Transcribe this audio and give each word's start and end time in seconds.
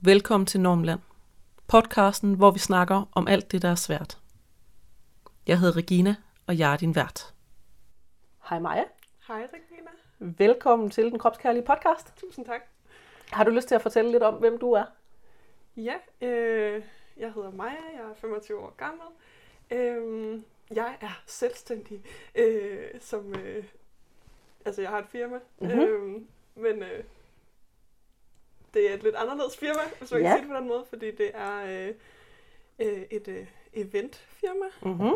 Velkommen 0.00 0.46
til 0.46 0.60
Normland. 0.60 1.00
Podcasten, 1.68 2.34
hvor 2.34 2.50
vi 2.50 2.58
snakker 2.58 3.08
om 3.14 3.28
alt 3.28 3.52
det, 3.52 3.62
der 3.62 3.68
er 3.70 3.74
svært. 3.74 4.18
Jeg 5.46 5.58
hedder 5.60 5.76
Regina, 5.76 6.16
og 6.46 6.58
jeg 6.58 6.72
er 6.72 6.76
din 6.76 6.94
vært. 6.94 7.34
Hej 8.48 8.58
Maja. 8.58 8.84
Hej 9.28 9.42
Regina. 9.52 9.90
Velkommen 10.18 10.90
til 10.90 11.04
den 11.10 11.18
kropskærlige 11.18 11.64
podcast. 11.64 12.12
Tusind 12.16 12.46
tak. 12.46 12.60
Har 13.30 13.44
du 13.44 13.50
lyst 13.50 13.68
til 13.68 13.74
at 13.74 13.82
fortælle 13.82 14.10
lidt 14.10 14.22
om, 14.22 14.34
hvem 14.34 14.58
du 14.58 14.72
er? 14.72 14.84
Ja, 15.76 15.94
øh, 16.20 16.82
jeg 17.16 17.32
hedder 17.32 17.50
Maja, 17.50 17.76
jeg 17.94 18.02
er 18.10 18.14
25 18.20 18.58
år 18.58 18.74
gammel. 18.76 19.06
Øh, 19.70 20.40
jeg 20.76 20.96
er 21.00 21.22
selvstændig, 21.26 22.02
øh, 22.34 22.88
som, 23.00 23.34
øh, 23.34 23.64
altså 24.64 24.82
jeg 24.82 24.90
har 24.90 24.98
et 24.98 25.08
firma, 25.08 25.36
Mhm. 25.60 25.70
øh, 25.70 26.12
men 26.54 26.82
øh, 26.82 27.04
det 28.74 28.90
er 28.90 28.94
et 28.94 29.02
lidt 29.02 29.14
anderledes 29.16 29.56
firma, 29.56 29.80
hvis 29.98 30.10
man 30.12 30.20
Ja. 30.22 30.28
kan 30.28 30.36
sige 30.36 30.42
det 30.42 30.50
på 30.50 30.56
den 30.56 30.68
måde, 30.68 30.84
fordi 30.88 31.10
det 31.10 31.30
er 31.34 31.64
øh, 31.88 31.94
øh, 32.78 33.02
et 33.10 33.28
øh, 33.28 33.46
eventfirma, 33.72 34.66
Mm-hmm. 34.82 35.14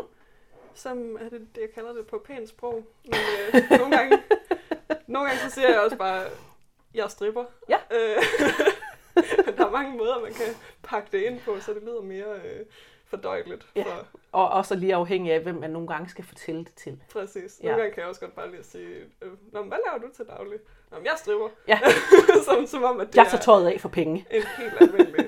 som 0.73 1.15
er 1.15 1.29
det, 1.29 1.47
det, 1.55 1.61
jeg 1.61 1.69
kalder 1.75 1.93
det 1.93 2.07
på 2.07 2.17
pænt 2.25 2.49
sprog. 2.49 2.83
Men 3.03 3.19
øh, 3.53 3.79
nogle, 3.79 3.97
gange, 3.97 4.23
nogle 5.07 5.29
gange 5.29 5.41
så 5.41 5.49
siger 5.49 5.69
jeg 5.69 5.79
også 5.79 5.97
bare, 5.97 6.25
jeg 6.93 7.11
stripper. 7.11 7.45
Ja. 7.69 7.77
Øh, 7.91 8.23
der 9.57 9.65
er 9.65 9.71
mange 9.71 9.97
måder, 9.97 10.19
man 10.21 10.33
kan 10.33 10.55
pakke 10.83 11.07
det 11.11 11.21
ind 11.23 11.39
på, 11.39 11.59
så 11.59 11.73
det 11.73 11.83
lyder 11.83 12.01
mere 12.01 12.35
øh, 12.45 12.65
fordøjeligt. 13.13 13.67
Ja. 13.75 13.83
For, 13.83 14.07
Og 14.31 14.49
også 14.49 14.75
lige 14.75 14.95
afhængig 14.95 15.33
af, 15.33 15.39
hvem 15.41 15.55
man 15.55 15.69
nogle 15.69 15.87
gange 15.87 16.09
skal 16.09 16.23
fortælle 16.25 16.59
det 16.65 16.73
til. 16.73 17.03
præcis. 17.13 17.59
Ja. 17.63 17.67
Nogle 17.67 17.81
gange 17.81 17.93
kan 17.93 18.01
jeg 18.01 18.09
også 18.09 18.21
godt 18.21 18.35
bare 18.35 18.51
lige 18.51 18.63
sige, 18.63 18.95
øh, 19.21 19.31
Nå, 19.53 19.59
men 19.59 19.67
hvad 19.67 19.77
laver 19.87 19.97
du 20.07 20.15
til 20.15 20.25
daglig? 20.25 20.59
Nå, 20.91 20.97
men 20.97 21.05
jeg 21.05 21.13
stripper. 21.17 21.49
Ja. 21.67 21.79
som, 22.47 22.67
som 22.67 22.83
om, 22.83 22.99
at 22.99 23.07
det 23.07 23.15
Jeg 23.15 23.25
tager 23.25 23.37
er 23.37 23.41
tøjet 23.43 23.67
af 23.67 23.81
for 23.81 23.89
penge. 23.89 24.25
en 24.31 24.43
helt 24.57 24.73
almindelig 24.81 25.25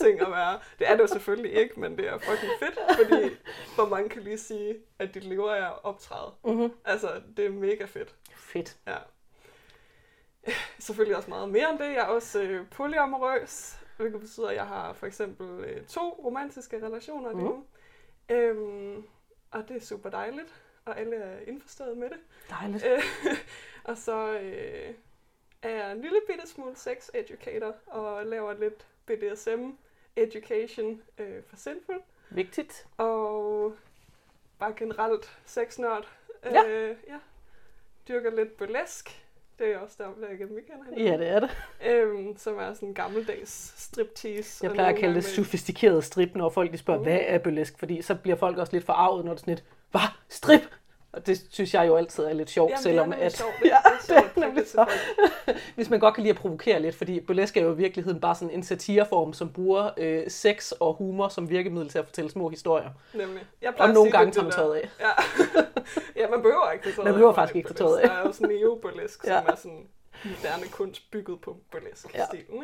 ting 0.00 0.20
at 0.20 0.30
være. 0.30 0.58
Det 0.78 0.88
er 0.90 0.92
det 0.96 1.02
jo 1.02 1.06
selvfølgelig 1.06 1.52
ikke, 1.52 1.80
men 1.80 1.96
det 1.98 2.08
er 2.08 2.18
fucking 2.18 2.52
fedt, 2.58 2.78
fordi 2.96 3.34
hvor 3.74 3.86
mange 3.88 4.08
kan 4.08 4.22
lige 4.22 4.38
sige, 4.38 4.74
at 4.98 5.14
dit 5.14 5.24
lever 5.24 5.50
er 5.52 5.68
optræde. 5.86 6.32
Mm-hmm. 6.44 6.72
Altså, 6.84 7.08
det 7.36 7.46
er 7.46 7.50
mega 7.50 7.84
fedt. 7.84 8.14
Fedt. 8.36 8.76
Ja. 8.86 8.96
Selvfølgelig 10.78 11.16
også 11.16 11.30
meget 11.30 11.48
mere 11.48 11.70
end 11.70 11.78
det. 11.78 11.84
Jeg 11.84 11.96
er 11.98 12.04
også 12.06 12.42
øh, 12.42 12.66
polyamorøs, 12.70 13.78
hvilket 13.98 14.20
betyder, 14.20 14.48
at 14.48 14.54
jeg 14.54 14.66
har 14.66 14.92
for 14.92 15.06
eksempel 15.06 15.64
øh, 15.64 15.86
to 15.86 16.20
romantiske 16.24 16.86
relationer 16.86 17.32
lige 17.32 17.44
nu. 17.44 17.64
Øhm, 18.28 19.06
og 19.50 19.68
det 19.68 19.76
er 19.76 19.80
super 19.80 20.10
dejligt, 20.10 20.62
og 20.84 21.00
alle 21.00 21.16
er 21.16 21.40
indforstået 21.40 21.98
med 21.98 22.10
det. 22.10 22.18
Dejligt. 22.50 22.84
Øh, 22.86 23.02
og 23.90 23.98
så 23.98 24.32
øh, 24.32 24.94
er 25.62 25.70
jeg 25.70 25.92
en 25.92 26.00
lille 26.00 26.20
bitte 26.28 26.46
smule 26.46 26.76
sex 26.76 27.08
educator, 27.14 27.74
og 27.86 28.26
laver 28.26 28.52
lidt 28.52 28.86
BDSM 29.06 29.70
education 30.16 31.02
øh, 31.18 31.42
for 31.44 31.56
Sinful. 31.56 32.02
Vigtigt. 32.30 32.86
Og 32.96 33.74
bare 34.58 34.74
generelt 34.76 35.38
sexnørd. 35.44 36.08
Ja. 36.44 36.68
Øh, 36.68 36.96
ja. 37.08 37.18
Dyrker 38.08 38.30
lidt 38.30 38.56
burlesk. 38.56 39.27
Det 39.58 39.74
er 39.74 39.78
også 39.78 39.96
der, 39.98 40.04
vi 40.30 40.36
kender 40.36 40.84
hinanden. 40.84 41.06
Ja, 41.06 41.16
det 41.18 41.28
er 41.28 41.40
det. 41.40 41.50
Øhm, 41.86 42.36
som 42.36 42.58
er 42.58 42.74
sådan 42.74 42.88
en 42.88 42.94
gammeldags 42.94 43.74
striptease. 43.76 44.64
Jeg 44.66 44.72
plejer 44.72 44.88
at 44.92 44.96
kalde 44.98 45.14
det 45.14 45.24
med- 45.24 45.30
sofistikeret 45.44 46.04
strip, 46.04 46.34
når 46.34 46.48
folk 46.50 46.72
de 46.72 46.78
spørger, 46.78 47.00
Mm. 47.00 47.06
hvad 47.06 47.18
er 47.26 47.38
burlesk? 47.38 47.78
Fordi 47.78 48.02
så 48.02 48.14
bliver 48.14 48.36
folk 48.36 48.58
også 48.58 48.72
lidt 48.72 48.84
forarvet, 48.84 49.24
når 49.24 49.32
det 49.32 49.38
er 49.38 49.40
sådan 49.40 49.54
et, 49.54 49.64
hvad? 49.90 50.00
Strip? 50.28 50.60
Og 51.12 51.26
det 51.26 51.46
synes 51.50 51.74
jeg 51.74 51.86
jo 51.86 51.96
altid 51.96 52.24
er 52.24 52.32
lidt 52.32 52.50
sjovt, 52.50 52.70
Jamen, 52.70 52.82
selvom 52.82 53.10
det 53.10 53.22
er 53.22 53.26
at... 53.26 53.36
sjovt. 53.36 53.52
Det, 53.62 53.66
ja, 54.08 54.14
det, 54.14 54.24
folk. 54.78 54.88
Hvis 55.74 55.90
man 55.90 56.00
godt 56.00 56.14
kan 56.14 56.22
lide 56.22 56.30
at 56.34 56.36
provokere 56.40 56.80
lidt, 56.80 56.94
fordi 56.94 57.20
burlesk 57.20 57.56
er 57.56 57.62
jo 57.62 57.72
i 57.72 57.76
virkeligheden 57.76 58.20
bare 58.20 58.34
sådan 58.34 58.54
en 58.54 58.62
satireform, 58.62 59.32
som 59.32 59.52
bruger 59.52 59.90
øh, 59.96 60.30
sex 60.30 60.72
og 60.72 60.94
humor 60.94 61.28
som 61.28 61.50
virkemiddel 61.50 61.88
til 61.90 61.98
at 61.98 62.04
fortælle 62.04 62.30
små 62.30 62.48
historier. 62.48 62.90
Nemlig. 63.14 63.46
Jeg 63.62 63.74
Og 63.78 63.88
nogle 63.88 64.10
gange 64.10 64.32
tager 64.32 64.44
man 64.44 64.52
tøjet 64.52 64.74
af. 64.74 64.88
Ja. 65.00 65.10
ja, 66.22 66.28
man 66.30 66.42
behøver 66.42 66.70
ikke 66.70 66.84
tage 66.84 66.94
tøjet 66.96 67.04
Man 67.04 67.14
behøver 67.14 67.32
faktisk 67.34 67.56
ikke 67.56 67.68
tage 67.68 67.76
tøjet 67.88 67.96
af. 67.98 68.08
Der 68.08 68.14
er 68.16 68.26
jo 68.26 68.32
sådan 68.32 68.48
neo-burlesk, 68.56 69.24
Ja. 69.24 69.38
som 69.40 69.46
er 69.48 69.56
sådan 69.56 69.86
moderne 70.24 70.66
kunst 70.72 71.10
bygget 71.10 71.40
på 71.40 71.50
Ja. 71.72 71.78
burlesk-stilen. 71.78 72.62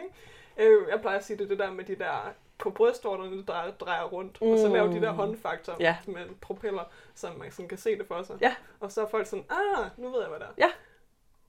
Ikke? 0.57 0.71
Øh, 0.71 0.89
jeg 0.91 1.01
plejer 1.01 1.19
at 1.19 1.25
sige, 1.25 1.37
det 1.39 1.51
det 1.51 1.59
der 1.59 1.71
med 1.71 1.85
de 1.85 1.97
der 1.97 2.33
på 2.59 2.71
brystvorterne, 2.71 3.37
der 3.47 3.71
drejer, 3.81 4.05
rundt, 4.05 4.39
og 4.41 4.59
så 4.59 4.67
Mm. 4.67 4.73
laver 4.73 4.93
de 4.93 5.01
der 5.01 5.11
håndfaktor 5.13 5.77
Ja. 5.81 5.97
med 6.07 6.23
propeller, 6.41 6.83
så 7.15 7.27
man 7.39 7.51
sådan 7.51 7.69
kan 7.69 7.79
se 7.79 7.99
det 7.99 8.07
for 8.09 8.23
sig. 8.23 8.37
Ja. 8.41 8.55
Og 8.81 8.93
så 8.93 9.03
er 9.03 9.07
folk 9.11 9.27
sådan, 9.27 9.45
ah, 9.51 9.87
nu 9.97 10.11
ved 10.11 10.21
jeg, 10.21 10.29
hvad 10.29 10.39
det 10.39 10.47
er. 10.59 10.67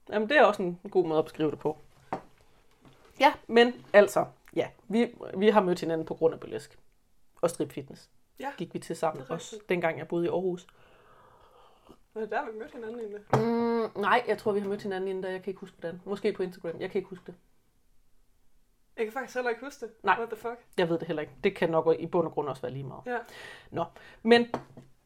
Jamen, 0.10 0.30
det 0.30 0.38
er 0.38 0.44
også 0.44 0.62
en 0.62 0.80
god 0.92 1.08
måde 1.08 1.20
at 1.20 1.26
beskrive 1.26 1.52
det 1.52 1.60
på. 1.60 1.78
Ja, 3.20 3.34
men 3.48 3.86
altså, 3.94 4.26
ja, 4.56 4.68
vi, 4.88 5.16
vi 5.38 5.50
har 5.50 5.62
mødt 5.62 5.80
hinanden 5.80 6.08
på 6.08 6.14
grund 6.14 6.34
af 6.34 6.40
burlesk 6.40 6.80
og 7.42 7.50
strip 7.50 7.72
fitness. 7.72 8.10
Ja. 8.40 8.52
Gik 8.58 8.74
vi 8.74 8.80
til 8.80 8.96
sammen 8.96 9.26
også, 9.30 9.60
dengang 9.70 9.98
jeg 10.00 10.08
boede 10.08 10.26
i 10.26 10.30
Aarhus. 10.30 10.68
Er 12.16 12.26
der, 12.26 12.52
vi 12.52 12.58
mødte 12.60 12.74
hinanden 12.74 13.00
egentlig. 13.00 13.22
Mm, 13.34 14.02
nej, 14.02 14.24
jeg 14.28 14.38
tror, 14.38 14.52
vi 14.52 14.60
har 14.60 14.68
mødt 14.68 14.82
hinanden 14.82 15.08
inden 15.08 15.24
da. 15.24 15.32
Jeg 15.32 15.44
kan 15.44 15.52
ikke 15.52 15.60
huske 15.60 15.78
hvordan. 15.80 16.02
Måske 16.06 16.34
på 16.34 16.44
Instagram. 16.44 16.80
Jeg 16.80 16.92
kan 16.92 17.00
ikke 17.00 17.10
huske 17.10 17.24
det. 17.26 17.36
Jeg 18.98 19.06
kan 19.06 19.14
faktisk 19.14 19.36
heller 19.36 19.50
ikke 19.50 19.66
huske 19.66 19.86
det. 19.86 19.94
Nej. 20.04 20.16
What 20.18 20.30
the 20.30 20.38
fuck? 20.38 20.66
Jeg 20.78 20.90
ved 20.90 21.00
det 21.00 21.08
heller 21.08 21.22
ikke. 21.22 21.34
Det 21.44 21.56
kan 21.56 21.70
nok 21.70 21.96
i 22.00 22.08
bund 22.08 22.28
og 22.28 22.34
grund 22.34 22.50
også 22.50 22.62
være 22.62 22.72
lige 22.72 22.84
meget. 22.84 23.02
Ja. 23.06 23.18
Nå, 23.72 23.86
men 24.24 24.48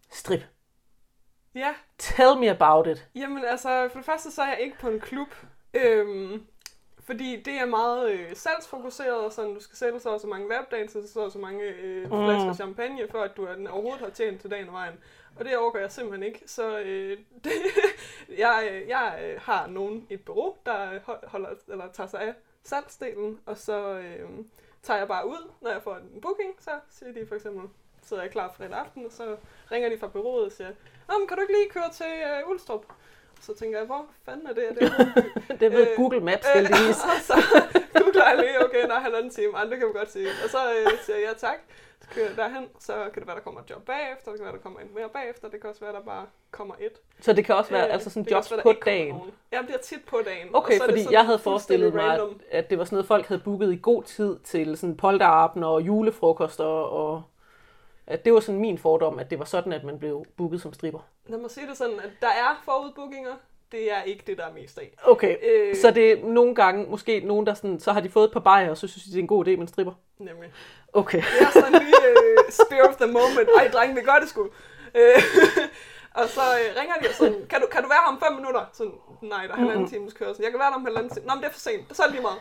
strip. 0.09 0.41
Ja, 1.55 1.73
Tell 1.97 2.35
me 2.39 2.49
about 2.49 2.87
it. 2.87 3.07
Jamen 3.15 3.45
altså, 3.45 3.89
for 3.91 3.99
det 3.99 4.05
første 4.05 4.31
så 4.31 4.41
er 4.41 4.47
jeg 4.47 4.59
ikke 4.61 4.77
på 4.79 4.89
en 4.89 4.99
klub. 4.99 5.27
Øhm, 5.73 6.45
fordi 6.99 7.41
det 7.41 7.53
er 7.53 7.65
meget 7.65 8.11
øh, 8.11 8.35
salgsfokuseret, 8.35 9.25
og 9.25 9.31
sådan, 9.33 9.53
du 9.53 9.59
skal 9.59 9.77
sælge 9.77 9.99
så 9.99 10.09
og 10.09 10.19
så 10.19 10.27
mange 10.27 10.49
lapdances, 10.49 11.09
så 11.09 11.19
og 11.19 11.31
så 11.31 11.39
mange 11.39 11.63
øh, 11.63 12.03
Mm. 12.03 12.09
flasker 12.25 12.53
champagne, 12.53 13.07
for 13.11 13.21
at 13.21 13.37
du 13.37 13.45
er 13.45 13.55
den 13.55 13.67
overhovedet 13.67 13.99
har 14.01 14.09
tjent 14.09 14.41
til 14.41 14.51
dagen 14.51 14.67
og 14.67 14.73
vejen. 14.73 14.93
Og 15.39 15.45
det 15.45 15.57
overgår 15.57 15.79
jeg 15.79 15.91
simpelthen 15.91 16.23
ikke. 16.23 16.41
Så 16.45 16.79
øh, 16.79 17.17
det, 17.43 17.51
jeg, 18.37 18.69
øh, 18.71 18.87
jeg 18.87 19.19
øh, 19.23 19.41
har 19.41 19.67
nogen 19.67 20.07
i 20.09 20.13
et 20.13 20.25
bureau, 20.25 20.55
der 20.65 20.99
hold- 21.03 21.27
holder, 21.27 21.49
eller 21.67 21.91
tager 21.91 22.07
sig 22.07 22.21
af 22.21 22.33
salgsdelen, 22.63 23.39
og 23.45 23.57
så 23.57 23.89
øh, 23.99 24.29
tager 24.83 24.97
jeg 24.97 25.07
bare 25.07 25.27
ud, 25.27 25.51
når 25.61 25.69
jeg 25.71 25.81
får 25.83 25.95
en 25.95 26.21
booking, 26.21 26.53
så 26.59 26.71
siger 26.89 27.13
de 27.13 27.25
for 27.27 27.35
eksempel, 27.35 27.69
sidder 28.09 28.23
jeg 28.23 28.31
klar 28.31 28.53
fredag 28.57 28.77
aften, 28.77 29.05
og 29.05 29.11
så 29.11 29.35
ringer 29.71 29.89
de 29.89 29.97
fra 29.99 30.07
bureauet 30.07 30.45
og 30.45 30.51
siger, 30.51 30.69
men 31.07 31.27
kan 31.27 31.37
du 31.37 31.41
ikke 31.41 31.53
lige 31.53 31.69
køre 31.69 31.89
til 31.99 32.13
øh, 32.29 32.49
Ulstrup? 32.49 32.85
Så 33.41 33.55
tænker 33.55 33.77
jeg, 33.77 33.85
hvor 33.85 34.05
fanden 34.25 34.47
er 34.47 34.53
det? 34.53 34.65
Er 34.69 34.73
det 34.73 34.91
Det 35.61 35.71
ved 35.71 35.87
Øh, 35.87 35.97
Google 35.97 36.19
Maps 36.19 36.47
Øh, 36.47 36.53
heldigvis. 36.55 36.99
og 37.11 37.19
så 37.29 37.37
googler 37.93 38.29
jeg 38.29 38.37
lige, 38.37 38.65
okay, 38.65 38.83
der 38.87 38.95
er 38.95 38.99
halvanden 38.99 39.31
time, 39.31 39.57
andre 39.57 39.77
kan 39.77 39.87
vi 39.87 39.93
godt 39.93 40.11
sige. 40.11 40.27
Og 40.43 40.49
så 40.49 40.57
øh, 40.73 40.91
siger 41.05 41.17
jeg 41.17 41.27
ja 41.27 41.33
tak, 41.47 41.59
så 42.01 42.07
kører 42.13 42.27
jeg 42.27 42.37
derhen, 42.37 42.65
så 42.79 42.93
kan 43.13 43.19
det 43.21 43.27
være, 43.27 43.35
der 43.35 43.41
kommer 43.41 43.61
et 43.61 43.69
job 43.69 43.81
bagefter, 43.85 44.31
det 44.31 44.39
kan 44.39 44.45
være, 44.45 44.53
der 44.53 44.59
kommer 44.59 44.79
en 44.79 44.87
mere 44.95 45.09
bagefter, 45.13 45.49
det 45.49 45.61
kan 45.61 45.69
også 45.69 45.81
være, 45.81 45.93
der 45.93 46.01
bare 46.01 46.25
kommer 46.51 46.75
et. 46.79 46.95
Så 47.21 47.33
det 47.33 47.45
kan 47.45 47.55
også 47.55 47.71
være 47.71 47.87
Øh, 47.87 47.93
altså 47.93 48.09
sådan 48.09 48.27
jobs 48.31 48.51
være, 48.51 48.61
på 48.61 48.73
dagen. 48.85 49.15
Jamen, 49.51 49.67
det 49.67 49.75
er 49.75 49.79
tit 49.79 50.03
på 50.07 50.17
dagen. 50.25 50.47
Okay, 50.53 50.79
og 50.79 50.85
fordi 50.89 51.07
jeg 51.11 51.25
havde 51.25 51.39
forestillet 51.39 51.93
mig, 51.93 52.03
at, 52.03 52.09
random. 52.09 52.39
at 52.51 52.69
det 52.69 52.77
var 52.77 52.83
sådan 52.85 52.95
noget, 52.95 53.07
folk 53.07 53.25
havde 53.25 53.41
booket 53.45 53.73
i 53.73 53.79
god 53.81 54.03
tid 54.03 54.39
til 54.43 54.77
sådan 54.77 54.97
polterabend 54.97 55.63
og 55.63 55.81
julefrokoster, 55.81 56.65
og 56.65 57.23
at 58.09 58.25
det 58.25 58.33
var 58.33 58.39
sådan 58.39 58.61
min 58.61 58.77
fordom, 58.77 59.19
at 59.19 59.29
det 59.29 59.39
var 59.39 59.45
sådan, 59.45 59.73
at 59.73 59.83
man 59.83 59.99
blev 59.99 60.25
booket 60.37 60.61
som 60.61 60.73
stripper. 60.73 60.99
Lad 61.27 61.39
mig 61.39 61.51
sige 61.51 61.67
det 61.67 61.77
sådan, 61.77 61.99
at 61.99 62.09
der 62.21 62.27
er 62.27 62.61
forudbookinger, 62.65 63.35
det 63.71 63.91
er 63.91 64.01
ikke 64.01 64.23
det, 64.27 64.37
der 64.37 64.45
er 64.45 64.53
mest 64.53 64.77
af. 64.77 64.95
Okay, 65.03 65.37
Øh, 65.43 65.75
så 65.75 65.91
det 65.91 66.11
er 66.11 66.25
nogle 66.25 66.55
gange, 66.55 66.85
måske 66.89 67.19
nogen, 67.19 67.45
der 67.45 67.53
sådan, 67.53 67.79
så 67.79 67.91
har 67.91 68.01
de 68.01 68.09
fået 68.09 68.25
et 68.25 68.33
par 68.33 68.39
bajer, 68.39 68.69
og 68.69 68.77
så 68.77 68.87
synes 68.87 69.03
de, 69.03 69.11
det 69.11 69.17
er 69.17 69.21
en 69.21 69.27
god 69.27 69.47
idé 69.47 69.49
med 69.49 69.59
en 69.59 69.67
stripper. 69.67 69.93
Nemlig. 70.17 70.51
Okay. 70.93 71.21
Det 71.21 71.47
er 71.47 71.51
sådan 71.51 71.71
lige 71.71 71.93
uh, 71.93 72.49
spear 72.49 72.87
of 72.87 72.95
the 72.95 73.07
moment. 73.07 73.49
Ej, 73.57 73.67
drenge, 73.73 73.95
vi 73.95 74.01
gør 74.01 74.19
det 74.21 74.29
sgu. 74.29 74.49
Øh, 74.95 75.21
og 76.19 76.29
så 76.29 76.41
uh, 76.41 76.79
ringer 76.79 76.95
de 77.01 77.07
og 77.09 77.15
sådan, 77.15 77.45
kan 77.49 77.61
du, 77.61 77.67
kan 77.71 77.83
du 77.83 77.89
være 77.89 78.01
her 78.05 78.11
om 78.13 78.19
fem 78.25 78.33
minutter? 78.33 78.63
Sådan, 78.73 78.93
nej, 79.21 79.47
der 79.47 79.53
er 79.53 79.57
halvanden 79.57 79.89
times 79.89 80.13
kørsel. 80.13 80.43
Jeg 80.43 80.51
kan 80.51 80.59
være 80.59 80.69
der 80.69 80.75
om 80.75 80.85
halvanden 80.85 81.09
time. 81.13 81.25
Nå, 81.25 81.33
men 81.33 81.41
det 81.43 81.49
er 81.49 81.53
for 81.53 81.59
sent. 81.59 81.95
Så 81.95 82.01
er 82.03 82.07
det 82.07 82.15
lige 82.15 82.27
meget. 82.29 82.39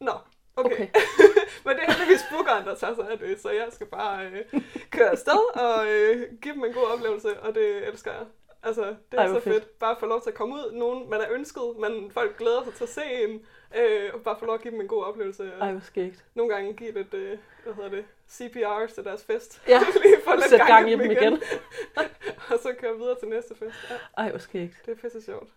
Nå, 0.00 0.12
okay. 0.60 0.72
Okay. 0.72 0.88
men 1.64 1.76
det 1.76 1.82
er 1.86 1.92
heldigvis 1.92 2.24
bookeren, 2.32 2.64
der 2.66 2.74
tager 2.74 2.94
sig 2.94 3.10
af 3.10 3.18
det, 3.18 3.40
så 3.42 3.50
jeg 3.50 3.66
skal 3.70 3.86
bare 3.86 4.26
uh, 4.52 4.60
køre 4.90 5.08
afsted 5.10 5.42
og 5.54 5.78
uh, 5.80 6.38
give 6.42 6.54
dem 6.54 6.64
en 6.64 6.72
god 6.72 6.86
oplevelse, 6.94 7.40
og 7.40 7.54
det 7.54 7.88
elsker 7.88 8.12
jeg. 8.12 8.26
Altså, 8.62 8.82
det 8.82 9.18
er 9.18 9.22
Ej, 9.22 9.28
så 9.28 9.40
fedt. 9.40 9.44
fedt. 9.54 9.78
Bare 9.78 9.96
få 10.00 10.06
lov 10.06 10.22
til 10.22 10.30
at 10.30 10.34
komme 10.36 10.54
ud. 10.54 10.72
Nogen, 10.72 11.10
man 11.10 11.20
er 11.20 11.26
ønsket, 11.30 11.62
men 11.78 12.10
folk 12.10 12.38
glæder 12.38 12.64
sig 12.64 12.74
til 12.74 12.84
at 12.84 12.90
se 12.90 13.02
en. 13.24 13.46
Øh, 13.76 14.10
og 14.14 14.20
bare 14.20 14.36
få 14.38 14.44
lov 14.46 14.54
at 14.54 14.60
give 14.60 14.72
dem 14.72 14.80
en 14.80 14.88
god 14.88 15.04
oplevelse. 15.04 15.52
Og 15.54 15.66
Ej, 15.66 15.70
hvor 15.72 15.80
skægt. 15.80 16.24
nogle 16.34 16.54
gange 16.54 16.72
give 16.72 16.92
lidt, 16.92 17.14
øh, 17.14 17.38
hvad 17.64 17.74
hedder 17.74 17.90
det, 17.90 18.04
CPR 18.30 18.86
til 18.94 19.04
deres 19.04 19.24
fest. 19.24 19.62
Ja, 19.68 19.80
Lige 20.02 20.16
få 20.24 20.30
lidt 20.34 20.50
gang, 20.50 20.68
gang 20.68 20.90
i 20.90 20.92
dem 20.92 21.10
igen. 21.10 21.32
og 22.50 22.58
så 22.62 22.74
køre 22.80 22.96
videre 22.96 23.16
til 23.18 23.28
næste 23.28 23.54
fest. 23.54 23.76
Ja, 23.90 23.94
Ej, 24.16 24.30
hvor 24.30 24.38
skægt. 24.38 24.86
det 24.86 24.92
er 24.92 24.96
pisse 24.96 25.22
sjovt. 25.22 25.48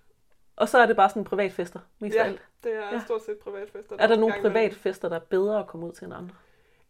Og 0.55 0.69
så 0.69 0.77
er 0.77 0.85
det 0.85 0.95
bare 0.95 1.09
sådan 1.09 1.23
privatfester, 1.23 1.79
mest 1.99 2.15
Ja, 2.15 2.23
alt. 2.23 2.41
det 2.63 2.73
er 2.75 2.93
Ja. 2.93 3.01
stort 3.05 3.23
set 3.25 3.37
privatfester. 3.37 3.95
Er 3.99 4.07
der 4.07 4.15
nogle 4.15 4.35
privatfester, 4.41 5.09
der 5.09 5.15
er 5.15 5.19
bedre 5.19 5.59
at 5.59 5.67
komme 5.67 5.85
ud 5.85 5.91
til 5.91 6.05
end 6.05 6.13
andre? 6.13 6.35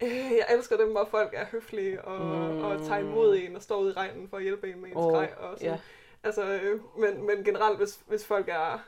Øh, 0.02 0.10
jeg 0.16 0.46
elsker 0.50 0.76
dem, 0.76 0.90
hvor 0.90 1.04
folk 1.04 1.30
er 1.34 1.44
høflige 1.46 2.04
og, 2.04 2.20
Mm. 2.26 2.54
mm. 2.54 2.64
og 2.64 2.82
tager 2.86 2.98
imod 3.00 3.36
en 3.36 3.56
og 3.56 3.62
står 3.62 3.76
ude 3.80 3.90
i 3.90 3.94
regnen 3.94 4.28
for 4.28 4.36
at 4.36 4.42
hjælpe 4.42 4.70
en 4.72 4.80
med 4.80 4.88
ens 4.88 4.96
oh, 4.96 5.12
grej. 5.12 5.32
Og 5.38 5.58
sådan. 5.58 5.72
ja. 5.72 5.78
Altså, 6.22 6.44
øh, 6.62 6.80
men, 6.98 7.26
men 7.26 7.44
generelt, 7.44 7.78
hvis, 7.78 8.00
hvis 8.06 8.26
folk 8.26 8.48
er, 8.48 8.84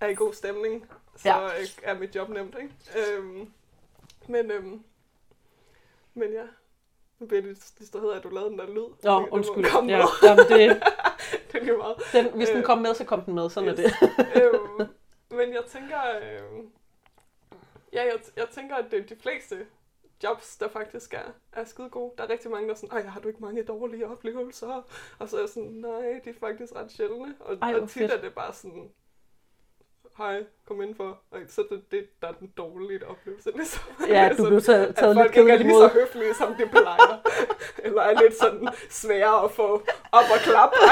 er 0.00 0.06
i 0.06 0.14
god 0.14 0.32
stemning, 0.32 0.86
så 1.16 1.28
Ja. 1.28 1.40
ja. 1.42 1.50
er 1.82 1.98
mit 1.98 2.14
job 2.16 2.28
nemt, 2.28 2.56
ikke? 2.62 2.74
Øhm, 3.16 3.52
Men, 4.26 4.50
øhm, 4.50 4.82
men 6.14 6.32
ja, 6.32 6.42
nu 7.20 7.26
bliver 7.26 7.42
så 7.92 8.00
hedder, 8.00 8.14
at 8.14 8.22
du 8.22 8.28
lavede 8.28 8.50
den 8.50 8.58
der 8.58 8.66
lyd. 8.66 8.88
Nå, 9.02 9.20
den 9.20 9.28
undskyld. 9.30 9.64
komme 9.70 9.90
Ja, 9.92 10.04
jamen 10.22 10.44
det, 10.44 10.82
det 11.52 11.68
er 11.68 11.76
meget. 11.76 11.96
den, 12.12 12.26
hvis 12.36 12.48
den 12.48 12.58
Øh, 12.58 12.64
kom 12.64 12.78
med, 12.78 12.94
så 12.94 13.04
kom 13.04 13.22
den 13.22 13.34
med. 13.34 13.50
Sådan 13.50 13.68
er 13.68 13.74
det. 13.74 13.92
øhm, 14.42 14.88
men 15.30 15.52
jeg 15.54 15.64
tænker, 15.68 15.98
øhm, 16.22 16.70
ja, 17.92 18.02
jeg, 18.04 18.18
jeg 18.36 18.46
tænker, 18.50 18.76
at 18.76 18.84
det 18.90 18.98
er 18.98 19.06
de 19.06 19.16
fleste 19.22 19.66
jobs, 20.22 20.56
der 20.56 20.68
faktisk 20.68 21.14
er, 21.14 21.32
er 21.52 21.64
skide 21.64 21.88
gode. 21.90 22.12
Der 22.18 22.24
er 22.24 22.28
rigtig 22.30 22.50
mange, 22.50 22.66
der 22.68 22.74
er 22.74 22.78
sådan, 22.78 22.96
ej, 22.98 23.02
har 23.02 23.20
du 23.20 23.28
ikke 23.28 23.40
mange 23.40 23.62
dårlige 23.62 24.08
oplevelser? 24.08 24.82
Og 25.18 25.28
så 25.28 25.36
er 25.36 25.40
jeg 25.40 25.48
sådan, 25.48 25.68
nej, 25.70 26.20
de 26.24 26.30
er 26.30 26.34
faktisk 26.40 26.72
ret 26.76 26.92
sjældne. 26.92 27.34
Og, 27.40 27.56
Ej, 27.62 27.74
og 27.74 27.80
tit 27.80 27.90
fedt. 27.90 28.12
er 28.12 28.20
det 28.20 28.34
bare 28.34 28.52
sådan, 28.54 28.90
hej, 30.20 30.44
kom 30.68 30.82
indenfor. 30.82 31.18
Og 31.30 31.38
så 31.48 31.62
det 31.70 31.82
det, 31.90 32.06
der 32.22 32.28
er 32.28 32.32
den 32.32 32.48
dårlige 32.56 33.06
oplevelse. 33.06 33.50
Ligesom. 33.56 33.82
Ja, 34.08 34.30
du 34.38 34.48
blev 34.48 34.60
taget, 34.60 34.86
at 34.86 34.94
taget 34.94 35.16
lidt 35.16 35.24
folk 35.24 35.36
ikke 35.36 35.52
er 35.52 35.56
kedeligt 35.56 35.66
lige 35.66 35.76
imod. 35.76 35.88
så 35.88 35.94
høflige, 36.00 36.34
som 36.34 36.54
de 36.54 36.66
plejer. 36.66 37.14
Eller 37.84 38.02
er 38.02 38.20
lidt 38.22 38.38
sådan 38.38 38.68
svære 38.90 39.44
at 39.44 39.50
få 39.50 39.68
op 40.12 40.24
og 40.34 40.40
klappe. 40.48 40.76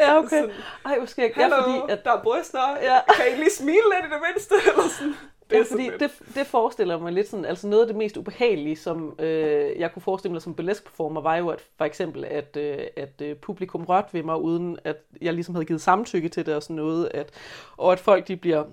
Ja, 0.00 0.18
okay. 0.18 0.28
Sådan, 0.28 0.50
Ej, 0.84 1.06
skægt. 1.06 1.36
Ja, 1.36 1.42
Hallo, 1.42 1.56
fordi, 1.62 1.92
at, 1.92 2.04
der 2.04 2.12
er 2.12 2.22
bryster. 2.22 2.76
Ja. 2.82 2.98
Kan 3.16 3.26
I 3.32 3.36
lige 3.36 3.50
smile 3.50 3.86
lidt 3.94 4.04
i 4.08 4.14
det 4.14 4.20
mindste? 4.26 4.54
Eller 4.70 4.88
sådan. 4.88 5.14
Ja, 5.50 5.64
sådan 5.64 5.66
fordi 5.66 5.90
lidt. 5.90 6.00
det, 6.00 6.34
det 6.34 6.46
forestiller 6.46 6.98
mig 6.98 7.12
lidt 7.12 7.28
sådan, 7.28 7.44
altså 7.44 7.68
noget 7.68 7.82
af 7.82 7.86
det 7.86 7.96
mest 7.96 8.16
ubehagelige, 8.16 8.76
som 8.76 9.14
øh, 9.18 9.80
jeg 9.80 9.92
kunne 9.92 10.02
forestille 10.02 10.32
mig 10.32 10.42
som 10.42 10.54
burlesque-performer, 10.54 11.20
var 11.20 11.36
jo 11.36 11.48
at, 11.48 11.60
for 11.78 11.84
eksempel, 11.84 12.24
at, 12.24 12.56
øh, 12.56 12.78
at 12.96 13.20
øh, 13.22 13.36
publikum 13.36 13.84
rørte 13.84 14.08
ved 14.12 14.22
mig, 14.22 14.36
uden 14.36 14.78
at 14.84 14.96
jeg 15.20 15.34
ligesom 15.34 15.54
havde 15.54 15.66
givet 15.66 15.80
samtykke 15.80 16.28
til 16.28 16.46
det 16.46 16.54
og 16.54 16.62
sådan 16.62 16.76
noget, 16.76 17.10
at, 17.14 17.30
og 17.76 17.92
at 17.92 18.00
folk 18.00 18.28
de 18.28 18.36
bliver 18.36 18.64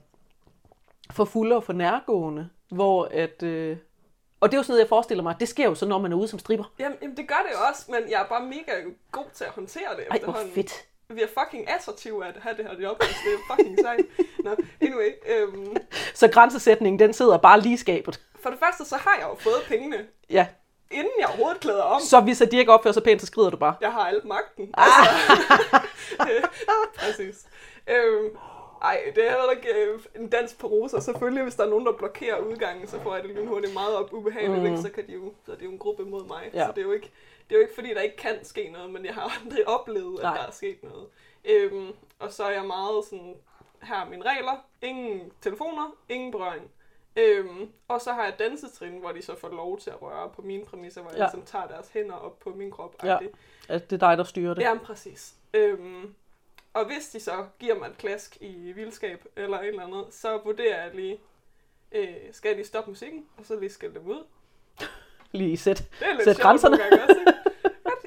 for 1.11 1.25
fulde 1.25 1.55
og 1.55 1.63
for 1.63 1.73
nærgående, 1.73 2.49
hvor 2.69 3.07
at... 3.11 3.43
Øh, 3.43 3.77
og 4.39 4.51
det 4.51 4.55
er 4.55 4.59
jo 4.59 4.63
sådan 4.63 4.71
noget, 4.71 4.79
jeg 4.79 4.89
forestiller 4.89 5.23
mig, 5.23 5.35
det 5.39 5.47
sker 5.47 5.65
jo 5.65 5.75
så, 5.75 5.85
når 5.85 5.99
man 5.99 6.11
er 6.11 6.15
ude 6.15 6.27
som 6.27 6.39
stripper. 6.39 6.73
Jamen, 6.79 6.97
jamen, 7.01 7.17
det 7.17 7.27
gør 7.27 7.35
det 7.47 7.53
jo 7.53 7.59
også, 7.69 7.91
men 7.91 8.11
jeg 8.11 8.21
er 8.21 8.27
bare 8.27 8.45
mega 8.45 8.89
god 9.11 9.25
til 9.33 9.43
at 9.43 9.49
håndtere 9.49 9.89
det 9.97 10.05
Ej, 10.11 10.19
hvor 10.23 10.37
fedt. 10.53 10.87
Vi 11.15 11.21
er 11.21 11.27
fucking 11.43 11.69
attraktive 11.69 12.25
at 12.25 12.35
have 12.41 12.57
det 12.57 12.65
her 12.65 12.81
job, 12.81 12.97
altså 13.01 13.15
det 13.25 13.33
er 13.33 13.55
fucking 13.55 13.79
sejt. 13.81 13.99
Nå, 14.43 14.55
anyway. 14.81 15.09
Øhm, 15.37 15.75
Så 16.13 16.27
grænsesætningen, 16.27 16.99
den 16.99 17.13
sidder 17.13 17.37
bare 17.37 17.59
lige 17.59 17.77
skabet. 17.77 18.19
for 18.41 18.49
det 18.49 18.59
første, 18.59 18.85
så 18.85 18.95
har 18.97 19.15
jeg 19.19 19.27
jo 19.29 19.35
fået 19.39 19.61
pengene, 19.67 19.97
Ja, 20.29 20.47
inden 20.91 21.11
jeg 21.19 21.27
overhovedet 21.27 21.59
klæder 21.61 21.81
om. 21.83 22.01
så 22.01 22.19
hvis 22.21 22.43
de 22.51 22.57
ikke 22.57 22.71
opfører 22.73 22.93
sig 22.93 23.03
pænt, 23.03 23.21
så 23.21 23.27
skrider 23.27 23.49
du 23.49 23.57
bare. 23.57 23.75
Jeg 23.81 23.91
har 23.91 24.01
alt 24.07 24.25
magten. 24.25 24.69
Ah. 24.77 25.07
Altså, 26.19 26.47
præcis. 26.99 27.45
Øhm, 27.89 28.29
ej, 28.83 28.99
det 29.15 29.25
er 29.25 29.29
heller 29.29 29.51
ikke 29.51 29.69
øh, 29.73 29.99
en 30.15 30.29
dans 30.29 30.53
på 30.53 30.67
roser. 30.67 30.99
Selvfølgelig, 30.99 31.43
hvis 31.43 31.55
der 31.55 31.63
er 31.65 31.69
nogen, 31.69 31.85
der 31.85 31.91
blokerer 31.91 32.37
udgangen, 32.39 32.87
så 32.87 32.99
får 33.03 33.15
jeg 33.15 33.23
det 33.23 33.31
lynhurtigt 33.35 33.73
meget 33.73 33.95
op 33.95 34.13
ubehageligt, 34.13 34.63
Mm. 34.63 34.69
mm. 34.69 34.81
så, 34.81 34.89
kan 34.89 35.07
de 35.07 35.13
jo, 35.13 35.33
så 35.45 35.51
er 35.51 35.55
det 35.55 35.65
jo 35.65 35.69
en 35.71 35.79
gruppe 35.79 36.03
mod 36.05 36.27
mig. 36.27 36.49
Ja. 36.53 36.65
Så 36.65 36.71
det 36.75 36.77
er, 36.81 36.85
jo 36.85 36.91
ikke, 36.91 37.11
det 37.49 37.55
er 37.55 37.59
jo 37.59 37.61
ikke, 37.61 37.75
fordi 37.75 37.93
der 37.93 38.01
ikke 38.01 38.17
kan 38.17 38.45
ske 38.45 38.69
noget, 38.69 38.89
men 38.89 39.05
jeg 39.05 39.13
har 39.13 39.21
aldrig 39.41 39.67
oplevet, 39.67 40.19
at 40.19 40.23
Nej. 40.23 40.37
der 40.37 40.43
er 40.47 40.51
sket 40.51 40.83
noget. 40.83 41.07
Øhm, 41.45 41.91
og 42.19 42.33
så 42.33 42.43
er 42.43 42.51
jeg 42.51 42.65
meget 42.65 43.05
sådan, 43.05 43.35
her 43.83 43.95
er 43.95 44.09
mine 44.09 44.23
regler, 44.25 44.65
ingen 44.81 45.31
telefoner, 45.41 45.95
ingen 46.09 46.31
berøring. 46.31 46.71
Øhm, 47.15 47.71
og 47.87 48.01
så 48.01 48.13
har 48.13 48.23
jeg 48.23 48.39
dansetrin, 48.39 48.97
hvor 48.99 49.11
de 49.11 49.21
så 49.21 49.35
får 49.35 49.49
lov 49.49 49.79
til 49.79 49.89
at 49.89 50.01
røre 50.01 50.29
på 50.29 50.41
mine 50.41 50.65
præmisser, 50.65 51.01
hvor 51.01 51.11
jeg 51.11 51.17
Ja. 51.19 51.23
ligesom 51.25 51.41
tager 51.45 51.67
deres 51.67 51.89
hænder 51.89 52.15
op 52.15 52.39
på 52.39 52.49
min 52.49 52.71
krop. 52.71 53.03
Ja. 53.03 53.17
At 53.69 53.89
det 53.89 54.03
er 54.03 54.07
dig, 54.07 54.17
der 54.17 54.23
styrer 54.23 54.53
det. 54.53 54.61
Ja, 54.61 54.77
præcis. 54.77 55.35
Øhm, 55.53 56.15
og 56.73 56.85
hvis 56.85 57.09
de 57.09 57.19
så 57.19 57.45
giver 57.59 57.75
mig 57.79 57.89
et 57.89 57.97
klask 57.97 58.37
i 58.41 58.71
vildskab 58.71 59.25
eller 59.35 59.59
et 59.59 59.67
eller 59.67 59.83
andet, 59.85 60.05
så 60.13 60.37
vurderer 60.37 60.83
jeg 60.83 60.95
lige, 60.95 61.19
øh, 61.91 62.15
skal 62.31 62.49
jeg 62.49 62.55
lige 62.55 62.67
stoppe 62.67 62.91
musikken, 62.91 63.25
og 63.37 63.45
så 63.45 63.59
lige 63.59 63.69
skælde 63.69 63.95
dem 63.95 64.07
ud. 64.07 64.23
Lige 65.33 65.51
i 65.51 65.55
sæt. 65.55 65.83
Er 66.01 66.33
grænserne. 66.41 66.77
gange 66.77 67.03
også, 67.03 67.19
ikke? 67.19 67.33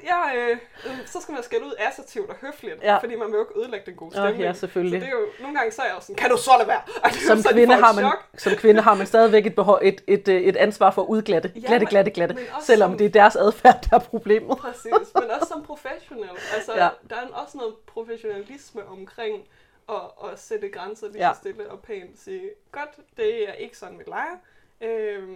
Jeg, 0.07 0.33
øh, 0.37 0.57
øh, 0.85 0.97
så 1.05 1.21
skal 1.21 1.33
man 1.33 1.43
skælde 1.43 1.65
ud 1.65 1.73
assertivt 1.77 2.29
og 2.29 2.35
høfligt, 2.41 2.75
Ja. 2.83 2.97
fordi 2.97 3.15
man 3.15 3.27
vil 3.27 3.33
jo 3.33 3.39
ikke 3.39 3.59
ødelægge 3.59 3.85
den 3.85 3.95
gode 3.95 4.11
stemning. 4.11 4.39
ja, 4.39 4.53
selvfølgelig. 4.53 5.01
Så 5.01 5.05
det 5.05 5.13
er 5.13 5.17
jo, 5.19 5.25
nogle 5.41 5.57
gange 5.57 5.71
så 5.71 5.81
er 5.81 5.85
jeg 5.85 5.95
jo 5.95 6.01
sådan, 6.01 6.15
kan 6.15 6.29
du 6.29 6.37
så 6.37 6.51
lade 6.57 6.67
være? 6.67 6.81
Og 7.03 7.09
det 7.09 7.19
Som 7.21 7.37
så, 7.37 7.49
de 7.49 7.53
kvinde, 7.53 7.75
har 7.75 7.93
man, 7.93 8.11
som 8.37 8.53
kvinde 8.53 8.81
har 8.81 8.93
man 8.95 9.07
stadigvæk 9.07 9.45
et, 9.45 9.55
behov, 9.55 9.79
et, 9.81 10.01
et, 10.07 10.27
øh, 10.27 10.41
et 10.41 10.55
ansvar 10.57 10.91
for 10.91 11.01
at 11.01 11.05
udglatte. 11.07 11.51
Ja, 11.55 11.67
glatte, 11.67 11.85
glatte, 11.85 12.11
glatte. 12.11 12.37
Selvom 12.61 12.91
som- 12.91 12.97
det 12.97 13.05
er 13.05 13.09
deres 13.09 13.35
adfærd, 13.35 13.87
der 13.89 13.95
er 13.95 13.99
problemet. 14.01 14.57
Præcis, 14.65 14.91
men 15.15 15.23
også 15.39 15.47
som 15.47 15.63
professionel. 15.63 16.29
Altså, 16.55 16.73
Ja. 16.75 16.89
der 17.09 17.15
er 17.15 17.27
også 17.33 17.57
noget 17.57 17.73
professionalisme 17.87 18.85
omkring 18.87 19.43
at, 19.89 19.95
at 20.23 20.39
sætte 20.39 20.69
grænser 20.69 21.07
lige 21.07 21.27
Ja. 21.27 21.33
stille 21.33 21.71
og 21.71 21.79
pænt. 21.79 22.19
Sige, 22.19 22.49
godt, 22.71 22.89
det 23.17 23.49
er 23.49 23.53
ikke 23.53 23.77
sådan, 23.77 23.97
vi 23.99 24.03
leger. 24.07 24.35
Øhm, 24.81 25.35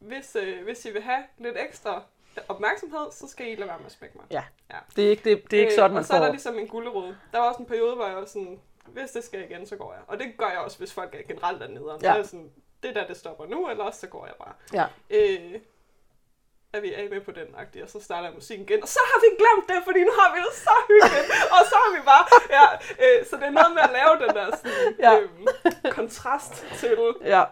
hvis, 0.00 0.36
øh, 0.36 0.64
hvis 0.64 0.84
I 0.84 0.90
vil 0.90 1.02
have 1.02 1.22
lidt 1.38 1.56
ekstra 1.58 2.02
opmærksomhed, 2.48 3.12
så 3.12 3.28
skal 3.28 3.46
I 3.46 3.54
lade 3.54 3.68
være 3.68 3.78
med 3.78 3.86
at 3.86 3.92
smække 3.92 4.18
mig. 4.18 4.26
Ja. 4.30 4.42
Ja. 4.70 4.78
Det 4.96 5.06
er 5.06 5.10
ikke, 5.10 5.30
det, 5.30 5.50
det 5.50 5.56
er 5.56 5.60
ikke 5.62 5.74
sådan, 5.74 5.90
øh, 5.90 5.94
man 5.94 6.00
Og 6.00 6.04
så 6.06 6.14
er 6.14 6.18
der 6.18 6.26
får. 6.26 6.32
ligesom 6.32 6.58
en 6.58 6.68
gullerod. 6.68 7.14
Der 7.32 7.38
var 7.38 7.48
også 7.48 7.60
en 7.60 7.66
periode, 7.66 7.94
hvor 7.94 8.06
jeg 8.06 8.16
var 8.16 8.24
sådan, 8.24 8.60
hvis 8.86 9.10
det 9.10 9.24
skal 9.24 9.50
igen, 9.50 9.66
så 9.66 9.76
går 9.76 9.92
jeg. 9.92 10.02
Og 10.06 10.18
det 10.18 10.26
gør 10.38 10.48
jeg 10.48 10.58
også, 10.58 10.78
hvis 10.78 10.92
folk 10.92 11.14
er 11.14 11.22
generelt 11.28 11.62
er 11.62 11.68
nederen. 11.68 12.00
Så 12.00 12.06
Ja. 12.06 12.12
er 12.12 12.16
jeg 12.16 12.26
sådan, 12.26 12.50
det 12.82 12.94
der, 12.94 13.06
det 13.06 13.16
stopper 13.16 13.46
nu, 13.46 13.68
eller 13.70 13.84
også 13.84 14.00
så 14.00 14.06
går 14.06 14.26
jeg 14.26 14.34
bare. 14.38 14.52
Ja. 14.72 14.84
Øh, 15.10 15.60
er 16.72 16.80
vi 16.80 16.92
af 16.94 17.08
med 17.10 17.20
på 17.20 17.30
den 17.32 17.46
agtige, 17.58 17.84
og 17.84 17.90
så 17.90 18.00
starter 18.00 18.34
musikken 18.34 18.66
igen, 18.68 18.82
og 18.82 18.88
så 18.88 18.98
har 19.10 19.20
vi 19.24 19.28
glemt 19.42 19.68
det, 19.68 19.84
fordi 19.84 20.00
nu 20.04 20.10
har 20.20 20.34
vi 20.34 20.40
det 20.46 20.54
så 20.54 20.70
hyggeligt, 20.88 21.30
og 21.54 21.60
så 21.70 21.74
har 21.82 21.90
vi 21.96 22.00
bare, 22.12 22.24
ja, 22.56 22.64
øh, 23.04 23.26
så 23.26 23.36
det 23.36 23.44
er 23.44 23.50
noget 23.50 23.72
med 23.74 23.82
at 23.82 23.90
lave 23.92 24.12
den 24.26 24.36
der 24.36 24.56
sådan, 24.56 24.96
ja. 24.98 25.18
øhm, 25.20 25.46
kontrast 25.90 26.64
til, 26.80 26.98
Ja, 27.24 27.44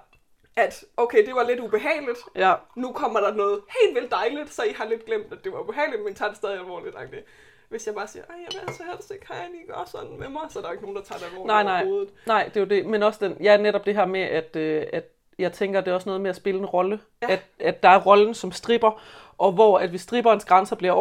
at 0.56 0.84
okay, 0.96 1.26
det 1.26 1.34
var 1.34 1.42
lidt 1.42 1.60
ubehageligt, 1.60 2.18
ja. 2.34 2.54
nu 2.76 2.92
kommer 2.92 3.20
der 3.20 3.34
noget 3.34 3.60
helt 3.80 3.94
vildt 3.94 4.10
dejligt, 4.10 4.52
så 4.54 4.62
I 4.62 4.72
har 4.72 4.84
lidt 4.84 5.04
glemt, 5.04 5.32
at 5.32 5.38
det 5.44 5.52
var 5.52 5.60
ubehageligt, 5.60 6.04
men 6.04 6.14
tager 6.14 6.28
det 6.28 6.36
stadig 6.36 6.58
alvorligt. 6.58 6.96
agtigt. 6.96 7.24
Hvis 7.68 7.86
jeg 7.86 7.94
bare 7.94 8.08
siger, 8.08 8.24
ej, 8.24 8.34
jeg 8.38 8.48
vil 8.52 8.68
altså 8.68 8.82
helst 8.90 9.10
ikke 9.10 9.26
have, 9.30 9.42
at 9.44 9.50
I 9.64 9.66
gør 9.66 9.84
sådan 9.86 10.18
med 10.18 10.28
mig, 10.28 10.42
så 10.50 10.58
er 10.58 10.62
der 10.62 10.70
ikke 10.70 10.82
nogen, 10.82 10.96
der 10.96 11.02
tager 11.02 11.18
det 11.18 11.26
alvorligt 11.26 11.46
Nej, 11.46 11.62
nej. 11.62 11.80
overhovedet. 11.80 12.12
Nej, 12.26 12.44
det 12.44 12.56
er 12.56 12.60
jo 12.60 12.66
det. 12.66 12.86
Men 12.86 13.02
også 13.02 13.28
den, 13.28 13.36
ja, 13.42 13.56
netop 13.56 13.86
det 13.86 13.94
her 13.94 14.06
med, 14.06 14.20
at, 14.20 14.56
øh, 14.56 14.86
at 14.92 15.04
jeg 15.38 15.52
tænker, 15.52 15.80
det 15.80 15.90
er 15.90 15.94
også 15.94 16.08
noget 16.08 16.20
med 16.20 16.30
at 16.30 16.36
spille 16.36 16.60
en 16.60 16.66
rolle. 16.66 17.00
Ja. 17.22 17.32
At, 17.32 17.42
at 17.60 17.82
der 17.82 17.88
er 17.88 18.00
rollen 18.00 18.34
som 18.34 18.52
stripper, 18.52 19.00
og 19.38 19.52
hvor 19.52 19.78
at 19.78 19.90
hvis 19.90 20.00
stripperens 20.00 20.44
grænser 20.44 20.76
bliver 20.76 20.92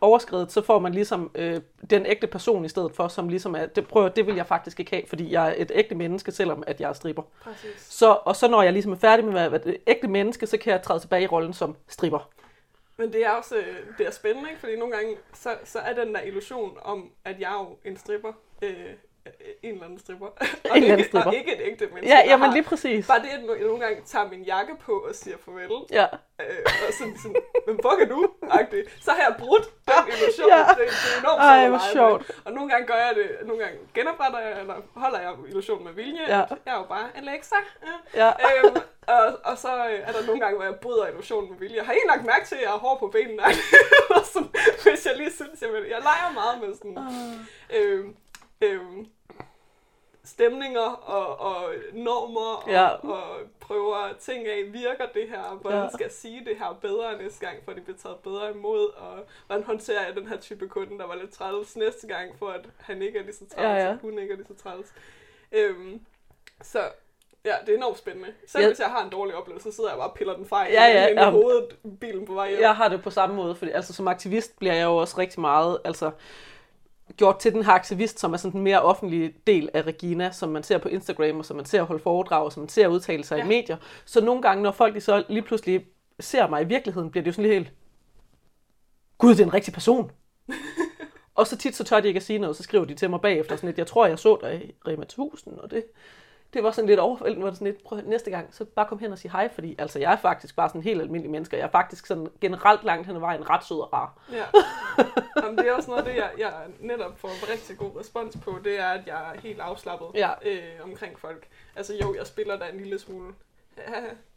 overskrevet, 0.00 0.52
så 0.52 0.62
får 0.62 0.78
man 0.78 0.92
ligesom 0.92 1.30
øh, 1.34 1.60
den 1.90 2.06
ægte 2.06 2.26
person 2.26 2.64
i 2.64 2.68
stedet 2.68 2.92
for, 2.94 3.08
som 3.08 3.28
ligesom 3.28 3.54
er, 3.54 3.66
det, 3.66 3.88
prøver, 3.88 4.08
det 4.08 4.26
vil 4.26 4.34
jeg 4.34 4.46
faktisk 4.46 4.80
ikke 4.80 4.90
have, 4.90 5.02
fordi 5.08 5.32
jeg 5.32 5.48
er 5.48 5.54
et 5.56 5.70
ægte 5.74 5.94
menneske, 5.94 6.32
selvom 6.32 6.64
at 6.66 6.80
jeg 6.80 6.88
er 6.88 6.92
stripper. 6.92 7.22
Præcis. 7.40 7.86
Så, 7.88 8.18
og 8.24 8.36
så 8.36 8.48
når 8.48 8.62
jeg 8.62 8.72
ligesom 8.72 8.92
er 8.92 8.96
færdig 8.96 9.24
med 9.24 9.40
at 9.40 9.52
være 9.52 9.68
et 9.68 9.76
ægte 9.86 10.08
menneske, 10.08 10.46
så 10.46 10.58
kan 10.58 10.72
jeg 10.72 10.82
træde 10.82 11.00
tilbage 11.00 11.22
i 11.22 11.26
rollen 11.26 11.52
som 11.52 11.76
stripper. 11.88 12.30
Men 12.96 13.12
det 13.12 13.26
er 13.26 13.30
også 13.30 13.56
øh, 13.56 13.76
det 13.98 14.06
er 14.06 14.10
spændende, 14.10 14.48
ikke? 14.48 14.60
fordi 14.60 14.76
nogle 14.76 14.96
gange, 14.96 15.16
så, 15.34 15.50
så 15.64 15.78
er 15.78 16.04
den 16.04 16.14
der 16.14 16.20
illusion 16.20 16.78
om, 16.82 17.10
at 17.24 17.40
jeg 17.40 17.52
er 17.52 17.58
jo 17.58 17.90
en 17.90 17.96
stripper, 17.96 18.32
øh, 18.62 18.90
en 19.62 19.72
eller 19.72 19.84
anden 19.84 19.98
stripper, 19.98 20.26
og, 20.30 20.36
eller 20.64 20.74
anden 20.74 20.98
ikke, 20.98 21.08
stripper. 21.08 21.30
og 21.30 21.36
ikke 21.36 21.52
et 21.56 21.60
ægte 21.60 21.86
menneske. 21.86 22.08
Ja, 22.08 22.20
jamen 22.26 22.52
lige 22.52 22.62
præcis. 22.62 23.06
Bare 23.06 23.20
det, 23.20 23.28
at 23.28 23.58
jeg 23.58 23.66
nogle 23.66 23.80
gange 23.84 24.02
tager 24.06 24.28
min 24.28 24.42
jakke 24.42 24.76
på 24.80 24.92
og 24.92 25.14
siger 25.14 25.36
farvel, 25.44 25.70
Ja, 25.90 26.06
øh, 26.40 26.46
og 26.88 26.92
sådan, 26.98 27.16
sådan 27.22 27.36
men 27.66 27.76
hvor 27.80 27.96
kan 27.98 28.08
du? 28.08 28.30
Agtigt. 28.50 29.04
Så 29.04 29.10
har 29.10 29.22
jeg 29.28 29.34
brudt 29.38 29.64
den 29.88 30.02
illusion. 30.14 30.48
Ja. 30.48 30.58
Det, 30.58 30.76
det 30.78 31.10
er 31.16 31.20
enormt 31.20 31.40
Ej, 31.40 31.68
hvor 31.68 31.82
sjovt. 31.92 32.30
Og 32.44 32.52
nogle 32.52 32.70
gange 32.70 32.86
gør 32.86 32.94
jeg 32.94 33.12
det, 33.14 33.46
nogle 33.46 33.62
gange 33.62 33.78
genopretter 33.94 34.38
jeg, 34.38 34.60
eller 34.60 34.74
holder 34.94 35.20
jeg 35.20 35.32
illusionen 35.48 35.84
med 35.84 35.92
vilje. 35.92 36.24
Ja. 36.28 36.42
Jeg 36.66 36.72
er 36.74 36.78
jo 36.82 36.86
bare 36.88 37.06
Alexa. 37.14 37.56
Ja. 38.14 38.26
ja. 38.26 38.30
øhm, 38.64 38.76
og, 39.06 39.38
og 39.44 39.58
så 39.58 39.68
øh, 39.68 40.08
er 40.08 40.12
der 40.12 40.26
nogle 40.26 40.40
gange, 40.40 40.56
hvor 40.56 40.64
jeg 40.64 40.74
bryder 40.74 41.06
illusionen 41.06 41.50
med 41.50 41.58
vilje. 41.58 41.76
Jeg 41.76 41.86
har 41.86 41.92
ikke 41.92 42.06
lagt 42.06 42.24
mærke 42.24 42.46
til, 42.46 42.54
at 42.54 42.62
jeg 42.62 42.70
har 42.70 42.78
hår 42.78 42.96
på 42.98 43.08
benene. 43.08 43.42
Sådan, 44.32 44.48
hvis 44.82 45.06
jeg 45.06 45.16
lige 45.16 45.32
synes, 45.32 45.62
jeg 45.62 45.72
vil. 45.72 45.82
Jeg 45.88 46.00
leger 46.10 46.32
meget 46.34 46.60
med 46.62 46.74
sådan... 46.74 46.98
Øhm, 47.76 48.16
øhm, 48.60 49.06
stemninger 50.24 50.80
og, 50.90 51.40
og 51.40 51.72
normer 51.92 52.56
og, 52.64 52.70
Ja. 52.70 52.88
og 52.88 53.22
prøver 53.60 53.96
ting 54.20 54.46
af, 54.46 54.62
virker 54.72 55.06
det 55.14 55.28
her, 55.28 55.58
hvordan 55.60 55.78
Ja. 55.78 55.84
ja. 55.84 55.90
skal 55.90 56.04
jeg 56.04 56.12
sige 56.12 56.44
det 56.44 56.56
her 56.58 56.78
bedre 56.80 57.18
næste 57.22 57.46
gang, 57.46 57.58
for 57.64 57.70
at 57.70 57.76
det 57.76 57.84
bliver 57.84 57.98
taget 57.98 58.16
bedre 58.18 58.50
imod, 58.50 58.90
og 58.96 59.18
hvordan 59.46 59.64
håndterer 59.64 60.06
jeg 60.06 60.16
den 60.16 60.26
her 60.28 60.36
type 60.36 60.68
kunde, 60.68 60.98
der 60.98 61.06
var 61.06 61.14
lidt 61.14 61.32
træls 61.32 61.76
næste 61.76 62.06
gang, 62.06 62.38
for 62.38 62.48
at 62.48 62.60
han 62.80 63.02
ikke 63.02 63.18
er 63.18 63.22
lige 63.22 63.34
så 63.34 63.44
træls, 63.48 63.56
Ja, 63.62 63.68
ja, 63.68 63.76
ja. 63.76 63.84
ja. 63.84 63.90
og 63.92 63.98
hun 64.02 64.18
ikke 64.18 64.32
er 64.32 64.36
lige 64.36 64.46
så 64.46 64.54
træls. 64.62 64.92
Øhm, 65.52 66.00
så 66.62 66.80
ja, 67.44 67.54
det 67.66 67.72
er 67.72 67.76
enormt 67.76 67.98
spændende. 67.98 68.28
Selv 68.46 68.62
Ja. 68.62 68.68
hvis 68.68 68.80
jeg 68.80 68.88
har 68.88 69.04
en 69.04 69.10
dårlig 69.10 69.34
oplevelse, 69.34 69.70
så 69.70 69.76
sidder 69.76 69.90
jeg 69.90 69.98
bare 69.98 70.08
og 70.10 70.14
piller 70.16 70.36
den 70.36 70.46
fejl 70.46 70.72
Ja, 70.72 70.84
ja, 70.84 71.06
ind 71.06 71.18
i 71.18 71.22
ja. 71.22 71.30
hovedet, 71.30 71.76
bilen 72.00 72.26
på 72.26 72.34
vej 72.34 72.50
hjem. 72.50 72.60
Jeg 72.60 72.76
har 72.76 72.88
det 72.88 73.02
på 73.02 73.10
samme 73.10 73.36
måde, 73.36 73.54
fordi 73.54 73.70
altså, 73.70 73.92
som 73.92 74.08
aktivist 74.08 74.58
bliver 74.58 74.74
jeg 74.74 74.84
jo 74.84 74.96
også 74.96 75.18
rigtig 75.18 75.40
meget 75.40 75.78
altså, 75.84 76.10
gjort 77.16 77.38
til 77.38 77.52
den 77.52 77.64
her 77.64 77.72
aktivist, 77.72 78.18
som 78.18 78.32
er 78.32 78.36
sådan 78.36 78.52
den 78.52 78.62
mere 78.62 78.82
offentlige 78.82 79.34
del 79.46 79.68
af 79.74 79.82
Regina, 79.82 80.30
som 80.30 80.48
man 80.48 80.62
ser 80.62 80.78
på 80.78 80.88
Instagram, 80.88 81.38
og 81.38 81.44
som 81.44 81.56
man 81.56 81.64
ser 81.64 81.82
holde 81.82 82.02
foredrag, 82.02 82.44
og 82.44 82.52
som 82.52 82.60
man 82.60 82.68
ser 82.68 82.88
udtale 82.88 83.24
sig 83.24 83.36
ja. 83.38 83.44
i 83.44 83.48
medier. 83.48 83.76
Så 84.04 84.24
nogle 84.24 84.42
gange, 84.42 84.62
når 84.62 84.72
folk 84.72 85.02
så 85.02 85.24
lige 85.28 85.42
pludselig 85.42 85.86
ser 86.20 86.48
mig 86.48 86.62
i 86.62 86.66
virkeligheden, 86.66 87.10
bliver 87.10 87.22
det 87.22 87.28
jo 87.28 87.32
sådan 87.32 87.50
lidt 87.50 87.54
helt, 87.54 87.72
gud, 89.18 89.30
det 89.30 89.40
er 89.40 89.44
en 89.44 89.54
rigtig 89.54 89.74
person. 89.74 90.10
og 91.34 91.46
så 91.46 91.56
tit 91.56 91.76
så 91.76 91.84
tør 91.84 92.00
de 92.00 92.08
ikke 92.08 92.18
at 92.18 92.24
sige 92.24 92.38
noget, 92.38 92.56
så 92.56 92.62
skriver 92.62 92.84
de 92.84 92.94
til 92.94 93.10
mig 93.10 93.20
bagefter 93.20 93.56
sådan 93.56 93.68
lidt, 93.68 93.78
jeg 93.78 93.86
tror, 93.86 94.06
jeg 94.06 94.18
så 94.18 94.38
dig 94.40 94.64
i 94.64 94.74
Rema 94.88 95.02
1000, 95.02 95.58
og 95.58 95.70
det 95.70 95.84
det 96.54 96.62
var 96.62 96.70
sådan 96.70 96.88
lidt 96.88 97.00
overvældende, 97.00 97.40
hvor 97.40 97.48
det 97.50 97.58
sådan 97.58 97.72
lidt, 97.72 97.84
prøv 97.84 98.00
næste 98.04 98.30
gang, 98.30 98.54
så 98.54 98.64
bare 98.64 98.86
kom 98.86 98.98
hen 98.98 99.12
og 99.12 99.18
sige 99.18 99.32
hej, 99.32 99.48
fordi 99.54 99.74
altså, 99.78 99.98
jeg 99.98 100.12
er 100.12 100.16
faktisk 100.16 100.56
bare 100.56 100.68
sådan 100.68 100.78
en 100.78 100.82
helt 100.84 101.00
almindelig 101.00 101.30
menneske, 101.30 101.56
jeg 101.56 101.64
er 101.64 101.70
faktisk 101.70 102.06
sådan 102.06 102.28
generelt 102.40 102.84
langt 102.84 103.06
hen 103.06 103.16
ad 103.16 103.20
vejen 103.20 103.50
ret 103.50 103.64
sød 103.64 103.80
og 103.80 103.92
rar. 103.92 104.18
Ja. 104.32 104.44
Jamen, 105.42 105.58
det 105.58 105.68
er 105.68 105.72
også 105.72 105.90
noget 105.90 106.02
af 106.02 106.08
det, 106.12 106.16
jeg, 106.16 106.30
jeg 106.38 106.52
netop 106.80 107.18
får 107.18 107.52
rigtig 107.52 107.78
god 107.78 108.00
respons 108.00 108.36
på, 108.44 108.58
det 108.64 108.80
er, 108.80 108.88
at 108.88 109.06
jeg 109.06 109.32
er 109.34 109.40
helt 109.40 109.60
afslappet 109.60 110.08
Ja. 110.14 110.30
øh, 110.44 110.62
omkring 110.82 111.18
folk. 111.18 111.46
Altså 111.76 111.94
jo, 112.02 112.14
jeg 112.14 112.26
spiller 112.26 112.58
da 112.58 112.64
en 112.72 112.76
lille 112.78 112.98
smule 112.98 113.34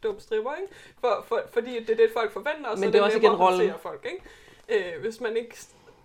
dum 0.02 0.20
stripper, 0.20 0.54
ikke? 0.54 0.72
For, 1.00 1.24
for, 1.28 1.40
fordi 1.52 1.80
det 1.80 1.90
er 1.90 1.96
det, 1.96 2.10
folk 2.12 2.32
forventer, 2.32 2.70
og 2.70 2.78
så 2.78 2.84
Men 2.84 2.92
det 2.92 2.98
er 2.98 3.02
også 3.02 3.18
igen 3.18 3.32
rollen. 3.32 3.72
folk, 3.82 4.06
ikke? 4.12 4.94
Øh, 4.94 5.00
hvis 5.00 5.20
man 5.20 5.36
ikke... 5.36 5.56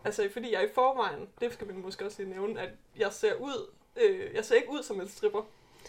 Altså, 0.05 0.29
fordi 0.33 0.53
jeg 0.53 0.63
i 0.63 0.67
forvejen, 0.75 1.27
det 1.41 1.53
skal 1.53 1.67
man 1.67 1.77
måske 1.77 2.05
også 2.05 2.21
lige 2.23 2.33
nævne, 2.33 2.61
at 2.61 2.69
jeg 2.97 3.13
ser 3.13 3.33
ud... 3.33 3.69
Øh, 3.95 4.35
jeg 4.35 4.45
ser 4.45 4.55
ikke 4.55 4.71
ud 4.71 4.83
som 4.83 5.01
en 5.01 5.07
stripper. 5.07 5.41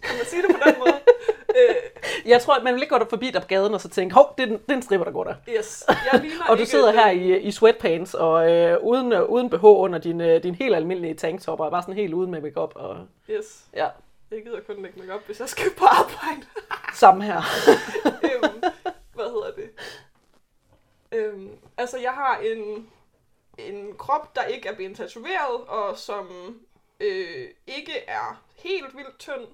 Kan 0.02 0.16
man 0.16 0.26
sige 0.26 0.42
det 0.42 0.50
på 0.50 0.60
den 0.66 0.74
måde? 0.78 0.92
øh, 1.58 1.74
Jeg 2.30 2.40
tror, 2.42 2.54
at 2.54 2.62
man 2.64 2.74
vil 2.74 2.82
ikke 2.82 2.94
gå 2.94 2.98
der 2.98 3.08
forbi 3.10 3.30
dig 3.30 3.42
på 3.42 3.48
gaden 3.48 3.74
og 3.74 3.80
så 3.80 3.88
tænke, 3.88 4.14
hov, 4.14 4.34
det 4.38 4.42
er 4.42 4.46
den, 4.46 4.58
det 4.58 4.70
er 4.72 4.74
en 4.76 4.82
stripper, 4.82 5.04
der 5.04 5.12
går 5.12 5.24
der. 5.24 5.34
yes, 5.48 5.84
jeg 5.88 6.24
Og 6.48 6.58
du 6.58 6.64
sidder 6.64 6.86
den- 6.92 6.94
her 7.00 7.10
i, 7.10 7.38
i 7.40 7.50
sweatpants 7.50 8.14
og 8.14 8.50
øh, 8.52 8.78
uden, 8.82 9.12
øh, 9.12 9.22
uden 9.22 9.50
BH 9.50 9.64
under 9.64 9.98
din, 9.98 10.20
øh, 10.20 10.42
din 10.42 10.54
helt 10.54 10.74
almindelige 10.76 11.14
tanktop, 11.14 11.60
og 11.60 11.66
er 11.66 11.70
bare 11.70 11.82
sådan 11.82 11.94
helt 11.94 12.14
uden 12.14 12.30
med 12.30 12.40
makeup 12.40 12.72
og 12.74 13.06
Yes, 13.30 13.64
ja, 13.74 13.88
jeg 14.30 14.42
gider 14.42 14.60
kun 14.66 14.82
lægge 14.82 15.00
mig 15.02 15.14
op, 15.14 15.26
hvis 15.26 15.40
jeg 15.40 15.48
skal 15.48 15.70
på 15.78 15.84
arbejde. 15.84 16.46
sammen 17.00 17.22
her. 17.22 17.42
øhm, 18.24 18.62
hvad 19.14 19.24
hedder 19.24 19.50
det? 19.56 19.70
Øhm, 21.12 21.50
altså, 21.76 21.98
jeg 21.98 22.10
har 22.12 22.38
en, 22.38 22.90
en 23.58 23.94
krop, 23.98 24.36
der 24.36 24.42
ikke 24.44 24.68
er 24.68 24.74
blevet 24.74 24.96
tatoveret, 24.96 25.60
og 25.68 25.98
som 25.98 26.26
øh, 27.00 27.48
ikke 27.66 27.92
er 28.06 28.42
helt 28.56 28.96
vildt 28.96 29.18
tynd. 29.18 29.46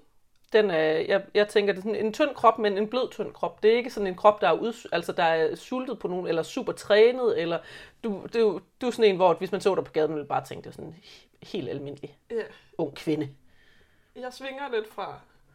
Den 0.52 0.70
er, 0.70 0.82
jeg, 0.82 1.24
jeg 1.34 1.48
tænker, 1.48 1.72
det 1.72 1.78
er 1.78 1.82
sådan 1.82 2.06
en 2.06 2.12
tynd 2.12 2.34
krop, 2.34 2.58
men 2.58 2.78
en 2.78 2.88
blød 2.88 3.10
tynd 3.10 3.32
krop. 3.32 3.62
Det 3.62 3.72
er 3.72 3.76
ikke 3.76 3.90
sådan 3.90 4.06
en 4.06 4.14
krop, 4.14 4.40
der 4.40 4.48
er, 4.48 4.52
ud, 4.52 4.88
altså, 4.92 5.12
der 5.12 5.22
er 5.22 5.54
sultet 5.54 5.98
på 5.98 6.08
nogen, 6.08 6.26
eller 6.26 6.42
super 6.42 6.72
trænet, 6.72 7.40
eller 7.40 7.58
du, 8.04 8.26
du, 8.34 8.60
du 8.80 8.86
er 8.86 8.90
sådan 8.90 9.10
en, 9.10 9.16
hvor 9.16 9.34
hvis 9.34 9.52
man 9.52 9.60
så 9.60 9.74
dig 9.74 9.84
på 9.84 9.92
gaden, 9.92 10.14
ville 10.14 10.26
bare 10.28 10.44
tænke, 10.44 10.62
det 10.64 10.68
er 10.68 10.72
sådan 10.74 10.88
en 10.88 10.96
he- 11.04 11.28
helt 11.52 11.68
almindelig 11.68 12.18
Ja. 12.30 12.42
ung 12.78 12.94
kvinde. 12.96 13.28
Jeg 14.16 14.32
svinger 14.32 14.62
lidt 14.74 14.88
fra 14.88 15.14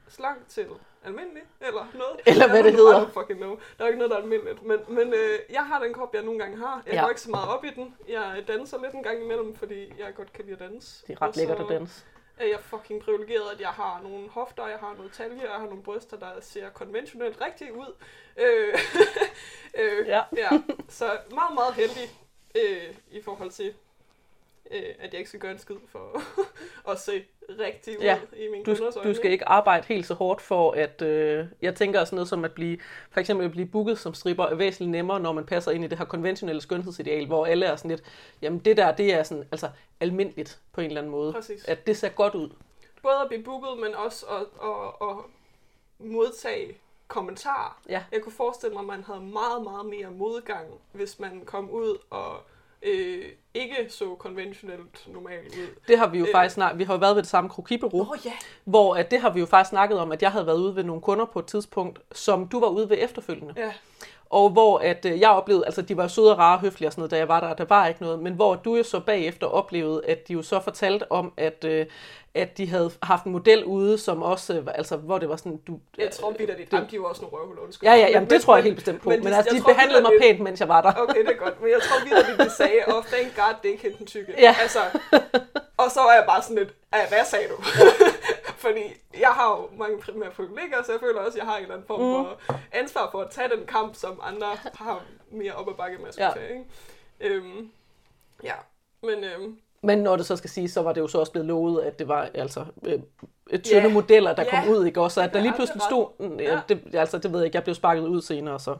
slank 0.09 0.47
til 0.49 0.65
almindelig, 1.05 1.41
eller 1.61 1.87
noget. 1.93 2.19
Eller 2.31 2.49
hvad 2.49 2.63
det 2.63 2.71
hedder. 2.73 3.01
I 3.01 3.05
don't 3.05 3.19
fucking 3.19 3.39
know. 3.39 3.59
Der 3.77 3.83
er 3.83 3.87
ikke 3.87 3.97
noget, 3.97 4.11
der 4.11 4.17
er 4.17 4.21
almindeligt. 4.21 4.63
Men, 4.63 4.77
men 4.87 5.07
øh, 5.13 5.39
jeg 5.49 5.65
har 5.65 5.83
den 5.83 5.93
krop, 5.93 6.13
jeg 6.15 6.23
nogle 6.23 6.39
gange 6.39 6.57
har. 6.57 6.83
Jeg 6.85 6.93
Ja. 6.93 7.01
går 7.01 7.09
ikke 7.09 7.21
så 7.21 7.29
meget 7.29 7.49
op 7.49 7.65
i 7.65 7.69
den. 7.75 7.95
Jeg 8.09 8.43
danser 8.47 8.77
lidt 8.83 8.93
en 8.93 9.03
gang 9.03 9.23
imellem, 9.23 9.55
fordi 9.55 9.93
jeg 9.99 10.13
godt 10.15 10.33
kan 10.33 10.45
lide 10.45 10.53
at 10.63 10.71
danse. 10.71 11.07
Det 11.07 11.13
er 11.13 11.21
ret 11.21 11.35
lækkert 11.37 11.59
at 11.59 11.65
danse. 11.69 12.05
Er 12.39 12.45
jeg 12.45 12.59
fucking 12.59 13.01
privilegeret, 13.01 13.51
at 13.53 13.61
jeg 13.61 13.69
har 13.69 14.01
nogle 14.03 14.29
hofter, 14.29 14.67
jeg 14.67 14.79
har 14.79 14.93
noget 14.93 15.11
talje, 15.11 15.37
og 15.37 15.43
jeg 15.43 15.59
har 15.59 15.65
nogle 15.65 15.83
bryster, 15.83 16.17
der 16.17 16.41
ser 16.41 16.69
konventionelt 16.69 17.41
rigtigt 17.41 17.71
ud. 17.71 17.95
Øh, 18.37 18.73
øh, 19.81 20.07
Ja. 20.07 20.21
ja. 20.37 20.49
Så 20.89 21.17
meget, 21.29 21.53
meget 21.53 21.73
heldig 21.73 22.09
øh, 22.55 22.95
i 23.11 23.21
forhold 23.21 23.51
til, 23.51 23.73
øh, 24.71 24.83
at 24.99 25.11
jeg 25.11 25.19
ikke 25.19 25.29
skal 25.29 25.39
gøre 25.39 25.51
en 25.51 25.59
skid 25.59 25.75
for 25.87 26.21
at 26.91 26.99
se 26.99 27.23
rigtig 27.49 27.99
ud 27.99 28.03
Ja, 28.03 28.19
i 28.37 28.47
min 28.51 28.63
Du, 28.63 28.75
du 29.03 29.13
skal 29.13 29.31
ikke 29.31 29.47
arbejde 29.47 29.87
helt 29.87 30.05
så 30.05 30.13
hårdt 30.13 30.41
for 30.41 30.71
at, 30.71 31.01
øh, 31.01 31.45
jeg 31.61 31.75
tænker 31.75 32.03
sådan 32.03 32.15
noget 32.15 32.29
som 32.29 32.45
at 32.45 32.51
blive, 32.51 32.77
for 33.11 33.19
eksempel 33.19 33.45
at 33.45 33.51
blive 33.51 33.67
booket 33.67 33.99
som 33.99 34.13
stripper 34.13 34.45
er 34.45 34.55
væsentligt 34.55 34.91
nemmere, 34.91 35.19
når 35.19 35.33
man 35.33 35.45
passer 35.45 35.71
ind 35.71 35.83
i 35.83 35.87
det 35.87 35.97
her 35.97 36.05
konventionelle 36.05 36.61
skønhedsideal, 36.61 37.25
hvor 37.25 37.45
alle 37.45 37.65
er 37.65 37.75
sådan 37.75 37.91
lidt, 37.91 38.03
jamen 38.41 38.59
det 38.59 38.77
der, 38.77 38.91
det 38.91 39.13
er 39.13 39.23
sådan, 39.23 39.43
altså 39.51 39.69
almindeligt 39.99 40.59
på 40.73 40.81
en 40.81 40.87
eller 40.87 41.01
anden 41.01 41.11
måde. 41.11 41.33
Præcis. 41.33 41.65
At 41.65 41.87
det 41.87 41.97
ser 41.97 42.09
godt 42.09 42.35
ud. 42.35 42.49
Både 43.01 43.15
at 43.21 43.27
blive 43.27 43.43
booket, 43.43 43.79
men 43.79 43.95
også 43.95 44.25
at, 44.25 44.45
at, 44.63 45.09
at 45.09 45.17
modtage 45.99 46.77
kommentarer. 47.07 47.81
Ja. 47.89 48.03
Jeg 48.11 48.21
kunne 48.21 48.33
forestille 48.33 48.73
mig, 48.73 48.81
at 48.81 48.87
man 48.87 49.03
havde 49.03 49.21
meget, 49.21 49.63
meget 49.63 49.85
mere 49.85 50.11
modgang, 50.11 50.67
hvis 50.91 51.19
man 51.19 51.45
kom 51.45 51.69
ud 51.69 51.97
og 52.09 52.41
øh, 52.81 53.25
ikke 53.53 53.75
så 53.89 54.15
konventionelt 54.15 55.07
normalt 55.07 55.47
ud. 55.55 55.67
Det 55.87 55.97
har 55.99 56.07
vi 56.07 56.19
jo 56.19 56.25
Øh. 56.25 56.31
faktisk 56.31 56.53
snart, 56.53 56.77
vi 56.77 56.83
har 56.83 56.93
jo 56.93 56.99
været 56.99 57.15
ved 57.15 57.23
det 57.23 57.29
samme 57.29 57.49
krokibureau, 57.49 58.01
Åh 58.11 58.17
ja. 58.25 58.31
hvor 58.63 58.95
at 58.95 59.11
det 59.11 59.19
har 59.21 59.29
vi 59.29 59.39
jo 59.39 59.45
faktisk 59.45 59.69
snakket 59.69 59.99
om, 59.99 60.11
at 60.11 60.21
jeg 60.21 60.31
havde 60.31 60.45
været 60.47 60.57
ude 60.57 60.75
ved 60.75 60.83
nogle 60.83 61.01
kunder 61.01 61.25
på 61.25 61.39
et 61.39 61.45
tidspunkt, 61.45 61.99
som 62.11 62.47
du 62.47 62.59
var 62.59 62.67
ude 62.67 62.89
ved 62.89 62.97
efterfølgende. 62.99 63.53
Ja, 63.57 63.71
Og 64.29 64.49
hvor 64.49 64.77
at 64.79 65.05
øh, 65.05 65.19
jeg 65.19 65.29
oplevede, 65.29 65.65
altså 65.65 65.81
de 65.81 65.97
var 65.97 66.07
søde 66.07 66.31
og 66.31 66.37
rare 66.37 66.55
og 66.55 66.61
høflige 66.61 66.87
og 66.89 66.91
sådan 66.93 66.99
noget, 67.01 67.11
da 67.11 67.17
jeg 67.17 67.27
var 67.27 67.39
der, 67.39 67.53
der 67.53 67.65
var 67.69 67.87
ikke 67.87 68.01
noget, 68.01 68.19
men 68.19 68.33
hvor 68.33 68.55
du 68.55 68.75
jo 68.75 68.83
så 68.83 68.99
bagefter 68.99 69.47
oplevede, 69.47 70.01
at 70.07 70.27
de 70.27 70.33
jo 70.33 70.41
så 70.41 70.59
fortalte 70.59 71.11
om, 71.11 71.33
at, 71.37 71.63
øh, 71.65 71.85
at 72.35 72.57
de 72.57 72.67
havde 72.69 72.91
haft 73.03 73.23
en 73.25 73.31
model 73.31 73.65
ude, 73.65 73.97
som 73.97 74.23
også, 74.23 74.53
øh, 74.53 74.67
altså 74.75 74.97
hvor 74.97 75.17
det 75.17 75.29
var 75.29 75.35
sådan, 75.35 75.57
du... 75.67 75.79
jeg 75.97 76.11
tror 76.11 76.31
vidt, 76.37 76.49
at 76.49 76.57
det, 76.57 76.65
det- 76.65 76.73
jamen, 76.73 76.89
de 76.91 76.99
var 77.01 77.05
også 77.05 77.21
nogle 77.21 77.37
røvhuller, 77.37 77.61
undskyld. 77.63 77.89
Ja, 77.89 77.95
ja, 77.95 78.03
Men- 78.05 78.13
jamen, 78.13 78.29
det 78.29 78.33
men- 78.35 78.41
tror 78.41 78.55
jeg 78.55 78.63
helt 78.63 78.75
bestemt 78.75 79.01
på, 79.01 79.09
men, 79.09 79.23
men 79.23 79.33
altså, 79.33 79.55
de 79.55 79.61
behandlede 79.61 80.01
mig 80.01 80.11
vitterligt- 80.11 80.33
pænt, 80.37 80.43
mens 80.43 80.59
jeg 80.59 80.67
var 80.67 80.81
der. 80.81 80.91
Okay, 81.03 81.21
det 81.25 81.31
er 81.31 81.37
godt, 81.43 81.61
men 81.61 81.69
jeg 81.71 81.79
tror 81.81 82.03
vidt, 82.03 82.39
at 82.39 82.45
de 82.45 82.51
sagde, 82.55 82.79
oh, 82.87 83.03
thank 83.03 83.35
god, 83.35 83.53
det 83.61 83.67
er 83.69 83.71
ikke 83.71 83.83
hende 83.83 83.97
den 83.97 84.05
tykke. 84.07 84.33
Ja. 84.37 84.55
Altså, 84.61 84.79
og 85.77 85.91
så 85.91 85.99
var 85.99 86.13
jeg 86.13 86.23
bare 86.27 86.41
sådan 86.41 86.57
lidt, 86.57 86.73
"Ah, 86.91 87.07
hvad 87.09 87.25
sagde 87.25 87.45
du? 87.47 87.55
Fordi 88.67 88.83
jeg 89.19 89.29
har 89.29 89.49
jo 89.57 89.77
mange 89.77 89.97
primære 90.01 90.31
privilegier, 90.31 90.83
så 90.83 90.91
jeg 90.91 90.99
føler 90.99 91.19
også, 91.21 91.37
at 91.37 91.43
jeg 91.43 91.45
har 91.45 91.55
en 91.57 91.61
eller 91.61 91.75
anden 91.75 91.87
form 91.87 91.99
Mm. 92.01 92.25
for 92.47 92.59
ansvar 92.71 93.09
for 93.11 93.21
at 93.21 93.29
tage 93.31 93.49
den 93.57 93.65
kamp, 93.65 93.95
som 93.95 94.19
andre 94.23 94.47
har 94.73 95.03
mere 95.31 95.53
op 95.53 95.69
ad 95.69 95.73
bakke 95.73 95.97
med 95.97 96.09
Ja. 96.17 96.31
tage. 96.35 96.49
Ikke? 96.49 96.65
Øhm, 97.35 97.69
ja, 98.43 98.53
men 99.03 99.23
øhm, 99.23 99.57
Men 99.81 99.97
når 99.97 100.15
det 100.15 100.25
så 100.25 100.35
skal 100.35 100.49
sige, 100.49 100.69
så 100.69 100.81
var 100.81 100.93
det 100.93 101.01
jo 101.01 101.07
så 101.07 101.19
også 101.19 101.31
blevet 101.31 101.47
lovet, 101.47 101.83
at 101.83 101.99
det 101.99 102.07
var 102.07 102.29
altså 102.33 102.65
øh, 102.83 102.99
et 103.49 103.63
tynde 103.63 103.81
Ja. 103.81 103.93
modeller, 103.93 104.35
der 104.35 104.43
Ja. 104.43 104.49
kom 104.49 104.69
ud, 104.69 104.85
ikke? 104.85 105.01
Og 105.01 105.11
så 105.11 105.21
at 105.21 105.33
der 105.33 105.39
er 105.39 105.43
lige 105.43 105.53
pludselig 105.53 105.81
stod, 105.81 106.07
mm, 106.29 106.39
ja. 106.39 106.59
Det, 106.69 106.95
altså 106.95 107.17
det 107.17 107.31
ved 107.33 107.39
jeg 107.39 107.45
ikke, 107.45 107.55
jeg 107.55 107.63
blev 107.63 107.75
sparket 107.75 108.07
ud 108.07 108.21
senere, 108.21 108.59
så. 108.59 108.77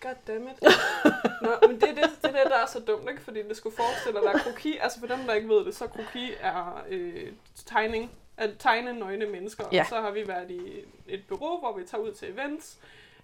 Goddammit. 0.00 0.62
Nå, 1.42 1.48
men 1.68 1.80
det 1.80 1.88
er 1.90 1.94
det, 1.94 2.04
det, 2.22 2.22
det, 2.22 2.32
der 2.44 2.56
er 2.62 2.66
så 2.66 2.80
dumt, 2.80 3.10
ikke? 3.10 3.22
Fordi 3.22 3.42
det 3.48 3.56
skulle 3.56 3.76
forestille 3.76 4.30
at 4.30 4.40
kroki, 4.40 4.76
altså 4.82 5.00
for 5.00 5.06
dem, 5.06 5.18
der 5.26 5.34
ikke 5.34 5.48
ved 5.48 5.64
det, 5.64 5.76
så 5.76 5.86
kroki 5.86 6.32
er 6.40 6.82
øh, 6.88 7.32
tegning, 7.66 8.10
at 8.38 8.50
tegne 8.58 8.92
nøgne 8.98 9.26
mennesker. 9.26 9.64
Ja. 9.72 9.80
Og 9.80 9.86
så 9.86 10.00
har 10.00 10.10
vi 10.10 10.28
været 10.28 10.50
i 10.50 10.84
et 11.08 11.20
bureau, 11.28 11.58
hvor 11.58 11.72
vi 11.78 11.84
tager 11.84 12.02
ud 12.04 12.12
til 12.12 12.32
events, 12.32 12.78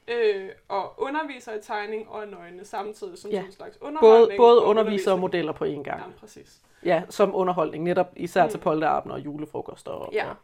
øh, 0.08 0.48
og 0.68 0.94
underviser 0.96 1.54
i 1.54 1.60
tegning 1.62 2.08
og 2.08 2.28
nøgne 2.28 2.64
samtidig, 2.64 3.18
som 3.18 3.30
Ja. 3.30 3.36
sådan 3.36 3.46
en 3.46 3.52
slags 3.52 3.76
Både, 3.76 3.88
underholdning. 3.88 4.38
både 4.38 4.62
og 4.62 4.68
underviser 4.68 5.12
og 5.12 5.18
modeller 5.18 5.52
på 5.52 5.64
én 5.64 5.68
gang. 5.82 5.86
Ja, 6.00 6.04
præcis. 6.20 6.60
Ja, 6.84 7.02
som 7.10 7.34
underholdning, 7.34 7.84
netop 7.84 8.12
især 8.16 8.48
til 8.48 8.58
Mm. 8.58 8.62
polterabend 8.62 9.12
og 9.12 9.20
julefrokoster 9.24 9.90
og, 9.90 10.12
Ja. 10.12 10.28
og 10.30 10.36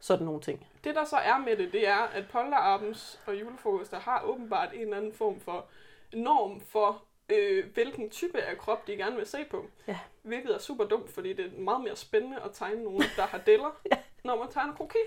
sådan 0.00 0.26
nogle 0.26 0.40
ting. 0.40 0.66
Det, 0.84 0.94
der 0.94 1.04
så 1.04 1.16
er 1.16 1.38
med 1.38 1.56
det, 1.56 1.72
det 1.72 1.88
er, 1.88 1.96
at 2.14 2.24
polterabends 2.32 3.20
og 3.26 3.40
julefrokoster 3.40 3.98
har 3.98 4.22
åbenbart 4.26 4.68
en 4.74 4.80
eller 4.80 4.96
anden 4.96 5.12
form 5.12 5.40
for 5.40 5.64
norm 6.12 6.60
for, 6.60 7.02
øh, 7.28 7.64
hvilken 7.74 8.10
type 8.10 8.40
af 8.42 8.58
krop, 8.58 8.86
de 8.86 8.96
gerne 8.96 9.16
vil 9.16 9.26
se 9.26 9.38
på. 9.50 9.64
Ja. 9.88 9.98
Hvilket 10.22 10.54
er 10.54 10.58
super 10.58 10.84
dumt, 10.84 11.10
fordi 11.10 11.32
det 11.32 11.44
er 11.46 11.60
meget 11.60 11.84
mere 11.84 11.96
spændende 11.96 12.36
at 12.44 12.50
tegne 12.52 12.82
nogen, 12.84 13.02
der 13.16 13.22
har 13.22 13.38
deller, 13.46 13.80
Ja. 13.92 13.96
når 14.24 14.36
man 14.38 14.48
tegner 14.50 14.74
kroki. 14.74 14.98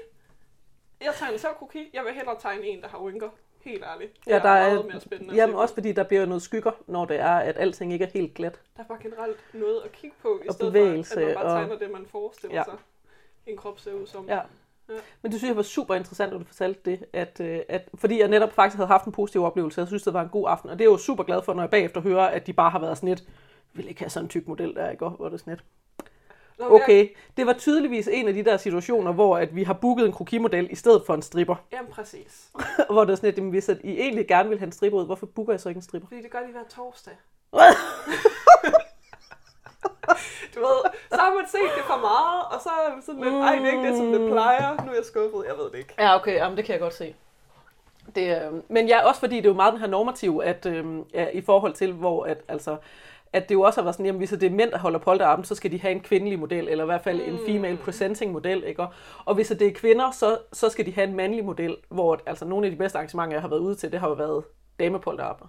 Jeg 1.01 1.13
tegner 1.15 1.37
selv 1.37 1.53
kroki. 1.53 1.89
Jeg 1.93 2.03
vil 2.05 2.13
hellere 2.13 2.35
tegne 2.39 2.65
en, 2.65 2.81
der 2.81 2.87
har 2.87 2.97
rynker. 2.97 3.29
Helt 3.61 3.83
ærligt. 3.83 4.25
Det 4.25 4.31
Ja, 4.31 4.39
der 4.39 4.49
er- 4.49 4.73
meget 4.73 4.85
mere 4.85 4.99
spændende 5.01 5.35
Jamen 5.35 5.55
også 5.55 5.73
fordi 5.73 5.91
der 5.91 6.03
bliver 6.03 6.25
noget 6.25 6.41
skygger, 6.41 6.71
når 6.87 7.05
det 7.05 7.19
er, 7.19 7.35
at 7.35 7.57
alting 7.57 7.93
ikke 7.93 8.05
er 8.05 8.09
helt 8.09 8.33
glat. 8.33 8.61
Der 8.77 8.83
er 8.83 8.87
bare 8.87 8.99
generelt 9.01 9.39
noget 9.53 9.81
at 9.81 9.91
kigge 9.91 10.15
på, 10.21 10.41
i 10.45 10.47
Og 10.47 10.53
stedet 10.53 10.73
for, 11.07 11.15
at 11.19 11.25
man 11.25 11.33
bare 11.35 11.43
og- 11.45 11.49
tegner 11.51 11.77
det, 11.77 11.91
man 11.91 12.05
forestiller 12.05 12.57
Ja. 12.57 12.63
sig, 12.63 12.77
en 13.47 13.57
krop 13.57 13.79
ser 13.79 13.93
ud 13.93 14.07
som. 14.07 14.27
Ja. 14.27 14.41
Ja. 14.89 14.93
Men 15.21 15.31
det 15.31 15.39
synes 15.39 15.49
jeg 15.49 15.57
var 15.57 15.63
super 15.63 15.95
interessant, 15.95 16.33
at 16.33 16.39
du 16.39 16.45
fortalte 16.45 16.79
det, 16.85 17.05
at, 17.13 17.39
øh, 17.39 17.59
at, 17.69 17.89
fordi 17.95 18.19
jeg 18.19 18.27
netop 18.27 18.53
faktisk 18.53 18.77
havde 18.77 18.87
haft 18.87 19.05
en 19.05 19.11
positiv 19.11 19.43
oplevelse, 19.43 19.81
jeg 19.81 19.87
synes, 19.87 20.03
det 20.03 20.13
var 20.13 20.21
en 20.21 20.29
god 20.29 20.45
aften, 20.49 20.69
og 20.69 20.79
det 20.79 20.85
er 20.85 20.89
jeg 20.89 20.93
jo 20.93 20.97
super 20.97 21.23
glad 21.23 21.41
for, 21.41 21.53
når 21.53 21.63
jeg 21.63 21.69
bagefter 21.69 22.01
hører, 22.01 22.25
at 22.27 22.47
de 22.47 22.53
bare 22.53 22.69
har 22.69 22.79
været 22.79 22.97
sådan 22.97 23.09
lidt, 23.09 23.23
"Vi 23.73 23.81
vil 23.81 23.87
ikke 23.89 24.01
have 24.01 24.09
sådan 24.09 24.25
en 24.25 24.29
tyk 24.29 24.47
model 24.47 24.75
der, 24.75 24.89
ikke? 24.89 25.05
Hvor 25.07 25.29
det 25.29 25.39
sådan 25.39 25.51
lidt. 25.51 25.63
Okay, 26.59 27.09
det 27.37 27.45
var 27.45 27.53
tydeligvis 27.53 28.07
en 28.11 28.27
af 28.27 28.33
de 28.33 28.45
der 28.45 28.57
situationer, 28.57 29.11
hvor 29.13 29.37
at 29.37 29.55
vi 29.55 29.63
har 29.63 29.73
booket 29.73 30.05
en 30.05 30.11
krokimodel 30.11 30.67
i 30.71 30.75
stedet 30.75 31.03
for 31.05 31.13
en 31.13 31.21
stripper. 31.21 31.55
jamen 31.71 31.91
præcis. 31.91 32.51
hvor 32.91 33.03
det 33.03 33.11
er 33.11 33.15
sådan 33.15 33.33
lidt, 33.35 33.49
hvis 33.49 33.69
at 33.69 33.77
I 33.83 33.91
egentlig 33.99 34.27
gerne 34.27 34.49
vil 34.49 34.57
have 34.59 34.65
en 34.65 34.71
stripper 34.71 34.99
ud, 34.99 35.05
hvorfor 35.05 35.25
booker 35.25 35.53
jeg 35.53 35.59
så 35.59 35.69
ikke 35.69 35.77
en 35.79 35.83
stripper? 35.83 36.07
Fordi 36.07 36.21
det 36.21 36.31
gør 36.31 36.39
de 36.39 36.51
hver 36.51 36.63
torsdag. 36.69 37.13
du 40.55 40.59
ved, 40.59 40.79
så 41.11 41.17
har 41.19 41.35
man 41.35 41.45
set 41.47 41.71
det 41.77 41.83
for 41.87 41.97
meget, 41.97 42.41
og 42.51 42.61
så 42.63 42.69
er 42.69 42.93
man 42.93 43.01
sådan 43.01 43.21
lidt, 43.23 43.33
ej, 43.33 43.55
det 43.55 43.67
er 43.67 43.71
ikke 43.71 43.87
det, 43.87 43.97
som 43.97 44.11
det 44.11 44.31
plejer. 44.31 44.83
Nu 44.85 44.91
er 44.91 44.95
jeg 44.95 45.05
skuffet, 45.05 45.43
jeg 45.47 45.57
ved 45.57 45.71
det 45.71 45.77
ikke. 45.77 45.93
Ja, 45.99 46.15
okay, 46.15 46.35
jamen, 46.35 46.57
det 46.57 46.65
kan 46.65 46.73
jeg 46.73 46.81
godt 46.81 46.93
se. 46.93 47.15
Det, 48.15 48.41
øh, 48.45 48.61
men 48.69 48.87
ja, 48.87 49.07
også 49.07 49.19
fordi 49.19 49.35
det 49.35 49.45
er 49.45 49.49
jo 49.49 49.55
meget 49.55 49.73
den 49.73 49.79
her 49.81 49.87
normativ, 49.87 50.41
at 50.43 50.65
øh, 50.65 50.85
ja, 51.13 51.27
i 51.33 51.41
forhold 51.41 51.73
til, 51.73 51.93
hvor 51.93 52.23
at, 52.23 52.37
altså, 52.47 52.77
at 53.33 53.49
det 53.49 53.55
jo 53.55 53.61
også 53.61 53.79
har 53.79 53.83
været 53.83 53.95
sådan, 53.95 54.05
jamen 54.05 54.17
hvis 54.17 54.29
det 54.29 54.43
er 54.43 54.49
mænd, 54.49 54.71
der 54.71 54.77
holder 54.77 54.99
polterarben, 54.99 55.45
så 55.45 55.55
skal 55.55 55.71
de 55.71 55.79
have 55.81 55.91
en 55.91 55.99
kvindelig 55.99 56.39
model, 56.39 56.67
eller 56.69 56.83
i 56.83 56.85
hvert 56.85 57.01
fald 57.03 57.21
en 57.21 57.33
Mm. 57.33 57.45
female 57.45 57.77
presenting 57.77 58.31
model, 58.31 58.63
ikke? 58.63 58.87
Og- 59.25 59.35
hvis 59.35 59.47
det 59.47 59.61
er 59.67 59.73
kvinder, 59.73 60.11
så, 60.11 60.37
så 60.53 60.69
skal 60.69 60.85
de 60.85 60.93
have 60.93 61.07
en 61.07 61.15
mandlig 61.15 61.45
model, 61.45 61.77
hvor 61.89 62.19
altså 62.25 62.45
nogle 62.45 62.65
af 62.67 62.71
de 62.71 62.77
bedste 62.77 62.97
arrangementer, 62.97 63.33
jeg 63.35 63.41
har 63.41 63.49
været 63.49 63.59
ude 63.59 63.75
til, 63.75 63.91
det 63.91 63.99
har 63.99 64.07
jo 64.07 64.13
været 64.13 64.43
damepolterarber. 64.79 65.45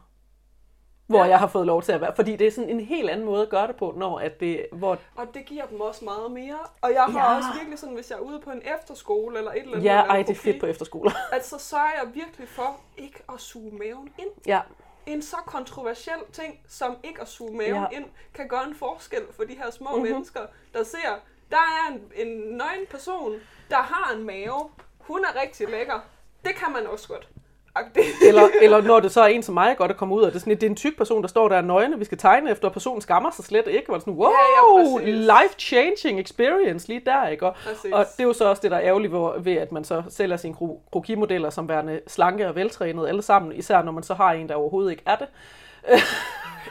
Hvor 1.09 1.19
Ja. 1.19 1.25
jeg 1.31 1.39
har 1.39 1.47
fået 1.47 1.67
lov 1.67 1.83
til 1.83 1.93
at 1.93 2.01
være. 2.01 2.13
Fordi 2.17 2.37
det 2.37 2.47
er 2.47 2.51
sådan 2.51 2.71
en 2.71 2.81
helt 2.81 3.11
anden 3.11 3.27
måde 3.27 3.43
at 3.43 3.49
gøre 3.49 3.67
det 3.67 3.77
på, 3.77 3.95
når 3.97 4.19
at 4.19 4.41
det, 4.41 4.67
hvor 4.73 4.99
Og 5.17 5.27
det 5.35 5.45
giver 5.47 5.67
dem 5.67 5.81
også 5.81 6.05
meget 6.05 6.31
mere. 6.31 6.59
Og 6.83 6.93
jeg 6.93 7.03
har 7.05 7.31
Ja. 7.33 7.37
også 7.37 7.49
virkelig 7.59 7.79
sådan, 7.79 7.95
hvis 7.95 8.11
jeg 8.11 8.17
er 8.17 8.21
ude 8.21 8.41
på 8.41 8.51
en 8.51 8.63
efterskole 8.81 9.39
eller 9.39 9.51
et 9.53 9.59
eller 9.59 9.73
andet, 9.73 9.85
ja, 9.85 10.01
ej, 10.01 10.23
det 10.23 10.31
er 10.31 10.35
fedt 10.41 10.61
på 10.61 10.67
efterskoler. 10.67 11.11
Altså, 11.33 11.59
så 11.59 11.77
er 11.77 11.91
jeg 12.03 12.15
virkelig 12.15 12.49
for 12.49 12.77
ikke 12.97 13.23
at 13.35 13.41
suge 13.41 13.73
maven 13.79 14.09
ind. 14.19 14.29
ja, 14.47 14.61
En 15.07 15.23
så 15.23 15.37
kontroversiel 15.47 16.15
ting, 16.33 16.61
som 16.69 16.97
ikke 17.05 17.21
at 17.21 17.29
suge 17.29 17.57
maven 17.57 17.75
Ja. 17.75 17.97
ind, 17.97 18.05
kan 18.35 18.49
gøre 18.49 18.65
en 18.69 18.75
forskel 18.75 19.23
for 19.37 19.45
de 19.45 19.55
her 19.55 19.71
små 19.71 19.91
Mhm. 19.91 19.99
mm-hmm. 19.99 20.13
mennesker, 20.13 20.41
der 20.75 20.85
ser, 20.85 21.15
der 21.51 21.57
er 21.57 21.93
en, 21.93 22.27
en 22.29 22.29
nøgen 22.57 22.87
person, 22.91 23.33
der 23.71 23.77
har 23.77 24.15
en 24.15 24.25
mave. 24.27 24.71
Hun 24.99 25.25
er 25.25 25.41
rigtig 25.43 25.69
lækker. 25.69 26.01
Det 26.45 26.55
kan 26.55 26.73
man 26.73 26.87
også 26.87 27.09
godt. 27.09 27.29
Eller, 28.29 28.43
eller 28.63 28.83
når 28.83 29.01
det 29.01 29.13
så 29.13 29.21
er 29.23 29.27
en 29.27 29.43
som 29.43 29.55
mig, 29.55 29.77
godt 29.77 29.91
at 29.91 29.97
komme 29.97 30.15
ud 30.15 30.23
af 30.23 30.31
det. 30.31 30.37
er 30.37 30.41
Sådan, 30.41 30.55
det 30.55 30.63
er 30.63 30.71
en 30.71 30.77
tyk 30.77 30.97
person, 30.97 31.23
der 31.23 31.29
står 31.29 31.49
der 31.49 31.57
er 31.57 31.61
nøgne, 31.63 31.99
vi 31.99 32.05
skal 32.05 32.19
tegne 32.19 32.51
efter, 32.51 32.69
og 32.69 32.73
personen 32.73 33.01
skammer 33.01 33.31
sig 33.31 33.45
slet 33.45 33.67
ikke. 33.67 33.93
Er 33.93 33.99
sådan, 33.99 34.15
wow, 34.15 34.31
Ja, 34.31 35.01
ja, 35.01 35.11
life-changing 35.11 36.21
experience 36.21 36.89
lige 36.89 37.03
der, 37.07 37.29
ikke? 37.29 37.47
Og, 37.47 37.55
Præcis. 37.55 37.93
og 37.93 38.07
det 38.17 38.21
er 38.23 38.25
jo 38.25 38.33
så 38.33 38.45
også 38.49 38.63
det, 38.63 38.71
der 38.71 38.77
er 38.77 38.83
ærgerligt 38.85 39.11
hvor, 39.11 39.37
ved, 39.39 39.57
at 39.57 39.73
man 39.73 39.85
så 39.85 40.03
sælger 40.09 40.37
sine 40.37 40.55
kro- 40.55 40.81
krokimodeller 40.93 41.51
som 41.51 41.69
værende 41.69 42.01
slanke 42.07 42.49
og 42.49 42.55
veltrænede 42.55 43.09
alle 43.09 43.23
sammen, 43.23 43.53
især 43.53 43.83
når 43.83 43.93
man 43.93 44.03
så 44.03 44.15
har 44.15 44.33
en, 44.33 44.49
der 44.49 44.55
overhovedet 44.55 44.91
ikke 44.91 45.03
er 45.07 45.17
det. 45.17 45.27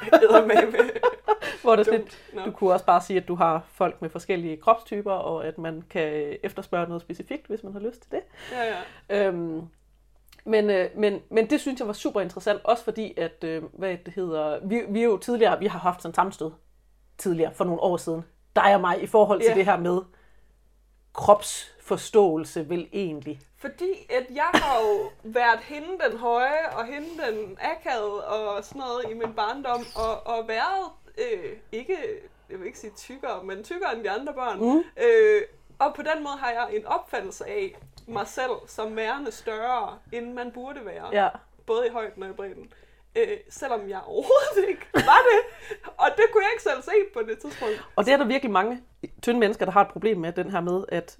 Hvor 1.63 1.75
det 1.75 1.85
sådan, 1.85 1.99
Dumt. 1.99 2.17
Nå. 2.33 2.41
du 2.45 2.51
kunne 2.51 2.73
også 2.73 2.85
bare 2.85 3.01
sige, 3.01 3.17
at 3.17 3.27
du 3.27 3.35
har 3.35 3.61
folk 3.73 4.01
med 4.01 4.09
forskellige 4.09 4.57
kropstyper, 4.57 5.11
og 5.11 5.45
at 5.47 5.57
man 5.57 5.83
kan 5.89 6.37
efterspørge 6.43 6.87
noget 6.87 7.01
specifikt, 7.01 7.47
hvis 7.47 7.63
man 7.63 7.73
har 7.73 7.79
lyst 7.79 8.01
til 8.01 8.11
det. 8.11 8.19
Ja, 8.51 8.75
ja. 9.09 9.27
Øhm, 9.27 9.61
men, 10.47 10.69
øh, 10.69 10.89
men, 10.95 11.21
men 11.29 11.49
det 11.49 11.61
synes 11.61 11.79
jeg 11.79 11.87
var 11.87 11.93
super 11.93 12.21
interessant, 12.21 12.61
også 12.63 12.83
fordi, 12.83 13.13
at, 13.19 13.43
øh, 13.43 13.63
hvad 13.73 13.97
det 14.05 14.13
hedder, 14.13 14.59
vi, 14.67 14.81
vi 14.89 15.03
jo 15.03 15.17
tidligere, 15.17 15.59
vi 15.59 15.65
har 15.67 15.79
haft 15.79 16.01
sådan 16.01 16.09
en 16.11 16.15
sammenstød 16.15 16.51
tidligere, 17.17 17.53
for 17.53 17.63
nogle 17.63 17.81
år 17.81 17.97
siden, 17.97 18.25
dig 18.55 18.75
og 18.75 18.81
mig, 18.81 19.03
i 19.03 19.07
forhold 19.07 19.39
til 19.41 19.49
Ja. 19.49 19.55
det 19.55 19.65
her 19.65 19.77
med 19.77 20.01
kropsforståelse 21.13 22.69
vel 22.69 22.87
egentlig. 22.93 23.39
Fordi 23.57 23.91
at 24.09 24.25
jeg 24.35 24.49
har 24.53 24.79
jo 24.79 25.09
været 25.23 25.59
hende 25.59 25.87
den 26.09 26.17
høje, 26.17 26.69
og 26.77 26.85
hende 26.85 27.07
den 27.27 27.57
akavede, 27.61 28.27
og 28.27 28.63
sådan 28.63 28.79
noget 28.79 29.05
i 29.11 29.13
min 29.13 29.33
barndom, 29.33 29.83
og, 29.95 30.27
og 30.37 30.47
været, 30.47 30.91
øh, 31.17 31.53
ikke, 31.71 31.97
jeg 32.49 32.59
vil 32.59 32.65
ikke 32.65 32.79
sige 32.79 32.91
tykkere, 32.97 33.43
men 33.43 33.63
tykkere 33.63 33.95
end 33.95 34.03
de 34.03 34.09
andre 34.11 34.33
børn. 34.33 34.59
Mm. 34.59 34.83
Øh, 35.03 35.41
og 35.79 35.93
på 35.95 36.01
den 36.01 36.23
måde 36.23 36.37
har 36.37 36.51
jeg 36.51 36.67
en 36.73 36.85
opfattelse 36.85 37.45
af 37.45 37.75
mig 38.07 38.27
selv 38.27 38.51
som 38.67 38.95
værende 38.95 39.31
større, 39.31 39.97
end 40.11 40.33
man 40.33 40.51
burde 40.51 40.85
være. 40.85 41.09
Ja. 41.11 41.29
Både 41.65 41.87
i 41.87 41.89
højden 41.89 42.23
og 42.23 42.29
i 42.29 42.33
bredden. 42.33 42.73
Øh, 43.15 43.37
selvom 43.49 43.89
jeg 43.89 44.01
overhovedet 44.05 44.69
ikke 44.69 44.87
var 44.93 45.19
det. 45.29 45.67
Og 45.97 46.07
det 46.17 46.25
kunne 46.31 46.43
jeg 46.43 46.51
ikke 46.53 46.63
selv 46.63 46.81
se 46.81 46.91
på 47.13 47.21
det 47.29 47.39
tidspunkt. 47.39 47.83
Og 47.95 48.05
det 48.05 48.13
er 48.13 48.17
der 48.17 48.25
virkelig 48.25 48.51
mange 48.51 48.81
tynde 49.21 49.39
mennesker, 49.39 49.65
der 49.65 49.71
har 49.71 49.81
et 49.81 49.87
problem 49.87 50.17
med, 50.17 50.33
den 50.33 50.51
her 50.51 50.61
med, 50.61 50.83
at, 50.89 51.17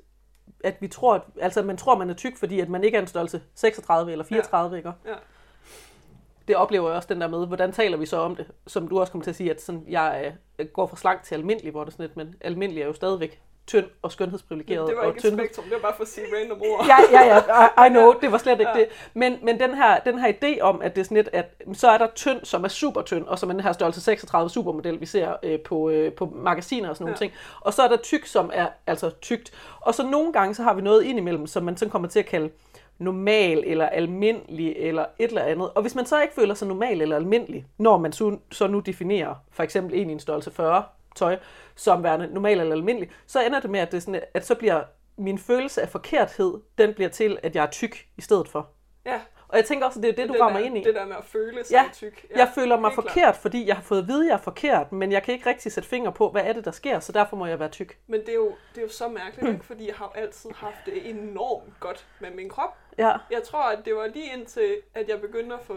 at 0.63 0.77
vi 0.81 0.87
tror, 0.87 1.15
at, 1.15 1.21
altså 1.41 1.63
man 1.63 1.77
tror, 1.77 1.97
man 1.97 2.09
er 2.09 2.13
tyk, 2.13 2.37
fordi 2.37 2.59
at 2.59 2.69
man 2.69 2.83
ikke 2.83 2.97
er 2.97 3.01
en 3.01 3.07
størrelse 3.07 3.41
36 3.55 4.11
eller 4.11 4.25
34, 4.25 4.71
ja. 4.71 4.77
ikke? 4.77 4.91
Ja. 5.05 5.13
det 6.47 6.55
oplever 6.55 6.87
jeg 6.87 6.95
også 6.95 7.13
den 7.13 7.21
der 7.21 7.27
med, 7.27 7.47
hvordan 7.47 7.71
taler 7.71 7.97
vi 7.97 8.05
så 8.05 8.17
om 8.17 8.35
det? 8.35 8.51
Som 8.67 8.87
du 8.87 8.99
også 8.99 9.11
kommer 9.11 9.23
til 9.23 9.31
at 9.31 9.35
sige, 9.35 9.51
at 9.51 9.61
sådan, 9.61 9.85
jeg 9.87 10.35
øh, 10.59 10.67
går 10.67 10.87
fra 10.87 10.97
slank 10.97 11.23
til 11.23 11.35
almindelig, 11.35 11.71
hvor 11.71 11.83
det 11.83 11.93
sådan 11.93 12.03
lidt, 12.03 12.17
men 12.17 12.35
almindelig 12.41 12.81
er 12.81 12.87
jo 12.87 12.93
stadigvæk 12.93 13.41
tynd 13.67 13.85
og 14.01 14.11
skønhedsprivilegeret. 14.11 14.87
Det 14.87 14.95
var 14.95 15.01
og 15.01 15.07
ikke 15.07 15.17
et 15.17 15.23
tyndhed. 15.23 15.39
spektrum, 15.45 15.63
det 15.65 15.73
var 15.73 15.79
bare 15.79 15.93
for 15.95 16.03
at 16.03 16.07
sige 16.09 16.25
random 16.39 16.61
ord. 16.61 16.85
Ja, 16.87 16.97
ja, 17.21 17.35
ja, 17.35 17.85
I, 17.85 17.87
I 17.87 17.89
know, 17.89 18.13
det 18.21 18.31
var 18.31 18.37
slet 18.37 18.59
ikke 18.59 18.71
Ja. 18.75 18.79
det. 18.79 18.87
Men, 19.13 19.37
men 19.43 19.59
den, 19.59 19.73
her, 19.75 19.99
den 19.99 20.19
her 20.19 20.33
idé 20.33 20.61
om, 20.61 20.81
at 20.81 20.95
det 20.95 21.01
er 21.01 21.05
sådan 21.05 21.17
lidt, 21.17 21.29
at 21.33 21.45
så 21.73 21.87
er 21.89 21.97
der 21.97 22.07
tynd, 22.15 22.39
som 22.45 22.63
er 22.63 22.67
super 22.67 23.01
tynd, 23.01 23.25
og 23.25 23.39
som 23.39 23.49
er 23.49 23.53
den 23.53 23.63
her 23.63 23.71
størrelse 23.71 24.01
36 24.01 24.49
supermodel, 24.49 25.01
vi 25.01 25.05
ser 25.05 25.33
øh, 25.43 25.59
på, 25.59 25.89
øh, 25.89 26.13
på 26.13 26.33
magasiner 26.35 26.89
og 26.89 26.95
sådan 26.95 27.05
nogle 27.05 27.13
Ja. 27.15 27.17
ting. 27.17 27.31
Og 27.61 27.73
så 27.73 27.81
er 27.81 27.87
der 27.87 27.97
tyk, 27.97 28.25
som 28.25 28.51
er 28.53 28.67
altså 28.87 29.09
tykt. 29.21 29.51
Og 29.81 29.95
så 29.95 30.03
nogle 30.07 30.33
gange, 30.33 30.55
så 30.55 30.63
har 30.63 30.73
vi 30.73 30.81
noget 30.81 31.03
indimellem, 31.03 31.47
som 31.47 31.63
man 31.63 31.77
sådan 31.77 31.91
kommer 31.91 32.07
til 32.07 32.19
at 32.19 32.25
kalde 32.25 32.49
normal 32.99 33.63
eller 33.65 33.85
almindelig 33.85 34.75
eller 34.77 35.05
et 35.19 35.27
eller 35.29 35.41
andet. 35.41 35.69
Og 35.75 35.81
hvis 35.81 35.95
man 35.95 36.05
så 36.05 36.21
ikke 36.21 36.33
føler 36.33 36.53
sig 36.53 36.67
normal 36.67 37.01
eller 37.01 37.15
almindelig, 37.15 37.65
når 37.77 37.97
man 37.97 38.11
så, 38.11 38.37
så 38.51 38.67
nu 38.67 38.79
definerer 38.79 39.35
for 39.51 39.63
eksempel 39.63 39.99
en 39.99 40.09
i 40.09 40.13
en 40.13 40.19
størrelse 40.19 40.51
40 40.51 40.83
tøj 41.17 41.39
som 41.75 42.03
værende 42.03 42.27
normal 42.27 42.59
eller 42.59 42.75
almindelig, 42.75 43.11
så 43.25 43.45
ender 43.45 43.59
det 43.59 43.69
med, 43.69 43.79
at, 43.79 43.91
det 43.91 44.03
sådan, 44.03 44.21
at 44.33 44.45
så 44.45 44.55
bliver 44.55 44.83
min 45.17 45.37
følelse 45.37 45.81
af 45.81 45.89
forkerthed, 45.89 46.53
den 46.77 46.93
bliver 46.93 47.09
til, 47.09 47.37
at 47.43 47.55
jeg 47.55 47.63
er 47.63 47.69
tyk 47.69 48.07
i 48.17 48.21
stedet 48.21 48.47
for. 48.49 48.69
Ja, 49.05 49.21
og 49.49 49.57
jeg 49.57 49.65
tænker 49.65 49.85
også, 49.85 49.99
at 49.99 50.03
det 50.03 50.09
er 50.09 50.15
det, 50.15 50.27
du 50.29 50.33
det 50.33 50.41
rammer 50.41 50.59
der, 50.59 50.65
ind 50.65 50.77
i. 50.77 50.83
Det 50.83 50.95
der 50.95 51.05
med 51.05 51.15
at 51.15 51.23
føle 51.25 51.63
sig 51.63 51.71
Ja, 51.71 51.83
tyk. 51.93 52.25
Ja, 52.31 52.37
jeg 52.37 52.49
føler 52.55 52.79
mig 52.79 52.91
forkert, 52.95 53.13
klart. 53.13 53.35
fordi 53.35 53.67
jeg 53.67 53.75
har 53.75 53.83
fået 53.83 54.01
at 54.01 54.07
vide, 54.07 54.21
at 54.23 54.27
jeg 54.27 54.33
er 54.33 54.41
forkert, 54.41 54.91
men 54.91 55.11
jeg 55.11 55.23
kan 55.23 55.33
ikke 55.33 55.49
rigtig 55.49 55.71
sætte 55.71 55.89
finger 55.89 56.11
på, 56.11 56.29
hvad 56.29 56.43
er 56.45 56.53
det, 56.53 56.65
der 56.65 56.71
sker, 56.71 56.99
så 56.99 57.11
derfor 57.11 57.35
må 57.35 57.45
jeg 57.45 57.59
være 57.59 57.69
tyk. 57.69 57.97
Men 58.07 58.19
det 58.21 58.29
er, 58.29 58.33
jo, 58.33 58.51
det 58.75 58.77
er 58.77 58.81
jo 58.81 58.89
så 58.89 59.07
mærkeligt, 59.07 59.53
ikke? 59.53 59.65
fordi 59.65 59.87
jeg 59.87 59.95
har 59.95 60.11
altid 60.15 60.49
haft 60.55 60.75
det 60.85 61.09
enormt 61.09 61.73
godt 61.79 62.05
med 62.19 62.31
min 62.31 62.49
krop. 62.49 62.77
Ja, 62.97 63.11
Jeg 63.31 63.43
tror, 63.43 63.63
at 63.63 63.79
det 63.85 63.95
var 63.95 64.07
lige 64.07 64.33
indtil, 64.37 64.75
at 64.93 65.09
jeg 65.09 65.21
begyndte 65.21 65.55
at 65.55 65.61
få, 65.63 65.75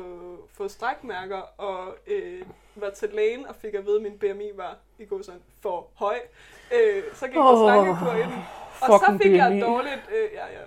få 0.55 0.69
strækmærker 0.69 1.41
og 1.59 1.95
øh, 2.07 2.43
var 2.75 2.91
til 2.91 3.09
lægen 3.13 3.47
og 3.47 3.55
fik 3.63 3.75
at 3.75 3.87
vide, 3.87 3.97
at 3.97 4.03
min 4.03 4.19
BMI 4.19 4.51
var 4.55 4.77
i 4.99 5.05
god 5.05 5.23
sådan 5.23 5.41
for 5.63 5.87
høj. 5.95 6.17
Øh, 6.75 7.03
så 7.15 7.27
gik 7.27 7.35
der 7.35 7.43
Åh, 7.53 7.69
slankekur 7.69 8.13
ind. 8.13 8.33
Og 8.83 9.01
så 9.01 9.19
fik 9.23 9.33
jeg 9.37 9.51
BMI. 9.51 9.61
dårligt... 9.61 10.01
Øh, 10.17 10.29
ja, 10.35 10.47
ja, 10.47 10.61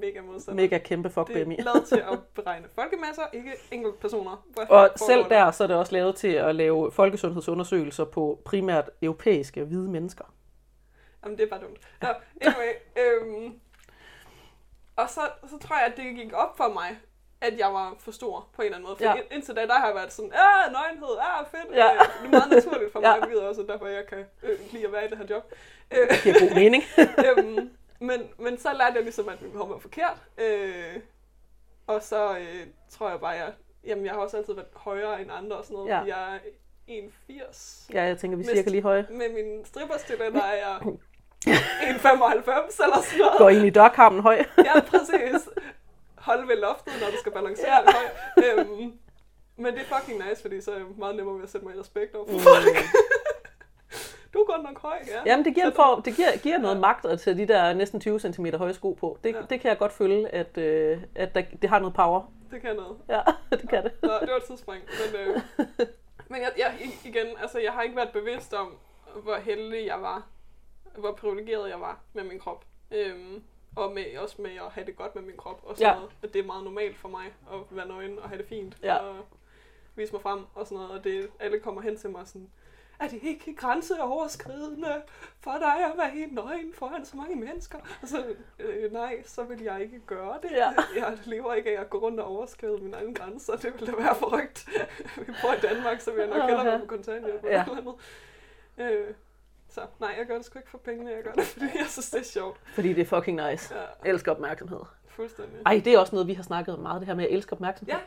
mega 0.00 0.20
modstander. 0.20 0.62
mega 0.62 0.78
kæmpe 0.78 1.10
fuck 1.10 1.28
det 1.28 1.46
BMI. 1.46 1.56
er 1.58 1.62
lavet 1.62 1.84
til 1.88 1.96
at 1.96 2.18
beregne 2.44 2.66
folkemasser, 2.74 3.22
ikke 3.32 3.52
enkelte 3.70 3.98
personer. 4.00 4.44
Og 4.68 4.90
selv 4.96 5.24
der, 5.28 5.50
så 5.50 5.62
er 5.62 5.68
det 5.68 5.76
også 5.76 5.92
lavet 5.92 6.16
til 6.16 6.28
at 6.32 6.54
lave 6.54 6.92
folkesundhedsundersøgelser 6.92 8.04
på 8.04 8.40
primært 8.44 8.90
europæiske 9.02 9.64
hvide 9.64 9.88
mennesker. 9.90 10.24
Jamen, 11.24 11.38
det 11.38 11.44
er 11.44 11.48
bare 11.50 11.60
dumt. 11.60 11.78
Nå, 12.02 12.08
anyway. 12.40 12.72
øhm, 12.96 13.54
og 14.96 15.10
så, 15.10 15.20
så 15.50 15.58
tror 15.58 15.76
jeg, 15.76 15.86
at 15.86 15.96
det 15.96 16.04
gik 16.14 16.32
op 16.34 16.56
for 16.56 16.68
mig, 16.68 16.98
at 17.40 17.58
jeg 17.58 17.72
var 17.72 17.94
for 17.98 18.10
stor 18.12 18.48
på 18.56 18.62
en 18.62 18.66
eller 18.66 18.76
anden 18.76 18.88
måde. 18.88 18.96
For 18.96 19.04
Ja. 19.04 19.34
indtil 19.36 19.56
da, 19.56 19.66
der 19.66 19.72
har 19.74 19.86
jeg 19.86 19.94
været 19.94 20.12
sådan, 20.12 20.32
ah, 20.34 20.72
nøgenhed, 20.72 21.16
ah, 21.20 21.46
fedt. 21.50 21.76
Ja. 21.76 21.84
Ja. 21.86 21.92
Det 21.92 22.26
er 22.26 22.30
meget 22.30 22.50
naturligt 22.50 22.92
for 22.92 23.00
mig, 23.00 23.06
Ja. 23.08 23.14
ja. 23.14 23.20
hvilket 23.20 23.42
også 23.48 23.62
er 23.62 23.66
derfor, 23.66 23.86
jeg 23.86 24.06
kan 24.06 24.18
øh, 24.42 24.58
lide 24.72 24.86
at 24.86 24.92
være 24.92 25.04
i 25.04 25.08
det 25.08 25.18
her 25.18 25.26
job. 25.30 25.44
Øh, 25.90 26.08
Det 26.10 26.20
giver 26.22 26.34
god 26.48 26.54
mening. 26.54 26.82
øhm, 27.28 27.70
men, 28.00 28.20
men 28.38 28.58
så 28.58 28.72
lærte 28.72 28.94
jeg 28.94 29.02
ligesom, 29.02 29.28
at 29.28 29.42
min 29.42 29.52
krop 29.56 29.70
var 29.70 29.78
forkert. 29.78 30.16
Øh, 30.38 30.96
og 31.86 32.02
så 32.02 32.38
øh, 32.38 32.66
tror 32.90 33.10
jeg 33.10 33.20
bare, 33.20 33.30
jeg, 33.30 33.52
jamen, 33.84 34.04
jeg 34.04 34.12
har 34.14 34.20
også 34.20 34.36
altid 34.36 34.54
været 34.54 34.68
højere 34.74 35.20
end 35.22 35.30
andre 35.32 35.56
og 35.56 35.64
sådan 35.64 35.74
noget. 35.74 35.88
Ja. 35.88 36.16
Jeg 36.16 36.34
er 36.34 36.38
1,80. 36.88 37.88
Ja, 37.92 38.02
jeg 38.02 38.18
tænker, 38.18 38.36
vi 38.38 38.44
er 38.44 38.54
cirka 38.56 38.70
lige 38.70 38.82
høje. 38.82 39.06
Med 39.10 39.28
min 39.34 39.64
stripperstiletter 39.64 40.42
er 40.42 40.54
jeg 40.66 40.76
1,95 40.80 42.84
eller 42.84 43.02
sådan 43.02 43.18
noget. 43.18 43.38
Går 43.38 43.48
ind 43.48 43.66
i 43.66 43.70
dørkarmen 43.70 44.20
høj. 44.22 44.44
Ja, 44.64 44.80
præcis. 44.80 45.48
Hold 46.14 46.46
ved 46.46 46.56
loftet, 46.56 46.92
når 47.00 47.06
du 47.10 47.16
skal 47.20 47.32
balancere 47.32 47.74
Ja. 47.74 47.82
det 47.86 47.94
højt. 47.94 48.58
Øhm, 48.58 48.92
men 49.56 49.74
det 49.74 49.82
er 49.82 49.98
fucking 49.98 50.28
nice, 50.28 50.42
fordi 50.42 50.60
så 50.60 50.72
er 50.72 50.76
jeg 50.76 50.86
meget 50.98 51.16
nemmere 51.16 51.34
ved 51.36 51.42
at 51.42 51.50
sætte 51.50 51.66
mig 51.66 51.76
i 51.76 51.80
respekt 51.80 52.14
over 52.14 52.26
for 52.28 52.38
folk. 52.38 52.76
Du 54.34 54.38
er 54.38 54.44
godt 54.44 54.62
nok 54.62 54.78
høj, 54.82 54.98
ja. 55.06 55.22
Jamen, 55.26 55.44
det 55.44 55.54
giver, 55.54 55.66
en 55.66 55.72
form, 55.72 56.02
det 56.02 56.16
giver, 56.16 56.38
giver 56.42 56.58
noget 56.58 56.80
magt 56.80 57.04
at 57.04 57.20
tage 57.20 57.36
de 57.36 57.48
der 57.48 57.72
næsten 57.72 58.00
20 58.00 58.20
cm 58.20 58.46
høje 58.46 58.74
sko 58.74 58.92
på. 58.92 59.18
Det, 59.24 59.34
Ja. 59.34 59.40
det 59.50 59.60
kan 59.60 59.68
jeg 59.68 59.78
godt 59.78 59.92
føle, 59.92 60.28
at, 60.34 60.58
øh, 60.58 61.02
at 61.14 61.34
der, 61.34 61.42
det 61.62 61.70
har 61.70 61.78
noget 61.78 61.94
power. 61.94 62.32
Det 62.50 62.60
kan 62.60 62.76
noget. 62.76 62.96
Ja, 63.08 63.20
det 63.60 63.68
kan 63.68 63.84
det. 63.84 63.92
Nå, 64.02 64.08
det 64.20 64.30
var 64.30 64.36
et 64.36 64.44
tidsspring. 64.44 64.84
Men, 64.84 65.20
øh, 65.20 65.40
men 66.30 66.40
jeg, 66.40 66.52
jeg, 66.58 66.74
igen, 67.04 67.26
altså, 67.40 67.58
jeg 67.58 67.72
har 67.72 67.82
ikke 67.82 67.96
været 67.96 68.10
bevidst 68.12 68.54
om, 68.54 68.74
hvor 69.22 69.36
heldig 69.36 69.86
jeg 69.86 70.02
var. 70.02 70.26
Hvor 70.98 71.12
privilegeret 71.12 71.70
jeg 71.70 71.80
var 71.80 71.98
med 72.12 72.24
min 72.24 72.38
krop. 72.38 72.64
Øhm, 72.90 73.42
og 73.76 73.92
med, 73.92 74.04
også 74.18 74.42
med 74.42 74.50
at 74.50 74.72
have 74.72 74.86
det 74.86 74.96
godt 74.96 75.14
med 75.14 75.22
min 75.22 75.36
krop. 75.36 75.60
Og 75.64 75.76
sådan 75.76 75.86
Ja. 75.86 75.92
ja. 75.92 75.94
noget. 75.96 76.10
At 76.22 76.32
det 76.32 76.38
er 76.40 76.46
meget 76.46 76.64
normalt 76.64 76.96
for 76.96 77.08
mig 77.08 77.24
at 77.52 77.58
være 77.70 77.88
nøgen 77.88 78.18
og 78.18 78.28
have 78.28 78.38
det 78.38 78.46
fint. 78.48 78.76
Ja. 78.82 78.94
Og 78.96 79.16
vise 79.94 80.12
mig 80.12 80.22
frem 80.22 80.40
og 80.54 80.66
sådan 80.66 80.76
noget. 80.78 80.90
Og 80.98 81.04
det, 81.04 81.28
alle 81.40 81.60
kommer 81.60 81.82
hen 81.82 81.96
til 81.96 82.10
mig 82.10 82.26
sådan, 82.26 82.48
er 83.00 83.08
det 83.08 83.18
ikke 83.22 83.54
grænseoverskridende 83.56 85.02
for 85.40 85.56
dig 85.60 85.84
at 85.84 85.92
være 85.96 86.10
helt 86.10 86.32
nøgen 86.32 86.72
foran 86.74 87.04
så 87.04 87.16
mange 87.16 87.36
mennesker? 87.36 87.78
Og 88.02 88.08
så, 88.08 88.24
øh, 88.58 88.92
nej, 88.92 89.22
så 89.26 89.42
vil 89.44 89.62
jeg 89.62 89.82
ikke 89.82 90.00
gøre 90.06 90.38
det. 90.42 90.50
Ja. 90.50 90.70
Jeg 90.96 91.18
lever 91.24 91.54
ikke 91.54 91.76
af 91.76 91.80
at 91.80 91.90
gå 91.90 91.98
rundt 91.98 92.20
og 92.20 92.26
overskride 92.26 92.78
mine 92.82 92.96
egne 92.96 93.14
grænser. 93.14 93.56
Det 93.56 93.72
ville 93.74 93.86
da 93.92 94.02
være 94.02 94.14
forrygt. 94.14 94.68
Vi 95.16 95.32
bor 95.42 95.52
i 95.52 95.60
Danmark, 95.74 96.00
så 96.00 96.10
vil 96.10 96.20
jeg 96.20 96.28
nok 96.28 96.42
hellere 96.42 96.64
være 96.64 96.78
på 96.80 96.86
kontanthjælp. 96.86 97.44
Ja. 97.44 97.50
Ja. 97.56 97.64
Eller 97.64 97.76
andet. 97.76 97.94
Øh, 99.08 99.14
så 99.68 99.80
nej, 100.00 100.14
jeg 100.18 100.26
gør 100.26 100.34
det 100.36 100.44
sgu 100.44 100.58
ikke 100.58 100.70
for 100.70 100.78
pengene. 100.78 101.10
Jeg 101.10 101.22
gør 101.24 101.32
det, 101.32 101.44
fordi 101.44 101.64
jeg 101.64 101.86
synes, 101.88 102.10
det 102.10 102.20
er 102.20 102.24
sjovt. 102.24 102.60
Fordi 102.74 102.92
det 102.92 103.00
er 103.00 103.04
fucking 103.16 103.50
nice. 103.50 103.74
Ja, 103.74 103.80
Jeg 104.04 104.10
elsker 104.12 104.32
opmærksomhed. 104.32 104.80
fuldstændig. 105.08 105.58
Ej, 105.66 105.80
det 105.84 105.94
er 105.94 105.98
også 105.98 106.14
noget, 106.14 106.26
vi 106.28 106.34
har 106.34 106.42
snakket 106.42 106.74
om 106.74 106.80
meget, 106.80 107.00
det 107.00 107.06
her 107.08 107.14
med 107.14 107.24
at 107.24 107.32
elske 107.32 107.52
opmærksomhed. 107.52 107.94
Ja. 107.94 108.00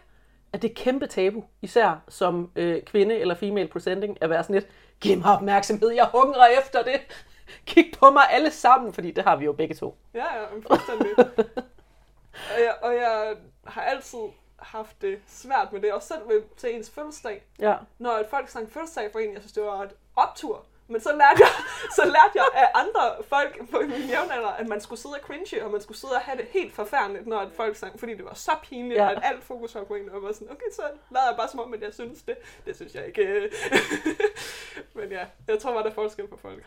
At 0.53 0.61
det 0.61 0.69
er 0.69 0.73
kæmpe 0.75 1.07
tabu, 1.07 1.43
især 1.61 2.03
som 2.09 2.51
øh, 2.55 2.81
kvinde 2.83 3.15
eller 3.15 3.35
female 3.35 3.67
presenting, 3.67 4.17
at 4.23 4.29
være 4.29 4.43
sådan 4.43 4.53
lidt, 4.53 4.67
giv 5.01 5.17
mig 5.17 5.33
opmærksomhed, 5.33 5.89
jeg 5.89 6.05
hungrer 6.05 6.45
efter 6.45 6.83
det. 6.83 7.01
Kig 7.65 7.93
på 7.99 8.09
mig 8.09 8.23
alle 8.29 8.51
sammen, 8.51 8.93
fordi 8.93 9.11
det 9.11 9.23
har 9.23 9.35
vi 9.35 9.45
jo 9.45 9.53
begge 9.53 9.75
to. 9.75 9.97
Ja, 10.13 10.35
ja, 10.35 10.45
fuldstændig. 10.67 11.17
og, 12.53 12.59
jeg, 12.59 12.75
og 12.81 12.93
jeg 12.93 13.35
har 13.67 13.81
altid 13.81 14.19
haft 14.59 15.01
det 15.01 15.19
svært 15.27 15.73
med 15.73 15.81
det, 15.81 15.93
og 15.93 16.03
selv 16.03 16.29
ved, 16.29 16.43
til 16.57 16.75
ens 16.75 16.89
fødselsdag. 16.89 17.43
Ja. 17.59 17.75
Når 17.97 18.11
at 18.11 18.25
folk 18.29 18.49
sang 18.49 18.71
fødselsdag 18.71 19.11
for 19.11 19.19
en, 19.19 19.33
jeg 19.33 19.41
synes, 19.41 19.53
det 19.53 19.63
var 19.63 19.81
et 19.81 19.91
optur. 20.15 20.65
Men 20.87 21.01
så 21.01 21.09
lærte 21.11 21.39
jeg, 21.39 21.49
så 21.97 22.05
lærte 22.05 22.31
jeg 22.35 22.45
af 22.53 22.67
andre 22.73 23.23
folk 23.29 23.69
på 23.71 23.79
min 23.81 24.01
jævnalder, 24.09 24.47
at 24.47 24.67
man 24.67 24.81
skulle 24.81 24.99
sidde 24.99 25.15
og 25.15 25.21
cringe, 25.21 25.65
og 25.65 25.71
man 25.71 25.81
skulle 25.81 25.97
sidde 25.97 26.13
og 26.13 26.21
have 26.21 26.37
det 26.37 26.45
helt 26.51 26.73
forfærdeligt, 26.75 27.27
når 27.27 27.49
folk 27.55 27.75
sang, 27.75 27.99
fordi 27.99 28.13
det 28.13 28.25
var 28.25 28.33
så 28.33 28.51
pinligt, 28.63 28.97
Ja. 28.97 29.03
ja. 29.05 29.11
at 29.11 29.19
alt 29.23 29.43
fokus 29.43 29.75
var 29.75 29.83
på 29.83 29.95
en, 29.95 30.09
og 30.09 30.23
var 30.23 30.31
sådan, 30.31 30.51
okay, 30.51 30.65
så 30.75 30.81
lader 31.11 31.25
jeg 31.27 31.35
bare 31.37 31.47
som 31.49 31.59
om, 31.59 31.73
at 31.73 31.81
jeg 31.81 31.93
synes 31.93 32.21
det. 32.21 32.35
Det 32.65 32.75
synes 32.75 32.95
jeg 32.95 33.07
ikke. 33.07 33.49
Men 34.95 35.11
ja, 35.11 35.25
jeg 35.47 35.59
tror 35.59 35.73
bare, 35.73 35.83
der 35.83 35.89
er 35.89 35.93
forskel 35.93 36.27
på 36.27 36.37
folk. 36.41 36.63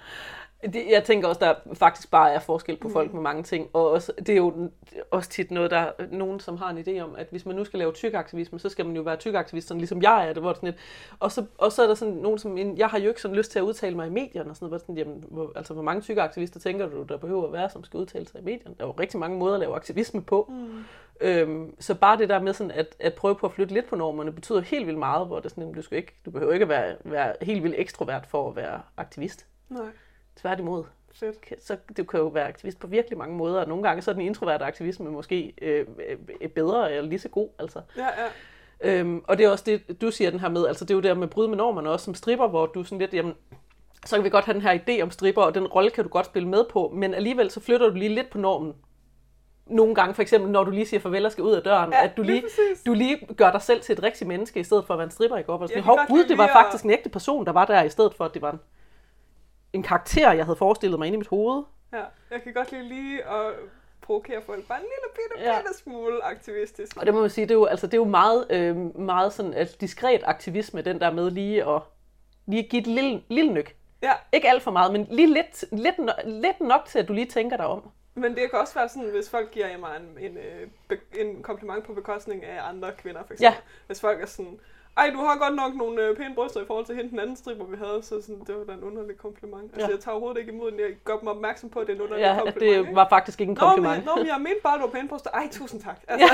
Det, 0.63 0.85
jeg 0.91 1.05
tænker 1.05 1.29
også, 1.29 1.41
der 1.41 1.75
faktisk 1.75 2.11
bare 2.11 2.33
er 2.33 2.39
forskel 2.39 2.77
på 2.77 2.89
folk 2.89 3.13
med 3.13 3.23
mange 3.23 3.43
ting. 3.43 3.69
Og 3.73 3.91
også, 3.91 4.13
det 4.19 4.29
er 4.29 4.37
jo 4.37 4.71
også 5.11 5.31
tit 5.31 5.51
noget, 5.51 5.71
der 5.71 5.77
er 5.77 5.93
nogen, 6.11 6.41
som 6.41 6.57
har 6.57 6.71
en 6.71 6.79
idé 6.79 7.01
om, 7.01 7.15
at 7.15 7.27
hvis 7.31 7.47
man 7.47 7.57
nu 7.57 7.65
skal 7.65 7.79
lave 7.79 7.93
tykaktivisme, 7.93 8.59
så 8.59 8.69
skal 8.69 8.87
man 8.87 8.97
jo 8.97 9.03
være 9.03 9.17
tykaktivist, 9.17 9.69
sådan 9.69 9.79
ligesom 9.81 10.03
jeg 10.03 10.29
er 10.29 10.33
det. 10.33 10.43
Hvor 10.43 10.49
det 10.49 10.57
sådan 10.57 10.67
lidt. 10.67 10.81
Og, 11.21 11.33
så, 11.33 11.45
og 11.59 11.73
så 11.73 11.83
er 11.83 11.87
der 11.87 11.95
sådan 11.95 12.15
nogen, 12.15 12.39
som, 12.39 12.59
jeg 12.59 12.89
har 12.89 12.99
jo 12.99 13.09
ikke 13.09 13.21
sådan 13.21 13.37
lyst 13.37 13.51
til 13.51 13.59
at 13.59 13.63
udtale 13.63 13.97
mig 13.97 14.07
i 14.07 14.11
medierne, 14.11 14.51
og 14.51 14.57
sådan 14.57 14.69
noget, 14.69 14.71
hvor 14.71 14.79
sådan, 14.79 14.99
jamen, 14.99 15.25
hvor, 15.29 15.53
altså 15.57 15.75
hvor 15.75 15.83
mange 15.83 16.03
tykaktivister 16.03 16.61
tænker 16.61 16.87
du, 16.87 17.03
der 17.03 17.17
behøver 17.17 17.47
at 17.47 17.53
være, 17.53 17.71
som 17.71 17.85
skal 17.85 18.01
udtale 18.01 18.29
sig 18.29 18.41
i 18.41 18.45
medierne? 18.45 18.75
Der 18.79 18.85
er 18.85 18.89
jo 18.89 18.95
rigtig 19.01 19.21
mange 19.21 19.39
måder 19.39 19.55
at 19.55 19.61
lave 19.61 19.75
aktivisme 19.75 20.23
på. 20.23 20.53
Mm. 20.53 20.85
Øhm, 21.21 21.75
så 21.81 21.95
bare 21.95 22.19
det 22.19 22.29
der 22.29 22.41
med 22.41 22.53
sådan 22.53 22.71
at, 22.71 22.97
at 23.01 23.15
prøve 23.15 23.35
på 23.35 23.47
at 23.47 23.53
flytte 23.53 23.75
lidt 23.75 23.89
på 23.89 23.97
normerne, 23.97 24.33
betyder 24.33 24.61
helt 24.61 24.87
vildt 24.87 24.99
meget, 24.99 25.27
hvor 25.27 25.41
det 25.41 25.51
sådan, 25.51 25.73
du, 25.73 25.83
skal 25.83 25.99
ikke, 25.99 26.15
du 26.25 26.31
behøver 26.31 26.53
ikke 26.53 26.63
at 26.63 26.69
være, 26.69 26.97
være 27.05 27.35
helt 27.43 27.63
vildt 27.63 27.77
ekstrovert 27.79 28.27
for 28.27 28.49
at 28.49 28.57
være 28.57 28.81
aktivist. 28.97 29.47
Nej, 29.69 29.87
Tværtimod 30.37 30.85
fedt. 31.15 31.65
så 31.65 31.77
du 31.97 32.05
kan 32.05 32.21
jo 32.21 32.27
være 32.27 32.49
aktivist 32.49 32.79
på 32.79 32.87
virkelig 32.87 33.19
mange 33.19 33.37
måder, 33.37 33.61
og 33.61 33.69
nogle 33.69 33.83
gange 33.83 34.03
så 34.03 34.11
er 34.11 34.13
den 34.13 34.23
introverte 34.23 34.65
aktivisme 34.65 35.11
måske 35.11 35.55
øh, 35.63 35.87
øh, 36.41 36.49
bedre 36.49 36.93
eller 36.93 37.09
lige 37.09 37.19
så 37.19 37.29
god. 37.29 37.49
Altså. 37.59 37.81
Ja, 37.97 38.07
ja. 38.07 38.29
Øhm, 38.81 39.25
og 39.29 39.39
det 39.39 39.47
er 39.47 39.51
også 39.51 39.65
det, 39.67 40.01
du 40.01 40.11
siger 40.11 40.31
den 40.31 40.41
her 40.41 40.49
med, 40.49 40.67
altså 40.67 40.85
det 40.85 40.91
er 40.91 40.95
jo 40.95 41.01
der 41.01 41.15
med 41.15 41.23
at 41.23 41.31
bryde 41.31 41.49
med 41.49 41.57
normerne 41.57 41.91
også 41.91 42.05
som 42.05 42.15
stripper, 42.15 42.49
hvor 42.49 42.67
du 42.67 42.85
sådan 42.85 42.99
lidt, 42.99 43.15
jamen, 43.15 43.35
så 44.05 44.17
kan 44.17 44.25
vi 44.25 44.31
godt 44.31 44.45
have 44.45 44.55
den 44.55 44.63
her 44.63 44.79
idé 44.79 45.03
om 45.03 45.11
stripper, 45.11 45.43
og 45.43 45.55
den 45.55 45.67
rolle 45.67 45.91
kan 45.91 46.05
du 46.05 46.11
godt 46.11 46.27
spille 46.27 46.49
med 46.49 46.65
på, 46.71 46.93
men 46.95 47.15
alligevel 47.15 47.51
så 47.51 47.61
flytter 47.61 47.89
du 47.89 47.95
lige 47.95 48.15
lidt 48.15 48.31
på 48.31 48.39
normen. 48.39 48.75
Nogle 49.67 49.95
gange, 49.95 50.15
for 50.15 50.23
eksempel, 50.23 50.51
når 50.51 50.65
du 50.65 50.71
lige 50.71 50.87
siger 50.87 51.01
farvel 51.01 51.27
og 51.27 51.33
skal 51.33 51.45
ud 51.45 51.53
af 51.53 51.63
døren, 51.63 51.93
Ja, 51.93 52.05
at 52.05 52.17
du 52.17 52.23
lige 52.23 52.43
præcis. 52.43 52.83
du 52.87 52.93
lige 52.93 53.27
gør 53.37 53.53
dig 53.53 53.63
selv 53.63 53.81
til 53.81 53.93
et 53.93 54.03
rigtigt 54.03 54.29
menneske, 54.29 54.61
i 54.61 54.65
stedet 54.65 54.87
for 54.87 54.95
at 54.95 54.99
være 54.99 55.05
en 55.05 55.11
stripper, 55.11 55.37
ikke? 55.37 55.53
Og 55.53 55.69
sådan, 55.69 55.77
Jeg 55.77 55.85
kan 55.85 55.99
hov, 55.99 55.99
gud, 56.09 56.25
det 56.25 56.39
var 56.39 56.47
faktisk 56.47 56.85
en 56.85 56.91
ægte 56.91 57.09
person, 57.09 57.47
der 57.47 57.53
var 57.53 57.65
der, 57.65 57.83
i 57.83 57.89
stedet 57.89 58.15
for, 58.15 58.25
at 58.25 58.35
det 58.35 58.43
var 58.43 58.51
en, 58.51 58.61
en 59.77 59.83
karakter, 59.83 60.33
jeg 60.33 60.45
havde 60.45 60.57
forestillet 60.57 60.99
mig 60.99 61.07
inde 61.07 61.15
i 61.17 61.19
mit 61.19 61.29
hoved. 61.29 61.63
Ja, 61.93 62.03
jeg 62.31 62.43
kan 62.43 62.53
godt 62.55 62.73
lide 62.73 62.89
lige 62.89 63.25
at 63.25 63.53
provokere 64.03 64.43
folk 64.47 64.69
bare 64.69 64.79
en 64.79 64.85
lille 64.85 65.15
bitte, 65.15 65.51
Ja. 65.51 65.59
bitte 65.61 65.79
smule 65.79 66.25
aktivistisk. 66.25 66.97
Og 66.97 67.07
det 67.07 67.15
må 67.15 67.21
man 67.21 67.31
sige, 67.31 67.45
det 67.45 67.51
er 67.51 67.55
jo, 67.59 67.65
altså, 67.65 67.87
det 67.87 67.95
er 67.95 67.99
jo 67.99 68.05
meget, 68.05 68.47
øh, 68.51 68.77
meget 69.01 69.33
sådan, 69.33 69.55
at 69.55 69.81
diskret 69.81 70.23
aktivisme, 70.25 70.83
den 70.83 71.01
der 71.01 71.11
med 71.13 71.31
lige 71.31 71.65
at 71.69 71.83
lige 72.47 72.65
at 72.65 72.69
give 72.71 72.81
et 72.81 72.87
lille, 72.87 73.23
lille 73.29 73.53
nyk. 73.53 73.77
Ja, 74.03 74.13
Ikke 74.33 74.49
alt 74.49 74.63
for 74.63 74.71
meget, 74.71 74.93
men 74.93 75.07
lige 75.11 75.35
lidt, 75.35 75.65
lidt, 75.73 75.95
lidt 76.25 76.61
nok 76.61 76.85
til, 76.87 76.99
at 76.99 77.09
du 77.09 77.13
lige 77.13 77.27
tænker 77.27 77.57
dig 77.57 77.67
om. 77.67 77.91
men 78.15 78.35
det 78.37 78.51
kan 78.51 78.59
også 78.59 78.75
være 78.75 78.89
sådan, 78.89 79.09
hvis 79.11 79.31
folk 79.31 79.51
giver 79.51 79.79
mig 79.79 79.91
en, 79.97 80.25
en, 80.31 80.37
øh, 80.39 80.99
en 81.21 81.43
kompliment 81.43 81.85
på 81.85 81.95
bekostning 81.95 82.45
af 82.45 82.69
andre 82.69 82.93
kvinder, 82.99 83.21
for 83.27 83.33
eksempel. 83.33 83.45
Ja. 83.45 83.55
Hvis 83.87 84.01
folk 84.01 84.23
er 84.23 84.27
sådan, 84.27 84.59
ej, 84.97 85.11
du 85.15 85.19
har 85.19 85.37
godt 85.45 85.55
nok 85.55 85.75
nogle 85.75 86.03
øh, 86.03 86.17
pæne 86.17 86.35
bryster 86.35 86.61
i 86.63 86.67
forhold 86.67 86.87
til 86.87 86.95
hende 86.97 87.11
den 87.11 87.19
anden 87.21 87.37
stripper, 87.37 87.65
vi 87.67 87.77
havde, 87.77 87.99
så 88.03 88.23
sådan, 88.23 88.41
det 88.47 88.55
var 88.59 88.65
da 88.65 88.73
en 88.73 88.83
underlig 88.85 89.17
kompliment. 89.19 89.65
Altså, 89.73 89.87
Ja. 89.89 89.93
jeg 89.95 90.01
tager 90.01 90.13
overhovedet 90.13 90.41
ikke 90.41 90.53
imod 90.53 90.71
den, 90.71 90.81
jeg 90.81 90.89
gør 91.05 91.17
dem 91.19 91.29
opmærksom 91.29 91.71
på, 91.71 91.79
at 91.81 91.87
det 91.87 91.93
er 91.93 91.97
en 91.97 92.03
underlig 92.03 92.23
Ja, 92.23 92.35
kompliment. 92.35 92.61
det 92.61 92.81
ikke? 92.87 92.95
var 92.95 93.07
faktisk 93.09 93.41
ikke 93.41 93.51
en 93.51 93.59
Nå, 93.61 93.67
men, 93.67 93.75
kompliment. 93.75 94.05
nå, 94.07 94.13
men 94.17 94.27
jeg 94.27 94.37
mente 94.39 94.61
bare, 94.63 94.75
at 94.75 94.81
du 94.81 94.87
har 94.87 94.93
pæne 94.93 95.09
bryster. 95.09 95.31
Ej, 95.31 95.49
tusind 95.53 95.81
tak. 95.83 95.99
Altså, 96.09 96.27
ja, 96.27 96.31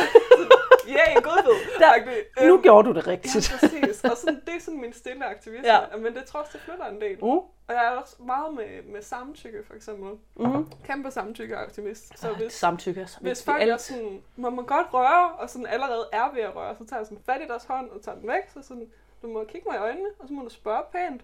en 0.86 1.22
godbid. 1.22 1.78
Der- 1.78 2.46
Nu 2.46 2.60
gjorde 2.62 2.88
du 2.88 2.94
det 2.94 3.06
Ja, 3.06 3.10
rigtigt. 3.10 3.56
præcis. 3.60 4.04
Og 4.04 4.16
sådan, 4.16 4.40
det 4.46 4.54
er 4.56 4.60
sådan 4.60 4.80
min 4.80 4.92
stille 4.92 5.24
aktivisme. 5.26 5.66
Ja. 5.68 5.80
Ja. 5.92 5.96
Men 5.96 6.14
det 6.14 6.24
tror 6.24 6.40
jeg 6.40 6.44
også, 6.46 6.58
det 6.58 6.60
flytter 6.60 6.86
en 6.86 7.00
del. 7.00 7.18
Uh, 7.20 7.34
Og 7.68 7.74
jeg 7.74 7.84
er 7.86 7.90
også 7.90 8.16
meget 8.22 8.54
med, 8.54 8.82
med 8.92 9.02
samtykke, 9.02 9.62
for 9.66 9.74
eksempel. 9.74 10.10
mm. 10.36 10.66
Kæmpe 10.84 11.10
samtykkeaktivist. 11.10 12.18
Så 12.18 12.32
hvis, 12.32 12.52
Samtykke 12.52 13.00
er 13.00 13.06
så 13.06 13.18
hvis 13.20 13.44
folk 13.44 13.62
er 13.62 13.76
sådan, 13.76 14.22
må 14.36 14.50
man 14.50 14.64
godt 14.66 14.86
røre, 14.92 15.32
og 15.32 15.50
sådan 15.50 15.66
allerede 15.66 16.08
er 16.12 16.32
ved 16.34 16.42
at 16.42 16.56
røre, 16.56 16.76
så 16.78 16.84
tager 16.86 17.00
jeg 17.00 17.06
sådan 17.06 17.22
fat 17.26 17.40
i 17.40 17.48
deres 17.48 17.64
hånd 17.64 17.90
og 17.90 18.02
tager 18.02 18.18
den 18.18 18.28
væk. 18.28 18.42
Så 18.54 18.62
sådan, 18.68 18.90
du 19.22 19.26
må 19.28 19.44
kigge 19.44 19.68
mig 19.70 19.76
i 19.76 19.80
øjnene, 19.80 20.08
og 20.18 20.28
så 20.28 20.34
må 20.34 20.42
du 20.42 20.48
spørge 20.50 20.82
pænt. 20.92 21.22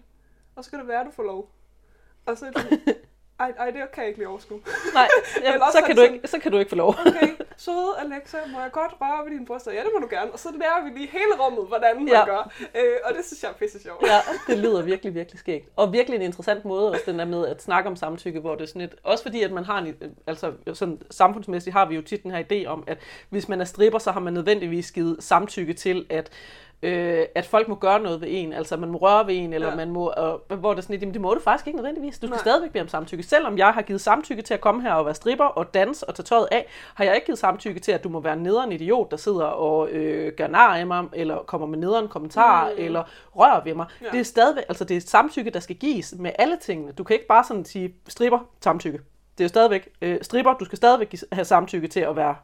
Og 0.55 0.63
så 0.63 0.69
kan 0.69 0.79
det 0.79 0.87
være, 0.87 0.99
at 0.99 1.05
du 1.05 1.11
får 1.11 1.23
lov. 1.23 1.49
Og 2.25 2.37
så 2.37 2.45
er 2.45 2.51
det 2.51 2.81
ej, 3.39 3.53
ej, 3.59 3.65
det 3.65 3.73
kan 3.93 4.01
jeg 4.03 4.07
ikke 4.07 4.19
lige 4.19 4.27
overskue. 4.29 4.59
Nej, 4.93 5.07
jamen, 5.43 5.61
så, 5.71 5.81
kan 5.85 5.95
du 5.95 6.01
ikke, 6.01 6.27
så 6.27 6.39
kan 6.39 6.51
du 6.51 6.57
ikke 6.57 6.69
få 6.69 6.75
lov. 6.75 6.95
Okay, 7.07 7.29
søde 7.57 7.91
Alexa, 7.99 8.37
må 8.51 8.59
jeg 8.61 8.71
godt 8.71 8.91
røre 9.01 9.25
ved 9.25 9.31
dine 9.31 9.45
bryster? 9.45 9.71
Ja, 9.71 9.79
det 9.79 9.89
må 9.93 9.99
du 9.99 10.07
gerne. 10.15 10.31
Og 10.31 10.39
så 10.39 10.49
lærer 10.59 10.83
vi 10.83 10.89
lige 10.99 11.09
hele 11.11 11.33
rummet, 11.39 11.67
hvordan 11.67 11.95
man 11.95 12.07
Ja. 12.07 12.25
gør. 12.25 12.51
Øh, 12.75 12.83
og 13.05 13.13
det 13.15 13.25
synes 13.25 13.43
jeg 13.43 13.49
er 13.49 13.53
pisse 13.53 13.81
sjovt. 13.83 14.03
Ja, 14.07 14.19
det 14.47 14.57
lyder 14.57 14.81
virkelig, 14.81 15.15
virkelig 15.15 15.39
skægt. 15.39 15.69
Og 15.75 15.93
virkelig 15.93 16.15
en 16.15 16.21
interessant 16.21 16.65
måde 16.65 16.89
også 16.91 17.03
den 17.05 17.19
der 17.19 17.25
med 17.25 17.47
at 17.47 17.61
snakke 17.61 17.89
om 17.89 17.95
samtykke, 17.95 18.39
hvor 18.39 18.55
det 18.55 18.61
er 18.63 18.67
sådan 18.67 18.81
et, 18.81 18.95
også 19.03 19.23
fordi 19.23 19.43
at 19.43 19.51
man 19.51 19.63
har 19.63 19.77
en, 19.77 19.95
altså 20.27 20.51
sådan 20.73 21.01
samfundsmæssigt 21.11 21.73
har 21.73 21.85
vi 21.85 21.95
jo 21.95 22.01
tit 22.01 22.23
den 22.23 22.31
her 22.31 22.43
idé 22.51 22.65
om, 22.67 22.83
at 22.87 22.97
hvis 23.29 23.49
man 23.49 23.61
er 23.61 23.65
stripper, 23.65 23.99
så 23.99 24.11
har 24.11 24.19
man 24.19 24.33
nødvendigvis 24.33 24.91
givet 24.91 25.17
samtykke 25.19 25.73
til, 25.73 26.05
at 26.09 26.29
øh, 26.83 27.25
at 27.35 27.45
folk 27.45 27.67
må 27.67 27.75
gøre 27.75 27.99
noget 27.99 28.21
ved 28.21 28.27
en, 28.31 28.53
altså 28.53 28.77
man 28.77 28.89
må 28.89 28.97
røre 28.97 29.27
ved 29.27 29.35
en, 29.35 29.53
eller 29.53 29.69
ja. 29.69 29.75
Man 29.75 29.91
må, 29.91 30.07
og, 30.07 30.41
hvor 30.57 30.69
det 30.69 30.77
er 30.77 30.81
sådan 30.81 30.93
lidt, 30.93 31.01
jamen 31.01 31.13
det 31.13 31.21
må 31.21 31.33
du 31.33 31.39
faktisk 31.39 31.67
ikke 31.67 31.77
nødvendigvis. 31.77 32.19
Du 32.19 32.27
skal 32.27 32.29
Nej. 32.29 32.39
stadigvæk 32.39 32.71
bede 32.71 32.81
om 32.81 32.87
samtykke. 32.87 33.23
Selvom 33.23 33.57
jeg 33.57 33.71
har 33.71 33.81
givet 33.81 34.01
samtykke 34.01 34.41
til 34.41 34.53
at 34.53 34.61
komme 34.61 34.81
her 34.81 34.93
og 34.93 35.05
være 35.05 35.15
stripper 35.15 35.45
og 35.45 35.73
danse 35.73 36.09
og 36.09 36.15
tage 36.15 36.23
tøjet 36.23 36.47
af, 36.51 36.65
har 36.95 37.03
jeg 37.03 37.15
ikke 37.15 37.25
givet 37.25 37.39
samtykke 37.39 37.79
til, 37.79 37.91
at 37.91 38.03
du 38.03 38.09
må 38.09 38.19
være 38.19 38.33
en 38.33 38.43
nederen 38.43 38.71
idiot, 38.71 39.11
der 39.11 39.17
sidder 39.17 39.45
og 39.45 39.89
øh, 39.89 40.33
gør 40.37 40.47
nar 40.47 40.75
af 40.75 40.87
mig, 40.87 41.05
eller 41.13 41.37
kommer 41.37 41.67
med 41.67 41.77
nederen 41.77 42.07
kommentarer, 42.07 42.69
mm. 42.69 42.75
eller 42.77 43.03
rører 43.35 43.63
ved 43.63 43.73
mig. 43.73 43.85
Ja. 44.01 44.07
Det 44.11 44.19
er 44.19 44.23
stadigvæk, 44.23 44.63
altså 44.69 44.83
det 44.83 44.97
er 44.97 45.01
samtykke, 45.01 45.51
der 45.51 45.59
skal 45.59 45.75
gives 45.75 46.15
med 46.19 46.31
alle 46.39 46.57
tingene. 46.61 46.91
Du 46.91 47.03
kan 47.03 47.13
ikke 47.13 47.27
bare 47.27 47.43
sådan 47.43 47.65
sige, 47.65 47.95
stripper, 48.07 48.39
samtykke. 48.61 48.99
Det 49.37 49.43
er 49.43 49.45
jo 49.45 49.49
stadigvæk, 49.49 49.89
øh, 50.01 50.17
stripper, 50.21 50.53
du 50.53 50.65
skal 50.65 50.77
stadigvæk 50.77 51.15
have 51.31 51.45
samtykke 51.45 51.87
til 51.87 51.99
at 51.99 52.15
være 52.15 52.35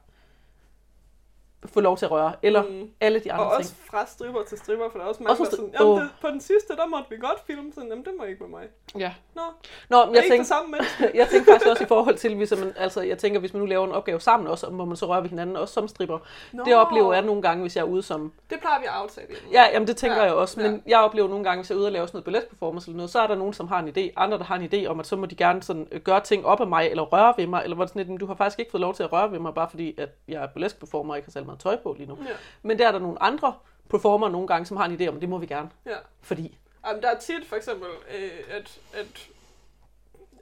få 1.67 1.79
lov 1.81 1.97
til 1.97 2.05
at 2.05 2.11
røre, 2.11 2.33
eller 2.41 2.63
mm. 2.63 2.89
Alle 3.01 3.19
de 3.19 3.33
andre 3.33 3.45
Og 3.45 3.51
ting. 3.51 3.59
også 3.59 3.73
fra 3.91 4.05
stripper 4.05 4.43
til 4.43 4.57
stripper, 4.57 4.85
for 4.91 4.97
der 4.97 5.05
er 5.05 5.09
også 5.09 5.23
mange, 5.23 5.31
Også 5.31 5.43
der 5.43 5.49
er 5.49 5.55
sådan, 5.55 5.73
jamen, 5.79 5.97
det, 6.01 6.09
på 6.21 6.27
den 6.27 6.41
sidste, 6.41 6.75
der 6.75 6.87
måtte 6.87 7.09
vi 7.09 7.15
godt 7.17 7.39
filme, 7.47 7.71
sådan, 7.73 7.89
jamen, 7.89 8.05
det 8.05 8.13
må 8.19 8.23
ikke 8.23 8.43
med 8.43 8.49
mig. 8.49 8.63
Ja. 8.99 9.13
Nå, 9.35 9.41
Nå, 9.89 10.05
men 10.05 10.15
jeg 10.15 10.21
jeg 10.23 10.25
er 10.27 10.31
tænker, 10.31 10.45
samme 10.45 10.71
menneske. 10.71 11.11
jeg 11.19 11.27
tænker 11.29 11.51
faktisk 11.51 11.69
også 11.71 11.83
i 11.83 11.87
forhold 11.87 12.15
til, 12.15 12.35
hvis 12.35 12.53
man, 12.59 12.73
altså, 12.77 13.01
jeg 13.01 13.17
tænker, 13.17 13.39
hvis 13.39 13.53
man 13.53 13.59
nu 13.59 13.65
laver 13.65 13.85
en 13.85 13.91
opgave 13.91 14.19
sammen 14.21 14.47
også, 14.47 14.69
må 14.69 14.85
man 14.85 14.95
så 14.97 15.05
røre 15.05 15.21
ved 15.23 15.29
hinanden 15.29 15.55
også 15.55 15.73
som 15.73 15.87
stripper. 15.87 16.19
Nå, 16.53 16.63
Det 16.63 16.75
oplever 16.75 17.13
jeg 17.13 17.21
nogle 17.21 17.41
gange, 17.41 17.61
hvis 17.61 17.75
jeg 17.75 17.81
er 17.81 17.85
ude 17.85 18.01
som... 18.03 18.31
Det 18.49 18.59
plejer 18.59 18.79
vi 18.79 18.85
at 18.85 18.91
aftale. 18.91 19.27
Ja, 19.51 19.63
jamen 19.73 19.87
det 19.87 19.97
tænker 19.97 20.17
Ja, 20.17 20.23
jeg 20.23 20.33
også, 20.33 20.59
men 20.59 20.73
ja. 20.85 20.91
jeg 20.91 20.99
oplever 20.99 21.27
nogle 21.27 21.43
gange, 21.43 21.61
hvis 21.61 21.69
jeg 21.69 21.75
er 21.75 21.79
ude 21.79 21.87
og 21.87 21.91
lave 21.91 22.07
sådan 22.07 22.15
noget 22.15 22.25
balletperformance 22.25 22.87
eller 22.89 22.97
noget, 22.97 23.09
så 23.09 23.19
er 23.19 23.27
der 23.27 23.35
nogen, 23.35 23.53
som 23.53 23.67
har 23.67 23.79
en 23.79 23.87
idé, 23.97 24.13
andre, 24.15 24.37
der 24.37 24.43
har 24.43 24.55
en 24.55 24.69
idé 24.73 24.85
om, 24.87 24.99
at 24.99 25.07
så 25.07 25.15
må 25.15 25.25
de 25.25 25.35
gerne 25.35 25.63
sådan 25.63 25.87
øh, 25.91 26.01
gøre 26.01 26.19
ting 26.21 26.45
op 26.45 26.61
af 26.61 26.67
mig, 26.67 26.87
eller 26.89 27.03
røre 27.03 27.33
ved 27.37 27.47
mig, 27.47 27.61
eller 27.63 27.75
hvor 27.75 27.83
det 27.83 27.89
sådan 27.89 27.99
lidt, 27.99 28.09
"Men 28.09 28.17
du 28.17 28.25
har 28.25 28.35
faktisk 28.35 28.59
ikke 28.59 28.71
fået 28.71 28.81
lov 28.81 28.93
til 28.93 29.03
at 29.03 29.11
røre 29.13 29.31
ved 29.31 29.39
mig, 29.39 29.53
bare 29.53 29.69
fordi, 29.69 29.95
at 29.99 30.09
jeg 30.27 30.43
er 30.43 30.47
balletperformer 30.47 31.13
og 31.13 31.17
ikke 31.17 31.27
har 31.27 31.31
særlig 31.31 31.47
meget 31.55 31.79
tøj 31.79 31.83
på 31.83 31.95
lige 31.97 32.07
nu. 32.07 32.17
Ja, 32.27 32.35
Men 32.61 32.79
der 32.79 32.87
er 32.87 32.91
der 32.91 32.99
nogle 32.99 33.23
andre 33.23 33.55
performer 33.89 34.29
nogle 34.29 34.47
gange, 34.47 34.65
som 34.65 34.77
har 34.77 34.85
en 34.85 35.01
idé 35.01 35.07
om, 35.07 35.19
det 35.19 35.29
må 35.29 35.37
vi 35.37 35.45
gerne, 35.45 35.69
ja. 35.85 35.97
fordi... 36.21 36.57
Jamen, 36.87 37.01
der 37.01 37.09
er 37.09 37.19
tit 37.19 37.45
for 37.45 37.55
eksempel, 37.55 37.89
øh, 37.89 38.31
at, 38.49 38.79
at, 38.93 39.27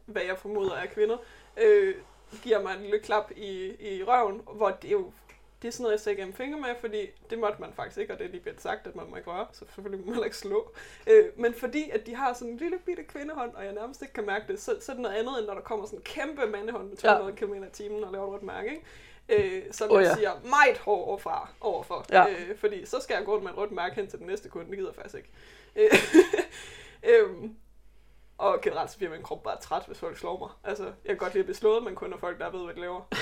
hvad 0.05 0.21
jeg 0.21 0.37
formoder 0.37 0.73
er 0.73 0.85
kvinder, 0.85 1.17
øh, 1.57 1.95
giver 2.43 2.61
mig 2.61 2.75
en 2.75 2.81
lille 2.81 2.99
klap 2.99 3.31
i, 3.35 3.75
i 3.79 4.03
røven, 4.03 4.41
hvor 4.53 4.69
det 4.69 4.87
er 4.87 4.91
jo 4.91 5.11
det 5.63 5.67
er 5.69 5.71
sådan 5.71 5.83
noget, 5.83 5.91
jeg 5.91 5.99
ser 5.99 6.13
gennem 6.13 6.33
fingre 6.33 6.59
med, 6.59 6.69
fordi 6.79 7.07
det 7.29 7.39
måtte 7.39 7.61
man 7.61 7.73
faktisk 7.73 7.97
ikke, 7.97 8.13
og 8.13 8.19
det 8.19 8.25
er 8.25 8.31
lige 8.31 8.41
blevet 8.41 8.61
sagt, 8.61 8.87
at 8.87 8.95
man 8.95 9.05
må 9.09 9.15
ikke 9.15 9.31
røre, 9.31 9.47
så 9.51 9.65
selvfølgelig 9.65 10.05
må 10.05 10.13
man 10.13 10.23
ikke 10.23 10.37
slå. 10.37 10.71
Øh, 11.07 11.25
men 11.35 11.53
fordi, 11.53 11.89
at 11.89 12.05
de 12.05 12.15
har 12.15 12.33
sådan 12.33 12.53
en 12.53 12.57
lille 12.57 12.77
bitte 12.85 13.03
kvindehånd, 13.03 13.53
og 13.53 13.65
jeg 13.65 13.73
nærmest 13.73 14.01
ikke 14.01 14.13
kan 14.13 14.25
mærke 14.25 14.45
det, 14.47 14.61
så, 14.61 14.75
så 14.81 14.91
er 14.91 14.95
det 14.95 15.01
noget 15.01 15.15
andet, 15.15 15.39
end 15.39 15.47
når 15.47 15.53
der 15.53 15.61
kommer 15.61 15.85
sådan 15.85 15.99
en 15.99 16.03
kæmpe 16.03 16.45
mandehånd 16.45 16.89
med 16.89 16.97
200 16.97 17.29
ja. 17.29 17.45
km 17.45 17.53
i 17.53 17.69
timen 17.73 18.03
og 18.03 18.11
laver 18.11 18.37
et 18.37 18.43
mærke, 18.43 18.69
ikke? 18.69 18.83
Øh, 19.29 19.63
som 19.71 19.91
oh, 19.91 20.01
jeg 20.01 20.09
ja. 20.09 20.15
siger 20.15 20.31
meget 20.49 20.77
hård 20.77 21.07
overfra, 21.07 21.49
overfor. 21.61 22.05
Ja. 22.11 22.25
Øh, 22.29 22.57
fordi 22.57 22.85
så 22.85 22.99
skal 23.01 23.15
jeg 23.15 23.25
gå 23.25 23.39
med 23.39 23.49
et 23.49 23.57
rødt 23.57 23.71
mærke 23.71 23.95
hen 23.95 24.07
til 24.07 24.19
den 24.19 24.27
næste 24.27 24.49
kunde, 24.49 24.69
det 24.69 24.77
gider 24.77 24.89
jeg 24.89 24.95
faktisk 24.95 25.15
ikke. 25.15 25.29
Øh, 25.75 27.09
øhm, 27.11 27.55
og 28.37 28.61
generelt 28.61 28.91
så 28.91 28.97
bliver 28.97 29.11
min 29.11 29.23
krop 29.23 29.43
bare 29.43 29.57
træt, 29.61 29.83
hvis 29.87 29.99
folk 29.99 30.17
slår 30.17 30.39
mig. 30.39 30.49
Altså, 30.63 30.83
jeg 30.83 30.93
kan 31.07 31.17
godt 31.17 31.33
lide 31.33 31.41
at 31.41 31.45
blive 31.45 31.55
slået, 31.55 31.83
men 31.83 31.95
kun 31.95 32.09
når 32.09 32.17
folk, 32.17 32.39
der 32.39 32.51
ved, 32.51 32.63
hvad 32.63 32.73
de 32.73 32.79
laver. 32.79 33.01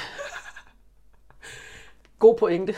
God 2.19 2.37
pointe. 2.37 2.75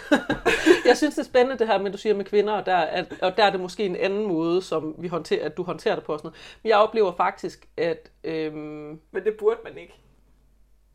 jeg 0.86 0.98
synes, 0.98 1.16
det 1.16 1.22
er 1.22 1.26
spændende 1.26 1.60
det 1.60 1.68
her 1.68 1.78
med, 1.78 1.92
du 1.92 1.98
siger 1.98 2.16
med 2.16 2.26
kvinder, 2.26 2.54
og 2.54 2.66
der, 2.66 2.78
at, 2.78 3.14
og 3.22 3.38
der 3.38 3.44
er 3.44 3.50
det 3.50 3.60
måske 3.60 3.86
en 3.86 3.96
anden 3.96 4.28
måde, 4.28 4.62
som 4.62 4.96
vi 4.98 5.08
håndterer, 5.08 5.46
at 5.46 5.58
du 5.58 5.64
håndterer 5.64 5.96
det 5.96 6.04
på. 6.04 6.14
og 6.14 6.20
Sådan 6.20 6.28
noget. 6.28 6.58
Men 6.64 6.70
jeg 6.70 6.78
oplever 6.78 7.12
faktisk, 7.16 7.68
at... 7.78 8.12
Øhm, 8.24 9.00
Men 9.12 9.24
det 9.24 9.38
burde 9.40 9.60
man 9.64 9.78
ikke. 9.78 10.03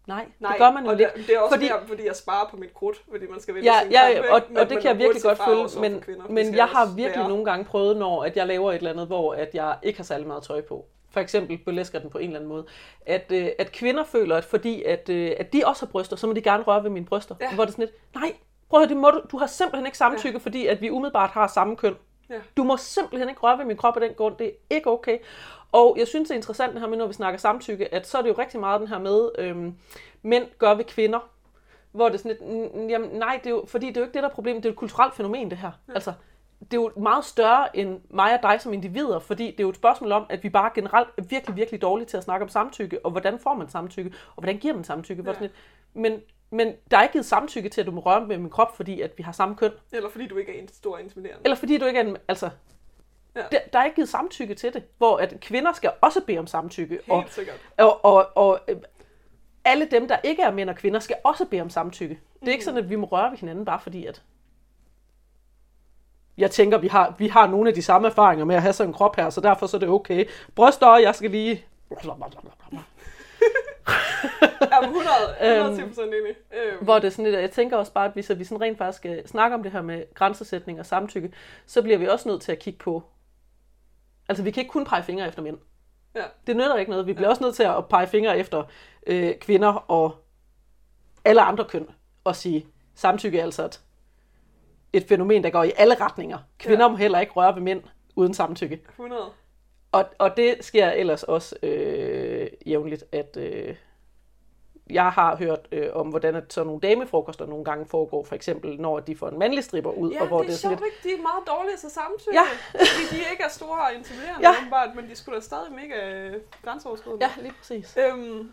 Nej, 0.09 0.27
Nej, 0.41 0.51
det 0.53 0.59
gør 0.59 0.71
man 0.71 0.85
jo 0.85 0.91
og. 0.91 0.99
Det, 0.99 1.07
det 1.27 1.31
er 1.35 1.41
også 1.41 1.55
fordi- 1.55 1.69
fordi, 1.69 1.79
mere, 1.81 1.89
fordi 1.89 2.07
jeg 2.07 2.17
sparer 2.17 2.49
på 2.51 2.57
mit 2.57 2.75
krudt, 2.75 2.97
fordi 3.11 3.27
man 3.31 3.41
skal 3.41 3.55
vælge 3.55 3.73
Ja, 3.73 3.81
sin 3.83 3.93
ja, 3.93 4.01
kamp, 4.07 4.17
ikke? 4.17 4.33
og, 4.33 4.43
Men- 4.49 4.57
og 4.59 4.69
det 4.71 4.81
kan 4.81 4.89
jeg 4.91 4.99
virkelig 4.99 5.23
godt 5.23 5.39
følge, 5.45 5.59
over 5.59 5.81
men, 5.81 6.01
kvinder. 6.01 6.25
Men 6.29 6.55
jeg 6.57 6.65
har 6.67 6.87
virkelig 6.97 7.19
være. 7.21 7.29
nogle 7.29 7.45
gange 7.45 7.65
prøvet, 7.65 7.97
når 7.97 8.25
at 8.25 8.37
jeg 8.37 8.47
laver 8.47 8.73
et 8.73 8.77
eller 8.77 8.91
andet, 8.91 9.07
hvor 9.07 9.35
at 9.35 9.51
jeg 9.55 9.77
ikke 9.83 9.99
har 9.99 10.05
særlig 10.05 10.27
meget 10.27 10.43
tøj 10.43 10.61
på. 10.61 10.87
For 11.11 11.21
eksempel 11.21 11.59
belæsker 11.65 11.99
den 11.99 12.11
på 12.11 12.19
en 12.19 12.25
eller 12.25 12.37
anden 12.37 12.49
måde. 12.49 12.67
At, 13.07 13.33
øh, 13.33 13.49
at 13.59 13.73
kvinder 13.73 14.05
føler, 14.05 14.37
at 14.37 14.45
fordi 14.45 14.83
at, 14.83 15.09
øh, 15.09 15.33
at 15.39 15.53
de 15.53 15.63
også 15.67 15.87
har 15.87 15.91
bryster, 15.91 16.17
så 16.17 16.27
må 16.27 16.33
de 16.33 16.43
gerne 16.43 16.63
røre 16.63 16.83
ved 16.85 16.91
mine 16.91 17.07
bryster. 17.07 17.35
Ja. 17.41 17.55
Hvor 17.55 17.65
det 17.65 17.73
sådan 17.75 17.83
lidt, 17.85 18.15
nej, 18.15 18.33
Prøv 18.71 18.81
at 18.81 18.87
høre, 18.87 18.89
det 18.95 18.97
må 19.03 19.11
du, 19.11 19.21
du 19.33 19.39
har 19.39 19.47
simpelthen 19.47 19.87
ikke 19.87 19.99
samtykke, 19.99 20.39
ja. 20.39 20.43
fordi 20.43 20.67
at 20.67 20.81
vi 20.81 20.91
umiddelbart 20.91 21.31
har 21.31 21.47
samme 21.47 21.77
køn. 21.77 21.95
Ja. 22.31 22.41
Du 22.57 22.65
må 22.65 22.77
simpelthen 22.77 23.29
ikke 23.29 23.41
røre 23.41 23.59
ved 23.59 23.65
min 23.65 23.77
krop 23.77 23.97
af 23.97 24.01
den 24.01 24.15
grund. 24.15 24.37
Det 24.37 24.47
er 24.47 24.75
ikke 24.75 24.91
okay. 24.91 25.19
Og 25.73 25.97
jeg 25.99 26.09
synes, 26.09 26.29
det 26.29 26.35
er 26.35 26.39
interessant 26.39 26.73
det 26.73 26.81
her 26.81 26.89
med, 26.89 26.99
når 26.99 27.07
vi 27.07 27.13
snakker 27.13 27.39
samtykke, 27.39 27.95
at 27.95 28.07
så 28.07 28.19
er 28.19 28.23
det 28.23 28.29
jo 28.29 28.35
rigtig 28.39 28.61
meget 28.61 28.81
den 28.81 28.89
her 28.89 28.99
med, 28.99 29.31
øhm, 29.39 29.75
mænd 30.23 30.47
gør 30.59 30.75
ved 30.75 30.85
kvinder. 30.85 31.29
Hvor 31.93 32.09
det 32.09 32.15
er 32.15 32.19
sådan 32.19 32.37
lidt, 32.41 32.91
jamen 32.91 33.11
nej, 33.11 33.41
det 33.45 33.47
er 33.47 33.51
jo, 33.51 33.65
fordi 33.67 33.87
det 33.87 33.97
er 33.97 34.01
jo 34.01 34.05
ikke 34.05 34.15
det, 34.15 34.23
der 34.23 34.29
er 34.29 34.35
problemet. 34.35 34.63
Det 34.63 34.69
er 34.69 34.71
jo 34.71 34.75
et 34.75 34.79
kulturelt 34.79 35.15
fænomen, 35.15 35.51
det 35.51 35.59
her. 35.59 35.71
Ja. 35.89 35.93
Altså, 35.95 36.13
det 36.61 36.73
er 36.73 36.83
jo 36.83 36.93
meget 36.97 37.25
større 37.25 37.77
end 37.77 38.01
mig 38.11 38.35
og 38.35 38.43
dig 38.43 38.61
som 38.61 38.73
individer, 38.73 39.19
fordi 39.19 39.47
det 39.47 39.61
er 39.61 39.65
jo 39.65 39.69
et 39.69 39.77
spørgsmål 39.77 40.13
om, 40.13 40.27
at 40.29 40.43
vi 40.43 40.49
bare 40.49 40.71
generelt 40.75 41.09
er 41.19 41.23
virkelig, 41.23 41.57
virkelig 41.57 41.83
dårlige 41.83 42.07
til 42.07 42.17
at 42.17 42.25
snakke 42.25 42.43
om 42.43 42.49
samtykke, 42.49 43.05
og 43.05 43.11
hvordan 43.11 43.39
får 43.39 43.55
man 43.55 43.69
samtykke, 43.69 44.13
og 44.37 44.43
hvordan 44.43 44.59
giver 44.59 44.75
man 44.75 44.85
samtykke. 44.85 45.23
Ja. 45.23 45.33
Sådan 45.33 45.43
lidt. 45.43 45.53
Men, 45.95 46.21
men 46.51 46.73
der 46.91 46.99
er 46.99 47.03
ikke 47.03 47.13
givet 47.13 47.27
samtykke 47.27 47.69
til, 47.69 47.81
at 47.81 47.87
du 47.87 47.91
må 47.93 48.01
røre 48.01 48.27
med 48.27 48.39
min 48.39 48.51
krop, 48.51 48.77
fordi 48.77 49.01
at 49.01 49.11
vi 49.17 49.23
har 49.23 49.33
samme 49.33 49.57
køn. 49.57 49.73
Eller 49.93 50.11
fordi 50.11 50.27
du 50.27 50.37
ikke 50.37 50.59
er 50.59 50.63
en 50.63 50.69
stor 50.69 50.99
intimiderende. 50.99 51.41
Eller 51.45 51.57
fordi 51.57 51.79
du 51.79 51.85
ikke 51.87 52.01
er 52.01 52.05
en, 52.05 52.17
altså, 52.29 52.51
Ja. 53.37 53.43
der, 53.53 53.59
der 53.73 53.79
er 53.79 53.85
ikke 53.85 53.95
givet 53.95 54.09
samtykke 54.09 54.55
til 54.55 54.73
det, 54.73 54.83
hvor 54.99 55.17
at 55.17 55.35
kvinder 55.41 55.73
skal 55.73 55.93
også 56.01 56.21
bede 56.27 56.39
om 56.39 56.47
samtykke. 56.47 56.95
Helt 56.95 57.09
Og, 57.11 57.25
sikkert. 57.29 57.57
og, 57.79 58.05
og, 58.05 58.27
og 58.35 58.61
øh, 58.69 58.77
alle 59.65 59.89
dem, 59.91 60.09
der 60.09 60.17
ikke 60.25 60.43
er 60.43 60.51
mænd 60.51 60.71
og 60.71 60.77
kvinder, 60.77 61.01
skal 61.01 61.17
også 61.25 61.45
bede 61.45 61.61
om 61.63 61.71
samtykke. 61.71 62.21
Det 62.41 62.49
er 62.49 62.53
ikke 62.53 62.65
sådan, 62.65 62.85
at 62.85 62.91
vi 62.91 62.97
må 62.97 63.07
røre 63.07 63.31
ved 63.31 63.39
hinanden, 63.39 63.65
bare 63.65 63.81
fordi 63.81 64.07
at... 64.07 64.23
Jeg 66.39 66.51
tænker, 66.51 66.79
vi 66.79 66.89
har, 66.89 67.15
vi 67.19 67.29
har 67.29 67.47
nogle 67.47 67.69
af 67.69 67.75
de 67.75 67.83
samme 67.83 68.09
erfaringer 68.09 68.45
med 68.45 68.57
at 68.57 68.63
have 68.63 68.73
sådan 68.73 68.91
en 68.91 68.95
krop 68.95 69.17
her, 69.17 69.31
så 69.31 69.41
derfor 69.41 69.67
så 69.67 69.77
er 69.77 69.79
det 69.79 69.89
okay. 69.89 70.29
Bryster, 70.55 70.97
jeg 70.97 71.15
skal 71.15 71.31
lige... 71.31 71.65
Jamen, 74.73 74.91
100, 74.91 75.09
110 75.41 75.83
procent 75.87 76.15
enig. 76.15 76.37
Øhm, 76.53 76.85
Hvor 76.85 76.95
det 76.99 77.05
er 77.05 77.11
sådan 77.11 77.25
lidt, 77.25 77.41
jeg 77.41 77.51
tænker 77.51 77.77
også 77.77 77.93
bare, 77.93 78.05
at 78.05 78.13
hvis 78.13 78.31
vi 78.39 78.45
sådan 78.45 78.61
rent 78.61 78.79
faktisk 78.79 78.99
skal 78.99 79.29
snakke 79.29 79.55
om 79.55 79.63
det 79.63 79.73
her 79.73 79.83
med 79.83 80.15
grænsesætning 80.15 80.81
og 80.81 80.87
samtykke, 80.87 81.33
så 81.67 81.83
bliver 81.83 81.99
vi 81.99 82.07
også 82.07 82.29
nødt 82.29 82.43
til 82.43 82.53
at 82.53 82.59
kigge 82.59 82.79
på... 82.79 83.03
Altså, 84.29 84.45
vi 84.45 84.51
kan 84.51 84.61
ikke 84.61 84.73
kun 84.73 84.85
pege 84.85 85.03
fingre 85.03 85.29
efter 85.29 85.43
mænd. 85.43 85.59
ja. 86.15 86.25
Det 86.47 86.57
nytter 86.57 86.77
ikke 86.77 86.91
noget. 86.91 87.07
Vi 87.07 87.13
bliver 87.13 87.27
ja. 87.29 87.31
også 87.31 87.43
nødt 87.43 87.55
til 87.55 87.63
at 87.63 87.89
pege 87.89 88.07
fingre 88.07 88.39
efter 88.39 88.65
øh, 89.07 89.35
kvinder 89.39 89.73
og 89.91 90.17
alle 91.25 91.43
andre 91.43 91.65
køn 91.65 91.87
og 92.25 92.37
sige, 92.37 92.67
samtykke 92.95 93.39
er 93.39 93.45
altså 93.45 93.65
et, 93.65 93.81
et 94.93 95.05
fænomen, 95.09 95.45
der 95.45 95.51
går 95.51 95.63
i 95.63 95.73
alle 95.77 95.95
retninger. 96.01 96.39
Kvinder 96.59 96.85
ja. 96.85 96.91
må 96.91 96.97
heller 96.97 97.21
ikke 97.21 97.33
røre 97.33 97.55
ved 97.55 97.63
mænd 97.63 97.83
uden 98.17 98.35
samtykke. 98.35 98.81
100. 98.89 99.23
Og, 99.93 100.05
og 100.19 100.37
det 100.37 100.57
sker 100.61 100.91
ellers 100.91 101.23
også 101.23 101.57
øh, 101.63 102.38
jævnligt, 102.67 103.05
at 103.13 103.37
øh, 103.37 103.77
jeg 104.91 105.11
har 105.13 105.37
hørt 105.37 105.69
øh, 105.73 105.89
om, 105.93 106.09
hvordan 106.09 106.35
at 106.35 106.53
sådan 106.53 106.67
nogle 106.67 106.81
damefrokoster 106.81 107.47
nogle 107.47 107.65
gange 107.65 107.87
foregår, 107.87 108.25
for 108.25 108.35
eksempel 108.35 108.81
når 108.81 109.01
de 109.01 109.17
får 109.17 109.29
en 109.29 109.39
mandlig 109.39 109.65
stripper 109.65 109.91
ud, 109.91 110.13
Ja, 110.13 110.21
og 110.23 110.27
hvor 110.29 110.43
det 110.43 110.49
er, 110.51 110.53
sådan 110.55 110.79
sjovt, 110.79 110.93
ikke? 110.93 111.09
De 111.17 111.19
er 111.19 111.23
meget 111.23 111.43
dårlige 111.47 111.77
til 111.77 111.91
samtykke. 111.91 112.39
Ja. 112.39 112.43
fordi 112.73 113.17
de 113.17 113.31
ikke 113.31 113.43
er 113.45 113.49
store 113.49 113.81
og 113.83 113.95
intimiderende, 113.95 114.41
Ja. 114.49 114.51
ja. 114.53 114.59
åbenbart, 114.61 114.97
men 114.97 115.09
de 115.09 115.17
skulle 115.17 115.37
da 115.37 115.41
stadig 115.41 115.73
mega 115.73 116.11
øh, 116.13 116.41
grænseoverskridende. 116.65 117.27
Ja, 117.27 117.43
lige 117.43 117.55
præcis. 117.59 117.97
Øhm, 117.97 118.53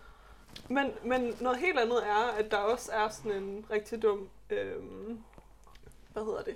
men, 0.69 0.91
men 1.03 1.35
noget 1.41 1.57
helt 1.57 1.79
andet 1.79 1.97
er, 2.07 2.37
at 2.39 2.51
der 2.51 2.57
også 2.57 2.91
er 2.93 3.09
sådan 3.09 3.31
en 3.31 3.65
rigtig 3.71 4.01
dum, 4.01 4.29
øhm, 4.49 5.19
hvad 6.13 6.23
hedder 6.23 6.41
det, 6.43 6.55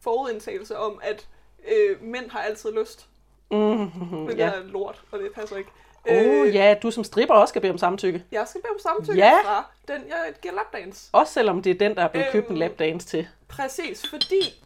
forudindtagelse 0.00 0.78
om, 0.78 1.00
at 1.02 1.28
øh, 1.68 2.02
mænd 2.02 2.30
har 2.30 2.40
altid 2.40 2.72
lyst. 2.72 3.08
Mm-hmm, 3.50 4.16
Men 4.18 4.36
ja. 4.36 4.46
det 4.46 4.54
er 4.56 4.62
lort, 4.62 5.02
og 5.10 5.18
det 5.18 5.32
passer 5.34 5.56
ikke. 5.56 5.70
Oh, 6.08 6.54
ja, 6.54 6.74
du 6.82 6.90
som 6.90 7.04
stripper 7.04 7.34
også 7.34 7.52
skal 7.52 7.60
bede 7.62 7.72
om 7.72 7.78
samtykke. 7.78 8.24
Jeg 8.32 8.48
skal 8.48 8.60
bede 8.62 8.70
om 8.72 8.78
samtykke 8.78 9.18
Ja. 9.20 9.38
fra 9.44 9.64
den, 9.88 10.08
jeg 10.08 10.34
giver 10.42 10.54
lapdance. 10.54 11.08
Også 11.12 11.32
selvom 11.32 11.62
det 11.62 11.70
er 11.70 11.74
den, 11.78 11.96
der 11.96 12.02
er 12.04 12.08
blevet 12.08 12.28
købt 12.32 12.46
en 12.48 12.52
Øhm, 12.52 12.60
lapdance 12.60 13.06
til. 13.06 13.28
Præcis, 13.48 14.06
fordi, 14.10 14.64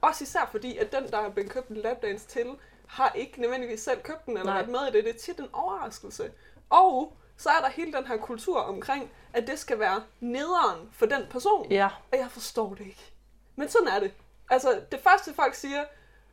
også 0.00 0.24
især 0.24 0.48
fordi, 0.50 0.76
at 0.76 0.92
den, 0.92 1.10
der 1.10 1.22
har 1.22 1.28
blevet 1.28 1.50
købt 1.50 1.68
en 1.68 1.76
lapdance 1.76 2.26
til, 2.26 2.46
har 2.86 3.12
ikke 3.14 3.40
nødvendigvis 3.40 3.80
selv 3.80 4.00
købt 4.02 4.26
den, 4.26 4.36
eller 4.36 4.52
været 4.52 4.68
med 4.68 4.80
i 4.88 4.92
det. 4.92 5.04
Det 5.04 5.14
er 5.14 5.18
tit 5.18 5.38
en 5.38 5.48
overraskelse. 5.52 6.30
Og 6.70 7.16
så 7.36 7.48
er 7.48 7.60
der 7.60 7.68
hele 7.70 7.92
den 7.92 8.06
her 8.06 8.16
kultur 8.16 8.58
omkring, 8.60 9.10
at 9.32 9.46
det 9.46 9.58
skal 9.58 9.78
være 9.78 10.02
nederen 10.20 10.88
for 10.92 11.06
den 11.06 11.22
person. 11.30 11.66
Ja. 11.70 11.88
Og 12.12 12.18
jeg 12.18 12.26
forstår 12.30 12.68
det 12.74 12.86
ikke. 12.86 13.12
Men 13.56 13.68
sådan 13.68 13.88
er 13.88 14.00
det. 14.00 14.12
Altså, 14.50 14.80
det 14.92 15.00
første 15.00 15.34
folk 15.34 15.54
siger, 15.54 15.84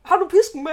har 0.02 0.16
du 0.16 0.28
pisken 0.28 0.64
med? 0.64 0.72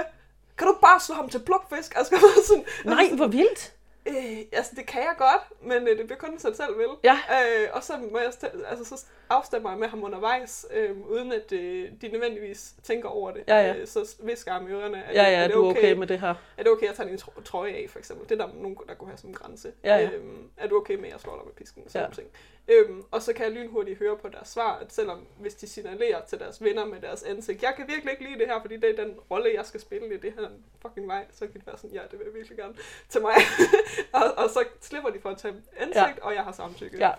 Kan 0.58 0.66
du 0.66 0.76
bare 0.80 1.00
slå 1.00 1.14
ham 1.14 1.28
til 1.28 1.38
plukfisk? 1.38 1.96
Altså, 1.96 2.16
sådan, 2.48 2.64
Nej, 2.84 3.10
hvor 3.14 3.26
vildt. 3.26 3.72
Øh, 4.06 4.38
altså, 4.52 4.72
det 4.76 4.86
kan 4.86 5.02
jeg 5.02 5.14
godt, 5.18 5.42
men 5.62 5.88
øh, 5.88 5.98
det 5.98 6.06
bliver 6.06 6.18
kun, 6.18 6.30
hvis 6.30 6.42
han 6.42 6.56
selv 6.56 6.78
vil. 6.78 6.88
Ja. 7.04 7.18
Øh, 7.32 7.68
og 7.72 7.84
så, 7.84 7.92
må 8.12 8.18
jeg, 8.18 8.32
altså, 8.68 8.84
så 8.84 9.04
afstemmer 9.30 9.76
med 9.76 9.88
ham 9.88 10.04
undervejs, 10.04 10.66
øh, 10.74 10.96
uden 11.10 11.32
at 11.32 11.52
øh, 11.52 11.88
de 12.02 12.08
nødvendigvis 12.08 12.72
tænker 12.82 13.08
over 13.08 13.30
det. 13.30 13.44
Ja, 13.48 13.56
ja. 13.66 13.74
Øh, 13.76 13.86
så 13.86 14.16
visker 14.22 14.52
ham 14.52 14.68
i 14.68 14.70
ørerne. 14.72 14.96
Er, 14.98 15.12
Ja, 15.12 15.26
det- 15.26 15.32
ja, 15.36 15.38
er 15.42 15.46
det 15.46 15.54
du 15.54 15.64
er 15.64 15.70
okay 15.70 15.92
med 15.92 16.06
det 16.06 16.20
her. 16.20 16.34
Er 16.56 16.62
det 16.62 16.68
okay 16.72 16.88
at 16.88 16.94
tage 16.94 17.08
din 17.08 17.18
tro- 17.18 17.40
trøje 17.44 17.72
af, 17.72 17.86
for 17.90 17.98
eksempel? 17.98 18.28
Det 18.28 18.40
er 18.40 18.46
der 18.46 18.52
nogen, 18.54 18.78
der 18.88 18.94
kunne 18.94 19.08
have 19.10 19.18
som 19.18 19.34
grænse. 19.34 19.72
Ja, 19.84 19.96
ja. 19.96 20.10
Øhm, 20.10 20.50
er 20.56 20.66
du 20.68 20.76
okay 20.76 20.94
med, 20.94 21.04
at 21.06 21.12
jeg 21.12 21.20
slår 21.20 21.36
dig 21.36 21.44
med 21.44 21.52
pisken? 21.54 21.88
Sådan 21.88 22.08
Ja. 22.10 22.14
ting. 22.14 22.28
Øhm, 22.68 23.04
og 23.10 23.22
så 23.22 23.32
kan 23.32 23.44
jeg 23.44 23.52
lynhurtigt 23.52 23.98
høre 23.98 24.16
på 24.16 24.28
deres 24.28 24.48
svar, 24.48 24.78
at 24.78 24.92
selvom 24.92 25.26
hvis 25.40 25.54
de 25.54 25.68
signalerer 25.68 26.20
til 26.28 26.38
deres 26.38 26.64
venner 26.64 26.84
med 26.84 27.00
deres 27.00 27.22
ansigt, 27.22 27.62
jeg 27.62 27.72
kan 27.76 27.88
virkelig 27.88 28.12
ikke 28.12 28.24
lide 28.24 28.38
det 28.38 28.46
her, 28.46 28.60
fordi 28.60 28.76
det 28.76 28.98
er 28.98 29.04
den 29.04 29.14
rolle, 29.30 29.50
jeg 29.54 29.66
skal 29.66 29.80
spille 29.80 30.14
i 30.14 30.16
det 30.18 30.32
her 30.38 30.48
fucking 30.82 31.08
vej, 31.08 31.24
så 31.32 31.46
kan 31.46 31.60
de 31.60 31.66
være 31.66 31.76
sådan, 31.76 31.90
ja, 31.90 32.00
det 32.10 32.18
vil 32.18 32.24
jeg 32.24 32.34
virkelig 32.34 32.58
gerne 32.58 32.74
til 33.08 33.20
mig. 33.20 33.34
og, 34.12 34.22
og 34.36 34.50
så 34.50 34.64
slipper 34.80 35.10
de 35.10 35.20
for 35.20 35.30
at 35.30 35.38
tage 35.38 35.54
ansigt, 35.76 35.96
ja. 35.96 36.12
og 36.22 36.34
jeg 36.34 36.42
har 36.44 36.52
samtykke. 36.52 36.96
Ja. 36.98 37.12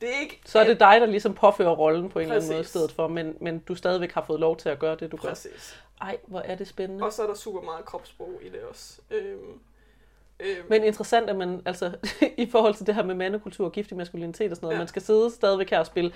Det 0.00 0.08
er 0.16 0.20
ikke... 0.20 0.40
Så 0.46 0.58
er 0.58 0.64
det 0.64 0.80
dig, 0.80 1.00
der 1.00 1.06
ligesom 1.06 1.34
påfører 1.34 1.70
rollen 1.70 2.08
på 2.08 2.18
en 2.18 2.22
eller 2.22 2.34
anden 2.34 2.48
måde 2.48 2.58
i 2.58 2.62
Præcis. 2.62 2.70
stedet 2.70 2.92
for, 2.92 3.08
men, 3.08 3.36
men 3.40 3.58
du 3.58 3.74
stadigvæk 3.74 4.12
har 4.12 4.24
fået 4.26 4.40
lov 4.40 4.56
til 4.56 4.68
at 4.68 4.78
gøre 4.78 4.96
det, 4.96 5.12
du 5.12 5.16
gør. 5.16 5.28
Præcis. 5.28 5.82
Ej, 6.00 6.18
hvor 6.26 6.40
er 6.40 6.54
det 6.54 6.68
spændende. 6.68 7.04
Og 7.04 7.12
så 7.12 7.22
er 7.22 7.26
der 7.26 7.34
super 7.34 7.62
meget 7.62 7.84
kropssprog 7.84 8.40
i 8.42 8.48
det 8.48 8.60
også. 8.70 9.00
Øhm, 9.10 9.60
øhm, 10.40 10.68
Men 10.68 10.84
interessant, 10.84 11.30
at 11.30 11.36
man, 11.36 11.62
altså, 11.66 11.92
i 12.36 12.50
forhold 12.50 12.74
til 12.74 12.86
det 12.86 12.94
her 12.94 13.02
med 13.02 13.14
mandekultur 13.14 13.66
og 13.66 13.72
giftig 13.72 13.96
maskulinitet 13.96 14.50
og 14.50 14.56
sådan 14.56 14.66
noget, 14.66 14.74
ja. 14.74 14.80
Man 14.80 14.88
skal 14.88 15.02
sidde 15.02 15.30
stadigvæk 15.30 15.70
her 15.70 15.78
og 15.78 15.86
spille, 15.86 16.12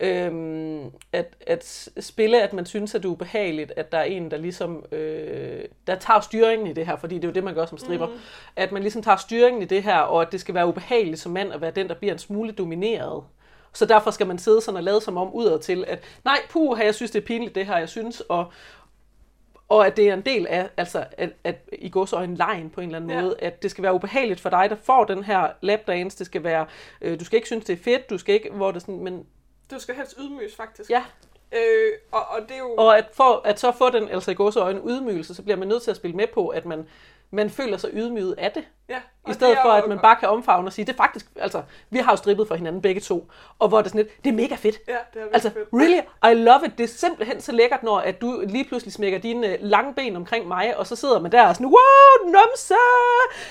øhm, 0.00 0.90
at, 1.12 1.36
at 1.46 1.90
spille, 2.00 2.42
at 2.42 2.52
man 2.52 2.66
synes, 2.66 2.94
at 2.94 3.02
det 3.02 3.08
er 3.08 3.12
ubehageligt, 3.12 3.72
at 3.76 3.92
der 3.92 3.98
er 3.98 4.04
en, 4.04 4.30
der 4.30 4.36
ligesom, 4.36 4.84
øh, 4.92 5.64
der 5.86 5.94
tager 5.94 6.20
styringen 6.20 6.66
i 6.66 6.72
det 6.72 6.86
her, 6.86 6.96
fordi 6.96 7.14
det 7.14 7.24
er 7.24 7.28
jo 7.28 7.34
det, 7.34 7.44
man 7.44 7.54
gør 7.54 7.66
som 7.66 7.78
stripper, 7.78 8.06
mm. 8.06 8.18
at 8.56 8.72
man 8.72 8.82
ligesom 8.82 9.02
tager 9.02 9.16
styringen 9.16 9.62
i 9.62 9.66
det 9.66 9.82
her, 9.82 9.98
og 9.98 10.22
at 10.22 10.32
det 10.32 10.40
skal 10.40 10.54
være 10.54 10.66
ubehageligt 10.66 11.20
som 11.20 11.32
mand 11.32 11.52
at 11.52 11.60
være 11.60 11.70
den, 11.70 11.88
der 11.88 11.94
bliver 11.94 12.12
en 12.12 12.18
smule 12.18 12.52
domineret. 12.52 13.22
Så 13.72 13.86
derfor 13.86 14.10
skal 14.10 14.26
man 14.26 14.38
sidde 14.38 14.60
sådan 14.60 14.76
og 14.76 14.82
lade 14.82 15.00
som 15.00 15.16
om 15.16 15.34
udad 15.34 15.58
til, 15.58 15.84
at 15.88 16.02
nej, 16.24 16.38
puh, 16.50 16.78
jeg 16.78 16.94
synes, 16.94 17.10
det 17.10 17.22
er 17.22 17.26
pinligt 17.26 17.54
det 17.54 17.66
her, 17.66 17.78
jeg 17.78 17.88
synes, 17.88 18.20
og, 18.20 18.52
og 19.70 19.86
at 19.86 19.96
det 19.96 20.08
er 20.08 20.14
en 20.14 20.20
del 20.20 20.46
af, 20.46 20.68
altså, 20.76 21.04
at, 21.18 21.30
at 21.44 21.56
i 21.72 21.88
går 21.88 22.04
så 22.04 22.16
en 22.18 22.34
lejen 22.34 22.70
på 22.70 22.80
en 22.80 22.86
eller 22.88 22.96
anden 22.98 23.10
Ja. 23.10 23.22
måde, 23.22 23.36
at 23.38 23.62
det 23.62 23.70
skal 23.70 23.82
være 23.82 23.94
ubehageligt 23.94 24.40
for 24.40 24.50
dig, 24.50 24.70
der 24.70 24.76
får 24.82 25.04
den 25.04 25.24
her 25.24 25.48
lapdance, 25.60 26.18
det 26.18 26.26
skal 26.26 26.44
være, 26.44 26.66
øh, 27.00 27.20
du 27.20 27.24
skal 27.24 27.36
ikke 27.36 27.46
synes, 27.46 27.64
det 27.64 27.72
er 27.72 27.82
fedt, 27.82 28.10
du 28.10 28.18
skal 28.18 28.34
ikke, 28.34 28.50
hvor 28.50 28.70
det 28.70 28.82
sådan, 28.82 29.04
men 29.04 29.26
du 29.70 29.78
skal 29.78 29.94
helst 29.94 30.14
ydmyges, 30.20 30.56
faktisk. 30.56 30.90
ja, 30.90 31.04
Øh, 31.52 31.92
og, 32.12 32.20
og 32.28 32.40
det 32.48 32.54
er 32.54 32.58
jo... 32.58 32.74
og 32.78 32.98
at, 32.98 33.04
for, 33.12 33.42
at 33.44 33.60
så 33.60 33.72
få 33.72 33.90
den, 33.90 34.08
altså 34.08 34.30
i 34.30 34.34
går 34.34 34.50
så 34.50 34.68
en 34.68 34.80
ydmygelse, 34.88 35.34
så 35.34 35.42
bliver 35.42 35.56
man 35.56 35.68
nødt 35.68 35.82
til 35.82 35.90
at 35.90 35.96
spille 35.96 36.16
med 36.16 36.26
på, 36.34 36.48
at 36.48 36.64
man, 36.66 36.86
man 37.32 37.50
føler 37.50 37.76
sig 37.76 37.90
ydmyget 37.92 38.34
af 38.38 38.52
det, 38.52 38.64
ja, 38.88 38.98
i 39.28 39.32
stedet 39.32 39.56
det 39.56 39.58
for, 39.62 39.70
at 39.70 39.88
man 39.88 39.98
bare 39.98 40.16
kan 40.16 40.28
omfavne 40.28 40.68
og 40.68 40.72
sige, 40.72 40.84
det 40.84 40.92
er 40.92 40.96
faktisk, 40.96 41.26
altså, 41.36 41.62
vi 41.90 41.98
har 41.98 42.12
jo 42.12 42.16
strippet 42.16 42.48
for 42.48 42.54
hinanden 42.54 42.82
begge 42.82 43.00
to, 43.00 43.30
og 43.58 43.68
hvor 43.68 43.78
det 43.78 43.84
er 43.84 43.88
sådan 43.88 44.00
lidt, 44.06 44.24
det 44.24 44.30
er 44.30 44.34
mega 44.34 44.54
fedt, 44.54 44.78
Ja, 44.88 44.96
det 45.14 45.22
er 45.22 45.26
Altså, 45.32 45.50
fedt. 45.50 45.68
really, 45.72 46.00
I 46.32 46.42
love 46.44 46.60
it. 46.66 46.78
Det 46.78 46.84
er 46.84 46.88
simpelthen 46.88 47.40
så 47.40 47.52
lækkert, 47.52 47.82
når 47.82 47.98
at 47.98 48.20
du 48.20 48.42
lige 48.48 48.64
pludselig 48.64 48.92
smækker 48.92 49.18
dine 49.18 49.46
øh, 49.52 49.58
lange 49.60 49.94
ben 49.94 50.16
omkring 50.16 50.48
mig, 50.48 50.76
og 50.76 50.86
så 50.86 50.96
sidder 50.96 51.20
man 51.20 51.32
der 51.32 51.46
og 51.48 51.54
sådan, 51.54 51.66
wow, 51.66 52.32
numse! 52.32 52.74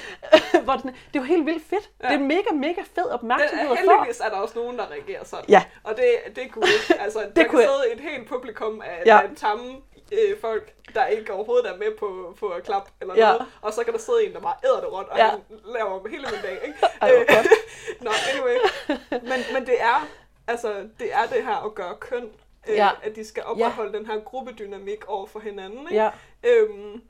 Hvor 0.63 0.73
det, 0.73 0.81
sådan, 0.81 0.95
det 1.13 1.19
er 1.19 1.23
jo 1.23 1.23
helt 1.23 1.45
vildt 1.45 1.63
fedt. 1.69 1.89
Ja. 2.03 2.07
Det 2.07 2.15
er 2.15 2.19
mega, 2.19 2.51
mega 2.53 2.81
fed 2.95 3.05
opmærksomhed 3.11 3.67
få. 3.67 3.75
heldigvis 3.75 4.19
er 4.19 4.29
der 4.29 4.35
også 4.37 4.53
nogen, 4.59 4.77
der 4.77 4.85
reagerer 4.91 5.23
sådan. 5.25 5.45
Ja. 5.49 5.63
Og 5.83 5.93
det, 5.97 6.35
det 6.35 6.43
er 6.45 6.49
cool. 6.49 6.63
Altså, 6.99 7.19
det 7.19 7.35
der 7.35 7.43
kunne 7.43 7.49
kan 7.49 7.59
jeg- 7.59 7.69
sidde 7.69 7.93
et 8.07 8.11
helt 8.11 8.27
publikum 8.29 8.81
af, 8.85 9.03
Ja. 9.05 9.17
af 9.21 9.29
tamme 9.35 9.63
øh, 10.11 10.39
folk, 10.41 10.73
der 10.93 11.05
ikke 11.05 11.33
overhovedet 11.33 11.69
er 11.71 11.77
med 11.77 11.97
på, 11.97 12.35
på 12.39 12.47
at 12.49 12.63
klappe 12.63 12.91
eller 13.01 13.15
Ja. 13.15 13.25
noget. 13.31 13.45
Og 13.61 13.73
så 13.73 13.83
kan 13.83 13.93
der 13.93 13.99
sidde 13.99 14.25
en, 14.25 14.33
der 14.33 14.39
bare 14.39 14.55
æder 14.65 14.79
det 14.79 14.91
rundt, 14.91 15.09
og 15.09 15.17
Ja. 15.17 15.25
ja. 15.25 15.29
han 15.31 15.41
laver 15.65 16.07
hele 16.09 16.27
min 16.31 16.41
dag. 16.43 16.59
Ikke? 16.67 16.77
Ej, 17.01 17.11
godt. 17.17 17.47
Nå, 18.05 18.11
anyway. 18.33 18.57
Men, 19.11 19.39
men 19.53 19.65
det 19.65 19.81
er 19.81 20.07
altså, 20.47 20.73
det 20.99 21.13
er 21.13 21.25
det 21.33 21.43
her 21.43 21.65
at 21.65 21.75
gøre 21.75 21.95
køn. 21.99 22.29
Øh, 22.69 22.75
Ja. 22.75 22.89
At 23.03 23.15
de 23.15 23.25
skal 23.25 23.43
opretholde 23.43 23.97
den 23.97 24.05
her 24.05 24.19
gruppedynamik 24.19 25.05
over 25.07 25.27
for 25.27 25.39
hinanden. 25.39 25.79
Ikke? 25.79 25.95
Ja, 26.03 26.09
Øhm, 26.43 27.01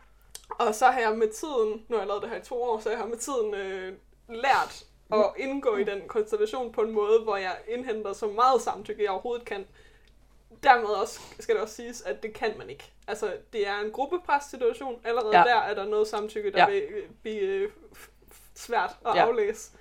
og 0.49 0.75
så 0.75 0.85
har 0.85 0.99
jeg 0.99 1.17
med 1.17 1.27
tiden, 1.29 1.85
nu 1.87 1.95
har 1.95 1.97
jeg 2.01 2.07
lavet 2.07 2.21
det 2.21 2.29
her 2.29 2.37
i 2.37 2.41
to 2.43 2.63
år, 2.63 2.79
så 2.79 2.89
jeg 2.89 2.97
har 2.99 3.05
med 3.05 3.17
tiden 3.17 3.53
øh, 3.53 3.93
lært 4.29 4.83
at 5.13 5.25
indgå 5.37 5.75
i 5.77 5.83
den 5.83 6.01
konstellation 6.07 6.71
på 6.71 6.81
en 6.81 6.91
måde, 6.91 7.19
hvor 7.23 7.37
jeg 7.37 7.55
indhenter 7.67 8.13
så 8.13 8.27
meget 8.27 8.61
samtykke, 8.61 9.03
jeg 9.03 9.11
overhovedet 9.11 9.45
kan. 9.45 9.67
Dermed 10.63 10.89
også, 10.89 11.19
skal 11.39 11.55
det 11.55 11.61
også 11.63 11.75
siges, 11.75 12.01
at 12.01 12.23
det 12.23 12.33
kan 12.33 12.53
man 12.57 12.69
ikke. 12.69 12.91
Altså, 13.07 13.33
det 13.53 13.67
er 13.67 13.79
en 13.79 13.91
gruppepres-situation. 13.91 15.01
Allerede 15.03 15.37
Ja. 15.37 15.43
der 15.43 15.55
er 15.55 15.73
der 15.73 15.85
noget 15.85 16.07
samtykke, 16.07 16.51
der 16.51 16.59
Ja. 16.59 16.69
vil 16.69 16.83
øh, 16.89 17.03
blive 17.21 17.41
øh, 17.41 17.71
svært 18.55 18.91
at 19.05 19.15
Ja. 19.15 19.21
aflæse. 19.27 19.71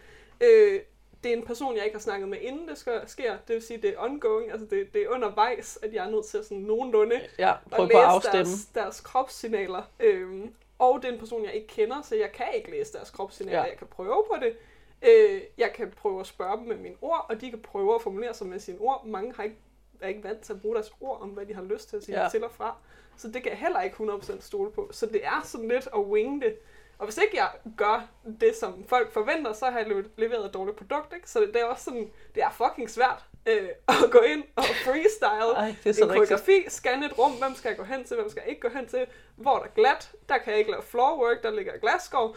Øh, 0.40 0.80
det 1.24 1.32
er 1.32 1.36
en 1.36 1.46
person, 1.46 1.76
jeg 1.76 1.84
ikke 1.84 1.94
har 1.94 2.00
snakket 2.00 2.28
med, 2.28 2.38
inden 2.40 2.68
det 2.68 2.78
sker. 3.06 3.30
Det 3.48 3.54
vil 3.54 3.62
sige, 3.62 3.82
det 3.82 3.90
er 3.90 3.94
ongoing, 3.98 4.50
altså 4.52 4.66
det, 4.66 4.94
det 4.94 5.02
er 5.02 5.08
undervejs, 5.08 5.78
at 5.82 5.94
jeg 5.94 6.06
er 6.06 6.10
nødt 6.10 6.26
til 6.26 6.42
sådan 6.44 6.58
nogenlunde 6.58 7.20
Ja, 7.38 7.50
at 7.50 7.56
prøv 7.70 7.86
på 7.86 7.88
læse 7.88 7.98
at 7.98 8.04
afstemme. 8.04 8.38
deres, 8.44 8.64
deres 8.74 9.00
kropssignaler. 9.00 9.82
Øhm, 10.00 10.54
og 10.78 11.02
det 11.02 11.08
er 11.08 11.12
en 11.12 11.18
person, 11.18 11.44
jeg 11.44 11.54
ikke 11.54 11.66
kender, 11.66 12.02
så 12.02 12.14
jeg 12.16 12.32
kan 12.32 12.46
ikke 12.54 12.70
læse 12.70 12.92
deres 12.92 13.10
kropssignaler. 13.10 13.58
Ja. 13.58 13.64
Jeg 13.64 13.78
kan 13.78 13.86
prøve 13.86 14.24
på 14.30 14.36
det. 14.40 14.56
Øh, 15.02 15.40
jeg 15.58 15.72
kan 15.72 15.90
prøve 15.90 16.20
at 16.20 16.26
spørge 16.26 16.56
dem 16.58 16.66
med 16.66 16.76
mine 16.76 16.94
ord, 17.00 17.26
og 17.28 17.40
de 17.40 17.50
kan 17.50 17.62
prøve 17.62 17.94
at 17.94 18.02
formulere 18.02 18.34
sig 18.34 18.46
med 18.46 18.58
sine 18.58 18.78
ord. 18.80 19.06
Mange 19.06 19.34
har 19.34 19.42
ikke, 19.42 19.56
er 20.00 20.08
ikke 20.08 20.24
vant 20.24 20.40
til 20.40 20.52
at 20.52 20.60
bruge 20.60 20.74
deres 20.74 20.92
ord 21.00 21.20
om, 21.20 21.28
hvad 21.28 21.46
de 21.46 21.54
har 21.54 21.62
lyst 21.62 21.88
til 21.88 21.96
at 21.96 22.04
sige 22.04 22.22
Ja. 22.22 22.28
til 22.28 22.44
og 22.44 22.50
fra. 22.52 22.76
Så 23.16 23.28
det 23.28 23.42
kan 23.42 23.50
jeg 23.52 23.58
heller 23.58 23.80
ikke 23.82 23.96
100% 23.96 24.40
stole 24.40 24.70
på. 24.72 24.88
Så 24.92 25.06
det 25.06 25.24
er 25.26 25.40
sådan 25.44 25.68
lidt 25.68 25.86
at 25.94 25.98
wing 26.00 26.42
det. 26.42 26.56
Og 26.98 27.06
hvis 27.06 27.18
ikke 27.18 27.36
jeg 27.36 27.50
gør 27.76 28.08
det, 28.40 28.56
som 28.56 28.84
folk 28.88 29.12
forventer, 29.12 29.52
så 29.52 29.66
har 29.70 29.78
jeg 29.78 29.88
le- 29.88 30.10
leveret 30.16 30.46
et 30.46 30.54
dårligt 30.54 30.76
produkt. 30.76 31.12
Ikke? 31.14 31.30
Så 31.30 31.40
det, 31.40 31.48
det 31.54 31.60
er 31.60 31.64
også 31.64 31.84
sådan, 31.84 32.10
det 32.34 32.42
er 32.42 32.50
fucking 32.50 32.90
svært 32.90 33.24
øh, 33.48 33.68
at 33.88 34.10
gå 34.10 34.18
ind 34.18 34.42
og 34.56 34.64
freestyle 34.64 35.52
Ej, 35.56 35.74
det 35.84 35.90
er 35.90 35.94
så 35.94 36.02
en 36.02 36.08
koreografi, 36.08 36.64
scanne 36.68 37.06
et 37.06 37.18
rum, 37.18 37.32
hvem 37.32 37.54
skal 37.54 37.68
jeg 37.68 37.78
gå 37.78 37.84
hen 37.84 38.04
til, 38.04 38.16
hvem 38.16 38.30
skal 38.30 38.42
jeg 38.44 38.50
ikke 38.50 38.60
gå 38.60 38.68
hen 38.78 38.86
til, 38.88 39.06
hvor 39.36 39.56
er 39.56 39.58
der 39.62 39.68
glat, 39.74 40.10
der 40.28 40.38
kan 40.38 40.50
jeg 40.50 40.58
ikke 40.58 40.70
lave 40.70 40.82
floorwork, 40.82 41.42
der 41.42 41.50
ligger 41.50 41.72
glasskov. 41.80 42.36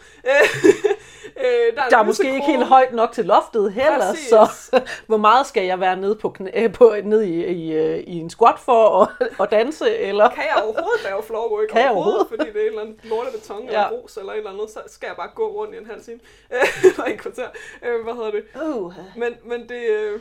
Øh, 1.36 1.44
øh, 1.44 1.76
der, 1.76 1.88
Der 1.90 1.98
er 1.98 2.02
måske 2.02 2.34
ikke 2.34 2.46
helt 2.46 2.64
højt 2.64 2.92
nok 2.92 3.12
til 3.12 3.24
loftet 3.24 3.72
heller, 3.72 4.10
Præcis. 4.10 4.28
så 4.28 4.48
hvor 5.08 5.16
meget 5.16 5.46
skal 5.46 5.64
jeg 5.64 5.80
være 5.80 5.96
nede, 5.96 6.16
på, 6.16 6.30
knæ, 6.30 6.50
øh, 6.54 6.72
på, 6.72 6.94
ned 7.04 7.22
i, 7.22 7.44
i, 7.44 7.72
øh, 7.72 7.98
i 7.98 8.18
en 8.18 8.30
squat 8.30 8.58
for 8.58 9.02
at, 9.02 9.08
at 9.42 9.50
danse? 9.50 9.96
Eller? 9.96 10.30
Kan 10.30 10.44
jeg 10.44 10.62
overhovedet 10.62 11.02
lave 11.04 11.22
floorwork 11.22 11.68
Kan 11.68 11.80
jeg 11.82 11.90
overhovedet, 11.90 12.26
fordi 12.28 12.44
det 12.44 12.56
er 12.56 12.60
en 12.60 12.66
eller 12.66 12.80
anden 12.80 13.00
lortebeton 13.04 13.66
eller 13.66 13.80
Ja. 13.80 13.88
grus 13.88 14.16
eller 14.16 14.32
et 14.32 14.36
eller 14.38 14.50
andet, 14.50 14.70
så 14.70 14.80
skal 14.86 15.06
jeg 15.06 15.16
bare 15.16 15.30
gå 15.34 15.48
rundt 15.48 15.74
i 15.74 15.78
en 15.78 15.86
halv 15.86 16.04
time. 16.04 16.20
Øh, 16.52 16.60
eller 16.84 17.04
en 17.04 17.18
kvarter. 17.18 17.48
Øh, 17.82 18.04
hvad 18.04 18.14
hedder 18.14 18.30
det? 18.30 18.44
Uh. 18.62 18.92
Men, 19.16 19.34
men 19.44 19.68
det, 19.68 19.82
øh, 19.90 20.20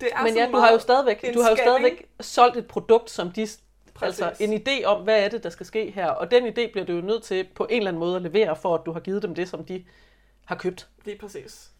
det 0.00 0.08
er 0.12 0.22
Men 0.22 0.36
ja, 0.36 0.48
du 0.52 0.56
har 0.56 0.72
jo 0.72 0.78
stadigvæk, 0.78 1.34
du 1.34 1.40
har 1.40 1.50
jo 1.50 1.56
stadigvæk 1.56 2.08
solgt 2.20 2.56
et 2.56 2.68
produkt, 2.68 3.10
som 3.10 3.30
de, 3.32 3.48
Præcis. 3.94 4.20
altså 4.22 4.44
en 4.44 4.62
idé 4.68 4.84
om, 4.84 5.02
hvad 5.02 5.24
er 5.24 5.28
det, 5.28 5.42
der 5.42 5.50
skal 5.50 5.66
ske 5.66 5.90
her. 5.90 6.06
Og 6.08 6.30
den 6.30 6.46
idé 6.46 6.72
bliver 6.72 6.84
du 6.84 6.92
jo 6.92 7.00
nødt 7.00 7.22
til 7.22 7.48
på 7.54 7.66
en 7.70 7.76
eller 7.76 7.88
anden 7.90 8.00
måde 8.00 8.16
at 8.16 8.22
levere, 8.22 8.56
for 8.56 8.74
at 8.74 8.80
du 8.86 8.92
har 8.92 9.00
givet 9.00 9.22
dem 9.22 9.34
det, 9.34 9.48
som 9.48 9.64
de 9.64 9.84
har 10.44 10.54
købt. 10.56 10.88
Lige 11.04 11.18
præcis. 11.18 11.70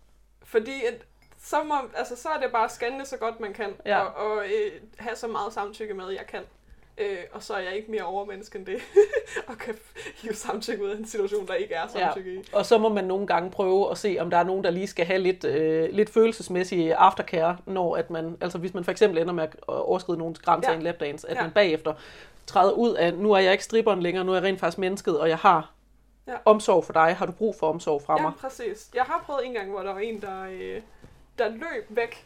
Fordi 0.44 0.84
at, 0.84 0.94
så, 1.42 1.62
må, 1.62 1.74
altså, 1.94 2.16
så 2.16 2.28
er 2.28 2.40
det 2.40 2.52
bare 2.52 2.64
at 2.64 2.70
scanne 2.72 2.98
det 2.98 3.08
så 3.08 3.16
godt 3.16 3.40
man 3.40 3.52
kan, 3.52 3.74
Ja. 3.86 3.98
og, 4.00 4.30
og 4.30 4.44
øh, 4.44 4.72
have 4.98 5.16
så 5.16 5.26
meget 5.28 5.52
samtykke 5.52 5.94
med, 5.94 6.08
jeg 6.08 6.26
kan. 6.28 6.42
Øh, 6.98 7.18
og 7.32 7.42
så 7.42 7.54
er 7.54 7.58
jeg 7.58 7.76
ikke 7.76 7.90
mere 7.90 8.02
overmenneske 8.02 8.58
end 8.58 8.66
det, 8.66 8.80
og 9.48 9.58
kan 9.58 9.74
hive 10.22 10.34
samtykke 10.34 10.84
ud 10.84 10.88
af 10.90 10.96
en 10.96 11.06
situation, 11.06 11.46
der 11.46 11.54
ikke 11.54 11.74
er 11.74 11.86
samtykke 11.86 12.32
ja. 12.32 12.40
i. 12.40 12.44
Og 12.52 12.66
så 12.66 12.78
må 12.78 12.88
man 12.88 13.04
nogle 13.04 13.26
gange 13.26 13.50
prøve 13.50 13.90
at 13.90 13.98
se, 13.98 14.16
om 14.20 14.30
der 14.30 14.36
er 14.36 14.44
nogen, 14.44 14.64
der 14.64 14.70
lige 14.70 14.86
skal 14.86 15.06
have 15.06 15.18
lidt, 15.18 15.44
øh, 15.44 15.88
lidt 15.92 16.10
følelsesmæssig 16.10 16.94
aftercare, 16.94 17.56
når 17.66 17.96
at 17.96 18.10
man, 18.10 18.36
altså 18.40 18.58
hvis 18.58 18.74
man 18.74 18.84
for 18.84 18.90
eksempel 18.90 19.18
ender 19.18 19.32
med 19.34 19.42
at 19.44 19.56
overskride 19.68 20.18
nogens 20.18 20.38
grænser 20.38 20.70
Ja. 20.70 20.74
i 20.74 20.78
en 20.78 20.82
lapdance, 20.84 21.30
at 21.30 21.36
Ja. 21.36 21.42
man 21.42 21.50
bagefter 21.50 21.94
træder 22.46 22.72
ud 22.72 22.94
af, 22.94 23.14
nu 23.14 23.32
er 23.32 23.38
jeg 23.38 23.52
ikke 23.52 23.64
stripperen 23.64 24.02
længere, 24.02 24.24
nu 24.24 24.32
er 24.32 24.36
jeg 24.36 24.44
rent 24.44 24.60
faktisk 24.60 24.78
mennesket, 24.78 25.20
og 25.20 25.28
jeg 25.28 25.38
har 25.38 25.72
Ja. 26.28 26.32
omsorg 26.44 26.84
for 26.84 26.92
dig. 26.92 27.16
Har 27.16 27.26
du 27.26 27.32
brug 27.32 27.56
for 27.58 27.68
omsorg 27.68 28.02
fra 28.02 28.16
mig? 28.16 28.32
Ja, 28.42 28.48
præcis. 28.48 28.90
Jeg 28.94 29.02
har 29.02 29.22
prøvet 29.26 29.46
en 29.46 29.52
gang, 29.52 29.70
hvor 29.70 29.80
der 29.82 29.92
var 29.92 30.00
en, 30.00 30.20
der, 30.20 30.42
øh, 30.50 30.80
der 31.38 31.48
løb 31.48 31.86
væk, 31.88 32.24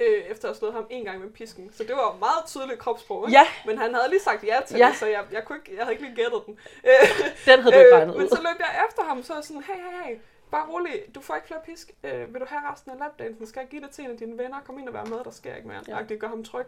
øh, 0.00 0.06
efter 0.30 0.44
at 0.44 0.50
have 0.50 0.54
slået 0.58 0.74
ham 0.74 0.86
en 0.90 1.04
gang 1.04 1.20
med 1.20 1.30
pisken. 1.30 1.72
Så 1.72 1.82
det 1.84 1.92
var 1.96 2.16
meget 2.20 2.44
tydeligt 2.46 2.78
kropssprog, 2.78 3.28
ikke? 3.28 3.38
Ja, 3.38 3.46
Men 3.66 3.78
han 3.78 3.94
havde 3.94 4.08
lige 4.10 4.20
sagt 4.20 4.44
ja 4.44 4.56
til 4.66 4.76
Ja. 4.78 4.86
det, 4.88 4.96
så 4.96 5.06
jeg, 5.06 5.24
jeg, 5.32 5.44
kunne 5.44 5.58
ikke, 5.58 5.76
jeg 5.76 5.84
havde 5.84 5.92
ikke 5.94 6.04
lige 6.04 6.16
gættet 6.16 6.42
den. 6.46 6.58
Øh, 6.84 7.08
den 7.46 7.60
havde 7.62 7.74
du 7.74 7.78
ikke 7.80 7.96
regnet 7.96 8.16
men 8.16 8.24
ud. 8.24 8.28
så 8.30 8.36
løb 8.42 8.58
jeg 8.58 8.84
efter 8.88 9.02
ham, 9.04 9.22
så 9.22 9.32
er 9.34 9.40
sådan, 9.40 9.62
hey, 9.62 9.74
hey, 9.74 10.04
hey, 10.14 10.16
bare 10.50 10.66
rolig, 10.68 10.92
du 11.14 11.20
får 11.20 11.34
ikke 11.34 11.46
flere 11.46 11.60
pisk. 11.66 11.90
Øh, 12.04 12.32
vil 12.34 12.40
du 12.40 12.46
have 12.48 12.60
resten 12.72 12.90
af 12.92 12.98
lapdansen? 12.98 13.46
Skal 13.46 13.60
jeg 13.60 13.68
give 13.68 13.82
det 13.82 13.90
til 13.90 14.04
en 14.04 14.10
af 14.10 14.16
dine 14.16 14.38
venner? 14.38 14.56
Kom 14.66 14.78
ind 14.78 14.88
og 14.88 14.94
vær 14.94 15.04
med, 15.04 15.18
der 15.24 15.30
sker 15.30 15.54
ikke 15.54 15.68
mere. 15.68 15.80
Ja. 15.88 15.96
Det 16.08 16.20
gør 16.20 16.28
ham 16.28 16.44
tryg. 16.44 16.66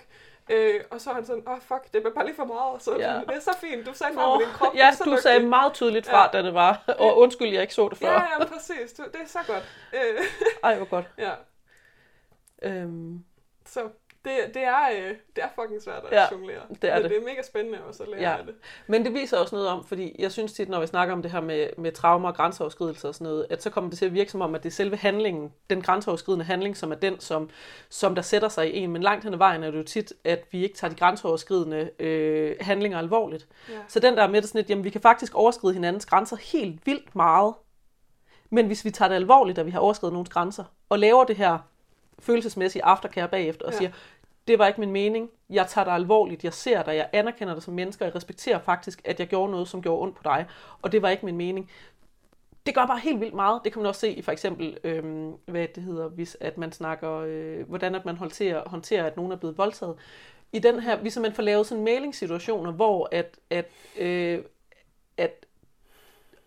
Øh, 0.50 0.80
og 0.90 1.00
så 1.00 1.10
er 1.10 1.14
han 1.14 1.26
sådan, 1.26 1.42
åh 1.46 1.52
oh, 1.52 1.60
fuck, 1.60 1.82
det 1.92 2.02
bliver 2.02 2.14
bare 2.14 2.26
lige 2.26 2.36
for 2.36 2.44
meget. 2.44 2.82
Så 2.82 2.96
Ja. 2.98 3.12
det 3.28 3.36
er 3.36 3.40
så 3.40 3.54
fint, 3.60 3.86
du 3.86 3.94
sagde 3.94 4.14
fra 4.14 4.36
med 4.36 4.46
din 4.46 4.54
krop. 4.54 4.74
ja, 4.74 4.86
er 4.86 5.04
du 5.04 5.10
dygtig." 5.10 5.22
sagde 5.22 5.40
meget 5.40 5.72
tydeligt 5.72 6.06
fra, 6.06 6.22
Ja. 6.22 6.38
da 6.38 6.42
det 6.46 6.54
var. 6.54 6.82
Og 6.98 7.18
undskyld, 7.18 7.48
jeg 7.52 7.62
ikke 7.62 7.74
så 7.74 7.88
det 7.88 7.98
før. 7.98 8.10
Ja, 8.12 8.22
ja, 8.38 8.44
præcis. 8.44 8.92
Du, 8.92 9.02
det 9.04 9.20
er 9.22 9.26
så 9.26 9.38
godt. 9.46 9.64
Øh, 9.94 10.24
Ej, 10.64 10.76
hvor 10.76 10.86
godt. 10.86 11.04
ja, 11.18 11.30
Øhm, 12.62 13.24
så 13.66 13.80
det, 14.24 14.32
det, 14.54 14.62
er, 14.62 14.88
øh, 14.98 15.14
det 15.36 15.44
er 15.44 15.48
fucking 15.62 15.82
svært 15.82 16.04
at 16.04 16.12
Ja, 16.12 16.24
jonglere. 16.32 16.60
det 16.82 16.90
er 16.90 16.94
Men 16.94 17.02
det. 17.02 17.10
det 17.10 17.18
er 17.18 17.24
mega 17.24 17.42
spændende 17.42 17.78
også 17.88 18.02
at 18.02 18.08
lære 18.08 18.20
Ja. 18.20 18.36
af 18.38 18.44
det. 18.46 18.54
Men 18.86 19.04
det 19.04 19.14
viser 19.14 19.38
også 19.38 19.54
noget 19.54 19.68
om, 19.70 19.84
fordi 19.84 20.16
jeg 20.18 20.32
synes 20.32 20.52
tit, 20.52 20.68
når 20.68 20.80
vi 20.80 20.86
snakker 20.86 21.14
om 21.14 21.22
det 21.22 21.30
her 21.30 21.40
med, 21.40 21.68
med 21.78 21.92
traumer 21.92 22.28
og 22.28 22.34
grænseoverskridelser 22.34 23.08
og 23.08 23.14
sådan 23.14 23.24
noget, 23.24 23.46
at 23.50 23.62
så 23.62 23.70
kommer 23.70 23.90
det 23.90 23.98
til 23.98 24.06
at 24.06 24.14
virke 24.14 24.30
som 24.30 24.40
om, 24.40 24.54
at 24.54 24.62
det 24.62 24.68
er 24.68 24.72
selve 24.72 24.96
handlingen, 24.96 25.52
den 25.70 25.82
grænseoverskridende 25.82 26.44
handling, 26.44 26.76
som 26.76 26.90
er 26.92 26.96
den, 26.96 27.20
som, 27.20 27.50
som 27.88 28.14
der 28.14 28.22
sætter 28.22 28.48
sig 28.48 28.74
i 28.74 28.78
en. 28.78 28.90
Men 28.90 29.02
langt 29.02 29.24
hen 29.24 29.32
ad 29.34 29.38
vejen 29.38 29.62
er 29.64 29.70
det 29.70 29.78
jo 29.78 29.82
tit, 29.84 30.12
at 30.24 30.44
vi 30.50 30.62
ikke 30.64 30.76
tager 30.76 30.90
de 30.92 30.98
grænseoverskridende 30.98 31.90
øh, 31.98 32.56
handlinger 32.60 32.98
alvorligt. 32.98 33.48
Ja. 33.68 33.74
Så 33.88 34.00
den 34.00 34.16
der 34.16 34.22
er 34.22 34.28
med 34.28 34.42
sådan 34.42 34.58
lidt, 34.58 34.70
jamen 34.70 34.84
vi 34.84 34.90
kan 34.90 35.00
faktisk 35.00 35.34
overskride 35.34 35.74
hinandens 35.74 36.06
grænser 36.06 36.36
helt 36.36 36.86
vildt 36.86 37.16
meget. 37.16 37.54
Men 38.50 38.66
hvis 38.66 38.84
vi 38.84 38.90
tager 38.90 39.08
det 39.08 39.16
alvorligt, 39.16 39.58
at 39.58 39.66
vi 39.66 39.70
har 39.70 39.80
overskrevet 39.80 40.12
nogens 40.12 40.30
grænser, 40.30 40.64
og 40.88 40.98
laver 40.98 41.24
det 41.24 41.36
her 41.36 41.58
følelsesmæssige 42.20 42.84
aftercare 42.84 43.28
bagefter, 43.28 43.66
og 43.66 43.72
Ja. 43.72 43.78
siger, 43.78 43.90
det 44.48 44.58
var 44.58 44.66
ikke 44.66 44.80
min 44.80 44.90
mening, 44.90 45.30
jeg 45.50 45.66
tager 45.66 45.84
dig 45.84 45.94
alvorligt, 45.94 46.44
jeg 46.44 46.52
ser 46.54 46.82
dig, 46.82 46.96
jeg 46.96 47.08
anerkender 47.12 47.54
dig 47.54 47.62
som 47.62 47.74
menneske, 47.74 48.02
og 48.04 48.06
jeg 48.06 48.14
respekterer 48.14 48.58
faktisk, 48.58 49.02
at 49.04 49.20
jeg 49.20 49.26
gjorde 49.28 49.52
noget, 49.52 49.68
som 49.68 49.82
gjorde 49.82 50.02
ondt 50.02 50.16
på 50.16 50.22
dig, 50.24 50.46
og 50.82 50.92
det 50.92 51.02
var 51.02 51.08
ikke 51.08 51.26
min 51.26 51.36
mening. 51.36 51.70
Det 52.66 52.74
gør 52.74 52.86
bare 52.86 52.98
helt 52.98 53.20
vildt 53.20 53.34
meget. 53.34 53.60
Det 53.64 53.72
kan 53.72 53.82
man 53.82 53.88
også 53.88 54.00
se 54.00 54.10
i 54.12 54.22
for 54.22 54.32
eksempel, 54.32 54.78
øhm, 54.84 55.32
hvad 55.46 55.66
det 55.74 55.82
hedder, 55.82 56.08
hvis 56.08 56.36
at 56.40 56.58
man 56.58 56.72
snakker, 56.72 57.10
øh, 57.26 57.68
hvordan 57.68 57.94
at 57.94 58.04
man 58.04 58.16
håndterer, 58.16 58.68
håndterer, 58.68 59.04
at 59.04 59.16
nogen 59.16 59.32
er 59.32 59.36
blevet 59.36 59.58
voldtaget. 59.58 59.96
I 60.52 60.58
den 60.58 60.80
her, 60.80 60.96
hvis 60.96 61.18
man 61.18 61.32
får 61.32 61.42
lavet 61.42 61.66
sådan 61.66 61.84
mailingssituationer, 61.84 62.72
hvor 62.72 63.08
at, 63.12 63.38
at, 63.50 63.70
øh, 63.98 64.38
at 65.16 65.46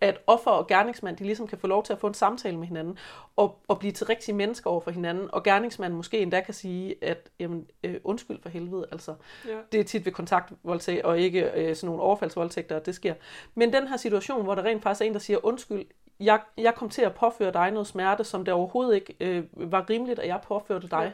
at 0.04 0.20
offer 0.26 0.50
og 0.50 0.66
gerningsmand, 0.66 1.16
de 1.16 1.24
ligesom 1.24 1.46
kan 1.46 1.58
få 1.58 1.66
lov 1.66 1.82
til 1.84 1.92
at 1.92 1.98
få 1.98 2.06
en 2.06 2.14
samtale 2.14 2.56
med 2.58 2.66
hinanden, 2.66 2.98
og, 3.36 3.58
og 3.68 3.78
blive 3.78 3.92
til 3.92 4.06
rigtige 4.06 4.34
mennesker 4.34 4.70
over 4.70 4.80
for 4.80 4.90
hinanden, 4.90 5.28
og 5.32 5.42
gerningsmanden 5.42 5.96
måske 5.96 6.18
endda 6.18 6.40
kan 6.40 6.54
sige, 6.54 6.94
at 7.02 7.30
jamen, 7.40 7.66
øh, 7.84 7.96
undskyld 8.04 8.42
for 8.42 8.48
helvede, 8.48 8.86
altså 8.92 9.14
Ja. 9.48 9.56
det 9.72 9.80
er 9.80 9.84
tit 9.84 10.04
ved 10.04 10.12
kontaktvoldtægt, 10.12 11.02
og 11.02 11.18
ikke 11.18 11.50
øh, 11.54 11.76
sådan 11.76 11.86
nogle 11.86 12.02
overfaldsvoldtægter, 12.02 12.76
at 12.76 12.86
det 12.86 12.94
sker. 12.94 13.14
Men 13.54 13.72
den 13.72 13.88
her 13.88 13.96
situation, 13.96 14.42
hvor 14.42 14.54
der 14.54 14.62
rent 14.62 14.82
faktisk 14.82 15.00
er 15.02 15.06
en, 15.06 15.12
der 15.12 15.18
siger, 15.20 15.46
undskyld, 15.46 15.84
jeg, 16.20 16.40
jeg 16.58 16.74
kom 16.74 16.88
til 16.88 17.02
at 17.02 17.14
påføre 17.14 17.52
dig 17.52 17.70
noget 17.70 17.86
smerte, 17.86 18.24
som 18.24 18.44
det 18.44 18.54
overhovedet 18.54 18.94
ikke 18.94 19.16
øh, 19.20 19.44
var 19.52 19.90
rimeligt, 19.90 20.18
at 20.18 20.28
jeg 20.28 20.40
påførte 20.48 20.88
dig. 20.88 21.02
Ja. 21.02 21.10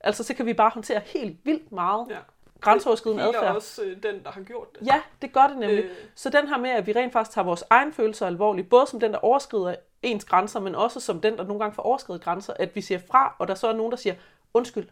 Altså, 0.00 0.24
så 0.24 0.34
kan 0.34 0.46
vi 0.46 0.52
bare 0.52 0.70
håndtere 0.74 1.00
helt 1.06 1.36
vildt 1.44 1.72
meget 1.72 2.06
ja. 2.10 2.18
Grænseoverskridende 2.60 3.22
Det 3.24 3.30
healer 3.32 3.40
adfærd. 3.48 3.56
også 3.56 3.82
øh, 3.84 4.02
den, 4.02 4.24
der 4.24 4.30
har 4.30 4.40
gjort 4.40 4.78
det. 4.80 4.86
Ja, 4.86 5.00
det 5.22 5.32
gør 5.32 5.46
det 5.46 5.58
nemlig. 5.58 5.84
Øh, 5.84 5.90
Så 6.14 6.30
den 6.30 6.48
her 6.48 6.58
med, 6.58 6.70
at 6.70 6.86
vi 6.86 6.92
rent 6.92 7.12
faktisk 7.12 7.34
tager 7.34 7.44
vores 7.44 7.64
egen 7.70 7.92
følelser 7.92 8.26
alvorligt, 8.26 8.68
både 8.68 8.86
som 8.86 9.00
den, 9.00 9.12
der 9.12 9.18
overskrider 9.18 9.74
ens 10.02 10.24
grænser, 10.24 10.60
men 10.60 10.74
også 10.74 11.00
som 11.00 11.20
den, 11.20 11.36
der 11.38 11.44
nogle 11.44 11.60
gange 11.60 11.74
får 11.74 11.82
overskrevet 11.82 12.22
grænser, 12.22 12.54
at 12.58 12.74
vi 12.76 12.80
siger 12.80 12.98
fra, 13.10 13.36
og 13.38 13.48
der 13.48 13.54
så 13.54 13.66
er 13.68 13.72
nogen, 13.72 13.90
der 13.90 13.96
siger, 13.98 14.14
undskyld, 14.54 14.88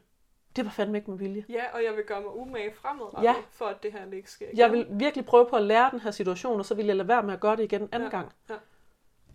det 0.57 0.65
var 0.65 0.71
fandme 0.71 0.99
ikke 0.99 1.11
med 1.11 1.19
vilje. 1.19 1.45
Ja, 1.49 1.63
og 1.75 1.85
jeg 1.85 1.97
vil 1.97 2.05
gøre 2.05 2.21
mig 2.21 2.37
umage 2.37 2.73
fremadrettet, 2.75 3.23
Ja. 3.23 3.31
ja. 3.33 3.35
for 3.51 3.65
at 3.65 3.83
det 3.83 3.93
her 3.93 3.99
ikke 4.13 4.31
sker 4.31 4.47
igen. 4.47 4.59
Jeg 4.59 4.73
vil 4.73 4.87
virkelig 4.91 5.27
prøve 5.27 5.47
på 5.47 5.57
at 5.57 5.63
lære 5.63 5.89
den 5.91 6.01
her 6.01 6.11
situation, 6.11 6.59
og 6.59 6.65
så 6.67 6.75
vil 6.75 6.87
jeg 6.87 6.97
lade 6.97 7.09
være 7.09 7.23
med 7.23 7.35
at 7.35 7.41
gøre 7.41 7.57
det 7.57 7.63
igen 7.63 7.89
anden 7.93 8.03
Ja, 8.13 8.17
gang. 8.17 8.33
ja. 8.51 8.55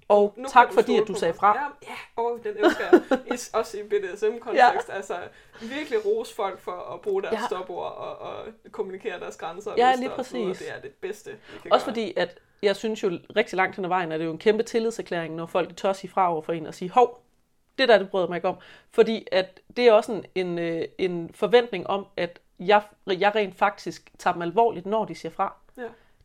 Og 0.10 0.34
Nu 0.38 0.48
tak 0.48 0.74
fordi, 0.74 0.98
at 0.98 1.08
du 1.08 1.14
sagde 1.14 1.34
fra. 1.34 1.56
Ja, 1.58 1.92
ja 1.92 2.22
og 2.24 2.40
den 2.44 2.66
elsker 2.66 2.84
jeg. 2.92 3.20
Is, 3.34 3.50
også 3.54 3.78
i 3.78 3.84
BDSM-kontekst. 3.84 4.90
Ja. 4.90 4.94
Altså, 4.96 5.16
virkelig 5.62 6.06
rose 6.06 6.36
folk 6.36 6.60
for 6.60 6.94
at 6.94 7.02
bruge 7.02 7.22
deres 7.22 7.34
Ja. 7.34 7.46
stopord 7.48 7.84
og, 7.98 8.18
og 8.18 8.46
kommunikere 8.72 9.20
deres 9.20 9.38
grænser. 9.38 9.72
og 9.72 9.78
Ja, 9.78 9.96
lige 9.96 10.12
og 10.14 10.26
sådan 10.26 10.42
noget. 10.42 10.56
præcis. 10.58 10.68
Det 10.68 10.78
er 10.78 10.82
det 10.82 10.92
bedste, 10.92 11.32
vi 11.64 11.70
Også 11.72 11.86
gøre. 11.86 11.92
fordi, 11.94 12.14
at 12.18 12.40
jeg 12.62 12.76
synes 12.76 13.04
jo 13.04 13.12
rigtig 13.36 13.58
langt 13.58 13.76
hen 13.76 13.86
ad 13.86 13.90
vejen, 13.90 14.12
at 14.12 14.20
det 14.20 14.24
er 14.24 14.28
jo 14.28 14.32
en 14.34 14.38
kæmpe 14.40 14.64
tillidserklæring, 14.64 15.36
når 15.36 15.46
folk 15.46 15.78
tør 15.78 15.94
sige 15.94 16.12
fra 16.12 16.32
over 16.34 16.42
for 16.42 16.54
en 16.54 16.68
og 16.68 16.74
sige, 16.74 16.90
hov, 16.92 17.22
det 17.78 17.90
der, 17.90 17.98
det 17.98 18.10
bryder 18.10 18.28
mig 18.28 18.36
ikke 18.36 18.48
om. 18.48 18.56
Fordi 18.92 19.28
at 19.32 19.60
det 19.78 19.88
er 19.88 19.92
også 19.94 20.12
en, 20.12 20.26
en, 20.36 20.60
øh, 20.60 20.86
en 20.98 21.32
forventning 21.34 21.88
om, 21.88 22.06
at 22.18 22.40
jeg, 22.60 22.82
jeg 23.08 23.36
rent 23.36 23.56
faktisk 23.58 24.12
tager 24.18 24.34
dem 24.34 24.42
alvorligt, 24.42 24.86
når 24.86 25.06
de 25.06 25.16
siger 25.16 25.32
fra. 25.32 25.56
Ja. 25.78 25.84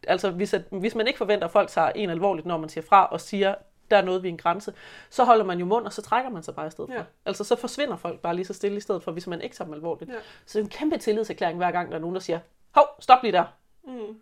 Altså, 0.08 0.30
hvis, 0.30 0.54
at, 0.54 0.62
hvis 0.70 0.94
man 0.94 1.06
ikke 1.06 1.16
forventer, 1.18 1.46
at 1.46 1.52
folk 1.52 1.68
tager 1.68 1.88
en 1.94 2.10
alvorligt, 2.10 2.46
når 2.46 2.56
man 2.58 2.68
siger 2.68 2.84
fra 2.88 3.06
og 3.06 3.20
siger, 3.20 3.54
der 3.90 3.96
er 3.96 4.02
noget 4.02 4.22
ved 4.22 4.30
en 4.30 4.36
grænse, 4.36 4.74
så 5.10 5.24
holder 5.24 5.44
man 5.44 5.58
jo 5.58 5.64
mund, 5.64 5.86
og 5.86 5.92
så 5.92 6.02
trækker 6.02 6.30
man 6.30 6.42
sig 6.42 6.54
bare 6.54 6.66
i 6.66 6.70
stedet 6.70 6.90
for. 6.90 6.98
Ja. 6.98 7.04
Altså, 7.26 7.44
så 7.44 7.56
forsvinder 7.56 7.96
folk 7.96 8.20
bare 8.20 8.34
lige 8.34 8.44
så 8.44 8.54
stille 8.54 8.76
i 8.76 8.80
stedet 8.80 9.02
for, 9.02 9.12
hvis 9.12 9.26
man 9.26 9.40
ikke 9.40 9.56
tager 9.56 9.66
dem 9.66 9.74
alvorligt. 9.74 10.10
Ja. 10.10 10.16
Så 10.46 10.58
det 10.58 10.64
er 10.64 10.64
en 10.64 10.70
kæmpe 10.70 10.98
tillidserklæring 10.98 11.56
hver 11.58 11.70
gang, 11.70 11.90
der 11.90 11.96
er 11.96 12.00
nogen, 12.00 12.14
der 12.14 12.20
siger, 12.20 12.38
hov, 12.74 12.86
stop 13.00 13.22
lige 13.22 13.32
der. 13.32 13.44
Mm. 13.84 14.18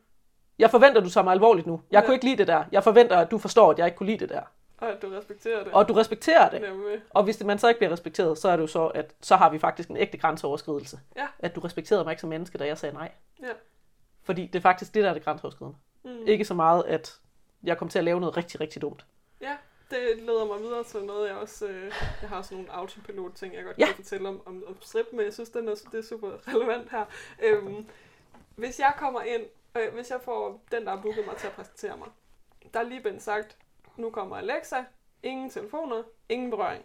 Jeg 0.59 0.71
forventer, 0.71 1.01
du 1.01 1.11
tager 1.11 1.25
mig 1.25 1.33
alvorligt 1.33 1.67
nu. 1.67 1.81
Jeg 1.91 2.01
Ja. 2.01 2.07
kunne 2.07 2.15
ikke 2.15 2.25
lide 2.27 2.37
det 2.37 2.47
der. 2.47 2.65
Jeg 2.73 2.85
forventer, 2.85 3.17
at 3.17 3.31
du 3.31 3.39
forstår, 3.39 3.71
at 3.71 3.79
jeg 3.79 3.87
ikke 3.87 3.97
kunne 3.97 4.07
lide 4.07 4.19
det 4.19 4.29
der. 4.29 4.43
Og 4.79 4.89
at 4.91 5.03
du 5.03 5.09
respekterer 5.09 5.65
det. 5.65 5.73
Og 5.73 5.89
du 5.89 5.93
respekterer 5.93 6.51
det. 6.51 6.61
Nemlig. 6.61 7.01
Og 7.11 7.25
hvis 7.25 7.37
det, 7.37 7.47
man 7.47 7.59
så 7.59 7.69
ikke 7.69 7.79
bliver 7.79 7.93
respekteret, 7.93 8.39
så 8.39 8.49
er 8.49 8.57
det 8.57 8.63
jo 8.63 8.67
så, 8.67 8.87
at 8.87 9.15
så 9.21 9.37
har 9.37 9.51
vi 9.51 9.59
faktisk 9.59 9.89
en 9.89 9.97
ægte 9.97 10.19
grænseoverskridelse. 10.19 11.01
Ja. 11.17 11.27
At 11.39 11.55
du 11.55 11.61
respekterede 11.61 12.05
mig 12.05 12.13
ikke 12.13 12.21
som 12.21 12.31
menneske, 12.31 12.59
da 12.59 12.67
jeg 12.67 12.79
sagde 12.79 12.95
nej. 12.95 13.11
Ja. 13.43 13.47
Fordi 14.23 14.47
det 14.47 14.55
er 14.55 14.61
faktisk 14.63 14.95
det, 14.95 15.05
der 15.05 15.11
er 15.11 15.15
det 15.15 15.25
grænseoverskridende. 15.25 15.79
Mm. 16.05 16.27
Ikke 16.27 16.45
så 16.45 16.55
meget, 16.55 16.85
at 16.87 17.19
jeg 17.63 17.79
kom 17.79 17.89
til 17.89 17.99
at 17.99 18.05
lave 18.05 18.21
noget 18.21 18.37
rigtig, 18.37 18.61
rigtig 18.61 18.83
dumt. 18.83 19.07
Det 19.93 20.23
leder 20.23 20.45
mig 20.47 20.61
videre 20.61 20.85
til 20.85 21.05
noget, 21.05 21.29
jeg 21.29 21.37
også... 21.37 21.67
Øh, 21.69 21.93
jeg 22.21 22.29
har 22.29 22.37
også 22.37 22.55
nogle 22.55 22.73
autopilot-ting, 22.73 23.55
jeg 23.55 23.65
godt 23.65 23.79
Ja. 23.79 23.87
kan 23.87 23.95
fortælle 23.95 24.29
om, 24.29 24.43
om, 24.47 24.65
om 24.67 24.77
strip, 24.81 25.07
men 25.13 25.21
jeg 25.21 25.33
synes, 25.33 25.51
den 25.51 25.69
er, 25.69 25.75
det 25.93 25.99
er 25.99 26.03
super 26.03 26.49
relevant 26.55 26.91
her. 26.91 27.05
Øhm, 27.43 27.87
hvis 28.57 28.79
jeg 28.81 28.95
kommer 28.99 29.23
ind, 29.23 29.43
øh, 29.77 29.95
hvis 29.95 30.11
jeg 30.11 30.21
får 30.21 30.65
den, 30.73 30.85
der 30.85 30.91
har 30.97 31.03
booket 31.03 31.27
mig 31.27 31.37
til 31.37 31.47
at 31.47 31.53
præsentere 31.53 31.97
mig, 31.97 32.09
der 32.75 32.81
er 32.81 32.85
lige 32.85 33.01
blevet 33.01 33.23
sagt, 33.23 33.57
nu 33.97 34.11
kommer 34.11 34.37
Alexa, 34.37 34.85
ingen 35.23 35.51
telefoner, 35.51 36.03
ingen 36.29 36.51
berøring. 36.51 36.85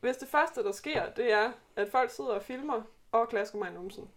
Hvis 0.00 0.16
det 0.16 0.28
første, 0.28 0.62
der 0.64 0.72
sker, 0.72 1.10
det 1.10 1.32
er, 1.32 1.52
at 1.76 1.88
folk 1.90 2.10
sidder 2.10 2.30
og 2.30 2.42
filmer 2.42 2.82
og 3.12 3.28
klasker 3.28 3.58
mig 3.58 3.70
i 3.70 3.74
numsen, 3.74 4.10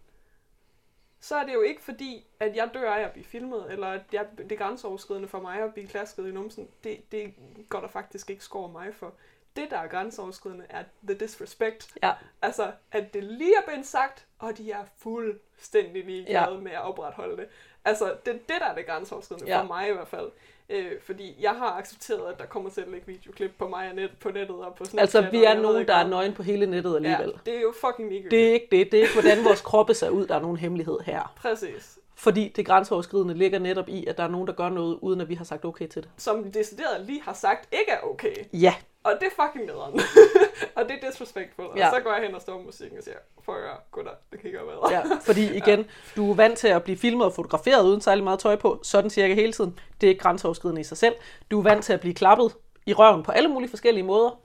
så 1.24 1.36
er 1.36 1.44
det 1.44 1.54
jo 1.54 1.60
ikke 1.60 1.82
fordi, 1.82 2.26
at 2.40 2.56
jeg 2.56 2.70
dør 2.74 2.92
af 2.94 3.02
at 3.02 3.12
blive 3.12 3.24
filmet, 3.24 3.72
eller 3.72 3.86
at 3.86 4.00
jeg, 4.12 4.26
det 4.38 4.52
er 4.52 4.56
grænseoverskridende 4.56 5.28
for 5.28 5.40
mig 5.40 5.62
at 5.62 5.72
blive 5.74 5.86
klasket 5.88 6.28
i 6.28 6.30
numsen. 6.30 6.68
Det, 6.84 7.12
det 7.12 7.34
går 7.68 7.80
der 7.80 7.88
faktisk 7.88 8.30
ikke 8.30 8.44
skår 8.44 8.66
mig 8.68 8.94
for. 8.94 9.14
Det, 9.56 9.70
der 9.70 9.78
er 9.78 9.86
grænseoverskridende, 9.86 10.66
er 10.68 10.84
the 11.08 11.14
disrespect. 11.18 11.92
Ja. 12.02 12.12
Altså, 12.42 12.72
at 12.92 13.14
det 13.14 13.24
lige 13.24 13.54
er 13.56 13.66
blevet 13.66 13.86
sagt, 13.86 14.26
og 14.38 14.58
de 14.58 14.70
er 14.70 14.84
fuldstændig 14.98 16.04
ligeglade 16.04 16.54
ja. 16.54 16.60
med 16.60 16.72
at 16.72 16.82
opretholde 16.82 17.36
det. 17.36 17.48
Altså, 17.84 18.16
det 18.26 18.34
er 18.34 18.38
det, 18.38 18.56
der 18.60 18.66
er 18.66 18.74
det 18.74 18.86
grænseoverskridende, 18.86 19.48
Ja. 19.48 19.60
for 19.60 19.66
mig 19.66 19.88
i 19.88 19.92
hvert 19.92 20.08
fald. 20.08 20.30
Øh, 20.70 20.92
fordi 21.06 21.36
jeg 21.40 21.50
har 21.50 21.76
accepteret, 21.78 22.32
at 22.32 22.38
der 22.38 22.46
kommer 22.46 22.70
til 22.70 22.80
at 22.80 22.88
ligge 22.88 23.06
videoklip 23.06 23.50
på 23.58 23.68
mig 23.68 23.88
og 23.88 23.94
net, 23.94 24.10
på 24.20 24.28
nettet 24.28 24.56
og 24.56 24.74
på 24.74 24.84
Snapchat. 24.84 25.00
Altså, 25.00 25.30
vi 25.38 25.44
er 25.44 25.60
nogen, 25.60 25.86
der 25.88 25.94
er 25.94 26.06
nøgen 26.08 26.32
på 26.34 26.42
hele 26.42 26.66
nettet 26.66 26.96
alligevel. 26.96 27.32
Ja, 27.46 27.50
det 27.50 27.58
er 27.58 27.62
jo 27.62 27.74
fucking 27.80 28.08
ligegyldigt. 28.08 28.30
Det 28.30 28.48
er 28.48 28.52
ikke 28.52 28.68
det. 28.70 28.92
Det 28.92 28.98
er 28.98 29.02
ikke, 29.02 29.14
hvordan 29.14 29.44
vores 29.44 29.60
kroppe 29.60 29.94
ser 29.94 30.10
ud, 30.10 30.26
der 30.26 30.34
er 30.36 30.40
nogen 30.40 30.56
hemmelighed 30.56 30.98
her. 31.00 31.32
Præcis. 31.36 31.98
Fordi 32.16 32.52
det 32.56 32.66
grænseoverskridende 32.66 33.34
ligger 33.34 33.58
netop 33.58 33.88
i, 33.88 34.06
at 34.06 34.16
der 34.18 34.24
er 34.24 34.28
nogen, 34.28 34.46
der 34.46 34.52
gør 34.52 34.68
noget, 34.68 34.98
uden 35.02 35.20
at 35.20 35.28
vi 35.28 35.34
har 35.34 35.44
sagt 35.44 35.64
okay 35.64 35.86
til 35.86 36.02
det. 36.02 36.10
Som 36.16 36.52
decideret 36.52 37.06
lige 37.06 37.22
har 37.22 37.32
sagt, 37.32 37.68
ikke 37.72 37.90
er 37.92 38.00
okay. 38.00 38.34
Ja, 38.52 38.74
Og 39.04 39.12
det 39.20 39.26
er 39.26 39.42
fucking 39.44 39.66
nederen. 39.66 40.00
og 40.76 40.82
det 40.88 40.90
er 41.02 41.10
disrespectful. 41.10 41.64
Og 41.64 41.76
Ja. 41.76 41.90
så 41.90 42.00
går 42.00 42.12
jeg 42.12 42.22
hen 42.26 42.34
og 42.34 42.40
står 42.40 42.62
musikken 42.62 42.98
og 42.98 43.04
siger, 43.04 43.16
for 43.44 43.52
jeg 43.56 43.76
gutter, 43.90 44.10
det 44.32 44.40
kan 44.40 44.46
ikke 44.48 44.58
bedre. 44.58 44.90
ja. 44.92 45.02
Fordi 45.22 45.54
igen, 45.60 45.86
du 46.16 46.30
er 46.30 46.34
vant 46.34 46.58
til 46.58 46.68
at 46.68 46.82
blive 46.82 46.98
filmet 46.98 47.26
og 47.26 47.32
fotograferet 47.32 47.84
uden 47.86 48.00
særlig 48.00 48.24
meget 48.24 48.38
tøj 48.38 48.56
på, 48.56 48.80
sådan 48.82 49.10
cirka 49.10 49.34
hele 49.34 49.52
tiden. 49.52 49.78
Det 50.00 50.10
er 50.10 50.14
grænseoverskridende 50.14 50.80
i 50.80 50.84
sig 50.84 50.96
selv. 50.96 51.14
Du 51.50 51.58
er 51.58 51.62
vant 51.62 51.84
til 51.84 51.92
at 51.92 52.00
blive 52.00 52.14
klappet 52.14 52.54
i 52.86 52.92
røven 52.94 53.22
på 53.22 53.32
alle 53.32 53.48
mulige 53.48 53.70
forskellige 53.70 54.04
måder. 54.04 54.40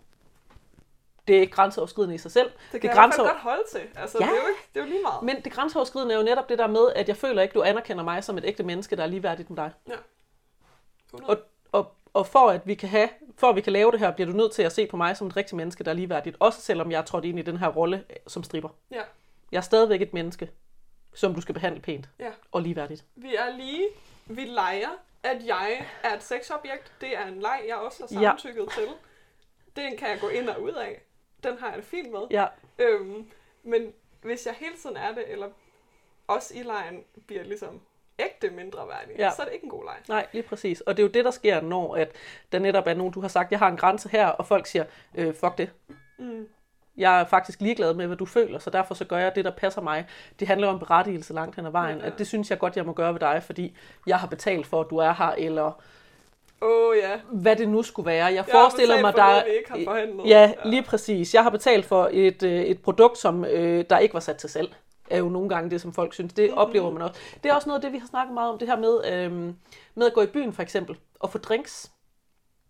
Det 1.29 1.37
er 1.37 1.41
ikke 1.41 1.53
grænseoverskridende 1.53 2.15
i 2.15 2.17
sig 2.17 2.31
selv. 2.31 2.51
Det 2.71 2.81
kan 2.81 2.89
det 2.89 2.97
grænser- 2.97 3.23
godt 3.23 3.37
holde 3.37 3.63
til. 3.71 3.81
Altså, 3.95 4.17
Ja. 4.21 4.25
det, 4.25 4.31
er 4.31 4.41
jo 4.41 4.47
ikke, 4.47 4.59
det 4.73 4.79
er 4.79 4.83
jo 4.85 4.89
lige 4.89 5.01
meget. 5.01 5.23
Men 5.23 5.41
det 5.43 5.51
grænseoverskridende 5.53 6.13
er 6.13 6.17
jo 6.19 6.23
netop 6.25 6.49
det 6.49 6.57
der 6.57 6.67
med, 6.67 6.91
at 6.95 7.07
jeg 7.07 7.17
føler 7.17 7.41
ikke, 7.41 7.53
du 7.53 7.61
anerkender 7.63 8.03
mig 8.03 8.23
som 8.23 8.37
et 8.37 8.45
ægte 8.45 8.63
menneske, 8.63 8.95
der 8.95 9.03
er 9.03 9.07
ligeværdigt 9.07 9.49
med 9.49 9.57
dig. 9.57 9.71
Ja. 9.89 9.93
Og, 11.23 11.37
og, 11.71 11.91
og 12.13 12.27
for 12.27 12.49
at 12.49 12.61
vi 12.67 12.75
kan 12.75 12.89
have, 12.89 13.09
for 13.37 13.49
at 13.49 13.55
vi 13.55 13.61
kan 13.61 13.73
lave 13.73 13.91
det 13.91 13.99
her, 13.99 14.11
bliver 14.11 14.27
du 14.31 14.37
nødt 14.37 14.51
til 14.51 14.63
at 14.63 14.71
se 14.71 14.87
på 14.87 14.97
mig 14.97 15.17
som 15.17 15.27
et 15.27 15.37
rigtigt 15.37 15.57
menneske, 15.57 15.83
der 15.83 15.91
er 15.91 15.95
ligeværdigt. 15.95 16.35
Også 16.39 16.61
selvom 16.61 16.91
jeg 16.91 16.97
er 16.97 17.01
trådt 17.05 17.25
ind 17.25 17.39
i 17.39 17.41
den 17.41 17.57
her 17.57 17.67
rolle 17.67 18.03
øh, 18.09 18.15
som 18.27 18.43
stripper. 18.43 18.69
Ja. 18.91 19.01
Jeg 19.51 19.57
er 19.57 19.61
stadigvæk 19.61 20.01
et 20.01 20.13
menneske, 20.13 20.49
som 21.13 21.35
du 21.35 21.41
skal 21.41 21.53
behandle 21.53 21.81
pænt 21.81 22.09
ja. 22.19 22.29
og 22.51 22.61
ligeværdigt. 22.61 23.05
Vi 23.15 23.35
er 23.35 23.57
lige, 23.57 23.87
vi 24.25 24.41
leger, 24.45 24.89
at 25.23 25.37
jeg 25.45 25.85
er 26.03 26.15
et 26.15 26.23
sexobjekt. 26.23 26.91
Det 27.01 27.17
er 27.17 27.25
en 27.27 27.41
leg, 27.41 27.61
jeg 27.67 27.75
også 27.75 28.03
har 28.13 28.21
Ja. 28.21 28.27
samtykket 28.29 28.69
til. 28.73 28.87
Den 29.75 29.97
kan 29.97 30.09
jeg 30.09 30.19
gå 30.21 30.27
ind 30.27 30.49
og 30.49 30.61
ud 30.61 30.71
af. 30.71 31.01
Den 31.43 31.57
har 31.59 31.67
jeg 31.67 31.77
det 31.77 31.85
fint 31.85 32.11
med. 32.11 32.19
Ja, 32.31 32.45
Øhm, 32.79 33.29
men 33.63 33.93
hvis 34.21 34.45
jeg 34.45 34.55
hele 34.59 34.75
tiden 34.81 34.97
er 34.97 35.11
det, 35.13 35.31
eller 35.31 35.47
også 36.27 36.53
i 36.55 36.63
lejen 36.63 37.03
bliver 37.27 37.43
ligesom 37.43 37.81
ægte 38.19 38.49
mindre 38.49 38.87
værdig, 38.87 39.15
Ja. 39.19 39.31
så 39.35 39.41
er 39.41 39.45
det 39.45 39.53
ikke 39.53 39.63
en 39.63 39.69
god 39.69 39.83
leg. 39.83 39.95
nej, 40.07 40.27
lige 40.31 40.43
præcis. 40.43 40.81
Og 40.81 40.97
det 40.97 41.03
er 41.03 41.07
jo 41.07 41.11
det, 41.11 41.25
der 41.25 41.31
sker, 41.31 41.61
når 41.61 41.95
at 41.95 42.11
der 42.51 42.59
netop 42.59 42.87
er 42.87 42.93
nogen, 42.93 43.13
du 43.13 43.21
har 43.21 43.27
sagt, 43.27 43.51
jeg 43.51 43.59
har 43.59 43.67
en 43.67 43.77
grænse 43.77 44.09
her, 44.09 44.27
og 44.27 44.45
folk 44.45 44.65
siger, 44.65 44.85
øh, 45.15 45.33
fuck 45.35 45.57
det. 45.57 45.69
Mm. 46.19 46.47
Jeg 46.97 47.19
er 47.21 47.25
faktisk 47.25 47.61
ligeglad 47.61 47.93
med, 47.93 48.07
hvad 48.07 48.17
du 48.17 48.25
føler, 48.25 48.59
så 48.59 48.69
derfor 48.69 48.93
så 48.95 49.05
gør 49.05 49.17
jeg 49.17 49.35
det, 49.35 49.45
der 49.45 49.51
passer 49.51 49.81
mig. 49.81 50.07
Det 50.39 50.47
handler 50.47 50.67
om 50.67 50.79
berettigelse 50.79 51.33
langt 51.33 51.55
hen 51.55 51.65
ad 51.65 51.71
vejen. 51.71 51.97
Ja, 51.97 52.03
Ja. 52.05 52.11
At 52.11 52.17
det 52.19 52.27
synes 52.27 52.49
jeg 52.49 52.59
godt, 52.59 52.77
jeg 52.77 52.85
må 52.85 52.93
gøre 52.93 53.13
ved 53.13 53.19
dig, 53.19 53.43
fordi 53.43 53.77
jeg 54.07 54.19
har 54.19 54.27
betalt 54.27 54.67
for, 54.67 54.81
at 54.81 54.87
du 54.89 54.97
er 54.97 55.13
her, 55.13 55.31
eller 55.37 55.81
oh, 56.61 56.97
ja. 56.97 57.19
hvad 57.31 57.55
det 57.55 57.69
nu 57.69 57.83
skulle 57.83 58.05
være. 58.05 58.25
Jeg 58.25 58.33
Jeg 58.35 58.45
forestiller 58.51 59.01
mig, 59.01 59.13
for 59.13 59.19
der 59.19 59.29
noget, 59.29 59.45
vi 59.45 59.51
ikke 59.51 59.71
har 59.71 59.79
forhandlet. 59.85 60.25
Ja, 60.29 60.53
lige 60.65 60.83
præcis. 60.83 61.33
Jeg 61.33 61.43
har 61.43 61.49
betalt 61.49 61.85
for 61.85 62.09
et, 62.11 62.43
øh, 62.43 62.61
et 62.61 62.81
produkt, 62.81 63.17
som 63.17 63.45
øh, 63.45 63.85
der 63.89 63.97
ikke 63.97 64.13
var 64.13 64.19
sat 64.19 64.37
til 64.37 64.49
salg. 64.49 64.75
er 65.09 65.17
jo 65.17 65.29
nogle 65.29 65.49
gange 65.49 65.69
det, 65.69 65.81
som 65.81 65.93
folk 65.93 66.13
synes. 66.13 66.33
Det 66.33 66.49
Mhm. 66.49 66.57
oplever 66.57 66.91
man 66.91 67.01
også. 67.01 67.21
Det 67.43 67.49
er 67.51 67.55
også 67.55 67.69
noget 67.69 67.77
af 67.79 67.81
det, 67.81 67.93
vi 67.93 67.97
har 67.97 68.07
snakket 68.07 68.33
meget 68.33 68.49
om, 68.51 68.57
det 68.59 68.67
her 68.67 68.77
med, 68.77 68.99
øh, 69.13 69.53
med 69.95 70.07
at 70.07 70.13
gå 70.13 70.21
i 70.21 70.27
byen 70.27 70.53
for 70.53 70.61
eksempel, 70.61 70.97
og 71.19 71.29
få 71.31 71.37
drinks. 71.37 71.91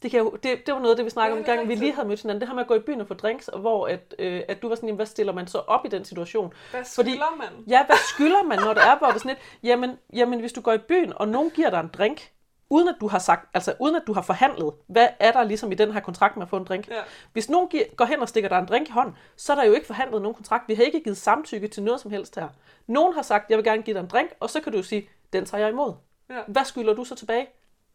Det, 0.02 0.12
kan 0.12 0.20
jo, 0.20 0.30
det, 0.44 0.66
det 0.66 0.74
var 0.74 0.80
noget 0.80 0.90
af 0.90 0.96
det, 0.96 1.06
vi 1.06 1.10
snakkede 1.10 1.36
Ja, 1.36 1.52
om, 1.52 1.56
gang 1.58 1.70
vi 1.70 1.76
lige 1.76 1.94
havde 1.94 2.08
mødt 2.08 2.22
hinanden. 2.22 2.42
Det 2.42 2.48
her 2.50 2.56
med 2.56 2.62
at 2.64 2.68
gå 2.68 2.76
i 2.76 2.80
byen 2.80 3.02
og 3.02 3.08
få 3.08 3.14
drinks, 3.14 3.48
og 3.48 3.60
hvor 3.60 3.88
at, 3.88 4.16
øh, 4.20 4.42
at 4.48 4.62
du 4.62 4.68
var 4.68 4.76
sådan, 4.76 4.88
jamen, 4.90 4.96
hvad 4.96 5.06
stiller 5.06 5.34
man 5.34 5.48
så 5.48 5.58
op 5.58 5.86
i 5.86 5.90
den 5.90 6.06
situation? 6.06 6.54
Hvad 6.72 6.82
Fordi- 6.96 7.10
skylder 7.12 7.36
man? 7.38 7.48
Ja, 7.68 7.86
hvad 7.86 7.96
skylder 8.14 8.44
man, 8.44 8.60
når 8.60 8.74
det 8.74 8.84
er, 8.84 8.98
hvor 8.98 9.08
det 9.08 9.22
sådan 9.22 9.30
lidt, 9.30 9.40
jamen, 9.64 9.98
jamen, 10.14 10.40
hvis 10.40 10.54
du 10.54 10.62
går 10.62 10.74
i 10.74 10.78
byen, 10.78 11.14
og 11.16 11.28
nogen 11.28 11.50
giver 11.50 11.70
dig 11.70 11.80
en 11.80 11.90
drink, 11.98 12.32
uden 12.70 12.88
at 12.88 12.96
du 13.02 13.08
har 13.08 13.20
sagt, 13.20 13.50
altså 13.54 13.74
uden 13.80 13.96
at 13.96 14.02
du 14.08 14.14
har 14.14 14.22
forhandlet, 14.22 14.74
hvad 14.88 15.08
er 15.20 15.32
der 15.32 15.44
ligesom 15.44 15.72
i 15.72 15.76
den 15.76 15.94
her 15.94 16.00
kontrakt 16.00 16.38
med 16.38 16.44
at 16.44 16.50
få 16.50 16.58
en 16.58 16.64
drink? 16.64 16.88
Ja. 16.88 17.02
Hvis 17.34 17.50
nogen 17.50 17.68
giver, 17.68 17.84
går 17.96 18.06
hen 18.06 18.20
og 18.20 18.30
stikker 18.30 18.50
dig 18.50 18.60
en 18.60 18.66
drink 18.66 18.88
i 18.90 18.92
hånden, 18.92 19.16
så 19.36 19.54
er 19.54 19.58
der 19.58 19.64
jo 19.64 19.74
ikke 19.74 19.88
forhandlet 19.88 20.22
nogen 20.22 20.36
kontrakt. 20.36 20.68
Vi 20.68 20.74
har 20.74 20.84
ikke 20.84 21.04
givet 21.04 21.18
samtykke 21.18 21.68
til 21.68 21.84
noget 21.84 22.02
som 22.02 22.12
helst 22.12 22.36
her. 22.36 22.48
Nogen 22.88 23.14
har 23.14 23.22
sagt, 23.22 23.50
jeg 23.50 23.58
vil 23.58 23.66
gerne 23.66 23.82
give 23.82 23.94
dig 23.94 24.00
en 24.00 24.08
drink, 24.08 24.30
og 24.40 24.50
så 24.50 24.62
kan 24.62 24.72
du 24.72 24.78
jo 24.78 24.84
sige, 24.84 25.10
den 25.34 25.46
tager 25.46 25.62
jeg 25.62 25.70
imod. 25.70 25.94
Ja. 26.30 26.42
Hvad 26.48 26.66
skylder 26.66 26.94
du 26.94 27.04
så 27.04 27.16
tilbage? 27.16 27.48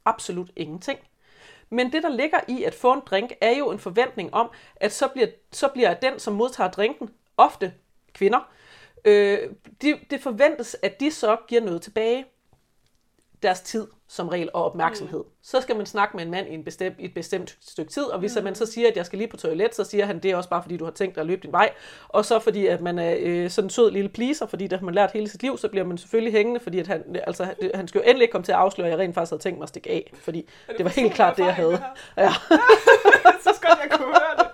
Absolut 0.05 0.51
ingenting. 0.57 0.99
Men 1.70 1.93
det, 1.93 2.03
der 2.03 2.09
ligger 2.09 2.41
i 2.49 2.64
at 2.64 2.75
få 2.75 2.93
en 2.93 3.01
drink, 3.07 3.33
er 3.41 3.51
jo 3.51 3.70
en 3.70 3.79
forventning 3.79 4.35
om, 4.35 4.51
at 4.77 4.93
så 4.93 5.09
bliver, 5.09 5.29
så 5.53 5.68
bliver 5.68 5.95
den, 5.95 6.18
som 6.18 6.35
modtager 6.35 6.70
drinken, 6.70 7.11
ofte 7.37 7.72
kvinder, 8.12 8.51
øh, 9.05 9.39
de, 9.83 10.01
det 10.11 10.20
forventes, 10.20 10.77
at 10.83 11.01
de 11.01 11.11
så 11.11 11.37
giver 11.49 11.61
noget 11.61 11.83
tilbage. 11.83 12.27
Deres 13.45 13.61
tid, 13.61 13.86
som 14.09 14.28
regel, 14.28 14.51
og 14.55 14.64
opmærksomhed. 14.64 15.18
Mm. 15.18 15.30
Så 15.42 15.61
skal 15.61 15.76
man 15.76 15.86
snakke 15.86 16.16
med 16.16 16.24
en 16.24 16.30
mand 16.30 16.49
i, 16.49 16.55
en 16.55 16.64
bestemt, 16.64 16.97
i 16.99 17.05
et 17.05 17.14
bestemt 17.14 17.57
stykke 17.68 17.92
tid, 17.92 18.03
og 18.05 18.18
hvis 18.18 18.36
mm. 18.38 18.45
man 18.45 18.55
så 18.55 18.66
siger, 18.66 18.88
at 18.88 18.97
jeg 18.97 19.07
skal 19.07 19.18
lige 19.18 19.28
på 19.28 19.36
toilet, 19.36 19.74
så 19.74 19.84
siger 19.84 20.07
han, 20.07 20.18
det 20.18 20.30
er 20.30 20.36
også 20.36 20.49
bare, 20.49 20.62
fordi 20.62 20.76
du 20.76 20.84
har 20.84 20.92
tænkt 20.92 21.14
dig 21.14 21.20
at 21.20 21.26
løbe 21.26 21.42
din 21.42 21.53
vej. 21.53 21.70
Og 22.09 22.24
så 22.24 22.38
fordi, 22.38 22.66
at 22.66 22.80
man 22.80 22.99
er 22.99 23.14
øh, 23.18 23.51
sådan 23.51 23.66
en 23.66 23.70
sød 23.70 23.90
lille 23.90 24.09
pleaser, 24.09 24.47
fordi 24.47 24.66
det 24.66 24.78
har 24.78 24.84
man 24.84 24.95
lært 24.95 25.11
hele 25.12 25.28
sit 25.28 25.42
liv, 25.42 25.59
så 25.59 25.68
bliver 25.68 25.84
man 25.86 25.99
selvfølgelig 25.99 26.32
hængende, 26.32 26.61
fordi 26.61 26.78
at 26.78 26.86
han, 26.86 27.16
altså, 27.26 27.55
det- 27.61 27.70
han 27.74 27.88
skal 27.88 27.99
jo 27.99 28.03
endelig 28.05 28.22
ikke 28.22 28.32
komme 28.32 28.45
til 28.45 28.53
at 28.53 28.59
afsløre, 28.59 28.86
at 28.88 28.90
jeg 28.92 28.99
rent 28.99 29.14
faktisk 29.14 29.30
havde 29.30 29.42
tænkt 29.42 29.59
mig 29.59 29.64
at 29.64 29.68
stikke 29.68 29.90
af, 29.90 30.12
fordi 30.22 30.49
Er 30.68 30.72
det 30.76 30.84
var 30.84 30.90
helt 30.90 31.14
klart 31.14 31.36
det, 31.36 31.45
jeg 31.45 31.55
havde. 31.55 31.70
det 31.70 31.82
Ja. 32.16 32.30
så 33.45 33.51
skal 33.57 33.70
jeg 33.82 33.90
kunne 33.90 34.07
høre 34.07 34.34
det. 34.38 34.47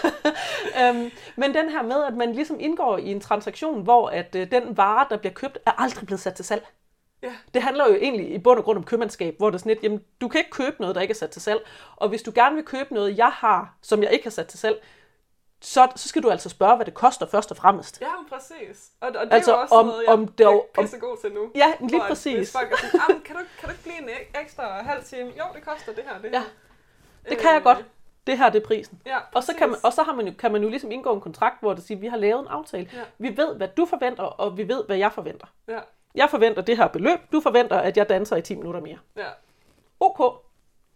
øhm, 0.82 1.10
men 1.36 1.54
den 1.54 1.68
her 1.68 1.82
med, 1.82 2.04
at 2.08 2.16
man 2.16 2.32
ligesom 2.32 2.56
indgår 2.60 2.98
i 2.98 3.06
en 3.10 3.20
transaktion, 3.20 3.82
hvor 3.82 4.08
at 4.08 4.34
øh, 4.34 4.50
den 4.50 4.76
vare, 4.76 5.06
der 5.10 5.16
bliver 5.16 5.32
købt, 5.32 5.58
er 5.66 5.72
aldrig 5.82 6.06
blevet 6.06 6.20
sat 6.20 6.34
til 6.34 6.44
salg. 6.44 6.66
Ja. 7.22 7.32
Det 7.54 7.62
handler 7.62 7.88
jo 7.88 7.94
egentlig 7.94 8.30
i 8.34 8.38
bund 8.38 8.58
og 8.58 8.64
grund 8.64 8.78
om 8.78 8.84
købmandskab, 8.84 9.34
hvor 9.38 9.50
det 9.50 9.54
er 9.54 9.58
sådan 9.58 9.70
lidt, 9.70 9.82
jamen, 9.84 10.04
du 10.20 10.28
kan 10.28 10.38
ikke 10.38 10.50
købe 10.50 10.76
noget, 10.80 10.94
der 10.94 11.00
ikke 11.00 11.12
er 11.12 11.16
sat 11.16 11.30
til 11.30 11.42
salg. 11.42 11.60
Og 11.96 12.08
hvis 12.08 12.22
du 12.22 12.32
gerne 12.34 12.54
vil 12.56 12.64
købe 12.64 12.94
noget, 12.94 13.18
jeg 13.18 13.30
har, 13.30 13.74
som 13.82 14.02
jeg 14.02 14.12
ikke 14.12 14.24
har 14.24 14.30
sat 14.30 14.46
til 14.46 14.58
salg, 14.58 14.82
så, 15.62 15.88
så 15.96 16.08
skal 16.08 16.22
du 16.22 16.30
altså 16.30 16.48
spørge, 16.48 16.76
hvad 16.76 16.86
det 16.86 16.94
koster 16.94 17.26
først 17.26 17.50
og 17.50 17.56
fremmest. 17.56 18.00
Ja, 18.00 18.06
men 18.20 18.28
præcis. 18.28 18.90
Og, 19.00 19.08
og 19.08 19.26
det 19.26 19.32
Altså, 19.32 19.52
er 19.52 19.56
jo 19.56 19.62
også 19.62 19.74
om- 19.74 19.86
noget, 19.86 20.02
jeg, 20.06 20.12
om 20.12 20.28
det 20.28 20.46
er 20.46 20.50
jeg 20.50 20.60
er 20.78 20.82
pissegod 20.82 21.16
til 21.20 21.32
nu. 21.32 21.50
Ja, 21.54 21.72
lige 21.80 21.98
Hvor 21.98 22.06
præcis. 22.08 22.36
Hvis 22.36 22.52
folk 22.52 22.72
er 22.72 22.76
sådan, 22.76 23.00
"Ah, 23.00 23.14
men 23.14 23.20
kan, 23.22 23.36
du, 23.36 23.42
kan 23.58 23.68
du 23.68 23.70
ikke 23.72 23.82
blive 23.82 23.98
en 23.98 24.08
ek- 24.08 24.40
ekstra 24.42 24.82
halv 24.82 25.04
time? 25.04 25.30
Jo, 25.38 25.44
det 25.54 25.64
koster 25.66 25.92
det 25.92 26.04
her. 26.04 26.18
Det, 26.22 26.32
Ja. 26.32 26.42
Det 27.28 27.38
kan 27.38 27.52
jeg 27.54 27.62
godt. 27.62 27.84
Det 28.26 28.38
her 28.38 28.50
det 28.50 28.62
er 28.62 28.66
prisen. 28.66 29.02
Ja, 29.06 29.18
Og 29.34 29.44
så, 29.44 29.54
kan 29.58 29.68
man, 29.70 29.78
og 29.82 29.92
så 29.92 30.02
har 30.02 30.14
man 30.14 30.26
jo, 30.26 30.32
kan 30.38 30.52
man 30.52 30.62
jo 30.62 30.68
ligesom 30.68 30.90
indgå 30.90 31.14
en 31.14 31.20
kontrakt, 31.20 31.60
hvor 31.60 31.74
det 31.74 31.84
siger, 31.84 31.98
vi 32.00 32.06
har 32.06 32.16
lavet 32.16 32.40
en 32.40 32.46
aftale. 32.48 32.90
Ja. 32.94 33.00
Vi 33.18 33.36
ved, 33.36 33.54
hvad 33.56 33.68
du 33.68 33.86
forventer, 33.86 34.22
og 34.22 34.56
vi 34.56 34.68
ved, 34.68 34.84
hvad 34.86 34.96
jeg 34.96 35.12
forventer. 35.12 35.46
Ja, 35.68 35.78
Jeg 36.14 36.30
forventer 36.30 36.62
det 36.62 36.76
her 36.76 36.86
beløb. 36.88 37.18
Du 37.32 37.40
forventer, 37.40 37.76
at 37.78 37.96
jeg 37.96 38.08
danser 38.08 38.36
i 38.36 38.42
10 38.42 38.54
minutter 38.54 38.80
mere. 38.80 38.98
ja. 39.16 39.26
ok, 40.00 40.34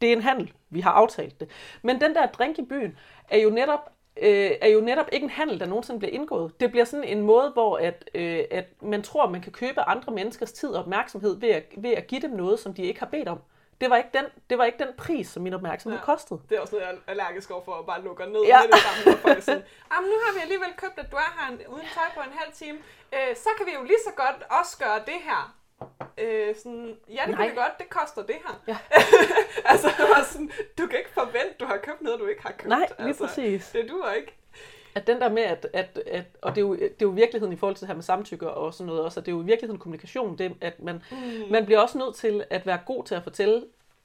det 0.01 0.09
er 0.09 0.13
en 0.13 0.23
handel, 0.23 0.53
vi 0.71 0.81
har 0.81 0.91
aftalt 0.91 1.41
det. 1.41 1.51
Men 1.83 2.01
den 2.01 2.15
der 2.15 2.27
drink 2.27 2.59
i 2.59 2.63
byen 2.63 2.99
er 3.29 3.39
jo 3.39 3.51
netop, 3.51 3.91
øh, 4.17 4.51
er 4.61 4.69
jo 4.69 4.81
netop 4.81 5.07
ikke 5.13 5.25
en 5.25 5.31
handel, 5.31 5.61
der 5.61 5.67
nogensinde 5.67 5.99
bliver 5.99 6.13
indgået. 6.13 6.61
Det 6.61 6.71
bliver 6.71 6.85
sådan 6.85 7.05
en 7.05 7.21
måde, 7.23 7.51
hvor 7.51 7.77
at, 7.79 8.11
øh, 8.15 8.45
at 8.51 8.65
man 8.83 9.03
tror, 9.03 9.29
man 9.29 9.41
kan 9.41 9.53
købe 9.53 9.81
andre 9.81 10.13
menneskers 10.13 10.53
tid 10.53 10.69
og 10.69 10.81
opmærksomhed 10.81 11.41
ved 11.41 11.49
at, 11.51 11.65
ved 11.77 11.91
at 11.91 12.07
give 12.07 12.21
dem 12.21 12.31
noget, 12.31 12.59
som 12.61 12.75
de 12.75 12.83
ikke 12.83 13.01
har 13.01 13.07
bedt 13.07 13.29
om. 13.29 13.39
Det 13.81 13.91
var 13.91 13.97
ikke 13.97 14.11
den, 14.15 14.25
det 14.51 14.59
var 14.59 14.65
ikke 14.65 14.79
den 14.79 14.89
pris, 14.99 15.29
som 15.29 15.43
min 15.43 15.55
opmærksomhed 15.55 15.99
Ja. 15.99 16.05
kostede. 16.05 16.41
Det 16.49 16.57
er 16.57 16.61
også 16.61 16.75
noget, 16.75 16.87
jeg 16.87 16.95
er 16.95 17.11
allergisk 17.11 17.51
over 17.51 17.65
for 17.65 17.73
at 17.73 17.87
bare 17.87 18.03
lukke 18.03 18.27
ned 18.27 18.43
Ja. 18.47 18.59
med 18.63 18.69
det 18.73 18.81
samme. 18.87 19.01
Når 19.13 19.19
folk 19.29 19.43
sådan, 19.43 19.63
"Jamen, 19.93 20.11
nu 20.11 20.17
har 20.25 20.35
vi 20.37 20.41
alligevel 20.43 20.73
købt, 20.77 20.99
at 20.99 21.07
du 21.13 21.17
er 21.17 21.31
her 21.39 21.53
en- 21.53 21.67
uden 21.75 21.87
tøj 21.95 22.09
på 22.17 22.21
en 22.29 22.33
halv 22.41 22.53
time. 22.53 22.79
Øh, 23.15 23.37
så 23.37 23.49
kan 23.57 23.67
vi 23.67 23.73
jo 23.79 23.83
lige 23.83 24.03
så 24.05 24.13
godt 24.17 24.43
også 24.61 24.79
gøre 24.79 24.99
det 25.07 25.21
her. 25.29 25.57
Øh, 26.19 26.57
sådan, 26.57 26.97
ja, 27.09 27.23
det 27.27 27.37
kan 27.37 27.51
vi 27.51 27.55
godt. 27.55 27.79
Det 27.79 27.89
koster 27.91 28.23
det 28.23 28.37
her. 28.47 28.63
Ja. 28.67 28.79
altså, 29.73 29.89
det 29.99 30.07
var 30.17 30.25
sådan, 30.25 30.51
du 30.79 30.87
kan 30.87 30.99
ikke 30.99 31.11
forvente, 31.11 31.55
du 31.61 31.65
har 31.65 31.77
købt 31.77 32.03
noget, 32.03 32.21
du 32.21 32.27
ikke 32.27 32.43
har 32.43 32.53
købt. 32.53 32.69
Nej, 32.69 32.87
lige 32.99 33.09
altså, 33.09 33.27
præcis. 33.27 33.71
Det 33.73 33.91
duer 33.91 34.13
ikke. 34.13 34.35
At 34.95 35.07
den 35.07 35.21
der 35.21 35.29
med, 35.29 35.43
at, 35.43 35.67
at, 35.73 35.99
at 36.07 36.25
og 36.43 36.51
det 36.55 36.59
er, 36.59 36.67
jo, 36.67 36.75
det 36.75 36.83
er 36.85 36.95
jo 37.03 37.09
virkeligheden 37.09 37.53
i 37.53 37.57
forhold 37.57 37.77
til 37.77 37.81
det 37.81 37.89
her 37.89 37.95
med 37.95 38.03
samtykke 38.03 38.51
og 38.51 38.75
sådan 38.75 38.87
noget 38.87 39.03
også, 39.03 39.21
at 39.21 39.27
det 39.27 39.33
er 39.33 39.37
jo 39.37 39.43
i 39.43 39.47
virkeligheden 39.47 39.81
kommunikation, 39.81 40.39
det, 40.39 40.57
at 40.61 40.83
man, 40.83 41.03
mm. 41.11 41.17
man 41.51 41.65
bliver 41.65 41.81
også 41.81 41.99
nødt 41.99 42.15
til 42.15 42.45
at 42.51 42.67
være 42.67 42.79
god 42.87 43.05
til 43.05 43.15
at 43.15 43.23
fortælle, 43.23 43.65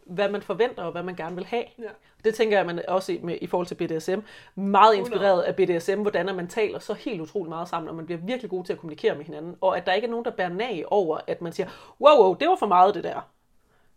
hvad 0.10 0.30
man 0.30 0.41
forventer 0.41 0.84
og 0.84 0.91
hvad 0.91 1.03
man 1.03 1.16
gerne 1.16 1.36
vil 1.36 1.45
have. 1.45 1.64
Ja. 1.80 1.89
Det 2.24 2.36
tænker 2.36 2.57
jeg, 2.57 2.66
man 2.66 2.82
også 2.88 3.12
i, 3.12 3.20
med, 3.24 3.38
i 3.41 3.47
forhold 3.47 3.68
til 3.68 3.76
BDSM. 3.76 4.20
Meget 4.55 4.95
inspireret 4.95 5.41
af 5.41 5.55
BDSM, 5.55 6.01
hvordan 6.01 6.36
man 6.36 6.47
taler 6.47 6.80
så 6.80 6.93
helt 6.93 7.22
utroligt 7.22 7.49
meget 7.49 7.70
sammen, 7.70 7.89
og 7.89 7.95
man 7.95 8.05
bliver 8.05 8.20
virkelig 8.22 8.49
god 8.49 8.64
til 8.64 8.74
at 8.74 8.80
kommunikere 8.80 9.16
med 9.16 9.26
hinanden. 9.26 9.55
Og 9.62 9.78
at 9.78 9.86
der 9.86 9.93
ikke 9.93 10.05
er 10.05 10.12
nogen, 10.12 10.26
der 10.26 10.32
bærer 10.32 10.49
nag 10.49 10.84
over, 10.88 11.20
at 11.28 11.41
man 11.41 11.53
siger, 11.53 11.70
wow, 12.01 12.24
wow, 12.24 12.34
det 12.34 12.47
var 12.47 12.55
for 12.55 12.68
meget 12.68 12.95
det 12.95 13.03
der. 13.03 13.30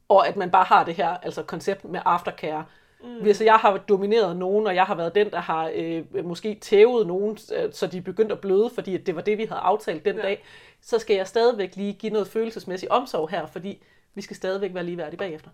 Og 0.08 0.28
at 0.28 0.36
man 0.36 0.50
bare 0.50 0.64
har 0.64 0.84
det 0.84 0.94
her 0.94 1.08
altså 1.08 1.42
koncept 1.42 1.84
med 1.84 2.00
aftercare. 2.04 2.64
Mm. 3.02 3.22
Hvis 3.22 3.40
jeg 3.40 3.54
har 3.54 3.76
domineret 3.76 4.36
nogen, 4.36 4.66
og 4.66 4.74
jeg 4.74 4.84
har 4.84 4.94
været 4.94 5.14
den, 5.14 5.30
der 5.30 5.40
har 5.40 5.70
øh, 5.74 6.24
måske 6.24 6.54
tævet 6.54 7.06
nogen, 7.06 7.38
øh, 7.56 7.72
så 7.72 7.86
de 7.86 7.98
er 7.98 8.02
begyndt 8.02 8.32
at 8.32 8.40
bløde, 8.40 8.70
fordi 8.74 8.96
det 8.96 9.16
var 9.16 9.22
det, 9.22 9.38
vi 9.38 9.44
havde 9.44 9.60
aftalt 9.60 10.04
den 10.04 10.16
ja. 10.16 10.22
dag, 10.22 10.44
så 10.80 10.98
skal 10.98 11.16
jeg 11.16 11.26
stadigvæk 11.26 11.76
lige 11.76 11.92
give 11.92 12.12
noget 12.12 12.28
følelsesmæssig 12.28 12.92
omsorg 12.92 13.30
her, 13.30 13.46
fordi 13.46 13.82
vi 14.14 14.22
skal 14.22 14.36
stadigvæk 14.36 14.74
være 14.74 14.84
ligeværdige 14.84 15.18
bagefter. 15.18 15.50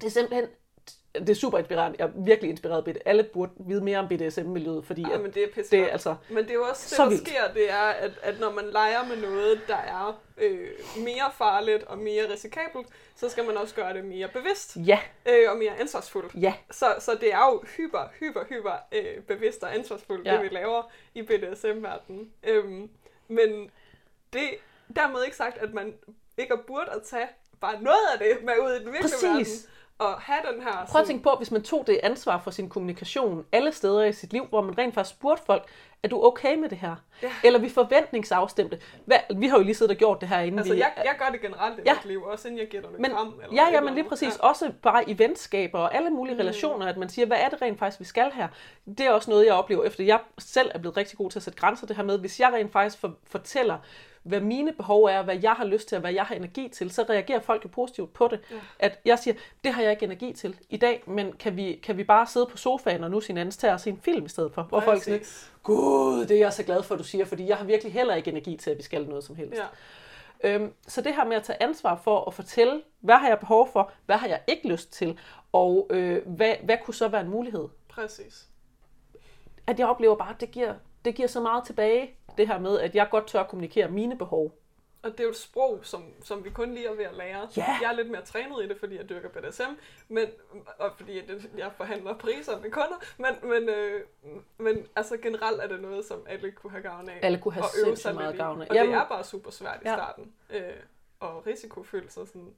Det 0.00 0.04
er 0.04 0.10
simpelthen 0.10 0.48
det 1.20 1.30
er 1.30 1.34
super 1.34 1.58
inspirerende. 1.58 1.96
Jeg 1.98 2.06
er 2.06 2.10
virkelig 2.24 2.50
inspireret 2.50 2.78
af 2.78 2.84
BDSM. 2.84 3.00
Alle 3.04 3.22
burde 3.22 3.52
vide 3.68 3.84
mere 3.84 3.98
om 3.98 4.08
BDSM-miljøet, 4.08 4.86
fordi 4.86 5.04
at 5.14 5.20
men 5.20 5.30
det 5.30 5.42
er 5.42 5.62
det 5.70 5.80
er 5.80 5.86
altså... 5.88 6.16
Men 6.28 6.44
det 6.44 6.50
er 6.50 6.54
jo 6.54 6.64
også 6.64 6.86
det, 6.90 6.98
der 6.98 7.08
vildt. 7.08 7.28
sker, 7.28 7.52
det 7.54 7.70
er, 7.70 7.82
at, 7.82 8.10
at 8.22 8.40
når 8.40 8.50
man 8.52 8.64
leger 8.70 9.06
med 9.08 9.16
noget, 9.16 9.60
der 9.68 9.76
er 9.76 10.20
øh, 10.38 10.68
mere 10.96 11.32
farligt 11.34 11.82
og 11.82 11.98
mere 11.98 12.32
risikabelt, 12.32 12.86
så 13.16 13.28
skal 13.28 13.44
man 13.44 13.56
også 13.56 13.74
gøre 13.74 13.94
det 13.94 14.04
mere 14.04 14.28
bevidst 14.28 14.76
Ja, 14.76 14.98
øh, 15.28 15.50
og 15.50 15.56
mere 15.56 15.76
ansvarsfuldt. 15.80 16.34
ja, 16.34 16.54
Så, 16.70 16.86
så 16.98 17.14
det 17.20 17.32
er 17.32 17.50
jo 17.52 17.64
hyper, 17.76 18.08
hyper, 18.20 18.44
hyper 18.48 18.72
øh, 18.92 19.22
bevidst 19.22 19.62
og 19.62 19.74
ansvarsfuldt, 19.74 20.26
ja. 20.26 20.32
Det 20.32 20.42
vi 20.42 20.48
laver 20.48 20.90
i 21.14 21.22
BDSM-verdenen. 21.22 22.32
Øhm, 22.44 22.90
men 23.28 23.70
det 24.32 24.48
dermed 24.96 25.24
ikke 25.24 25.36
sagt, 25.36 25.58
at 25.58 25.74
man 25.74 25.94
ikke 26.38 26.56
burde 26.66 26.90
at 26.92 27.02
tage 27.02 27.26
bare 27.60 27.82
noget 27.82 28.06
af 28.12 28.18
det 28.18 28.44
med 28.44 28.54
ud 28.62 28.70
i 28.70 28.84
den 28.84 28.92
virkelige 28.92 29.12
verden. 29.22 29.46
Og 29.98 30.20
have 30.20 30.38
den 30.52 30.62
her... 30.62 30.86
Prøv 30.88 31.00
at 31.00 31.06
tænke 31.06 31.22
på, 31.22 31.34
hvis 31.38 31.50
man 31.50 31.62
tog 31.62 31.86
det 31.86 32.00
ansvar 32.02 32.38
for 32.38 32.50
sin 32.50 32.68
kommunikation 32.68 33.44
alle 33.52 33.72
steder 33.72 34.04
i 34.04 34.12
sit 34.12 34.32
liv, 34.32 34.46
hvor 34.46 34.62
man 34.62 34.78
rent 34.78 34.94
faktisk 34.94 35.16
spurgte 35.16 35.44
folk, 35.46 35.64
er 36.02 36.08
du 36.08 36.24
okay 36.24 36.54
med 36.56 36.68
det 36.68 36.78
her? 36.78 36.96
Ja. 37.22 37.30
Eller 37.44 37.58
vi 37.58 37.68
forventningsafstemte. 37.68 38.80
Hvad, 39.04 39.18
vi 39.36 39.46
har 39.46 39.58
jo 39.58 39.64
lige 39.64 39.74
siddet 39.74 39.90
og 39.90 39.98
gjort 39.98 40.20
det 40.20 40.28
her, 40.28 40.40
inden 40.40 40.58
Altså, 40.58 40.74
vi... 40.74 40.80
jeg, 40.80 40.92
jeg 40.96 41.14
gør 41.18 41.28
det 41.32 41.40
generelt 41.40 41.78
i 41.78 41.82
Ja. 41.86 41.94
mit 41.94 42.04
liv, 42.04 42.22
også 42.22 42.48
inden 42.48 42.60
jeg 42.60 42.68
giver 42.68 42.82
dig 42.82 42.90
et 42.94 43.00
men, 43.00 43.10
kram. 43.10 43.34
Eller 43.42 43.62
ja, 43.62 43.70
ja, 43.72 43.80
men 43.80 43.94
lige 43.94 44.04
præcis. 44.04 44.38
Ja. 44.42 44.48
Også 44.48 44.72
bare 44.82 45.10
i 45.10 45.18
venskaber 45.18 45.78
og 45.78 45.94
alle 45.94 46.10
mulige 46.10 46.34
mm. 46.34 46.40
relationer, 46.40 46.86
at 46.86 46.96
man 46.96 47.08
siger, 47.08 47.26
hvad 47.26 47.36
er 47.40 47.48
det 47.48 47.62
rent 47.62 47.78
faktisk, 47.78 48.00
vi 48.00 48.04
skal 48.04 48.32
her? 48.34 48.48
Det 48.98 49.00
er 49.00 49.10
også 49.10 49.30
noget, 49.30 49.46
jeg 49.46 49.54
oplever, 49.54 49.84
efter 49.84 50.04
jeg 50.04 50.20
selv 50.38 50.70
er 50.74 50.78
blevet 50.78 50.96
rigtig 50.96 51.18
god 51.18 51.30
til 51.30 51.38
at 51.38 51.42
sætte 51.42 51.58
grænser 51.58 51.86
det 51.86 51.96
her 51.96 52.04
med. 52.04 52.18
Hvis 52.18 52.40
jeg 52.40 52.52
rent 52.52 52.72
faktisk 52.72 53.00
for, 53.00 53.14
fortæller, 53.26 53.78
hvad 54.26 54.40
mine 54.40 54.72
behov 54.72 55.04
er, 55.04 55.22
hvad 55.22 55.38
jeg 55.42 55.52
har 55.52 55.64
lyst 55.64 55.88
til, 55.88 55.96
og 55.96 56.00
hvad 56.00 56.12
jeg 56.12 56.24
har 56.24 56.34
energi 56.34 56.68
til, 56.68 56.90
så 56.90 57.02
reagerer 57.10 57.40
folk 57.40 57.64
jo 57.64 57.68
positivt 57.68 58.12
på 58.12 58.28
det. 58.28 58.40
Ja. 58.50 58.56
At 58.78 59.00
jeg 59.04 59.18
siger, 59.18 59.34
det 59.64 59.72
har 59.72 59.82
jeg 59.82 59.90
ikke 59.90 60.04
energi 60.04 60.32
til 60.32 60.56
i 60.70 60.76
dag, 60.76 61.02
men 61.06 61.32
kan 61.32 61.56
vi, 61.56 61.80
kan 61.82 61.96
vi 61.96 62.04
bare 62.04 62.26
sidde 62.26 62.46
på 62.50 62.56
sofaen 62.56 63.04
og 63.04 63.10
nu 63.10 63.20
sin 63.20 63.38
anden 63.38 63.52
til 63.52 63.66
at 63.66 63.80
se 63.80 63.90
en 63.90 64.00
film 64.02 64.24
i 64.24 64.28
stedet 64.28 64.52
for? 64.52 64.62
Hvor 64.62 64.80
folk 64.80 65.02
siger, 65.02 65.18
gud, 65.62 66.26
det 66.26 66.36
er 66.36 66.40
jeg 66.40 66.52
så 66.52 66.62
glad 66.62 66.82
for, 66.82 66.94
at 66.94 66.98
du 66.98 67.04
siger, 67.04 67.24
fordi 67.24 67.48
jeg 67.48 67.56
har 67.56 67.64
virkelig 67.64 67.92
heller 67.92 68.14
ikke 68.14 68.30
energi 68.30 68.56
til, 68.56 68.70
at 68.70 68.78
vi 68.78 68.82
skal 68.82 69.06
noget 69.08 69.24
som 69.24 69.36
helst. 69.36 69.60
Ja. 69.60 69.66
Øhm, 70.44 70.72
så 70.88 71.00
det 71.00 71.14
her 71.14 71.24
med 71.24 71.36
at 71.36 71.42
tage 71.42 71.62
ansvar 71.62 72.00
for 72.04 72.24
at 72.24 72.34
fortælle, 72.34 72.82
hvad 73.00 73.14
har 73.14 73.28
jeg 73.28 73.38
behov 73.38 73.68
for, 73.72 73.92
hvad 74.06 74.16
har 74.16 74.28
jeg 74.28 74.40
ikke 74.46 74.68
lyst 74.68 74.92
til, 74.92 75.18
og 75.52 75.86
øh, 75.90 76.26
hvad, 76.26 76.54
hvad 76.62 76.76
kunne 76.84 76.94
så 76.94 77.08
være 77.08 77.20
en 77.20 77.28
mulighed? 77.30 77.68
Præcis. 77.88 78.46
At 79.66 79.78
jeg 79.78 79.86
oplever 79.86 80.16
bare, 80.16 80.30
at 80.30 80.40
det 80.40 80.50
giver, 80.50 80.74
det 81.06 81.14
giver 81.14 81.28
så 81.28 81.40
meget 81.40 81.64
tilbage, 81.64 82.14
det 82.38 82.48
her 82.48 82.58
med, 82.58 82.80
at 82.80 82.94
jeg 82.94 83.08
godt 83.10 83.26
tør 83.26 83.40
at 83.40 83.48
kommunikere 83.48 83.88
mine 83.88 84.18
behov. 84.18 84.52
Og 85.02 85.12
det 85.12 85.20
er 85.20 85.24
jo 85.24 85.30
et 85.30 85.36
sprog, 85.36 85.80
som, 85.82 86.04
som 86.24 86.44
vi 86.44 86.50
kun 86.50 86.74
lige 86.74 86.86
er 86.86 86.94
ved 86.94 87.04
at 87.04 87.14
lære. 87.14 87.48
Ja. 87.56 87.64
Jeg 87.82 87.90
er 87.90 87.96
lidt 87.96 88.10
mere 88.10 88.22
trænet 88.24 88.64
i 88.64 88.68
det, 88.68 88.76
fordi 88.80 88.96
jeg 88.96 89.08
dyrker 89.08 89.28
BDSM, 89.28 89.62
men, 90.08 90.26
og 90.78 90.92
fordi 90.96 91.16
jeg, 91.58 91.72
forhandler 91.76 92.14
priser 92.18 92.60
med 92.60 92.70
kunder, 92.70 93.04
men, 93.18 93.50
men, 93.50 93.68
øh, 93.68 94.00
men 94.58 94.86
altså 94.96 95.16
generelt 95.16 95.62
er 95.62 95.66
det 95.66 95.80
noget, 95.80 96.04
som 96.04 96.26
alle 96.28 96.52
kunne 96.52 96.70
have 96.70 96.82
gavn 96.82 97.08
af. 97.08 97.18
Alle 97.22 97.38
kunne 97.38 97.54
have 97.54 97.64
sindssygt 97.84 98.14
meget 98.14 98.36
gavn 98.36 98.62
af. 98.62 98.66
Og 98.70 98.74
Jamen- 98.74 98.92
det 98.92 99.00
er 99.00 99.08
bare 99.08 99.24
super 99.24 99.50
svært 99.50 99.78
i 99.84 99.88
Ja. 99.88 99.94
starten. 99.94 100.32
Øh, 100.50 100.62
og 101.20 101.46
risikofyldt, 101.46 102.12
så 102.12 102.26
sådan... 102.26 102.54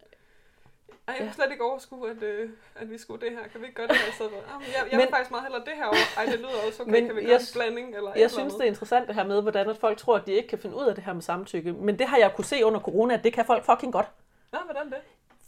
Ej, 1.09 1.15
jeg 1.15 1.17
Ja. 1.21 1.25
kan 1.25 1.35
slet 1.35 1.51
ikke 1.51 1.65
overskue, 1.65 2.11
at, 2.11 2.23
øh, 2.23 2.51
at 2.77 2.91
vi 2.91 2.99
skulle 2.99 3.27
det 3.27 3.37
her. 3.37 3.49
Kan 3.49 3.61
vi 3.61 3.67
ikke 3.67 3.77
gøre 3.77 3.87
det 3.87 3.97
her 3.97 4.09
i 4.09 4.13
stedet 4.13 4.33
for? 4.33 4.39
Ah, 4.39 4.63
jeg, 4.67 4.75
jeg 4.77 4.87
Men- 4.93 4.99
vil 5.01 5.09
faktisk 5.11 5.31
meget 5.31 5.45
hellere 5.45 5.65
det 5.65 5.73
her 5.77 5.85
over. 5.87 5.97
Ej, 6.17 6.25
det 6.25 6.39
lyder 6.39 6.49
også 6.67 6.83
okay. 6.83 6.93
Men 6.93 7.07
kan 7.07 7.15
vi 7.17 7.21
jeg 7.21 7.29
gøre 7.29 7.37
en 7.41 7.45
s- 7.47 7.53
blanding? 7.53 7.97
Eller 7.97 8.13
Jeg 8.17 8.31
synes, 8.31 8.53
det 8.55 8.61
andet? 8.61 8.65
er 8.67 8.69
interessant 8.69 9.07
det 9.09 9.15
her 9.15 9.25
med, 9.25 9.43
hvordan 9.43 9.71
at 9.71 9.77
folk 9.77 9.99
tror, 9.99 10.17
at 10.17 10.27
de 10.27 10.33
ikke 10.33 10.49
kan 10.49 10.59
finde 10.59 10.77
ud 10.77 10.85
af 10.87 10.95
det 10.95 11.05
her 11.05 11.13
med 11.13 11.23
samtykke. 11.23 11.73
Men 11.73 11.99
det 11.99 12.07
har 12.07 12.17
jeg 12.17 12.33
kunne 12.37 12.45
se 12.45 12.65
under 12.65 12.81
corona, 12.81 13.15
at 13.15 13.25
det 13.25 13.33
kan 13.33 13.45
folk 13.47 13.65
fucking 13.65 13.93
godt. 13.93 14.07
Nå, 14.53 14.59
hvordan 14.65 14.87
det? 14.87 14.99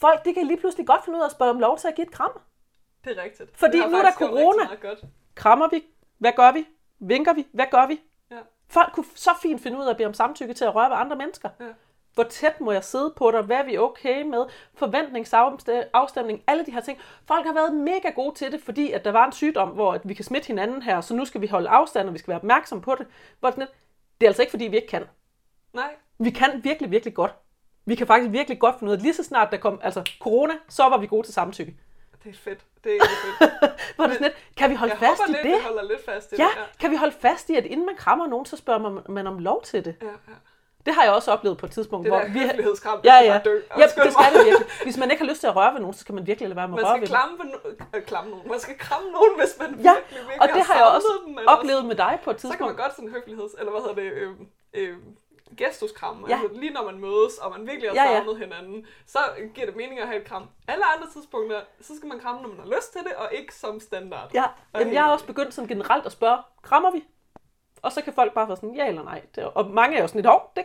Folk, 0.00 0.24
de 0.24 0.34
kan 0.34 0.46
lige 0.46 0.56
pludselig 0.56 0.86
godt 0.86 1.04
finde 1.04 1.16
ud 1.18 1.22
af 1.22 1.26
at 1.26 1.32
spørge 1.32 1.50
om 1.50 1.58
lov 1.60 1.78
til 1.78 1.88
at 1.88 1.94
give 1.94 2.06
et 2.06 2.12
kram. 2.12 2.40
Det 3.04 3.18
er 3.18 3.22
rigtigt. 3.22 3.56
Fordi 3.56 3.78
Det 3.78 3.90
nu 3.90 3.96
er 3.96 4.02
der 4.02 4.12
corona. 4.12 4.74
godt. 4.82 5.00
Krammer 5.34 5.68
vi? 5.68 5.84
Hvad 6.18 6.32
gør 6.36 6.52
vi? 6.52 6.66
Vinker 6.98 7.32
vi? 7.32 7.46
Hvad 7.52 7.66
gør 7.70 7.86
vi? 7.86 8.00
Ja. 8.30 8.36
Folk 8.68 8.92
kunne 8.92 9.06
så 9.14 9.30
fint 9.42 9.62
finde 9.62 9.78
ud 9.78 9.84
af 9.84 9.90
at 9.90 9.96
bede 9.96 10.06
om 10.08 10.14
samtykke 10.14 10.54
til 10.54 10.64
at 10.64 10.74
røre 10.74 10.90
ved 10.90 10.96
andre 10.96 11.16
mennesker. 11.16 11.48
Ja. 11.60 11.64
Hvor 12.14 12.22
tæt 12.24 12.60
må 12.60 12.72
jeg 12.72 12.84
sidde 12.84 13.12
på 13.16 13.30
dig? 13.30 13.42
Hvad 13.42 13.56
er 13.56 13.64
vi 13.64 13.78
okay 13.78 14.22
med? 14.22 14.44
Forventningsafstemning, 14.74 16.42
alle 16.46 16.66
de 16.66 16.72
her 16.72 16.80
ting. 16.80 16.98
Folk 17.26 17.46
har 17.46 17.52
været 17.54 17.74
mega 17.74 18.10
gode 18.14 18.34
til 18.34 18.52
det, 18.52 18.60
fordi 18.64 18.92
at 18.92 19.04
der 19.04 19.12
var 19.12 19.26
en 19.26 19.32
sygdom, 19.32 19.68
hvor 19.68 19.92
at 19.92 20.00
vi 20.04 20.14
kan 20.14 20.24
smitte 20.24 20.46
hinanden 20.46 20.82
her, 20.82 21.00
så 21.00 21.14
nu 21.14 21.24
skal 21.24 21.40
vi 21.40 21.46
holde 21.46 21.68
afstand, 21.68 22.08
og 22.08 22.14
vi 22.14 22.18
skal 22.18 22.28
være 22.28 22.38
opmærksom 22.38 22.80
på 22.80 22.94
det. 22.98 23.06
Hvor 23.40 23.50
det, 23.50 23.56
er 23.56 23.60
sådan 23.60 23.62
lidt, 23.62 23.70
det 24.20 24.26
er 24.26 24.30
altså 24.30 24.42
ikke, 24.42 24.50
fordi 24.50 24.64
vi 24.64 24.76
ikke 24.76 24.88
kan. 24.88 25.04
Nej, 25.72 25.94
Vi 26.18 26.30
kan 26.30 26.60
virkelig, 26.64 26.90
virkelig 26.90 27.14
godt. 27.14 27.34
Vi 27.84 27.94
kan 27.94 28.06
faktisk 28.06 28.32
virkelig 28.32 28.58
godt 28.58 28.78
finde 28.78 28.90
ud 28.90 28.96
af, 28.96 29.02
lige 29.02 29.14
så 29.14 29.24
snart 29.24 29.50
der 29.50 29.56
kom 29.56 29.80
altså 29.82 30.10
corona, 30.20 30.54
så 30.68 30.82
var 30.82 30.98
vi 30.98 31.06
gode 31.06 31.26
til 31.26 31.34
samtykke. 31.34 31.76
det 32.24 32.30
er 32.30 32.34
fedt. 32.34 32.60
Det 32.84 32.96
er 32.96 33.00
fedt. 33.38 33.50
Hvor 33.96 34.04
det 34.04 34.14
sådan 34.14 34.22
lidt, 34.26 34.54
kan 34.56 34.70
vi 34.70 34.74
holde 34.74 34.92
Jeg 34.92 34.98
fast 34.98 35.20
håber 35.20 35.28
i 35.28 35.32
lidt, 35.32 35.42
det? 35.42 35.52
vi 35.52 35.64
holder 35.66 35.82
lidt 35.82 36.04
fast 36.04 36.32
i 36.32 36.36
Ja, 36.38 36.42
det. 36.44 36.78
kan 36.78 36.90
vi 36.90 36.96
holde 36.96 37.14
fast 37.20 37.50
i, 37.50 37.54
at 37.56 37.64
inden 37.66 37.86
man 37.86 37.96
krammer 37.96 38.26
nogen, 38.26 38.46
så 38.46 38.56
spørger 38.56 38.80
man, 38.90 39.02
man 39.08 39.26
om 39.26 39.38
lov 39.38 39.62
til 39.62 39.84
det? 39.84 39.94
Ja, 40.02 40.06
ja. 40.06 40.12
Det 40.86 40.94
har 40.94 41.02
jeg 41.04 41.12
også 41.12 41.30
oplevet 41.32 41.58
på 41.58 41.66
et 41.66 41.72
tidspunkt, 41.72 42.04
Det 42.04 42.12
hvor 42.12 42.20
der 42.20 42.28
vi... 42.28 42.40
det 42.40 43.04
Ja, 43.04 43.16
ja. 43.30 43.40
dø. 43.44 43.60
Ja, 43.78 43.82
det 43.82 43.90
skal 43.90 44.04
det 44.34 44.44
virkelig. 44.46 44.66
Hvis 44.82 44.96
man 44.96 45.10
ikke 45.10 45.22
har 45.24 45.28
lyst 45.30 45.40
til 45.40 45.46
at 45.46 45.56
røre 45.56 45.72
ved 45.74 45.80
nogen, 45.80 45.94
så 45.94 46.00
skal 46.00 46.14
man 46.14 46.26
virkelig 46.26 46.48
lade 46.48 46.56
være 46.56 46.68
med 46.68 46.78
at 46.78 46.82
Man 46.84 46.90
røre 46.90 46.94
skal 46.94 47.00
ved 47.00 47.08
dem. 47.08 47.14
klamme, 47.16 47.38
ved 47.38 47.48
no- 47.54 47.96
øh, 47.96 48.02
klamme 48.10 48.30
nogen. 48.30 48.48
Man 48.48 48.60
skal 48.60 48.78
kramme 48.78 49.10
nogen, 49.10 49.32
hvis 49.40 49.52
man 49.60 49.68
Ja, 49.70 49.74
virkelig, 49.94 50.18
virkelig 50.18 50.42
og 50.42 50.48
det 50.48 50.62
har 50.68 50.74
jeg 50.74 50.84
savnet 50.84 50.96
også 50.96 51.08
dem, 51.26 51.38
oplevet 51.54 51.84
med 51.84 51.96
dig 51.96 52.14
på 52.24 52.30
et 52.30 52.40
Så 52.40 52.48
kan 52.48 52.50
man 52.50 52.58
tidspunkt. 52.58 52.76
godt 52.82 52.94
sådan 52.96 53.10
høfligheds... 53.16 53.52
Eller 53.58 53.70
hvad 53.72 53.80
hedder 53.84 53.98
det? 54.02 54.08
Øh, 54.20 54.30
øh, 54.74 54.96
gestuskramme. 55.56 56.26
Ja. 56.28 56.34
Altså, 56.42 56.60
lige 56.60 56.72
når 56.72 56.84
man 56.90 56.98
mødes, 57.06 57.34
og 57.42 57.48
man 57.56 57.66
virkelig 57.70 57.90
har 57.90 57.96
Ja, 57.96 58.04
ja. 58.10 58.16
savnet 58.16 58.38
hinanden, 58.38 58.86
så 59.06 59.18
giver 59.54 59.66
det 59.66 59.76
mening 59.76 60.00
at 60.00 60.06
have 60.06 60.20
et 60.22 60.26
kram. 60.30 60.44
Alle 60.68 60.84
andre 60.94 61.06
tidspunkter, 61.14 61.60
så 61.80 61.96
skal 61.96 62.08
man 62.08 62.18
kramme, 62.20 62.40
når 62.42 62.48
man 62.48 62.58
har 62.64 62.70
lyst 62.76 62.92
til 62.92 63.00
det, 63.00 63.12
og 63.22 63.28
ikke 63.38 63.54
som 63.54 63.80
standard. 63.80 64.28
Ja, 64.34 64.44
jamen, 64.78 64.94
jeg 64.94 65.02
har 65.04 65.12
også 65.12 65.26
begyndt 65.26 65.54
sådan 65.54 65.68
generelt 65.68 66.06
at 66.06 66.12
spørge, 66.12 66.38
krammer 66.62 66.90
vi? 66.90 67.04
Og 67.82 67.92
så 67.92 68.02
kan 68.02 68.12
folk 68.12 68.34
bare 68.34 68.48
være 68.48 68.56
sådan, 68.56 68.74
ja 68.74 68.88
eller 68.88 69.02
nej. 69.02 69.22
Og 69.54 69.70
mange 69.70 69.96
er 69.96 70.00
jo 70.00 70.06
sådan 70.06 70.18
lidt, 70.18 70.26
hov, 70.26 70.52
det, 70.56 70.64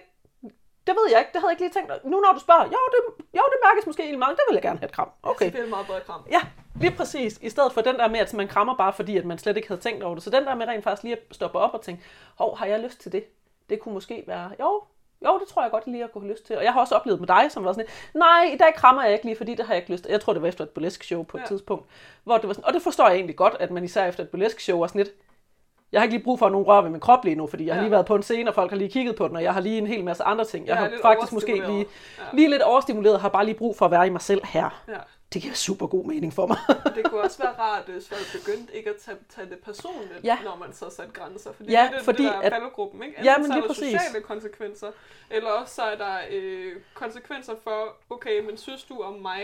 det 0.87 0.93
ved 0.95 1.09
jeg 1.11 1.19
ikke, 1.19 1.31
det 1.33 1.41
havde 1.41 1.49
jeg 1.49 1.61
ikke 1.61 1.63
lige 1.63 1.73
tænkt. 1.87 2.05
Nu 2.05 2.19
når 2.19 2.31
du 2.33 2.39
spørger, 2.39 2.63
jo 2.63 2.69
det, 2.93 3.23
jo, 3.33 3.41
det 3.53 3.57
mærkes 3.65 3.85
måske 3.87 4.01
egentlig 4.03 4.19
meget, 4.19 4.37
det 4.37 4.43
vil 4.49 4.55
jeg 4.55 4.61
gerne 4.61 4.79
have 4.79 4.85
et 4.85 4.91
kram. 4.91 5.09
Okay. 5.23 5.51
Det 5.51 5.59
er 5.59 5.63
et 5.63 5.69
meget 5.69 5.87
bedre 5.87 5.99
kram. 6.01 6.21
Ja, 6.31 6.41
lige 6.81 6.91
præcis. 6.97 7.39
I 7.41 7.49
stedet 7.49 7.73
for 7.73 7.81
den 7.81 7.95
der 7.95 8.07
med, 8.07 8.19
at 8.19 8.33
man 8.33 8.47
krammer 8.47 8.75
bare 8.75 8.93
fordi, 8.93 9.17
at 9.17 9.25
man 9.25 9.37
slet 9.37 9.57
ikke 9.57 9.67
havde 9.67 9.81
tænkt 9.81 10.03
over 10.03 10.15
det. 10.15 10.23
Så 10.23 10.29
den 10.29 10.45
der 10.45 10.55
med 10.55 10.67
rent 10.67 10.83
faktisk 10.83 11.03
lige 11.03 11.15
at 11.15 11.21
stoppe 11.31 11.59
op 11.59 11.73
og 11.73 11.81
tænke, 11.81 12.03
hov, 12.37 12.57
har 12.57 12.65
jeg 12.65 12.79
lyst 12.79 13.01
til 13.01 13.11
det? 13.11 13.23
Det 13.69 13.79
kunne 13.79 13.93
måske 13.93 14.23
være, 14.27 14.51
jo, 14.59 14.83
jo, 15.25 15.39
det 15.39 15.47
tror 15.47 15.61
jeg 15.61 15.71
godt 15.71 15.87
lige 15.87 16.03
at 16.03 16.11
kunne 16.11 16.21
have 16.21 16.31
lyst 16.31 16.45
til. 16.45 16.57
Og 16.57 16.63
jeg 16.63 16.73
har 16.73 16.79
også 16.79 16.95
oplevet 16.95 17.19
med 17.19 17.27
dig, 17.27 17.51
som 17.51 17.65
var 17.65 17.73
sådan 17.73 17.87
nej, 18.13 18.49
i 18.53 18.57
dag 18.57 18.73
krammer 18.75 19.03
jeg 19.03 19.13
ikke 19.13 19.25
lige, 19.25 19.35
fordi 19.37 19.55
det 19.55 19.65
har 19.65 19.73
jeg 19.73 19.81
ikke 19.81 19.91
lyst 19.91 20.03
til. 20.03 20.11
Jeg 20.11 20.21
tror, 20.21 20.33
det 20.33 20.41
var 20.41 20.47
efter 20.47 20.63
et 20.63 20.69
burlesk 20.69 21.03
show 21.03 21.23
på 21.23 21.37
et 21.37 21.41
Ja. 21.41 21.47
tidspunkt. 21.47 21.85
Hvor 22.23 22.37
det 22.37 22.47
var 22.47 22.53
sådan, 22.53 22.65
og 22.65 22.73
det 22.73 22.81
forstår 22.81 23.07
jeg 23.07 23.15
egentlig 23.15 23.35
godt, 23.35 23.55
at 23.59 23.71
man 23.71 23.83
især 23.83 24.05
efter 24.05 24.23
et 24.23 24.29
burlesk 24.29 24.59
show 24.59 24.79
var 24.79 24.87
sådan 24.87 24.99
lidt, 25.03 25.15
jeg 25.95 26.01
har 26.01 26.03
ikke 26.03 26.15
lige 26.15 26.23
brug 26.23 26.39
for, 26.39 26.45
at 26.45 26.51
nogen 26.51 26.67
rører 26.67 26.81
ved 26.81 26.89
min 26.89 26.99
krop 26.99 27.23
lige 27.25 27.35
nu, 27.35 27.47
fordi 27.47 27.65
jeg 27.65 27.73
har 27.73 27.79
Ja. 27.81 27.83
lige 27.83 27.91
været 27.91 28.05
på 28.05 28.15
en 28.15 28.23
scene, 28.23 28.49
og 28.49 28.55
folk 28.55 28.71
har 28.71 28.77
lige 28.77 28.89
kigget 28.89 29.15
på 29.15 29.27
den, 29.27 29.35
og 29.35 29.43
jeg 29.43 29.53
har 29.53 29.61
lige 29.61 29.77
en 29.77 29.87
hel 29.87 30.03
masse 30.03 30.23
andre 30.23 30.45
ting. 30.45 30.67
Jeg 30.67 30.73
er 30.73 30.77
har 30.77 30.91
faktisk 31.01 31.33
måske 31.33 31.53
lige, 31.53 31.77
Ja. 32.19 32.23
lige 32.33 32.49
lidt 32.49 32.61
overstimuleret, 32.61 33.21
har 33.21 33.29
bare 33.29 33.45
lige 33.45 33.55
brug 33.55 33.77
for 33.77 33.85
at 33.85 33.91
være 33.91 34.07
i 34.07 34.09
mig 34.09 34.21
selv 34.21 34.41
her. 34.45 34.83
Ja. 34.87 34.93
Det 35.33 35.41
giver 35.41 35.53
super 35.53 35.87
god 35.87 36.05
mening 36.05 36.33
for 36.33 36.47
mig. 36.47 36.57
Det 36.95 37.03
kunne 37.09 37.21
også 37.21 37.37
være 37.43 37.53
rart, 37.59 37.83
hvis 37.87 38.07
folk 38.09 38.43
begyndte 38.43 38.75
ikke 38.75 38.89
at 38.89 38.95
tage, 39.05 39.17
tage 39.35 39.49
det 39.49 39.57
personligt, 39.65 40.19
Ja. 40.23 40.37
når 40.43 40.57
man 40.59 40.73
så 40.73 40.85
satte 40.89 41.11
grænser. 41.13 41.53
Fordi 41.53 41.71
Ja, 41.71 41.89
det 41.91 41.99
er 41.99 42.03
fordi 42.03 42.23
det, 42.23 42.31
der 42.31 42.37
er 42.37 42.41
at- 42.41 42.51
faldegruppen, 42.53 43.03
ikke? 43.03 43.15
Ja, 43.23 43.35
Enten 43.35 43.41
men 43.43 43.47
så 43.47 43.51
er 43.53 43.55
lige 43.55 43.61
der 43.61 43.67
præcis. 43.73 44.01
sociale 44.01 44.23
konsekvenser, 44.23 44.87
eller 45.29 45.49
også 45.49 45.75
så 45.75 45.81
er 45.81 45.95
der 45.95 46.15
øh, 46.31 46.71
konsekvenser 46.93 47.53
for, 47.63 47.79
okay, 48.09 48.39
men 48.45 48.57
synes 48.57 48.83
du 48.83 49.01
om 49.01 49.13
mig 49.13 49.41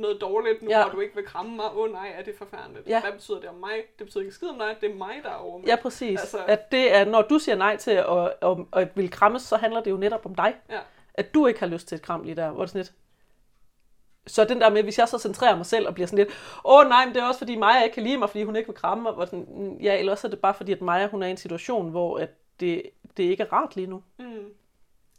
noget 0.00 0.20
dårligt, 0.20 0.62
nu 0.62 0.70
Ja. 0.70 0.82
hvor 0.82 0.90
du 0.92 1.00
ikke 1.00 1.14
vil 1.14 1.24
kramme 1.26 1.56
mig? 1.56 1.64
Åh 1.64 1.76
oh, 1.78 1.92
nej, 1.92 2.12
er 2.18 2.22
det 2.22 2.34
forfærdeligt? 2.38 2.88
Ja. 2.88 3.00
Hvad 3.00 3.12
betyder 3.12 3.40
det 3.40 3.48
om 3.48 3.54
mig? 3.54 3.70
Det 3.98 4.06
betyder 4.06 4.20
ikke 4.24 4.34
skid 4.34 4.48
om 4.48 4.58
dig, 4.58 4.76
det 4.80 4.90
er 4.90 4.94
mig, 4.94 5.14
der 5.22 5.30
er 5.30 5.34
over 5.34 5.58
med. 5.58 5.66
Ja, 5.66 5.76
præcis. 5.76 6.20
Altså-. 6.20 6.44
At 6.46 6.72
det 6.72 6.94
er, 6.94 7.04
når 7.04 7.22
du 7.22 7.38
siger 7.38 7.56
nej 7.56 7.76
til 7.76 7.90
at, 7.90 8.32
at, 8.42 8.56
at 8.72 8.88
ville 8.96 9.10
krammes, 9.10 9.42
så 9.42 9.56
handler 9.56 9.80
det 9.80 9.90
jo 9.90 9.96
netop 9.96 10.26
om 10.26 10.34
dig. 10.34 10.54
Ja. 10.70 10.78
At 11.14 11.34
du 11.34 11.46
ikke 11.46 11.60
har 11.60 11.66
lyst 11.66 11.88
til 11.88 11.96
et 11.96 12.02
kram 12.02 12.22
lige 12.22 12.36
der. 12.36 12.50
Hvor 12.50 12.60
det 12.62 12.70
sådan 12.70 12.78
lidt... 12.80 12.92
Så 14.26 14.44
den 14.44 14.60
der 14.60 14.70
med, 14.70 14.82
hvis 14.82 14.98
jeg 14.98 15.08
så 15.08 15.18
centrerer 15.18 15.56
mig 15.56 15.66
selv 15.66 15.86
og 15.88 15.94
bliver 15.94 16.06
sådan 16.06 16.18
lidt, 16.24 16.60
åh 16.64 16.88
nej, 16.88 17.04
men 17.04 17.14
det 17.14 17.22
er 17.22 17.26
også 17.26 17.38
fordi 17.38 17.56
Maja 17.56 17.82
ikke 17.82 17.94
kan 17.94 18.02
lide 18.02 18.16
mig, 18.16 18.30
fordi 18.30 18.44
hun 18.44 18.56
ikke 18.56 18.68
vil 18.68 18.76
kramme 18.76 19.02
mig. 19.02 19.12
Hvor 19.12 19.24
sådan, 19.24 19.46
"Mm, 19.50 19.76
ja, 19.76 19.98
eller 19.98 20.12
også 20.12 20.26
er 20.26 20.30
det 20.30 20.38
bare 20.38 20.54
fordi, 20.54 20.72
at 20.72 20.80
Maja 20.80 21.08
hun 21.08 21.22
er 21.22 21.26
i 21.26 21.30
en 21.30 21.36
situation, 21.36 21.90
hvor 21.90 22.18
at 22.18 22.28
det, 22.60 22.82
det 23.16 23.22
ikke 23.22 23.42
er 23.42 23.52
rart 23.52 23.76
lige 23.76 23.86
nu. 23.86 24.02
Mm. 24.18 24.29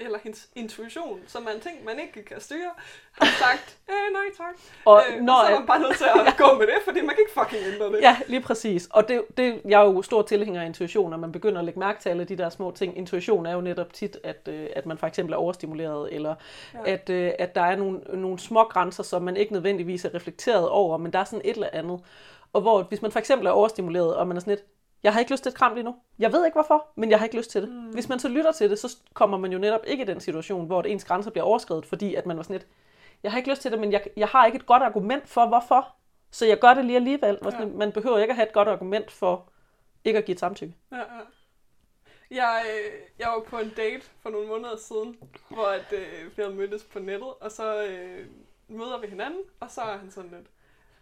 Eller 0.03 0.19
hendes 0.23 0.49
intuition, 0.55 1.19
som 1.27 1.43
man 1.43 1.59
tænker, 1.61 1.85
man 1.85 1.99
ikke 1.99 2.23
kan 2.23 2.41
styre, 2.41 2.71
har 3.11 3.25
sagt, 3.39 3.77
øh, 3.89 4.13
nej 4.13 4.23
tak. 4.37 4.55
Og 4.85 5.01
øh, 5.09 5.21
når, 5.21 5.33
og 5.33 5.45
så 5.45 5.53
er 5.53 5.59
man 5.59 5.67
bare 5.67 5.79
nødt 5.79 5.97
til 5.97 6.05
at 6.27 6.37
gå 6.37 6.57
med 6.57 6.67
det, 6.67 6.75
fordi 6.85 7.01
man 7.01 7.09
kan 7.09 7.19
ikke 7.19 7.33
fucking 7.39 7.73
ændre 7.73 7.85
det. 7.91 8.01
Ja, 8.07 8.17
lige 8.27 8.41
præcis. 8.41 8.87
Og 8.91 9.07
det, 9.07 9.23
det, 9.37 9.61
jeg 9.65 9.81
er 9.81 9.85
jo 9.85 10.01
stor 10.01 10.21
tilhænger 10.21 10.61
af 10.61 10.65
intuition, 10.65 11.09
når 11.09 11.17
man 11.17 11.31
begynder 11.31 11.59
at 11.59 11.65
lægge 11.65 11.79
mærke 11.79 12.01
til 12.01 12.09
alle 12.09 12.25
de 12.25 12.37
der 12.37 12.49
små 12.49 12.71
ting. 12.71 12.97
Intuition 12.97 13.45
er 13.45 13.53
jo 13.53 13.61
netop 13.61 13.93
tit, 13.93 14.17
at, 14.23 14.47
øh, 14.47 14.67
at 14.75 14.85
man 14.85 14.97
for 14.97 15.07
eksempel 15.07 15.33
er 15.33 15.37
overstimuleret, 15.37 16.13
eller 16.13 16.35
ja. 16.73 16.91
at, 16.93 17.09
øh, 17.09 17.31
at 17.39 17.55
der 17.55 17.61
er 17.61 17.75
nogle, 17.75 17.99
nogle 18.13 18.39
små 18.39 18.63
grænser, 18.63 19.03
som 19.03 19.21
man 19.21 19.37
ikke 19.37 19.53
nødvendigvis 19.53 20.05
er 20.05 20.15
reflekteret 20.15 20.69
over, 20.69 20.97
men 20.97 21.13
der 21.13 21.19
er 21.19 21.23
sådan 21.23 21.41
et 21.45 21.53
eller 21.53 21.69
andet. 21.73 21.99
Og 22.53 22.61
hvor 22.61 22.83
hvis 22.83 23.01
man 23.01 23.11
for 23.11 23.19
eksempel 23.19 23.47
er 23.47 23.51
overstimuleret, 23.51 24.15
og 24.15 24.27
man 24.27 24.37
er 24.37 24.41
sådan 24.41 24.51
lidt, 24.51 24.65
jeg 25.03 25.13
har 25.13 25.19
ikke 25.19 25.31
lyst 25.31 25.43
til 25.43 25.49
et 25.49 25.55
kram 25.55 25.73
lige 25.73 25.83
nu. 25.83 25.95
Jeg 26.19 26.33
ved 26.33 26.45
ikke 26.45 26.55
hvorfor, 26.55 26.87
men 26.95 27.09
jeg 27.09 27.19
har 27.19 27.25
ikke 27.25 27.37
lyst 27.37 27.51
til 27.51 27.61
det. 27.61 27.69
Mm. 27.69 27.89
Hvis 27.89 28.09
man 28.09 28.19
så 28.19 28.27
lytter 28.27 28.51
til 28.51 28.69
det, 28.69 28.79
så 28.79 28.97
kommer 29.13 29.37
man 29.37 29.51
jo 29.51 29.57
netop 29.57 29.81
ikke 29.87 30.03
i 30.03 30.07
den 30.07 30.19
situation, 30.19 30.65
hvor 30.65 30.81
ens 30.81 31.05
grænser 31.05 31.31
bliver 31.31 31.45
overskrevet, 31.45 31.85
fordi 31.85 32.15
at 32.15 32.25
man 32.25 32.37
var 32.37 32.43
sådan 32.43 32.53
lidt, 32.53 32.67
jeg 33.23 33.31
har 33.31 33.37
ikke 33.37 33.49
lyst 33.49 33.61
til 33.61 33.71
det, 33.71 33.79
men 33.79 33.91
jeg, 33.91 34.03
jeg 34.17 34.27
har 34.27 34.45
ikke 34.45 34.55
et 34.55 34.65
godt 34.65 34.83
argument 34.83 35.29
for, 35.29 35.47
hvorfor. 35.47 35.95
Så 36.31 36.45
jeg 36.45 36.59
gør 36.59 36.73
det 36.73 36.85
lige 36.85 36.95
alligevel. 36.95 37.39
Ja. 37.45 37.65
Man 37.65 37.91
behøver 37.91 38.17
ikke 38.17 38.31
at 38.31 38.35
have 38.35 38.47
et 38.47 38.53
godt 38.53 38.67
argument 38.67 39.11
for 39.11 39.49
ikke 40.03 40.19
at 40.19 40.25
give 40.25 40.33
et 40.33 40.39
samtykke. 40.39 40.75
Ja, 40.91 40.97
ja. 40.97 41.03
Jeg, 42.31 42.63
øh, 42.65 42.93
jeg 43.19 43.27
var 43.27 43.39
på 43.39 43.57
en 43.57 43.73
date 43.77 44.05
for 44.21 44.29
nogle 44.29 44.47
måneder 44.47 44.77
siden, 44.77 45.17
hvor 45.49 45.65
at, 45.65 45.93
øh, 45.93 46.37
vi 46.37 46.41
havde 46.41 46.55
mødtes 46.55 46.83
på 46.83 46.99
nettet, 46.99 47.33
og 47.41 47.51
så 47.51 47.83
øh, 47.83 48.25
møder 48.67 48.99
vi 48.99 49.07
hinanden, 49.07 49.41
og 49.59 49.71
så 49.71 49.81
er 49.81 49.97
han 49.97 50.11
sådan 50.11 50.31
lidt, 50.31 50.47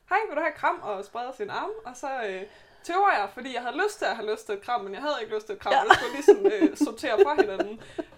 hej, 0.09 0.17
vil 0.27 0.35
du 0.35 0.41
have 0.41 0.53
kram? 0.55 0.79
Og 0.81 1.05
spreder 1.05 1.31
sin 1.31 1.49
arm, 1.49 1.69
og 1.85 1.97
så 1.97 2.07
øh, 2.29 2.41
tøver 2.83 3.09
jeg, 3.19 3.27
fordi 3.33 3.49
jeg 3.53 3.61
havde 3.65 3.77
lyst 3.83 3.97
til 3.97 4.05
at 4.05 4.15
have 4.15 4.31
lyst 4.31 4.45
til 4.45 4.55
et 4.55 4.61
kram, 4.61 4.81
men 4.85 4.93
jeg 4.93 5.01
havde 5.01 5.17
ikke 5.21 5.35
lyst 5.35 5.45
til 5.45 5.53
et 5.55 5.61
kram, 5.63 5.73
ja. 5.73 5.79
og 5.79 5.85
jeg 5.87 5.95
skulle 5.97 6.15
ligesom 6.19 6.39
øh, 6.53 6.77
sortere 6.85 7.15
fra 7.25 7.33
hinanden. 7.41 7.75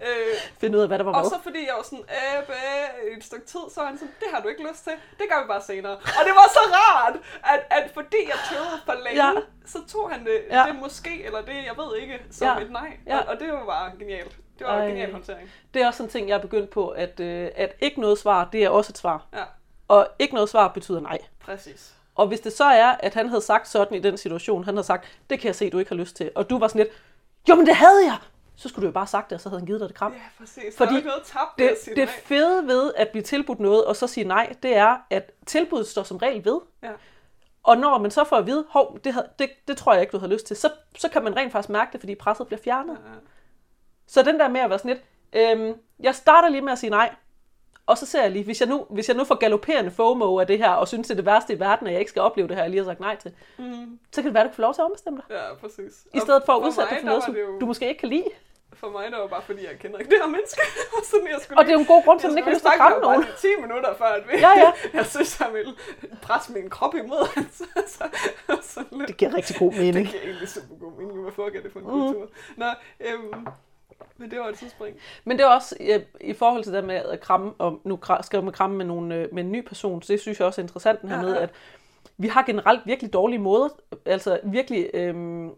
Øh, 0.08 0.34
Finde 0.62 0.78
ud 0.78 0.82
af, 0.82 0.88
hvad 0.88 0.98
der 1.00 1.06
var 1.06 1.14
Og 1.14 1.26
så 1.26 1.38
fordi 1.44 1.62
jeg 1.70 1.76
var 1.80 1.86
sådan, 1.92 2.06
øh, 2.20 3.18
et 3.18 3.24
stykke 3.24 3.46
tid, 3.46 3.64
så 3.74 3.78
var 3.82 3.88
han 3.88 3.98
sådan, 3.98 4.14
det 4.20 4.28
har 4.34 4.40
du 4.42 4.48
ikke 4.48 4.64
lyst 4.70 4.84
til, 4.84 4.96
det 5.20 5.26
gør 5.30 5.42
vi 5.44 5.48
bare 5.48 5.64
senere. 5.72 5.96
Og 6.18 6.22
det 6.28 6.34
var 6.40 6.48
så 6.58 6.64
rart, 6.80 7.16
at, 7.54 7.62
at 7.78 7.86
fordi 7.94 8.22
jeg 8.32 8.40
tøvede 8.52 8.78
for 8.86 8.96
længe, 9.06 9.26
ja. 9.26 9.32
så 9.66 9.80
tog 9.88 10.12
han 10.12 10.26
det, 10.26 10.38
ja. 10.50 10.64
det 10.68 10.76
måske, 10.76 11.24
eller 11.26 11.42
det, 11.42 11.58
jeg 11.70 11.76
ved 11.82 11.90
ikke, 12.02 12.16
som 12.32 12.48
ja. 12.48 12.64
et 12.64 12.72
nej. 12.72 12.98
Ja. 13.08 13.18
Og, 13.20 13.26
og 13.28 13.40
det 13.40 13.48
var 13.54 13.66
bare 13.66 13.92
genialt. 14.00 14.38
Det 14.60 14.68
var 14.68 14.74
Ej. 14.74 14.84
en 14.84 14.90
genial 14.90 15.12
håndtering. 15.12 15.52
Det 15.74 15.82
er 15.82 15.88
også 15.88 16.04
en 16.04 16.10
ting, 16.10 16.30
jeg 16.30 16.36
er 16.36 16.42
begyndt 16.42 16.70
på, 16.70 16.90
at, 16.90 17.20
øh, 17.20 17.50
at 17.56 17.76
ikke 17.80 18.02
noget 18.02 18.18
svar, 18.18 18.50
det 18.52 18.64
er 18.64 18.70
også 18.70 18.92
et 18.92 18.98
svar. 18.98 19.26
Ja. 19.34 19.44
Og 19.88 20.08
ikke 20.20 20.34
noget 20.34 20.50
svar 20.50 20.68
betyder 20.68 21.02
nej. 21.02 21.18
Præcis. 21.40 21.94
Og 22.16 22.28
hvis 22.28 22.40
det 22.40 22.54
så 22.54 22.64
er, 22.64 22.88
at 23.00 23.14
han 23.14 23.30
havde 23.30 23.42
sagt 23.42 23.68
sådan 23.68 23.98
i 23.98 24.00
den 24.00 24.18
situation, 24.18 24.64
han 24.64 24.74
havde 24.74 24.88
sagt, 24.88 25.20
det 25.30 25.40
kan 25.40 25.48
jeg 25.48 25.56
se, 25.56 25.70
du 25.70 25.80
ikke 25.80 25.90
har 25.92 25.96
lyst 25.96 26.16
til, 26.16 26.32
og 26.36 26.50
du 26.50 26.60
var 26.60 26.68
sådan 26.68 26.82
lidt, 26.82 26.90
jo, 27.50 27.56
men 27.56 27.66
det 27.66 27.76
havde 27.76 28.06
jeg! 28.06 28.18
Så 28.56 28.70
skulle 28.70 28.84
du 28.84 28.88
jo 28.88 28.92
bare 28.94 29.02
have 29.02 29.08
sagt 29.08 29.30
det, 29.30 29.36
og 29.36 29.42
så 29.42 29.50
havde 29.50 29.60
han 29.60 29.66
givet 29.66 29.80
dig 29.80 29.90
det 29.90 29.98
kram. 29.98 30.14
Ja, 30.14 30.20
præcis. 30.38 30.78
Fordi 30.78 30.96
der 30.96 31.04
noget 31.04 31.24
tabt 31.24 31.58
det, 31.58 31.78
det 31.86 31.98
nej. 31.98 32.08
fede 32.08 32.68
ved 32.68 32.94
at 32.98 33.10
blive 33.10 33.24
tilbudt 33.24 33.60
noget, 33.60 33.86
og 33.86 33.96
så 33.96 34.08
sige 34.08 34.24
nej, 34.24 34.56
det 34.64 34.76
er, 34.76 34.98
at 35.10 35.32
tilbuddet 35.46 35.88
står 35.88 36.04
som 36.04 36.18
regel 36.18 36.46
ved. 36.46 36.60
Ja. 36.84 36.92
Og 37.64 37.78
når 37.78 37.98
man 37.98 38.12
så 38.12 38.24
får 38.24 38.36
at 38.36 38.46
vide, 38.46 38.66
hov, 38.70 39.00
det, 39.04 39.14
havde, 39.14 39.28
det, 39.40 39.50
det 39.68 39.78
tror 39.78 39.94
jeg 39.94 40.02
ikke, 40.02 40.12
du 40.12 40.18
har 40.18 40.28
lyst 40.28 40.46
til, 40.46 40.56
så, 40.56 40.72
så 40.98 41.10
kan 41.10 41.24
man 41.24 41.36
rent 41.36 41.52
faktisk 41.52 41.70
mærke 41.70 41.92
det, 41.92 42.00
fordi 42.00 42.16
presset 42.16 42.48
bliver 42.48 42.62
fjernet. 42.62 42.98
Ja. 43.06 43.20
Så 44.08 44.24
den 44.24 44.40
der 44.40 44.50
med 44.50 44.62
at 44.62 44.70
være 44.70 44.80
sådan 44.80 44.92
lidt, 44.92 45.04
øhm, 45.34 45.74
jeg 46.00 46.16
starter 46.16 46.50
lige 46.50 46.62
med 46.62 46.72
at 46.72 46.80
sige 46.80 46.90
nej, 46.90 47.16
og 47.86 47.98
så 47.98 48.06
ser 48.06 48.22
jeg 48.22 48.32
lige, 48.32 48.46
hvis 48.46 48.62
jeg 48.62 48.70
nu, 48.70 48.86
hvis 48.90 49.08
jeg 49.08 49.18
nu 49.18 49.24
får 49.24 49.36
galopperende 49.36 49.92
FOMO 49.92 50.40
af 50.40 50.48
det 50.48 50.58
her, 50.58 50.70
og 50.70 50.88
synes, 50.88 51.08
det 51.08 51.14
er 51.14 51.16
det 51.16 51.26
værste 51.26 51.54
i 51.54 51.60
verden, 51.60 51.88
at 51.88 51.94
jeg 51.94 52.00
ikke 52.00 52.12
skal 52.12 52.22
opleve 52.22 52.48
det 52.48 52.56
her, 52.56 52.64
jeg 52.64 52.70
lige 52.70 52.84
har 52.84 52.92
sagt 52.92 53.00
nej 53.00 53.16
til, 53.16 53.32
mm. 53.58 54.00
så 54.12 54.22
kan 54.22 54.26
det 54.26 54.34
være, 54.34 54.44
at 54.44 54.50
du 54.50 54.56
får 54.56 54.62
lov 54.62 54.74
til 54.74 54.82
at 54.82 54.86
ombestemme 54.86 55.18
dig. 55.20 55.36
Ja, 55.36 55.56
præcis. 55.56 56.08
I 56.14 56.20
stedet 56.20 56.44
for 56.46 56.54
at 56.54 56.62
udsætte 56.66 56.90
dig 56.90 57.00
for 57.00 57.06
noget, 57.06 57.24
som 57.24 57.36
jo... 57.36 57.60
du 57.60 57.66
måske 57.66 57.88
ikke 57.90 58.00
kan 58.00 58.10
lide. 58.10 58.26
For 58.74 58.90
mig, 58.90 59.12
det 59.12 59.20
var 59.20 59.28
bare 59.28 59.42
fordi, 59.42 59.62
jeg 59.66 59.80
kender 59.80 59.98
ikke 60.00 60.12
det 60.12 60.20
her 60.22 60.28
menneske. 60.28 60.62
og, 60.98 61.04
sådan, 61.06 61.28
jeg 61.28 61.40
skulle 61.42 61.60
og 61.60 61.66
det 61.66 61.72
er 61.72 61.74
jo 61.74 61.80
en 61.80 61.86
god 61.86 62.04
grund 62.04 62.20
til, 62.20 62.28
at 62.28 62.32
man 62.32 62.38
ikke 62.38 62.46
kan 62.46 62.54
lyst 62.54 62.66
til 62.66 62.72
at 62.74 62.80
kramme 62.84 63.00
nogen. 63.02 63.22
Jeg 63.22 63.36
10 63.38 63.48
minutter 63.62 63.96
før, 63.98 64.06
at 64.06 64.24
vi, 64.28 64.34
ja, 64.38 64.52
ja. 64.64 64.72
jeg 64.98 65.06
synes, 65.06 65.40
jeg 65.40 65.50
ville 65.54 65.74
presse 66.22 66.54
min 66.54 66.70
krop 66.70 66.96
imod 66.96 67.34
hans. 67.36 67.62
så, 67.96 68.04
så 68.62 68.84
lidt. 68.92 69.08
Det 69.08 69.18
giver 69.18 69.34
rigtig 69.34 69.56
god 69.56 69.72
mening. 69.72 70.06
Det 70.06 70.12
giver 70.12 70.24
egentlig 70.24 70.50
super 70.50 70.76
god 70.84 70.92
mening. 71.00 71.22
Hvad 71.22 71.32
fuck 71.32 71.56
er 71.56 71.62
det 71.62 71.72
for 71.72 71.80
en 71.80 71.86
mm. 71.86 71.92
kultur? 71.92 72.30
Nå, 72.58 72.70
øhm, 73.00 73.48
men 74.18 74.32
det 74.32 74.40
var 74.40 74.48
et 74.48 74.58
tidsspring. 74.58 74.98
Men 75.24 75.38
det 75.38 75.44
er 75.44 75.50
også 75.50 75.76
ja, 75.80 76.02
i 76.22 76.34
forhold 76.34 76.64
til 76.64 76.74
det 76.74 76.84
med 76.84 76.96
at 76.96 77.20
kramme, 77.20 77.54
og 77.58 77.82
nu 77.84 78.00
skrive 78.22 78.44
med 78.44 78.54
kramme 78.54 78.78
med, 78.78 78.86
nogle, 78.86 79.16
øh, 79.16 79.28
med 79.34 79.44
en 79.44 79.52
ny 79.52 79.68
person, 79.68 80.02
så 80.02 80.14
det 80.14 80.22
synes 80.22 80.40
jeg 80.40 80.48
også 80.48 80.62
er 80.62 80.64
interessant 80.64 81.02
den 81.02 81.10
her 81.10 81.18
ja, 81.18 81.24
med, 81.24 81.36
at 81.36 81.50
vi 82.18 82.28
har 82.28 82.44
generelt 82.44 82.82
virkelig 82.86 83.14
dårlige 83.14 83.40
måder, 83.40 83.70
altså 84.06 84.40
virkelig 84.44 84.90
øhm, 84.94 85.52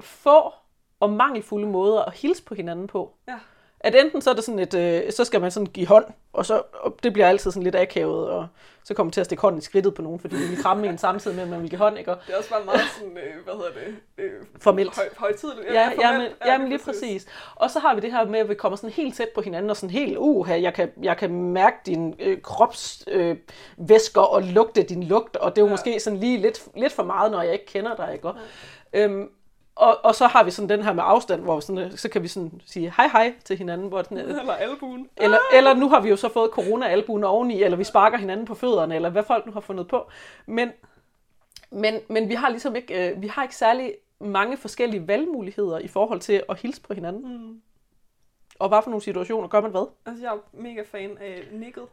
få 0.00 0.52
og 1.00 1.10
mangelfulde 1.10 1.66
måder 1.66 2.02
at 2.02 2.14
hilse 2.14 2.44
på 2.44 2.54
hinanden 2.54 2.86
på. 2.86 3.14
Ja. 3.28 3.38
At 3.84 3.94
enten 3.94 4.22
så 4.22 4.30
er 4.30 4.34
det 4.34 4.44
sådan 4.44 4.58
et, 4.58 4.74
øh, 4.74 5.12
så 5.12 5.24
skal 5.24 5.40
man 5.40 5.50
sådan 5.50 5.66
give 5.66 5.86
hånd, 5.86 6.04
og 6.32 6.46
så 6.46 6.62
og 6.72 6.96
det 7.02 7.12
bliver 7.12 7.28
altid 7.28 7.50
sådan 7.50 7.62
lidt 7.62 7.76
akavet, 7.76 8.28
og 8.28 8.46
så 8.84 8.94
kommer 8.94 9.06
man 9.06 9.12
til 9.12 9.20
at 9.20 9.26
stikke 9.26 9.42
hånden 9.42 9.58
i 9.58 9.62
skridtet 9.62 9.94
på 9.94 10.02
nogen, 10.02 10.20
fordi 10.20 10.36
vi 10.36 10.46
vil 10.46 10.62
kramme 10.62 10.88
en 10.88 10.98
samtidig 10.98 11.36
med, 11.36 11.44
at 11.44 11.50
man 11.50 11.62
vil 11.62 11.70
give 11.70 11.78
hånd, 11.78 11.98
ikke? 11.98 12.10
Og, 12.10 12.18
det 12.26 12.34
er 12.34 12.38
også 12.38 12.50
bare 12.50 12.64
meget 12.64 12.80
sådan, 12.98 13.16
øh, 13.16 13.44
hvad 13.44 13.54
hedder 13.54 13.70
det? 13.70 13.96
Øh, 14.18 14.30
formelt. 14.60 14.96
Høj, 14.96 15.04
højtidligt. 15.16 15.66
Ja, 15.68 15.72
ja, 15.72 15.84
formelt. 15.84 16.00
Jamen, 16.02 16.22
ja, 16.22 16.52
jamen 16.52 16.68
lige 16.68 16.78
præcis. 16.78 17.00
præcis. 17.00 17.26
Og 17.54 17.70
så 17.70 17.78
har 17.78 17.94
vi 17.94 18.00
det 18.00 18.12
her 18.12 18.26
med, 18.26 18.38
at 18.38 18.48
vi 18.48 18.54
kommer 18.54 18.76
sådan 18.76 18.90
helt 18.90 19.16
tæt 19.16 19.28
på 19.34 19.40
hinanden, 19.40 19.70
og 19.70 19.76
sådan 19.76 19.90
helt, 19.90 20.16
uh, 20.18 20.48
jeg 20.48 20.74
kan, 20.74 20.90
jeg 21.02 21.16
kan 21.16 21.30
mærke 21.30 21.76
din 21.86 22.14
øh, 22.18 22.42
kropsvæsker 22.42 23.30
øh, 23.30 23.36
væsker 23.76 24.20
og 24.20 24.42
lugte 24.42 24.82
din 24.82 25.02
lugt, 25.02 25.36
og 25.36 25.56
det 25.56 25.58
er 25.58 25.62
jo 25.62 25.68
ja. 25.68 25.72
måske 25.72 26.00
sådan 26.00 26.18
lige 26.18 26.38
lidt, 26.38 26.62
lidt 26.76 26.92
for 26.92 27.02
meget, 27.02 27.32
når 27.32 27.42
jeg 27.42 27.52
ikke 27.52 27.66
kender 27.66 27.96
dig, 27.96 28.10
ikke? 28.12 28.28
Ja. 28.92 29.04
Øhm, 29.04 29.30
og, 29.76 30.04
og 30.04 30.14
så 30.14 30.26
har 30.26 30.44
vi 30.44 30.50
sådan 30.50 30.68
den 30.68 30.82
her 30.82 30.92
med 30.92 31.02
afstand, 31.06 31.42
hvor 31.42 31.60
sådan, 31.60 31.96
så 31.96 32.08
kan 32.08 32.22
vi 32.22 32.28
sådan 32.28 32.60
sige 32.66 32.92
hej 32.96 33.08
hej 33.08 33.34
til 33.44 33.56
hinanden. 33.58 33.88
Hvor 33.88 34.02
sådan, 34.02 34.18
eller 34.18 34.52
albuen. 34.52 35.08
Eller, 35.16 35.38
eller 35.54 35.74
nu 35.74 35.88
har 35.88 36.00
vi 36.00 36.08
jo 36.08 36.16
så 36.16 36.28
fået 36.28 36.50
corona-albuen 36.50 37.24
oveni, 37.24 37.62
eller 37.62 37.76
vi 37.76 37.84
sparker 37.84 38.18
hinanden 38.18 38.46
på 38.46 38.54
fødderne, 38.54 38.94
eller 38.94 39.10
hvad 39.10 39.22
folk 39.22 39.46
nu 39.46 39.52
har 39.52 39.60
fundet 39.60 39.88
på. 39.88 40.10
Men, 40.46 40.72
men, 41.70 42.00
men 42.08 42.28
vi 42.28 42.34
har 42.34 42.48
ligesom 42.48 42.76
ikke, 42.76 43.10
øh, 43.10 43.22
vi 43.22 43.26
har 43.26 43.42
ikke 43.42 43.56
særlig 43.56 43.94
mange 44.18 44.56
forskellige 44.56 45.08
valgmuligheder 45.08 45.78
i 45.78 45.88
forhold 45.88 46.20
til 46.20 46.42
at 46.48 46.60
hilse 46.60 46.80
på 46.80 46.94
hinanden. 46.94 47.46
Mm. 47.46 47.60
Og 48.58 48.68
hvad 48.68 48.78
for 48.82 48.90
nogle 48.90 49.02
situationer 49.02 49.48
gør 49.48 49.60
man 49.60 49.70
hvad? 49.70 49.86
Altså, 50.06 50.22
jeg 50.24 50.32
er 50.32 50.38
mega 50.52 50.82
fan 50.82 51.18
af 51.20 51.42
nikket. 51.52 51.84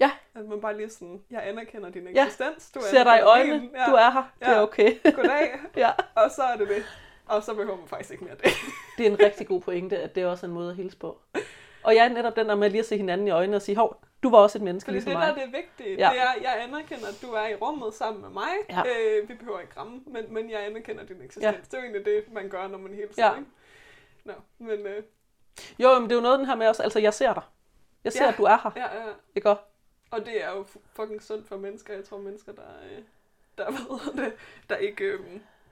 Ja. 0.00 0.10
At 0.34 0.48
man 0.48 0.60
bare 0.60 0.76
lige 0.76 0.90
sådan, 0.90 1.20
jeg 1.30 1.48
anerkender 1.48 1.90
din 1.90 2.06
eksistens. 2.06 2.72
Ja. 2.74 2.80
Du 2.80 2.84
Ser 2.90 3.04
dig 3.04 3.18
i 3.18 3.22
øjnene, 3.22 3.68
ja. 3.74 3.90
du 3.90 3.94
er 3.94 4.10
her, 4.10 4.22
ja. 4.40 4.50
det 4.50 4.56
er 4.56 4.60
okay. 4.60 5.12
Goddag. 5.14 5.58
ja. 5.76 5.90
Og 6.14 6.30
så 6.30 6.42
er 6.42 6.56
det 6.56 6.68
det. 6.68 6.84
Og 7.30 7.42
så 7.42 7.54
behøver 7.54 7.76
man 7.76 7.88
faktisk 7.88 8.10
ikke 8.10 8.24
mere 8.24 8.34
det. 8.34 8.44
det 8.98 9.06
er 9.06 9.10
en 9.10 9.20
rigtig 9.20 9.46
god 9.46 9.60
pointe, 9.60 9.98
at 9.98 10.14
det 10.14 10.22
er 10.22 10.26
også 10.26 10.46
en 10.46 10.52
måde 10.52 10.70
at 10.70 10.76
hilse 10.76 10.96
på. 10.96 11.20
Og 11.82 11.94
jeg 11.94 12.04
er 12.04 12.08
netop 12.08 12.36
den 12.36 12.48
der 12.48 12.54
med 12.54 12.70
lige 12.70 12.80
at 12.80 12.86
se 12.86 12.96
hinanden 12.96 13.26
i 13.26 13.30
øjnene 13.30 13.56
og 13.56 13.62
sige, 13.62 13.76
hov, 13.76 14.04
du 14.22 14.30
var 14.30 14.38
også 14.38 14.58
et 14.58 14.62
menneske 14.62 14.86
Fordi 14.86 14.94
ligesom 14.94 15.10
det 15.10 15.18
mig. 15.18 15.28
det 15.28 15.36
der 15.36 15.46
det 15.46 15.54
er 15.54 15.62
vigtigt. 15.62 16.00
Ja. 16.00 16.10
Det 16.12 16.20
er, 16.20 16.42
jeg 16.42 16.62
anerkender, 16.62 17.08
at 17.08 17.18
du 17.22 17.26
er 17.26 17.46
i 17.46 17.54
rummet 17.54 17.94
sammen 17.94 18.22
med 18.22 18.30
mig. 18.30 18.48
Ja. 18.70 18.82
Øh, 18.82 19.28
vi 19.28 19.34
behøver 19.34 19.60
ikke 19.60 19.72
ramme, 19.76 20.02
men, 20.06 20.34
men 20.34 20.50
jeg 20.50 20.66
anerkender 20.66 21.04
din 21.04 21.22
eksistens. 21.22 21.44
Ja. 21.44 21.50
Det 21.50 21.74
er 21.74 21.78
jo 21.78 21.82
egentlig 21.82 22.04
det, 22.04 22.32
man 22.32 22.48
gør, 22.48 22.68
når 22.68 22.78
man 22.78 22.94
hilser. 22.94 23.26
Ja. 23.26 23.36
Ikke? 23.38 23.50
Nå, 24.24 24.32
men... 24.58 24.86
Øh... 24.86 25.02
Jo, 25.78 25.98
men 25.98 26.02
det 26.02 26.12
er 26.12 26.16
jo 26.16 26.22
noget 26.22 26.38
den 26.38 26.46
her 26.46 26.54
med 26.54 26.68
også, 26.68 26.82
altså 26.82 26.98
jeg 26.98 27.14
ser 27.14 27.34
dig. 27.34 27.42
Jeg 28.04 28.12
ser, 28.12 28.24
ja. 28.24 28.30
at 28.30 28.38
du 28.38 28.44
er 28.44 28.58
her. 28.62 28.70
Ja, 28.76 29.06
ja. 29.06 29.12
Ikke 29.34 29.48
Og 30.10 30.26
det 30.26 30.44
er 30.44 30.50
jo 30.50 30.64
fucking 30.92 31.22
sundt 31.22 31.48
for 31.48 31.56
mennesker. 31.56 31.94
Jeg 31.94 32.04
tror, 32.04 32.18
mennesker, 32.18 32.52
der, 32.52 32.62
øh, 32.92 33.02
der, 33.58 33.70
ved 33.76 34.24
det, 34.24 34.32
der 34.68 34.76
ikke 34.76 35.04
øh, 35.04 35.20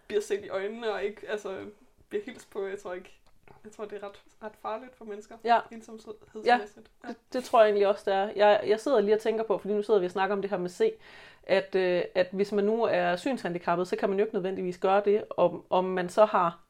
bliver 0.08 0.22
set 0.22 0.44
i 0.44 0.48
øjnene 0.48 0.92
og 0.92 1.02
ikke 1.02 1.28
altså, 1.28 1.58
bliver 2.08 2.24
hils 2.24 2.44
på. 2.44 2.66
Jeg 2.66 2.78
tror 2.78 2.94
ikke, 2.94 3.18
jeg 3.64 3.72
tror, 3.72 3.84
det 3.84 4.02
er 4.02 4.06
ret, 4.06 4.22
ret 4.42 4.52
farligt 4.62 4.96
for 4.96 5.04
mennesker. 5.04 5.36
Ja. 5.44 5.58
Ensomhedsmæssigt. 5.72 6.46
Ja, 6.46 6.60
ja. 7.04 7.08
Det, 7.08 7.16
det, 7.32 7.44
tror 7.44 7.60
jeg 7.60 7.66
egentlig 7.66 7.86
også, 7.86 8.02
det 8.06 8.14
er. 8.14 8.30
Jeg, 8.36 8.64
jeg 8.66 8.80
sidder 8.80 9.00
lige 9.00 9.14
og 9.14 9.20
tænker 9.20 9.44
på, 9.44 9.58
fordi 9.58 9.74
nu 9.74 9.82
sidder 9.82 10.00
vi 10.00 10.06
og 10.06 10.12
snakker 10.12 10.36
om 10.36 10.42
det 10.42 10.50
her 10.50 10.58
med 10.58 10.70
C, 10.70 10.92
at, 11.42 11.74
øh, 11.74 12.02
at 12.14 12.28
hvis 12.32 12.52
man 12.52 12.64
nu 12.64 12.82
er 12.84 13.16
synshandicappet, 13.16 13.88
så 13.88 13.96
kan 13.96 14.08
man 14.08 14.18
jo 14.18 14.24
ikke 14.24 14.34
nødvendigvis 14.34 14.78
gøre 14.78 15.02
det, 15.04 15.24
om, 15.30 15.64
om 15.70 15.84
man 15.84 16.08
så 16.08 16.24
har... 16.24 16.60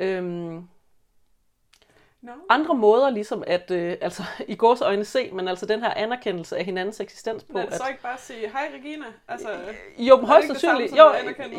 Øh, 0.00 0.54
No. 2.22 2.32
Andre 2.48 2.74
måder 2.74 3.10
ligesom 3.10 3.44
at, 3.46 3.70
øh, 3.70 3.96
altså 4.00 4.22
i 4.48 4.54
gårs 4.54 4.80
øjne 4.80 5.04
se, 5.04 5.30
men 5.32 5.48
altså 5.48 5.66
den 5.66 5.82
her 5.82 5.90
anerkendelse 5.90 6.56
af 6.56 6.64
hinandens 6.64 7.00
eksistens 7.00 7.44
på. 7.44 7.52
Men 7.52 7.66
at, 7.66 7.74
så 7.74 7.88
ikke 7.88 8.02
bare 8.02 8.18
sige, 8.18 8.38
hej 8.38 8.70
Regina? 8.74 9.04
Altså, 9.28 9.48
jo, 9.98 10.16
men 10.16 10.26
højst 10.26 10.46
sandsynligt. 10.46 10.92
Jo, 10.98 11.12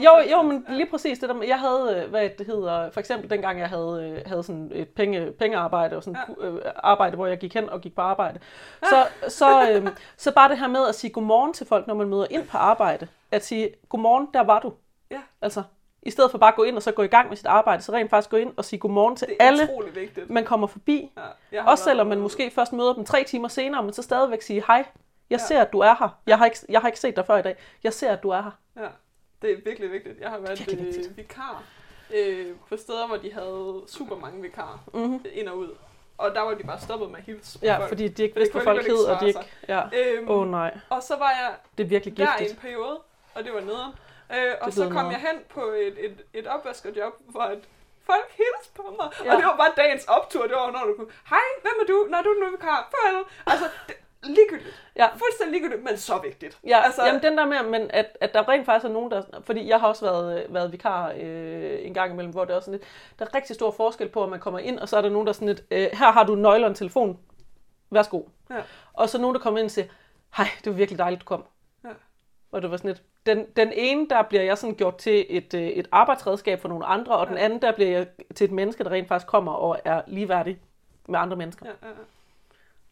jo, 0.04 0.12
jo, 0.32 0.42
men 0.42 0.66
lige 0.70 0.90
præcis 0.90 1.20
det 1.20 1.30
der, 1.30 1.44
jeg 1.44 1.60
havde, 1.60 2.04
øh, 2.04 2.10
hvad 2.10 2.30
det 2.38 2.46
hedder, 2.46 2.92
for 2.92 3.00
eksempel 3.00 3.30
dengang 3.30 3.60
jeg 3.60 3.70
havde, 3.70 4.14
øh, 4.18 4.30
havde 4.30 4.44
sådan 4.44 4.72
et 4.74 4.90
penge, 4.90 5.32
pengearbejde, 5.32 5.96
og 5.96 6.04
sådan 6.04 6.20
ja. 6.42 6.48
øh, 6.48 6.62
arbejde, 6.76 7.16
hvor 7.16 7.28
jeg 7.28 7.38
gik 7.38 7.54
hen 7.54 7.70
og 7.70 7.82
gik 7.82 7.96
på 7.96 8.02
arbejde. 8.02 8.40
Ja. 8.84 8.88
Så, 8.88 9.08
så, 9.28 9.72
øh, 9.72 9.88
så 10.18 10.32
bare 10.32 10.50
det 10.50 10.60
her 10.60 10.68
med 10.68 10.88
at 10.88 10.96
sige 10.96 11.12
godmorgen 11.12 11.54
til 11.54 11.68
folk, 11.68 11.88
når 11.88 11.94
man 11.94 12.08
møder 12.10 12.28
ind 12.30 12.48
på 12.48 12.58
arbejde. 12.58 13.08
At 13.32 13.46
sige, 13.46 13.70
godmorgen, 13.90 14.28
der 14.34 14.42
var 14.42 14.60
du. 14.60 14.74
Ja. 15.12 15.22
Altså, 15.42 15.64
i 16.04 16.12
stedet 16.12 16.32
for 16.32 16.38
bare 16.38 16.50
at 16.52 16.56
gå 16.56 16.64
ind 16.64 16.76
og 16.76 16.84
så 16.84 16.92
gå 16.92 17.04
i 17.04 17.08
gang 17.08 17.30
med 17.30 17.38
sit 17.38 17.46
arbejde, 17.46 17.84
så 17.84 17.92
rent 17.92 18.10
faktisk 18.10 18.30
gå 18.30 18.38
ind 18.38 18.54
og 18.58 18.66
sige 18.66 18.80
godmorgen 18.80 19.16
til 19.16 19.28
alle, 19.40 19.70
vigtigt. 19.94 20.30
man 20.30 20.46
kommer 20.46 20.68
forbi. 20.68 21.12
Ja, 21.52 21.70
Også 21.72 21.84
selvom 21.84 22.08
man 22.08 22.20
måske 22.20 22.52
først 22.56 22.74
møder 22.74 22.94
dem 22.94 23.06
tre 23.06 23.24
timer 23.24 23.48
senere, 23.48 23.84
men 23.84 23.94
så 23.94 24.02
stadigvæk 24.02 24.42
sige 24.42 24.64
hej. 24.68 24.86
Jeg 25.30 25.40
ja. 25.40 25.46
ser, 25.46 25.62
at 25.62 25.74
du 25.74 25.80
er 25.80 25.96
her. 26.00 26.20
Jeg 26.28 26.38
har, 26.38 26.46
ikke, 26.46 26.58
jeg 26.70 26.82
har 26.82 26.88
ikke 26.88 27.00
set 27.00 27.16
dig 27.16 27.26
før 27.26 27.38
i 27.38 27.42
dag. 27.42 27.56
Jeg 27.84 27.94
ser, 27.94 28.12
at 28.12 28.24
du 28.24 28.30
er 28.30 28.42
her. 28.42 28.52
Ja, 28.84 28.88
det 29.42 29.52
er 29.52 29.58
virkelig 29.66 29.92
vigtigt. 29.92 30.20
Jeg 30.20 30.30
har 30.30 30.38
været 30.40 30.74
øh, 31.08 31.18
vikar 31.18 31.64
øh, 32.16 32.48
på 32.70 32.78
steder, 32.78 33.08
hvor 33.08 33.18
de 33.18 33.34
havde 33.34 33.82
super 33.88 34.16
mange 34.16 34.42
vikarer 34.42 34.84
mm-hmm. 34.94 35.26
ind 35.34 35.48
og 35.48 35.58
ud. 35.58 35.70
og 36.18 36.32
der 36.36 36.42
var 36.42 36.54
de 36.54 36.64
bare 36.64 36.80
stoppet 36.80 37.10
med 37.10 37.18
at 37.18 37.24
hilse 37.26 37.60
Ja, 37.62 37.78
folk. 37.78 37.88
fordi 37.88 38.08
de 38.08 38.24
ikke 38.24 38.34
For 38.34 38.40
vidste, 38.40 38.54
hvad 38.54 38.64
folk 38.64 38.88
hed, 38.88 39.06
og 39.06 39.22
de 39.22 39.28
ikke. 39.28 39.40
Ja. 39.68 39.82
Øhm, 39.98 40.30
oh, 40.30 40.48
nej, 40.52 40.78
Og 40.90 41.04
så 41.04 41.16
var 41.18 41.30
jeg 41.30 41.56
det 41.78 41.84
er 41.84 41.88
virkelig 41.88 42.18
der 42.18 42.24
i 42.24 42.28
giftigt. 42.38 42.52
en 42.52 42.58
periode, 42.62 43.00
og 43.36 43.44
det 43.44 43.54
var 43.54 43.62
nederen. 43.62 43.92
Øh, 44.38 44.54
og 44.62 44.74
så 44.74 44.84
kom 44.84 44.92
nederen. 44.92 45.12
jeg 45.12 45.20
hen 45.20 45.38
på 45.50 45.62
et, 45.62 46.06
et, 46.06 46.22
et 46.34 46.48
opvaskerjob, 46.48 47.14
hvor 47.28 47.42
at 47.42 47.60
folk 48.06 48.28
hilste 48.30 48.74
på 48.76 48.96
mig. 49.00 49.10
Ja. 49.26 49.32
Og 49.32 49.38
det 49.38 49.46
var 49.46 49.58
bare 49.58 49.72
dagens 49.78 50.06
optur. 50.06 50.44
Det 50.44 50.52
var, 50.52 50.72
når 50.72 50.84
du 50.88 50.94
kunne, 50.98 51.12
hej, 51.30 51.40
hvem 51.62 51.74
er 51.82 51.86
du? 51.86 52.08
Når 52.10 52.22
du 52.22 52.30
er 52.30 52.46
nu 52.46 52.52
vikar. 52.52 52.92
Farvel. 52.92 53.24
Altså, 53.46 53.66
det, 53.88 53.96
ligegyldigt. 54.24 54.84
Ja. 54.96 55.08
Fuldstændig 55.08 55.52
ligegyldigt, 55.52 55.84
men 55.84 55.98
så 55.98 56.18
vigtigt. 56.24 56.60
Ja, 56.68 56.82
Altså- 56.84 57.06
jamen 57.06 57.22
den 57.22 57.38
der 57.38 57.46
med, 57.46 57.64
men 57.64 57.92
at, 57.94 58.18
at 58.22 58.34
der 58.34 58.50
rent 58.50 58.66
faktisk 58.66 58.86
er 58.86 58.94
nogen, 58.94 59.12
der... 59.12 59.24
Fordi 59.44 59.68
jeg 59.68 59.80
har 59.80 59.88
også 59.88 60.06
været, 60.06 60.46
været 60.50 60.72
vikar 60.72 61.12
øh, 61.18 61.78
en 61.86 61.94
gang 61.94 62.12
imellem, 62.14 62.32
hvor 62.34 62.46
det 62.46 62.56
er 62.56 62.60
sådan 62.60 62.72
lidt... 62.72 62.84
Der 63.20 63.26
er 63.26 63.36
rigtig 63.36 63.56
stor 63.56 63.72
forskel 63.72 64.10
på, 64.10 64.24
at 64.24 64.30
man 64.30 64.40
kommer 64.40 64.60
ind, 64.60 64.80
og 64.80 64.90
så 64.90 64.98
er 64.98 65.02
der 65.02 65.10
nogen, 65.10 65.28
der 65.28 65.32
er 65.32 65.34
sådan 65.34 65.48
lidt... 65.48 65.64
Øh, 65.72 65.88
her 65.94 66.12
har 66.12 66.24
du 66.24 66.34
en 66.34 66.42
nøgle 66.42 66.66
og 66.66 66.70
en 66.70 66.76
telefon. 66.76 67.20
Værsgo. 67.90 68.22
Ja. 68.50 68.56
Og 68.94 69.10
så 69.10 69.18
nogen, 69.18 69.36
der 69.36 69.42
kommer 69.42 69.60
ind 69.60 69.66
og 69.66 69.72
siger, 69.72 69.88
hej, 70.38 70.48
det 70.64 70.72
var 70.72 70.78
virkelig 70.78 71.00
dejligt, 71.00 71.22
du 71.22 71.26
kom. 71.26 71.44
Og 72.52 72.62
det 72.62 72.72
var 72.72 72.78
sådan 72.78 72.90
lidt... 72.90 73.04
Den, 73.26 73.46
den 73.56 73.72
ene, 73.74 74.10
der 74.10 74.22
bliver 74.22 74.44
jeg 74.44 74.58
sådan 74.58 74.76
gjort 74.76 74.98
til 74.98 75.26
et, 75.30 75.54
øh, 75.54 75.62
et 75.62 75.88
arbejdsredskab 75.92 76.62
for 76.62 76.70
nogle 76.70 76.86
andre, 76.86 77.18
og 77.18 77.28
den 77.28 77.38
Ja. 77.38 77.44
anden, 77.44 77.62
der 77.62 77.72
bliver 77.72 77.92
jeg 77.92 78.08
til 78.36 78.46
et 78.46 78.52
menneske, 78.52 78.84
der 78.84 78.90
rent 78.92 79.08
faktisk 79.08 79.28
kommer 79.28 79.52
og 79.52 79.80
er 79.86 80.02
ligeværdig 80.08 80.60
med 81.08 81.20
andre 81.20 81.38
mennesker. 81.38 81.66
Ja, 81.66 81.72
ja, 81.82 81.88
ja. 81.88 81.94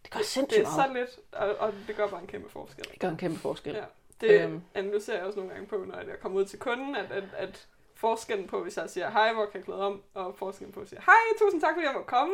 Det 0.04 0.12
gør 0.12 0.18
Det 0.18 0.28
sindssygt 0.28 0.66
er 0.68 0.70
meget. 0.78 0.88
så 0.88 0.94
lidt, 0.94 1.20
og, 1.42 1.56
og 1.68 1.74
det 1.88 1.96
gør 1.96 2.08
bare 2.08 2.22
en 2.22 2.28
kæmpe 2.28 2.50
forskel. 2.50 2.86
Det 2.92 3.00
gør 3.00 3.10
en 3.10 3.18
kæmpe 3.18 3.40
forskel. 3.40 3.74
Ja. 3.76 3.84
Det 4.22 4.42
Øhm. 4.44 4.62
analyserer 4.76 5.18
jeg 5.18 5.26
også 5.26 5.40
nogle 5.40 5.54
gange 5.54 5.68
på, 5.68 5.76
når 5.88 5.96
jeg 5.98 6.20
kommer 6.22 6.40
ud 6.40 6.46
til 6.46 6.60
kunden, 6.60 6.96
at, 6.96 7.12
at, 7.12 7.24
at 7.38 7.68
forskellen 7.96 8.48
på, 8.48 8.64
hvis 8.64 8.78
jeg 8.78 8.90
siger, 8.90 9.10
hej, 9.12 9.34
hvor 9.34 9.46
kan 9.46 9.56
jeg 9.56 9.64
klæde 9.66 9.86
om, 9.86 10.02
og 10.14 10.36
forskellen 10.38 10.74
på, 10.74 10.80
at 10.80 10.90
sige, 10.90 11.02
hej, 11.06 11.16
tusind 11.40 11.62
tak, 11.62 11.74
fordi 11.76 11.86
jeg 11.86 11.94
må 11.96 12.04
komme. 12.04 12.34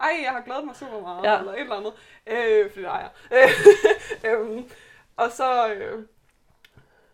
Ej, 0.00 0.10
jeg 0.24 0.30
har 0.32 0.40
glædet 0.40 0.64
mig 0.64 0.76
super 0.76 1.00
meget, 1.00 1.24
ja. 1.24 1.38
Eller 1.38 1.52
et 1.52 1.60
eller 1.60 1.76
andet. 1.76 1.92
Øh, 2.26 2.70
fordi 2.70 2.82
det 2.82 2.90
har 2.90 3.00
jeg. 3.00 3.10
øhm, 4.32 4.70
og 5.16 5.30
så, 5.32 5.72
øh, 5.74 6.04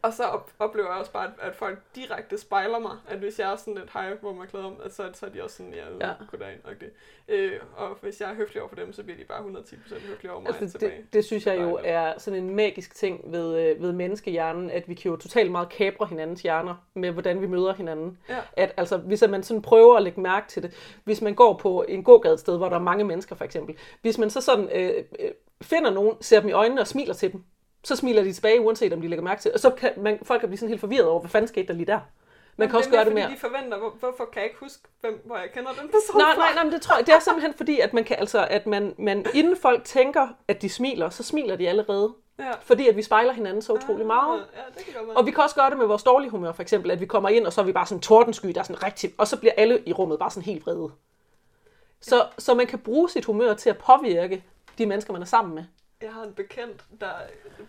og 0.04 0.12
så 0.12 0.22
op, 0.24 0.50
oplever 0.58 0.88
jeg 0.90 0.98
også 0.98 1.12
bare, 1.12 1.24
at, 1.24 1.48
at 1.48 1.54
folk 1.56 1.78
direkte 1.94 2.38
spejler 2.38 2.78
mig. 2.78 2.96
At 3.08 3.18
hvis 3.18 3.38
jeg 3.38 3.52
er 3.52 3.56
sådan 3.56 3.74
lidt 3.74 3.90
hej, 3.92 4.14
hvor 4.20 4.32
man 4.32 4.46
klæder 4.46 4.66
om, 4.66 4.76
at 4.84 4.94
så, 4.94 5.02
så 5.12 5.26
er 5.26 5.30
de 5.30 5.42
også 5.42 5.56
sådan, 5.56 5.74
ja, 5.74 6.06
Ja. 6.08 6.12
goddag. 6.30 6.58
Og, 6.64 6.70
det. 6.80 6.90
Øh, 7.28 7.52
og 7.76 7.96
hvis 8.02 8.20
jeg 8.20 8.30
er 8.30 8.34
høflig 8.34 8.62
over 8.62 8.68
for 8.68 8.76
dem, 8.76 8.92
så 8.92 9.02
bliver 9.02 9.16
de 9.18 9.24
bare 9.24 9.38
110% 9.44 10.06
høflige 10.08 10.32
over 10.32 10.40
mig 10.40 10.48
Altså, 10.60 10.78
tilbage. 10.78 10.96
det, 11.00 11.12
det 11.12 11.24
synes 11.24 11.46
jeg 11.46 11.60
jo 11.60 11.78
er 11.84 12.12
sådan 12.18 12.42
en 12.44 12.54
magisk 12.56 12.94
ting 12.94 13.32
ved, 13.32 13.58
øh, 13.60 13.82
ved 13.82 13.92
menneskehjernen, 13.92 14.70
at 14.70 14.88
vi 14.88 14.94
kan 14.94 15.10
jo 15.10 15.16
totalt 15.16 15.50
meget 15.50 15.68
kapre 15.68 16.06
hinandens 16.06 16.42
hjerner 16.42 16.74
med, 16.94 17.10
hvordan 17.10 17.40
vi 17.40 17.46
møder 17.46 17.72
hinanden. 17.74 18.18
Ja. 18.28 18.38
At 18.52 18.74
altså, 18.76 18.96
hvis 18.96 19.24
man 19.28 19.42
sådan 19.42 19.62
prøver 19.62 19.96
at 19.96 20.02
lægge 20.02 20.20
mærke 20.20 20.48
til 20.48 20.62
det, 20.62 20.98
hvis 21.04 21.22
man 21.22 21.34
går 21.34 21.54
på 21.56 21.84
en 21.88 22.04
gågade 22.04 22.34
et 22.34 22.40
sted, 22.40 22.56
hvor 22.56 22.68
der 22.68 22.76
er 22.76 22.80
mange 22.80 23.04
mennesker 23.04 23.36
for 23.36 23.44
eksempel, 23.44 23.76
hvis 24.02 24.18
man 24.18 24.30
så 24.30 24.40
sådan 24.40 24.68
øh, 24.74 25.04
øh, 25.20 25.30
finder 25.62 25.90
nogen, 25.90 26.16
ser 26.20 26.40
dem 26.40 26.48
i 26.48 26.52
øjnene 26.52 26.80
og 26.80 26.86
smiler 26.86 27.14
til 27.14 27.32
dem, 27.32 27.44
så 27.84 27.96
smiler 27.96 28.22
de 28.22 28.32
tilbage, 28.32 28.60
uanset 28.60 28.92
om 28.92 29.00
de 29.00 29.08
lægger 29.08 29.24
mærke 29.24 29.42
til. 29.42 29.50
Og 29.54 29.60
så 29.60 29.70
kan 29.70 29.90
man, 29.96 30.18
folk 30.22 30.40
kan 30.40 30.48
blive 30.48 30.58
sådan 30.58 30.68
helt 30.68 30.80
forvirret 30.80 31.06
over, 31.06 31.20
hvad 31.20 31.30
fanden 31.30 31.48
skete 31.48 31.66
der 31.66 31.72
lige 31.72 31.86
der? 31.86 32.00
Man 32.56 32.68
kan 32.68 32.78
også 32.78 32.90
gøre 32.90 33.04
det 33.04 33.14
mere, 33.14 33.30
de 33.30 33.36
forventer, 33.36 33.78
hvor, 33.78 33.90
hvorfor 34.00 34.24
kan 34.32 34.42
jeg 34.42 34.44
ikke 34.44 34.60
huske, 34.60 34.82
hvem, 35.00 35.22
hvor 35.24 35.36
jeg 35.36 35.50
kender 35.54 35.70
den 35.80 35.88
person 35.88 36.18
Nej, 36.18 36.34
fra? 36.34 36.38
nej, 36.38 36.54
nej, 36.54 36.64
men 36.64 36.72
det 36.72 36.82
tror 36.82 36.96
jeg, 36.96 37.06
det 37.06 37.14
er 37.14 37.18
simpelthen 37.18 37.54
fordi, 37.54 37.80
at 37.80 37.92
man 37.92 38.04
kan 38.04 38.16
altså, 38.18 38.46
at 38.50 38.66
man, 38.66 38.94
man 38.98 39.26
inden 39.34 39.56
folk 39.56 39.84
tænker, 39.84 40.28
at 40.48 40.62
de 40.62 40.68
smiler, 40.68 41.10
så 41.10 41.22
smiler 41.22 41.56
de 41.56 41.68
allerede. 41.68 42.14
Ja. 42.38 42.52
Fordi 42.60 42.88
at 42.88 42.96
vi 42.96 43.02
spejler 43.02 43.32
hinanden 43.32 43.62
så 43.62 43.72
utrolig 43.72 44.06
meget. 44.06 44.38
Ja, 44.38 44.60
det 44.78 44.84
kan 44.84 44.94
godt 44.94 45.08
være. 45.08 45.16
Og 45.16 45.26
vi 45.26 45.30
kan 45.30 45.42
også 45.42 45.56
gøre 45.56 45.70
det 45.70 45.78
med 45.78 45.86
vores 45.86 46.02
dårlige 46.02 46.30
humør, 46.30 46.52
for 46.52 46.62
eksempel, 46.62 46.90
at 46.90 47.00
vi 47.00 47.06
kommer 47.06 47.28
ind, 47.28 47.46
og 47.46 47.52
så 47.52 47.60
er 47.60 47.64
vi 47.64 47.72
bare 47.72 47.86
sådan 47.86 48.00
tordensky, 48.00 48.46
der 48.48 48.60
er 48.60 48.64
sådan 48.64 48.82
rigtig, 48.82 49.12
og 49.18 49.26
så 49.26 49.36
bliver 49.36 49.52
alle 49.56 49.82
i 49.86 49.92
rummet 49.92 50.18
bare 50.18 50.30
sådan 50.30 50.42
helt 50.42 50.66
vrede. 50.66 50.90
Så, 52.00 52.26
så 52.38 52.54
man 52.54 52.66
kan 52.66 52.78
bruge 52.78 53.10
sit 53.10 53.24
humør 53.24 53.54
til 53.54 53.70
at 53.70 53.78
påvirke 53.78 54.44
de 54.78 54.86
mennesker, 54.86 55.12
man 55.12 55.22
er 55.22 55.26
sammen 55.26 55.54
med. 55.54 55.64
Jeg 56.04 56.12
har 56.12 56.22
en 56.22 56.34
bekendt, 56.34 56.84
der 57.00 57.12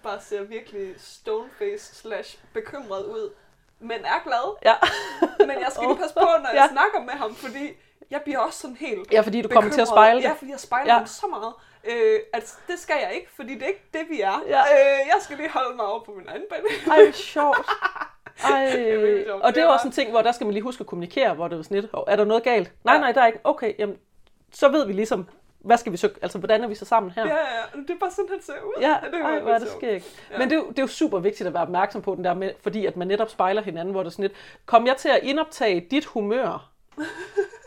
bare 0.03 0.21
ser 0.21 0.43
virkelig 0.43 0.93
stoneface 0.97 1.95
slash 1.95 2.37
bekymret 2.53 3.03
ud, 3.05 3.33
men 3.79 3.99
er 4.05 4.23
glad. 4.23 4.57
Ja, 4.65 4.73
Men 5.39 5.49
jeg 5.59 5.67
skal 5.71 5.87
lige 5.87 5.97
passe 5.97 6.13
på, 6.15 6.19
når 6.19 6.49
jeg 6.53 6.67
Ja. 6.69 6.73
snakker 6.73 6.99
med 7.01 7.13
ham, 7.13 7.35
fordi 7.35 7.69
jeg 8.09 8.21
bliver 8.23 8.39
også 8.39 8.59
sådan 8.59 8.75
helt 8.75 9.11
ja 9.13 9.21
fordi 9.21 9.41
du 9.41 9.47
kommer 9.49 9.71
til 9.71 9.81
at 9.81 9.85
bekymret. 9.87 9.87
spejle 9.87 10.17
det. 10.21 10.23
Ja, 10.27 10.33
fordi 10.33 10.51
jeg 10.51 10.59
spejler 10.59 10.93
Ja. 10.93 10.97
ham 10.97 11.07
så 11.07 11.27
meget. 11.27 11.53
Øh, 11.83 12.19
at 12.33 12.55
det 12.67 12.79
skal 12.79 12.95
jeg 13.03 13.11
ikke, 13.15 13.27
fordi 13.35 13.53
det 13.53 13.63
er 13.63 13.67
ikke 13.67 13.85
det, 13.93 14.01
vi 14.09 14.21
er. 14.21 14.43
Ja. 14.47 14.59
Øh, 14.61 15.07
jeg 15.07 15.17
skal 15.21 15.37
lige 15.37 15.49
holde 15.49 15.75
mig 15.75 15.85
over 15.85 16.03
på 16.03 16.11
min 16.11 16.27
egen 16.27 16.41
bane. 16.49 16.97
Ej, 16.97 17.11
sjovt. 17.11 17.57
Ej, 18.51 18.71
sjovt. 19.25 19.41
og 19.41 19.47
det 19.47 19.55
Det 19.55 19.63
er 19.63 19.67
også 19.67 19.87
en 19.87 19.91
ting, 19.91 20.11
hvor 20.11 20.21
der 20.21 20.31
skal 20.31 20.45
man 20.45 20.53
lige 20.53 20.63
huske 20.63 20.81
at 20.81 20.87
kommunikere, 20.87 21.33
hvor 21.33 21.47
det 21.47 21.59
er 21.59 21.63
sådan 21.63 21.81
lidt, 21.81 21.91
"Hov, 21.93 22.03
er 22.07 22.15
der 22.15 22.25
noget 22.25 22.43
galt? 22.43 22.71
Nej, 22.83 22.93
Ja. 22.93 22.99
nej, 22.99 23.11
der 23.11 23.21
er 23.21 23.27
ikke. 23.27 23.39
Okay, 23.43 23.73
jamen, 23.79 23.97
så 24.53 24.69
ved 24.69 24.85
vi 24.87 24.93
ligesom, 24.93 25.29
hvad 25.65 25.77
skal 25.77 25.91
vi 25.91 25.97
så, 25.97 26.09
altså 26.21 26.37
hvordan 26.37 26.63
er 26.63 26.67
vi 26.67 26.75
så 26.75 26.85
sammen 26.85 27.11
her? 27.11 27.27
Ja, 27.27 27.35
ja, 27.35 27.79
det 27.81 27.89
er 27.89 27.99
bare 27.99 28.11
sådan, 28.11 28.29
han 28.29 28.41
ser 28.41 28.53
ud. 28.53 28.81
Ja, 28.81 28.95
det 29.11 29.21
ej, 29.21 29.39
hvor 29.39 29.51
er 29.51 29.59
det 29.59 29.67
skægt. 29.77 30.05
Ja. 30.31 30.37
Men 30.37 30.49
det 30.49 30.55
jo, 30.55 30.67
det 30.69 30.79
er 30.79 30.83
jo 30.83 30.87
super 30.87 31.19
vigtigt 31.19 31.47
at 31.47 31.53
være 31.53 31.63
opmærksom 31.63 32.01
på 32.01 32.15
den 32.15 32.23
der 32.23 32.33
med, 32.33 32.51
fordi 32.61 32.85
at 32.85 32.97
man 32.97 33.07
netop 33.07 33.29
spejler 33.29 33.61
hinanden, 33.61 33.91
hvor 33.91 34.03
det 34.03 34.07
er 34.07 34.11
sådan 34.11 34.23
lidt, 34.23 34.33
kom 34.65 34.87
jeg 34.87 34.97
til 34.97 35.09
at 35.09 35.19
indoptage 35.23 35.87
dit 35.91 36.05
humør? 36.05 36.71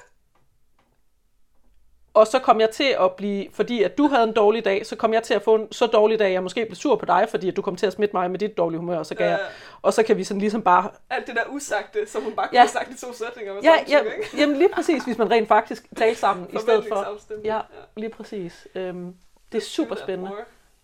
og 2.18 2.26
så 2.26 2.38
kom 2.38 2.60
jeg 2.60 2.70
til 2.70 2.96
at 3.00 3.12
blive, 3.12 3.46
fordi 3.52 3.82
at 3.82 3.98
du 3.98 4.06
havde 4.08 4.24
en 4.24 4.32
dårlig 4.32 4.64
dag, 4.64 4.86
så 4.86 4.96
kom 4.96 5.12
jeg 5.12 5.22
til 5.22 5.34
at 5.34 5.42
få 5.42 5.54
en 5.54 5.72
så 5.72 5.86
dårlig 5.86 6.18
dag, 6.18 6.32
jeg 6.32 6.42
måske 6.42 6.64
blev 6.66 6.76
sur 6.76 6.96
på 6.96 7.04
dig, 7.06 7.26
fordi 7.30 7.48
at 7.48 7.56
du 7.56 7.62
kom 7.62 7.76
til 7.76 7.86
at 7.86 7.92
smitte 7.92 8.16
mig 8.16 8.30
med 8.30 8.38
dit 8.38 8.56
dårlige 8.58 8.78
humør, 8.78 8.98
og 8.98 9.06
så, 9.06 9.14
kan 9.14 9.26
Ja, 9.26 9.30
jeg, 9.30 9.40
ja. 9.40 9.46
og 9.82 9.92
så 9.92 10.02
kan 10.02 10.16
vi 10.16 10.24
sådan 10.24 10.40
ligesom 10.40 10.62
bare 10.62 10.90
Alt 11.10 11.26
det 11.26 11.34
der 11.36 11.42
usagte, 11.48 12.06
som 12.06 12.22
hun 12.22 12.32
bare 12.32 12.48
kunne 12.48 12.56
Ja. 12.56 12.60
have 12.60 12.68
sagt 12.68 12.90
i 12.90 12.98
to 13.06 13.12
sætninger. 13.12 13.54
Med 13.54 13.62
Ja, 13.62 13.74
ja, 13.88 13.98
ikke? 14.00 14.28
jamen 14.38 14.56
lige 14.56 14.68
præcis, 14.68 15.04
hvis 15.04 15.18
man 15.18 15.30
rent 15.30 15.48
faktisk 15.48 15.86
taler 15.96 16.14
sammen 16.16 16.46
i 16.52 16.58
stedet 16.58 16.84
for. 16.88 16.94
Forventningsafstemning. 16.94 17.46
Ja, 17.46 17.60
lige 17.96 18.10
præcis. 18.10 18.68
Øhm, 18.74 19.14
det 19.52 19.58
er 19.58 19.62
super 19.66 19.94
spændende. 19.96 20.30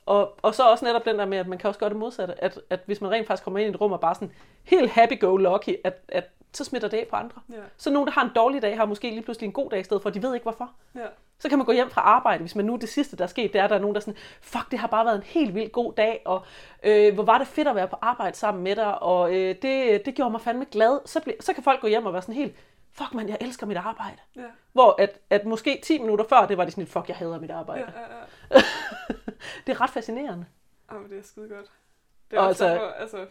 Og, 0.06 0.34
og 0.42 0.54
så 0.54 0.62
også 0.62 0.84
netop 0.84 1.04
den 1.04 1.18
der 1.18 1.26
med, 1.26 1.38
at 1.38 1.46
man 1.48 1.58
kan 1.58 1.68
også 1.68 1.80
gøre 1.80 1.88
det 1.90 1.96
modsatte, 1.96 2.44
at, 2.44 2.60
at 2.70 2.80
hvis 2.86 3.00
man 3.00 3.10
rent 3.10 3.26
faktisk 3.26 3.44
kommer 3.44 3.60
ind 3.60 3.66
i 3.66 3.74
et 3.74 3.80
rum 3.80 3.92
og 3.92 4.00
bare 4.00 4.14
sådan 4.14 4.32
helt 4.64 4.90
happy-go-lucky, 4.90 5.74
at, 5.84 5.94
at 6.08 6.24
så 6.56 6.64
smitter 6.64 6.88
det 6.88 6.96
af 6.96 7.06
på 7.10 7.16
andre. 7.16 7.40
Ja, 7.52 7.56
Så 7.76 7.90
nogen, 7.90 8.06
der 8.06 8.12
har 8.12 8.24
en 8.24 8.30
dårlig 8.36 8.62
dag, 8.62 8.76
har 8.76 8.84
måske 8.84 9.10
lige 9.10 9.22
pludselig 9.22 9.46
en 9.46 9.52
god 9.52 9.70
dag 9.70 9.80
i 9.80 9.84
stedet 9.84 10.02
for, 10.02 10.10
de 10.10 10.22
ved 10.22 10.34
ikke 10.34 10.42
hvorfor. 10.44 10.72
ja. 10.94 11.06
Så 11.38 11.48
kan 11.48 11.58
man 11.58 11.64
gå 11.66 11.72
hjem 11.72 11.90
fra 11.90 12.00
arbejde, 12.00 12.40
hvis 12.40 12.54
man 12.56 12.64
nu 12.64 12.76
det 12.76 12.88
sidste, 12.88 13.16
der 13.16 13.24
er 13.24 13.28
sket, 13.28 13.52
det 13.52 13.58
er, 13.58 13.64
at 13.64 13.70
der 13.70 13.76
er 13.76 13.80
nogen, 13.80 13.94
der 13.94 14.00
er 14.00 14.04
sådan, 14.04 14.18
fuck, 14.40 14.70
det 14.70 14.78
har 14.78 14.86
bare 14.88 15.04
været 15.04 15.16
en 15.16 15.22
helt 15.22 15.54
vildt 15.54 15.72
god 15.72 15.92
dag, 15.92 16.22
og 16.24 16.44
øh, 16.82 17.14
hvor 17.14 17.22
var 17.24 17.38
det 17.38 17.46
fedt 17.46 17.68
at 17.68 17.74
være 17.74 17.88
på 17.88 17.96
arbejde 18.02 18.36
sammen 18.36 18.64
med 18.64 18.76
dig, 18.76 19.02
og 19.02 19.34
øh, 19.34 19.54
det, 19.62 20.06
det 20.06 20.14
gjorde 20.14 20.30
mig 20.30 20.40
fandme 20.40 20.64
glad. 20.64 21.00
Så, 21.06 21.20
ble, 21.20 21.34
så 21.40 21.52
kan 21.52 21.62
folk 21.62 21.80
gå 21.80 21.86
hjem 21.86 22.06
og 22.06 22.12
være 22.12 22.22
sådan 22.22 22.34
helt, 22.34 22.56
fuck 22.92 23.14
man, 23.14 23.28
jeg 23.28 23.38
elsker 23.40 23.66
mit 23.66 23.76
arbejde. 23.76 24.16
Ja, 24.36 24.42
Hvor 24.72 24.94
at, 25.02 25.18
at 25.30 25.44
måske 25.46 25.80
10 25.84 25.98
minutter 25.98 26.24
før, 26.28 26.46
det 26.46 26.58
var 26.58 26.64
de 26.64 26.70
sådan 26.70 26.86
fuck, 26.86 27.08
jeg 27.08 27.16
hader 27.16 27.40
mit 27.40 27.50
arbejde. 27.50 27.92
ja, 27.94 28.00
Ja. 28.00 28.56
ja. 28.56 28.62
Det 29.66 29.72
er 29.72 29.80
ret 29.80 29.90
fascinerende. 29.90 30.46
Jamen, 30.92 31.10
det 31.10 31.18
er 31.18 31.22
skide 31.22 31.48
godt. 31.48 31.70
Det 32.30 32.36
er 32.36 32.40
Og 32.40 32.46
også 32.46 32.64
altså- 32.64 32.84
derfor, 32.84 32.92
altså, 32.94 33.26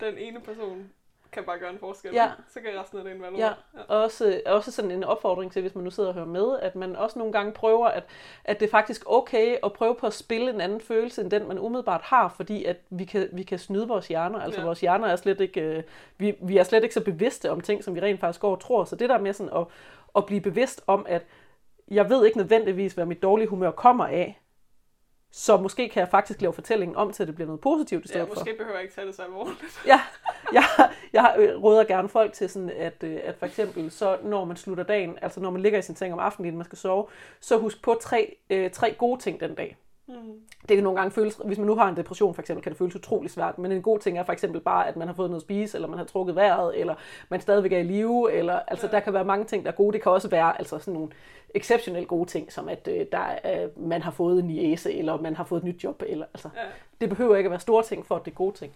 den 0.00 0.18
ene 0.18 0.40
person 0.40 0.90
kan 1.32 1.44
bare 1.44 1.58
gøre 1.58 1.70
en 1.70 1.78
forskel. 1.78 2.14
Ja. 2.14 2.30
Så 2.48 2.60
kan 2.60 2.80
resten 2.80 2.98
af 2.98 3.04
det 3.04 3.22
være 3.22 3.32
Ja, 3.36 3.46
ja. 3.46 3.82
også, 3.88 4.40
også 4.46 4.72
sådan 4.72 4.90
en 4.90 5.04
opfordring 5.04 5.52
til, 5.52 5.62
hvis 5.62 5.74
man 5.74 5.84
nu 5.84 5.90
sidder 5.90 6.08
og 6.08 6.14
hører 6.14 6.26
med, 6.26 6.58
at 6.62 6.76
man 6.76 6.96
også 6.96 7.18
nogle 7.18 7.32
gange 7.32 7.52
prøver, 7.52 7.86
at, 7.88 8.04
at 8.44 8.60
det 8.60 8.66
er 8.66 8.70
faktisk 8.70 9.02
okay 9.06 9.56
at 9.64 9.72
prøve 9.72 9.94
på 9.94 10.06
at 10.06 10.12
spille 10.14 10.50
en 10.50 10.60
anden 10.60 10.80
følelse, 10.80 11.22
end 11.22 11.30
den 11.30 11.48
man 11.48 11.58
umiddelbart 11.58 12.00
har, 12.02 12.28
fordi 12.36 12.64
at 12.64 12.76
vi 12.90 13.04
kan, 13.04 13.28
vi 13.32 13.42
kan 13.42 13.58
snyde 13.58 13.88
vores 13.88 14.08
hjerner. 14.08 14.40
Altså 14.40 14.60
Ja. 14.60 14.66
vores 14.66 14.80
hjerner 14.80 15.08
er 15.08 15.16
slet 15.16 15.40
ikke, 15.40 15.60
øh, 15.60 15.82
vi, 16.18 16.34
vi 16.42 16.56
er 16.56 16.62
slet 16.62 16.82
ikke 16.82 16.94
så 16.94 17.04
bevidste 17.04 17.50
om 17.50 17.60
ting, 17.60 17.84
som 17.84 17.94
vi 17.94 18.00
rent 18.00 18.20
faktisk 18.20 18.40
går 18.40 18.50
og 18.52 18.60
tror. 18.60 18.84
Så 18.84 18.96
det 18.96 19.08
der 19.08 19.18
med 19.18 19.32
sådan 19.32 19.52
at, 19.56 19.66
at 20.16 20.26
blive 20.26 20.40
bevidst 20.40 20.82
om, 20.86 21.06
at 21.08 21.26
jeg 21.90 22.10
ved 22.10 22.24
ikke 22.26 22.38
nødvendigvis, 22.38 22.92
hvad 22.92 23.06
mit 23.06 23.22
dårlige 23.22 23.48
humør 23.48 23.70
kommer 23.70 24.06
af, 24.06 24.41
så 25.32 25.56
måske 25.56 25.88
kan 25.88 26.00
jeg 26.00 26.08
faktisk 26.08 26.40
lave 26.40 26.52
fortællingen 26.52 26.96
om 26.96 27.12
til, 27.12 27.22
at 27.22 27.26
det 27.26 27.34
bliver 27.34 27.46
noget 27.46 27.60
positivt 27.60 28.04
i 28.04 28.08
stedet 28.08 28.20
ja, 28.20 28.30
for. 28.30 28.34
måske 28.34 28.54
behøver 28.58 28.76
jeg 28.76 28.82
ikke 28.82 28.94
tage 28.94 29.06
det 29.06 29.14
så 29.14 29.22
alvorligt. 29.22 29.82
Ja, 29.86 30.00
jeg, 30.52 30.64
jeg 31.12 31.34
øh, 31.38 31.62
råder 31.62 31.84
gerne 31.84 32.08
folk 32.08 32.32
til 32.32 32.48
sådan, 32.48 32.70
at, 32.70 33.04
øh, 33.04 33.20
at 33.24 33.34
for 33.38 33.46
eksempel, 33.46 33.90
så 33.90 34.18
når 34.22 34.44
man 34.44 34.56
slutter 34.56 34.84
dagen, 34.84 35.18
altså 35.22 35.40
når 35.40 35.50
man 35.50 35.62
ligger 35.62 35.78
i 35.78 35.82
sin 35.82 35.96
seng 35.96 36.12
om 36.12 36.18
aftenen, 36.18 36.46
inden 36.46 36.58
man 36.58 36.64
skal 36.64 36.78
sove, 36.78 37.06
så 37.40 37.58
husk 37.58 37.82
på 37.82 37.98
tre, 38.00 38.36
øh, 38.50 38.70
tre 38.70 38.94
gode 38.98 39.20
ting 39.20 39.40
den 39.40 39.54
dag. 39.54 39.76
Mm. 40.08 40.40
Det 40.68 40.76
kan 40.76 40.84
nogle 40.84 40.98
gange 41.00 41.10
føles, 41.10 41.40
hvis 41.44 41.58
man 41.58 41.66
nu 41.66 41.74
har 41.74 41.88
en 41.88 41.96
depression 41.96 42.34
for 42.34 42.42
eksempel, 42.42 42.62
kan 42.62 42.72
det 42.72 42.78
føles 42.78 42.96
utrolig 42.96 43.30
svært, 43.30 43.58
men 43.58 43.72
en 43.72 43.82
god 43.82 43.98
ting 43.98 44.18
er 44.18 44.24
for 44.24 44.32
eksempel 44.32 44.60
bare, 44.60 44.88
at 44.88 44.96
man 44.96 45.08
har 45.08 45.14
fået 45.14 45.30
noget 45.30 45.40
at 45.40 45.44
spise, 45.44 45.76
eller 45.76 45.88
man 45.88 45.98
har 45.98 46.04
trukket 46.04 46.34
vejret, 46.36 46.80
eller 46.80 46.94
man 47.28 47.40
stadigvæk 47.40 47.72
er 47.72 47.78
i 47.78 47.82
live, 47.82 48.32
eller 48.32 48.58
altså 48.66 48.86
der 48.86 49.00
kan 49.00 49.12
være 49.14 49.24
mange 49.24 49.44
ting, 49.44 49.64
der 49.64 49.70
er 49.70 49.74
gode. 49.74 49.92
Det 49.92 50.02
kan 50.02 50.12
også 50.12 50.28
være 50.28 50.58
altså 50.58 50.78
sådan 50.78 50.94
nogle 50.94 51.10
exceptionelt 51.54 52.08
gode 52.08 52.28
ting, 52.30 52.52
som 52.52 52.68
at 52.68 52.88
øh, 52.88 53.06
der, 53.12 53.18
er, 53.42 53.68
man 53.76 54.02
har 54.02 54.10
fået 54.10 54.38
en 54.38 54.44
niese, 54.44 54.92
eller 54.94 55.20
man 55.20 55.36
har 55.36 55.44
fået 55.44 55.58
et 55.60 55.64
nyt 55.64 55.84
job, 55.84 56.02
eller 56.06 56.26
altså 56.34 56.48
Ja. 56.56 56.60
det 57.00 57.08
behøver 57.08 57.36
ikke 57.36 57.46
at 57.46 57.50
være 57.50 57.60
store 57.60 57.82
ting, 57.82 58.06
for 58.06 58.16
at 58.16 58.24
det 58.24 58.30
er 58.30 58.34
gode 58.34 58.56
ting. 58.56 58.72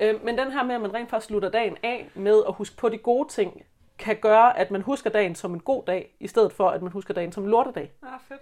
Øh, 0.00 0.24
men 0.24 0.38
den 0.38 0.50
her 0.52 0.64
med, 0.64 0.74
at 0.74 0.80
man 0.80 0.94
rent 0.94 1.10
faktisk 1.10 1.26
slutter 1.28 1.48
dagen 1.50 1.76
af 1.82 2.10
med 2.14 2.42
at 2.48 2.54
huske 2.54 2.76
på 2.76 2.88
de 2.88 2.98
gode 2.98 3.28
ting, 3.28 3.62
kan 3.98 4.16
gøre, 4.16 4.58
at 4.58 4.70
man 4.70 4.82
husker 4.82 5.10
dagen 5.10 5.34
som 5.34 5.54
en 5.54 5.60
god 5.60 5.82
dag, 5.86 6.16
i 6.20 6.26
stedet 6.26 6.52
for, 6.52 6.68
at 6.68 6.82
man 6.82 6.92
husker 6.92 7.14
dagen 7.14 7.32
som 7.32 7.44
en 7.44 7.50
lortedag. 7.50 7.92
Ah, 8.02 8.08
fedt. 8.28 8.40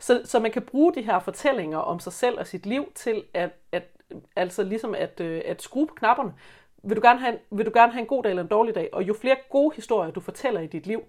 Så, 0.00 0.22
så 0.24 0.38
man 0.38 0.50
kan 0.50 0.62
bruge 0.62 0.94
de 0.94 1.02
her 1.02 1.18
fortællinger 1.18 1.78
om 1.78 2.00
sig 2.00 2.12
selv 2.12 2.38
og 2.38 2.46
sit 2.46 2.66
liv 2.66 2.92
til 2.94 3.24
at, 3.34 3.50
at 3.72 3.82
altså 4.36 4.62
ligesom 4.62 4.94
at, 4.94 5.20
øh, 5.20 5.42
at 5.44 5.62
skrue 5.62 5.86
på 5.86 5.94
knapperne. 5.94 6.34
Vil 6.82 6.96
du, 6.96 7.02
gerne 7.02 7.20
have 7.20 7.32
en, 7.32 7.58
vil 7.58 7.66
du 7.66 7.70
gerne 7.74 7.92
have 7.92 8.00
en 8.00 8.06
god 8.06 8.22
dag 8.22 8.30
eller 8.30 8.42
en 8.42 8.48
dårlig 8.48 8.74
dag? 8.74 8.88
Og 8.92 9.02
jo 9.02 9.14
flere 9.14 9.36
gode 9.50 9.74
historier, 9.76 10.10
du 10.10 10.20
fortæller 10.20 10.60
i 10.60 10.66
dit 10.66 10.86
liv, 10.86 11.02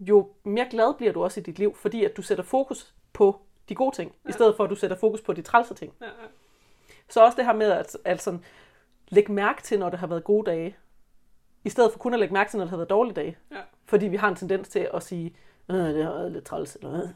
jo 0.00 0.28
mere 0.44 0.66
glad 0.70 0.94
bliver 0.94 1.12
du 1.12 1.24
også 1.24 1.40
i 1.40 1.42
dit 1.42 1.58
liv, 1.58 1.74
fordi 1.76 2.04
at 2.04 2.16
du 2.16 2.22
sætter 2.22 2.44
fokus 2.44 2.94
på 3.12 3.40
de 3.68 3.74
gode 3.74 3.96
ting, 3.96 4.14
ja. 4.24 4.30
i 4.30 4.32
stedet 4.32 4.56
for 4.56 4.64
at 4.64 4.70
du 4.70 4.76
sætter 4.76 4.96
fokus 4.96 5.20
på 5.20 5.32
de 5.32 5.42
trælse 5.42 5.74
ting. 5.74 5.92
Ja, 6.00 6.06
ja. 6.06 6.12
Så 7.08 7.24
også 7.24 7.36
det 7.36 7.44
her 7.44 7.52
med 7.52 7.70
at, 7.70 7.96
at 8.04 8.22
sådan, 8.22 8.44
lægge 9.08 9.32
mærke 9.32 9.62
til, 9.62 9.78
når 9.78 9.90
det 9.90 9.98
har 9.98 10.06
været 10.06 10.24
gode 10.24 10.50
dage, 10.50 10.76
i 11.64 11.68
stedet 11.68 11.92
for 11.92 11.98
kun 11.98 12.14
at 12.14 12.20
lægge 12.20 12.34
mærke 12.34 12.50
til, 12.50 12.58
når 12.58 12.64
det 12.64 12.70
har 12.70 12.76
været 12.76 12.90
dårlige 12.90 13.14
dage. 13.14 13.36
Ja. 13.50 13.60
Fordi 13.86 14.06
vi 14.06 14.16
har 14.16 14.28
en 14.28 14.36
tendens 14.36 14.68
til 14.68 14.88
at 14.94 15.02
sige, 15.02 15.36
øh, 15.74 15.94
det 15.94 16.04
har 16.04 16.12
været 16.12 16.32
lidt 16.32 16.44
træls. 16.44 16.76
Eller, 16.76 17.02
øh. 17.02 17.08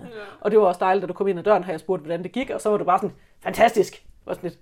Ja. 0.00 0.06
Og 0.40 0.50
det 0.50 0.58
var 0.58 0.66
også 0.66 0.78
dejligt, 0.80 1.02
da 1.02 1.06
du 1.06 1.12
kom 1.12 1.28
ind 1.28 1.38
ad 1.38 1.44
døren, 1.44 1.64
har 1.64 1.72
jeg 1.72 1.80
spurgt, 1.80 2.02
hvordan 2.02 2.22
det 2.22 2.32
gik, 2.32 2.50
og 2.50 2.60
så 2.60 2.70
var 2.70 2.76
du 2.76 2.84
bare 2.84 2.98
sådan, 2.98 3.16
fantastisk. 3.40 4.06
Var 4.26 4.34
sådan 4.34 4.50
lidt 4.50 4.60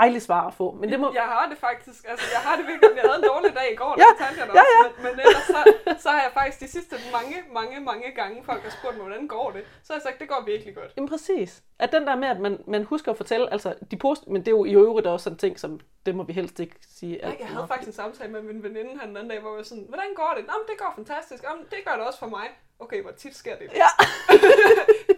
dejligt 0.00 0.24
svar 0.28 0.42
at 0.50 0.54
få. 0.60 0.66
Men 0.80 0.86
det 0.92 1.00
må, 1.00 1.06
Jeg 1.14 1.28
har 1.34 1.44
det 1.50 1.58
faktisk, 1.58 2.00
altså 2.10 2.26
jeg 2.36 2.42
har 2.46 2.54
det 2.58 2.64
virkelig, 2.70 2.90
jeg 3.00 3.04
havde 3.10 3.18
en 3.22 3.28
dårlig 3.32 3.52
dag 3.60 3.68
i 3.72 3.76
går, 3.82 3.92
Ja, 3.98 4.08
det 4.18 4.38
jeg 4.38 4.46
dig 4.48 4.54
ja, 4.54 4.60
også, 4.60 5.02
men, 5.04 5.10
men 5.16 5.20
ellers 5.26 5.46
så, 5.56 5.60
så 6.04 6.08
har 6.14 6.22
jeg 6.26 6.30
faktisk 6.40 6.60
de 6.64 6.68
sidste 6.76 6.94
mange, 7.16 7.36
mange, 7.58 7.80
mange 7.90 8.08
gange, 8.20 8.44
folk 8.44 8.62
har 8.62 8.70
spurgt 8.78 8.96
mig, 8.96 9.06
hvordan 9.06 9.28
går 9.28 9.50
det, 9.50 9.62
så 9.84 9.88
har 9.92 9.96
jeg 9.98 10.02
sagt, 10.02 10.18
det 10.20 10.28
går 10.28 10.42
virkelig 10.52 10.74
godt. 10.74 10.90
Jamen 10.96 11.08
præcis. 11.08 11.62
At 11.78 11.92
den 11.92 12.06
der 12.06 12.16
med, 12.16 12.28
at 12.28 12.40
man, 12.40 12.54
man 12.66 12.84
husker 12.84 13.10
at 13.12 13.16
fortælle, 13.16 13.52
altså 13.52 13.74
de 13.90 13.96
post, 13.96 14.28
men 14.28 14.40
det 14.40 14.48
er 14.48 14.56
jo 14.60 14.64
i 14.64 14.74
øvrigt 14.74 15.06
også 15.06 15.24
sådan 15.24 15.38
ting, 15.38 15.60
som 15.60 15.80
det 16.06 16.14
må 16.14 16.22
vi 16.22 16.32
helst 16.32 16.60
ikke 16.60 16.76
sige. 16.98 17.18
Jeg, 17.22 17.36
jeg 17.40 17.48
havde 17.48 17.68
faktisk 17.68 17.88
en 17.88 17.92
samtale 17.92 18.32
med 18.32 18.42
min 18.42 18.62
veninde 18.62 18.90
her 18.90 19.06
den 19.06 19.16
anden 19.16 19.30
dag, 19.30 19.40
hvor 19.40 19.50
jeg 19.50 19.56
var 19.56 19.62
sådan, 19.62 19.84
hvordan 19.88 20.14
går 20.16 20.32
det? 20.36 20.46
Nå, 20.46 20.52
det 20.68 20.78
går 20.78 20.92
fantastisk. 20.96 21.42
Jamen, 21.42 21.64
det 21.70 21.78
gør 21.86 21.94
det 21.96 22.06
også 22.06 22.18
for 22.18 22.26
mig. 22.26 22.46
Okay, 22.78 23.02
hvor 23.02 23.10
tit 23.10 23.36
sker 23.36 23.56
det? 23.56 23.70
Ja. 23.74 23.88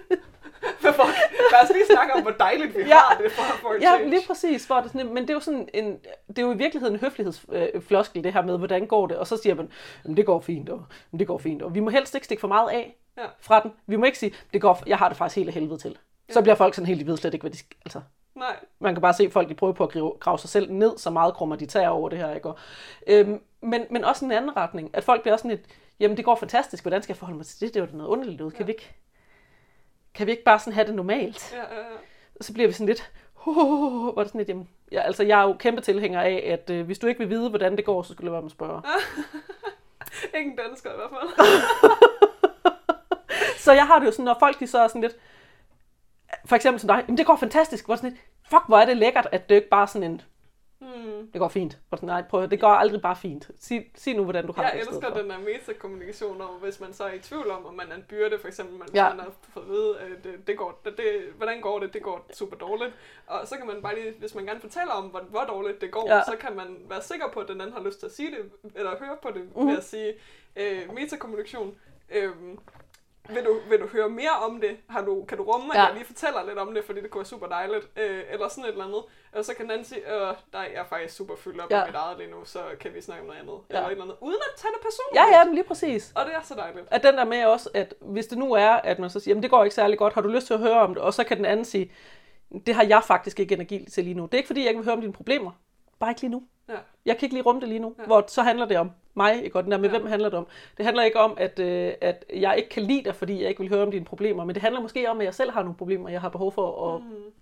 Fuck? 0.96 1.16
Lad 1.52 1.62
os 1.62 1.70
lige 1.72 1.86
snakke 1.90 2.14
om, 2.14 2.22
hvor 2.22 2.30
dejligt 2.30 2.76
vi 2.76 2.80
Ja. 2.82 2.94
har 2.94 3.18
det 3.22 3.32
for, 3.32 3.42
for 3.42 3.74
Ja, 3.74 3.80
change. 3.80 4.10
lige 4.10 4.22
præcis. 4.26 4.64
Hvor 4.66 4.80
det 4.80 4.90
sådan, 4.92 5.14
men 5.14 5.22
det 5.22 5.30
er 5.30 5.34
jo 5.34 5.40
sådan 5.40 5.68
en, 5.74 5.98
det 6.28 6.38
er 6.38 6.42
jo 6.42 6.52
i 6.52 6.56
virkeligheden 6.56 6.94
en 6.94 7.00
høflighedsfloskel, 7.00 8.24
det 8.24 8.32
her 8.32 8.42
med, 8.42 8.58
hvordan 8.58 8.86
går 8.86 9.06
det? 9.06 9.16
Og 9.16 9.26
så 9.26 9.36
siger 9.36 9.54
man, 9.54 9.70
"Jamen, 10.04 10.16
det 10.16 10.26
går 10.26 10.40
fint, 10.40 10.68
og 10.68 10.82
"Jamen, 11.12 11.18
det 11.18 11.26
går 11.26 11.38
fint. 11.38 11.62
Og 11.62 11.74
vi 11.74 11.80
må 11.80 11.90
helst 11.90 12.14
ikke 12.14 12.24
stikke 12.24 12.40
for 12.40 12.48
meget 12.48 12.68
af 12.70 12.96
Ja. 13.18 13.22
fra 13.40 13.60
den. 13.60 13.72
Vi 13.86 13.96
må 13.96 14.04
ikke 14.04 14.18
sige, 14.18 14.34
det 14.52 14.60
går, 14.60 14.82
jeg 14.86 14.98
har 14.98 15.08
det 15.08 15.18
faktisk 15.18 15.36
helt 15.36 15.48
af 15.48 15.54
helvede 15.54 15.78
til. 15.78 15.96
Så 16.30 16.38
Ja. 16.38 16.42
bliver 16.42 16.54
folk 16.54 16.74
sådan 16.74 16.86
helt, 16.86 17.00
de 17.00 17.06
ved 17.06 17.16
slet 17.16 17.34
ikke, 17.34 17.42
hvad 17.42 17.50
de 17.50 17.58
skal, 17.58 17.76
altså. 17.84 18.00
Nej, 18.34 18.56
Man 18.80 18.94
kan 18.94 19.02
bare 19.02 19.14
se 19.14 19.30
folk, 19.30 19.48
de 19.48 19.54
prøver 19.54 19.72
på 19.72 19.84
at 19.84 20.20
grave, 20.20 20.38
sig 20.38 20.50
selv 20.50 20.72
ned, 20.72 20.98
så 20.98 21.10
meget 21.10 21.34
krummer 21.34 21.56
de 21.56 21.66
tager 21.66 21.88
over 21.88 22.08
det 22.08 22.18
her, 22.18 22.34
ikke? 22.34 22.48
Og, 22.48 22.58
øhm, 23.06 23.40
men, 23.62 23.82
men 23.90 24.04
også 24.04 24.24
en 24.24 24.32
anden 24.32 24.56
retning, 24.56 24.90
at 24.92 25.04
folk 25.04 25.22
bliver 25.22 25.32
også 25.34 25.42
sådan 25.42 25.56
lidt, 25.56 25.66
jamen 26.00 26.16
det 26.16 26.24
går 26.24 26.34
fantastisk, 26.34 26.84
hvordan 26.84 27.02
skal 27.02 27.12
jeg 27.12 27.16
forholde 27.16 27.36
mig 27.36 27.46
til 27.46 27.60
det? 27.60 27.74
Det 27.74 27.80
er 27.82 27.86
jo 27.86 27.96
noget 27.96 28.08
underligt 28.10 28.40
ud. 28.40 28.50
Kan, 28.50 28.60
Ja. 28.60 28.64
vi 28.66 28.72
ikke, 28.72 28.94
kan 30.16 30.26
vi 30.26 30.30
ikke 30.30 30.44
bare 30.44 30.58
sådan 30.58 30.72
have 30.72 30.86
det 30.86 30.94
normalt? 30.94 31.52
ja, 31.52 31.58
ja, 31.58 31.80
ja. 31.80 31.86
Og 32.38 32.44
så 32.44 32.52
bliver 32.52 32.66
vi 32.66 32.72
sådan 32.72 32.86
lidt, 32.86 33.10
hvor 33.44 34.14
det 34.18 34.28
sådan 34.28 34.38
lidt, 34.38 34.48
jamen, 34.48 34.68
ja, 34.92 35.00
altså 35.00 35.22
jeg 35.22 35.40
er 35.40 35.42
jo 35.42 35.56
kæmpe 35.58 35.80
tilhænger 35.80 36.20
af, 36.20 36.42
at 36.46 36.70
øh, 36.70 36.86
hvis 36.86 36.98
du 36.98 37.06
ikke 37.06 37.18
vil 37.18 37.30
vide, 37.30 37.48
hvordan 37.48 37.76
det 37.76 37.84
går, 37.84 38.02
så 38.02 38.12
skulle 38.12 38.26
du 38.26 38.32
være 38.32 38.42
med 38.42 38.48
at 38.48 38.52
spørge. 38.52 38.82
Ingen 40.38 40.56
dansker 40.56 40.90
i 40.90 40.96
hvert 40.96 41.10
fald. 41.10 41.30
Så 43.56 43.72
jeg 43.72 43.86
har 43.86 43.98
det 43.98 44.06
jo 44.06 44.10
sådan, 44.10 44.24
når 44.24 44.36
folk 44.38 44.60
de 44.60 44.66
så 44.66 44.78
er 44.78 44.88
sådan 44.88 45.02
lidt, 45.02 45.16
for 46.44 46.56
eksempel 46.56 46.80
som 46.80 46.88
dig, 46.88 47.04
jamen 47.06 47.18
det 47.18 47.26
går 47.26 47.36
fantastisk, 47.36 47.86
hvor 47.86 47.96
sådan 47.96 48.10
lidt, 48.10 48.20
fuck 48.50 48.62
hvor 48.68 48.78
er 48.78 48.86
det 48.86 48.96
lækkert, 48.96 49.28
at 49.32 49.48
det 49.48 49.54
ikke 49.54 49.68
bare 49.68 49.82
er 49.82 49.86
sådan 49.86 50.10
en, 50.10 50.22
Hmm. 51.16 51.30
det 51.32 51.38
går 51.38 51.48
fint. 51.48 51.78
Sådan, 51.90 52.06
nej, 52.06 52.22
prøv, 52.30 52.48
det 52.50 52.60
går 52.60 52.68
aldrig 52.68 53.02
bare 53.02 53.16
fint. 53.16 53.50
Sig, 53.60 53.90
sig 53.94 54.14
nu, 54.14 54.24
hvordan 54.24 54.46
du 54.46 54.52
har 54.52 54.62
Jeg 54.62 54.72
det 54.74 54.82
stedet 54.84 54.96
elsker 55.04 55.14
den 55.22 55.30
der 55.30 55.38
metakommunikation 55.38 56.40
om, 56.40 56.48
hvis 56.48 56.80
man 56.80 56.92
så 56.92 57.04
er 57.04 57.12
i 57.12 57.18
tvivl 57.18 57.50
om, 57.50 57.66
om 57.66 57.74
man 57.74 57.90
er 57.90 57.94
en 57.94 58.04
byrde, 58.08 58.38
for 58.38 58.48
eksempel, 58.48 58.78
man, 58.78 58.88
Ja. 58.94 59.08
man 59.08 59.20
har 59.20 59.32
fået 59.52 59.62
at 59.64 59.68
vide, 59.70 59.98
at 60.00 60.24
det, 60.24 60.46
det 60.46 60.56
går, 60.58 60.80
det, 60.84 60.96
det, 60.96 61.04
hvordan 61.36 61.60
går 61.60 61.78
det, 61.78 61.94
det 61.94 62.02
går 62.02 62.26
super 62.34 62.56
dårligt. 62.56 62.94
Og 63.26 63.46
så 63.48 63.56
kan 63.56 63.66
man 63.66 63.82
bare 63.82 63.94
lige, 63.94 64.14
hvis 64.18 64.34
man 64.34 64.44
gerne 64.46 64.60
fortæller 64.60 64.92
om, 64.92 65.04
hvor, 65.04 65.20
hvor 65.20 65.44
dårligt 65.48 65.80
det 65.80 65.90
går, 65.90 66.14
Ja. 66.14 66.20
så 66.24 66.36
kan 66.40 66.56
man 66.56 66.76
være 66.88 67.02
sikker 67.02 67.26
på, 67.32 67.40
at 67.40 67.48
den 67.48 67.60
anden 67.60 67.76
har 67.76 67.82
lyst 67.82 67.98
til 67.98 68.06
at 68.06 68.12
sige 68.12 68.30
det, 68.30 68.70
eller 68.74 68.90
høre 68.98 69.16
på 69.22 69.28
det, 69.34 69.42
mm-hmm. 69.42 69.68
ved 69.68 69.76
at 69.76 69.84
sige 69.84 70.14
øh, 70.56 70.94
metakommunikation. 70.94 71.74
Øhm, 72.10 72.58
vil 73.34 73.44
du, 73.44 73.60
vil 73.70 73.80
du 73.80 73.86
høre 73.86 74.08
mere 74.08 74.30
om 74.46 74.60
det? 74.60 74.76
Har 74.88 75.02
du, 75.04 75.24
kan 75.28 75.38
du 75.38 75.44
rumme, 75.44 75.74
at 75.74 75.78
Ja. 75.80 75.84
jeg 75.84 75.94
lige 75.94 76.04
fortæller 76.04 76.46
lidt 76.46 76.58
om 76.58 76.74
det, 76.74 76.84
fordi 76.84 77.00
det 77.02 77.10
kunne 77.10 77.18
være 77.20 77.26
super 77.26 77.46
dejligt? 77.46 77.88
Øh, 77.96 78.20
eller 78.30 78.48
sådan 78.48 78.64
et 78.64 78.68
eller 78.70 78.84
andet. 78.84 79.02
Og 79.32 79.44
så 79.44 79.54
kan 79.54 79.62
den 79.64 79.70
anden 79.70 79.84
sige, 79.86 80.00
øh, 80.14 80.34
jeg 80.52 80.72
er 80.74 80.84
faktisk 80.84 81.16
super 81.16 81.36
fyldt 81.36 81.60
op 81.60 81.70
Ja. 81.70 81.82
i 81.82 81.86
mit 81.86 81.94
eget 81.94 82.18
lige 82.18 82.30
nu, 82.30 82.44
så 82.44 82.58
kan 82.80 82.94
vi 82.94 83.00
snakke 83.00 83.20
om 83.22 83.26
noget 83.26 83.40
andet. 83.40 83.54
Ja. 83.70 83.74
Eller 83.76 83.86
et 83.86 83.90
eller 83.92 84.04
andet. 84.04 84.16
Uden 84.20 84.40
at 84.52 84.60
tage 84.60 84.72
det 84.74 84.80
personligt. 84.82 85.16
Ja, 85.32 85.38
ja, 85.38 85.44
men 85.44 85.54
lige 85.54 85.64
præcis. 85.64 86.12
Og 86.16 86.24
det 86.26 86.34
er 86.34 86.42
så 86.42 86.54
dejligt. 86.54 86.86
At 86.90 87.02
den 87.02 87.14
der 87.16 87.24
med 87.24 87.44
også, 87.44 87.70
at 87.74 87.94
hvis 88.00 88.26
det 88.26 88.38
nu 88.38 88.52
er, 88.52 88.70
at 88.70 88.98
man 88.98 89.10
så 89.10 89.20
siger, 89.20 89.32
jamen 89.32 89.42
det 89.42 89.50
går 89.50 89.64
ikke 89.64 89.74
særlig 89.74 89.98
godt, 89.98 90.14
har 90.14 90.20
du 90.20 90.28
lyst 90.28 90.46
til 90.46 90.54
at 90.54 90.60
høre 90.60 90.80
om 90.80 90.94
det? 90.94 91.02
Og 91.02 91.14
så 91.14 91.24
kan 91.24 91.36
den 91.36 91.44
anden 91.44 91.64
sige, 91.64 91.92
det 92.66 92.74
har 92.74 92.84
jeg 92.84 93.02
faktisk 93.04 93.40
ikke 93.40 93.54
energi 93.54 93.86
til 93.92 94.04
lige 94.04 94.14
nu. 94.14 94.22
Det 94.26 94.34
er 94.34 94.38
ikke 94.38 94.46
fordi, 94.46 94.60
jeg 94.60 94.68
ikke 94.68 94.78
vil 94.78 94.84
høre 94.84 94.94
om 94.94 95.00
dine 95.00 95.12
problemer. 95.12 95.50
Bare 95.98 96.10
ikke 96.10 96.20
lige 96.20 96.30
nu. 96.30 96.42
Ja. 96.68 96.74
Jeg 97.04 97.16
kan 97.18 97.26
ikke 97.26 97.34
lige 97.34 97.42
rumme 97.44 97.60
det 97.60 97.68
lige 97.68 97.78
nu. 97.78 97.94
Ja. 97.98 98.04
Hvor 98.04 98.24
så 98.28 98.42
handler 98.42 98.66
det 98.66 98.76
om 98.78 98.90
mig, 99.14 99.44
ikke? 99.44 99.56
Og 99.58 99.62
den 99.64 99.72
der 99.72 99.78
med, 99.78 99.90
Ja. 99.90 99.98
hvem 99.98 100.06
handler 100.08 100.28
det 100.28 100.38
om? 100.38 100.46
Det 100.76 100.84
handler 100.84 101.02
ikke 101.02 101.18
om, 101.20 101.34
at, 101.40 101.58
øh, 101.58 101.92
at 102.00 102.24
jeg 102.34 102.54
ikke 102.56 102.68
kan 102.68 102.82
lide 102.82 103.04
dig, 103.04 103.14
fordi 103.14 103.40
jeg 103.40 103.48
ikke 103.48 103.60
vil 103.60 103.68
høre 103.68 103.82
om 103.82 103.90
dine 103.90 104.04
problemer. 104.04 104.44
Men 104.44 104.54
det 104.54 104.62
handler 104.62 104.80
måske 104.80 105.10
om, 105.10 105.18
at 105.20 105.24
jeg 105.24 105.34
selv 105.34 105.50
har 105.50 105.62
nogle 105.62 105.76
problemer, 105.76 106.08
jeg 106.08 106.20
har 106.20 106.28
behov 106.28 106.52
for 106.52 106.94
at, 106.94 107.02
Mm. 107.02 107.32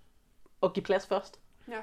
at 0.63 0.73
give 0.73 0.83
plads 0.83 1.07
først. 1.07 1.39
Ja. 1.67 1.77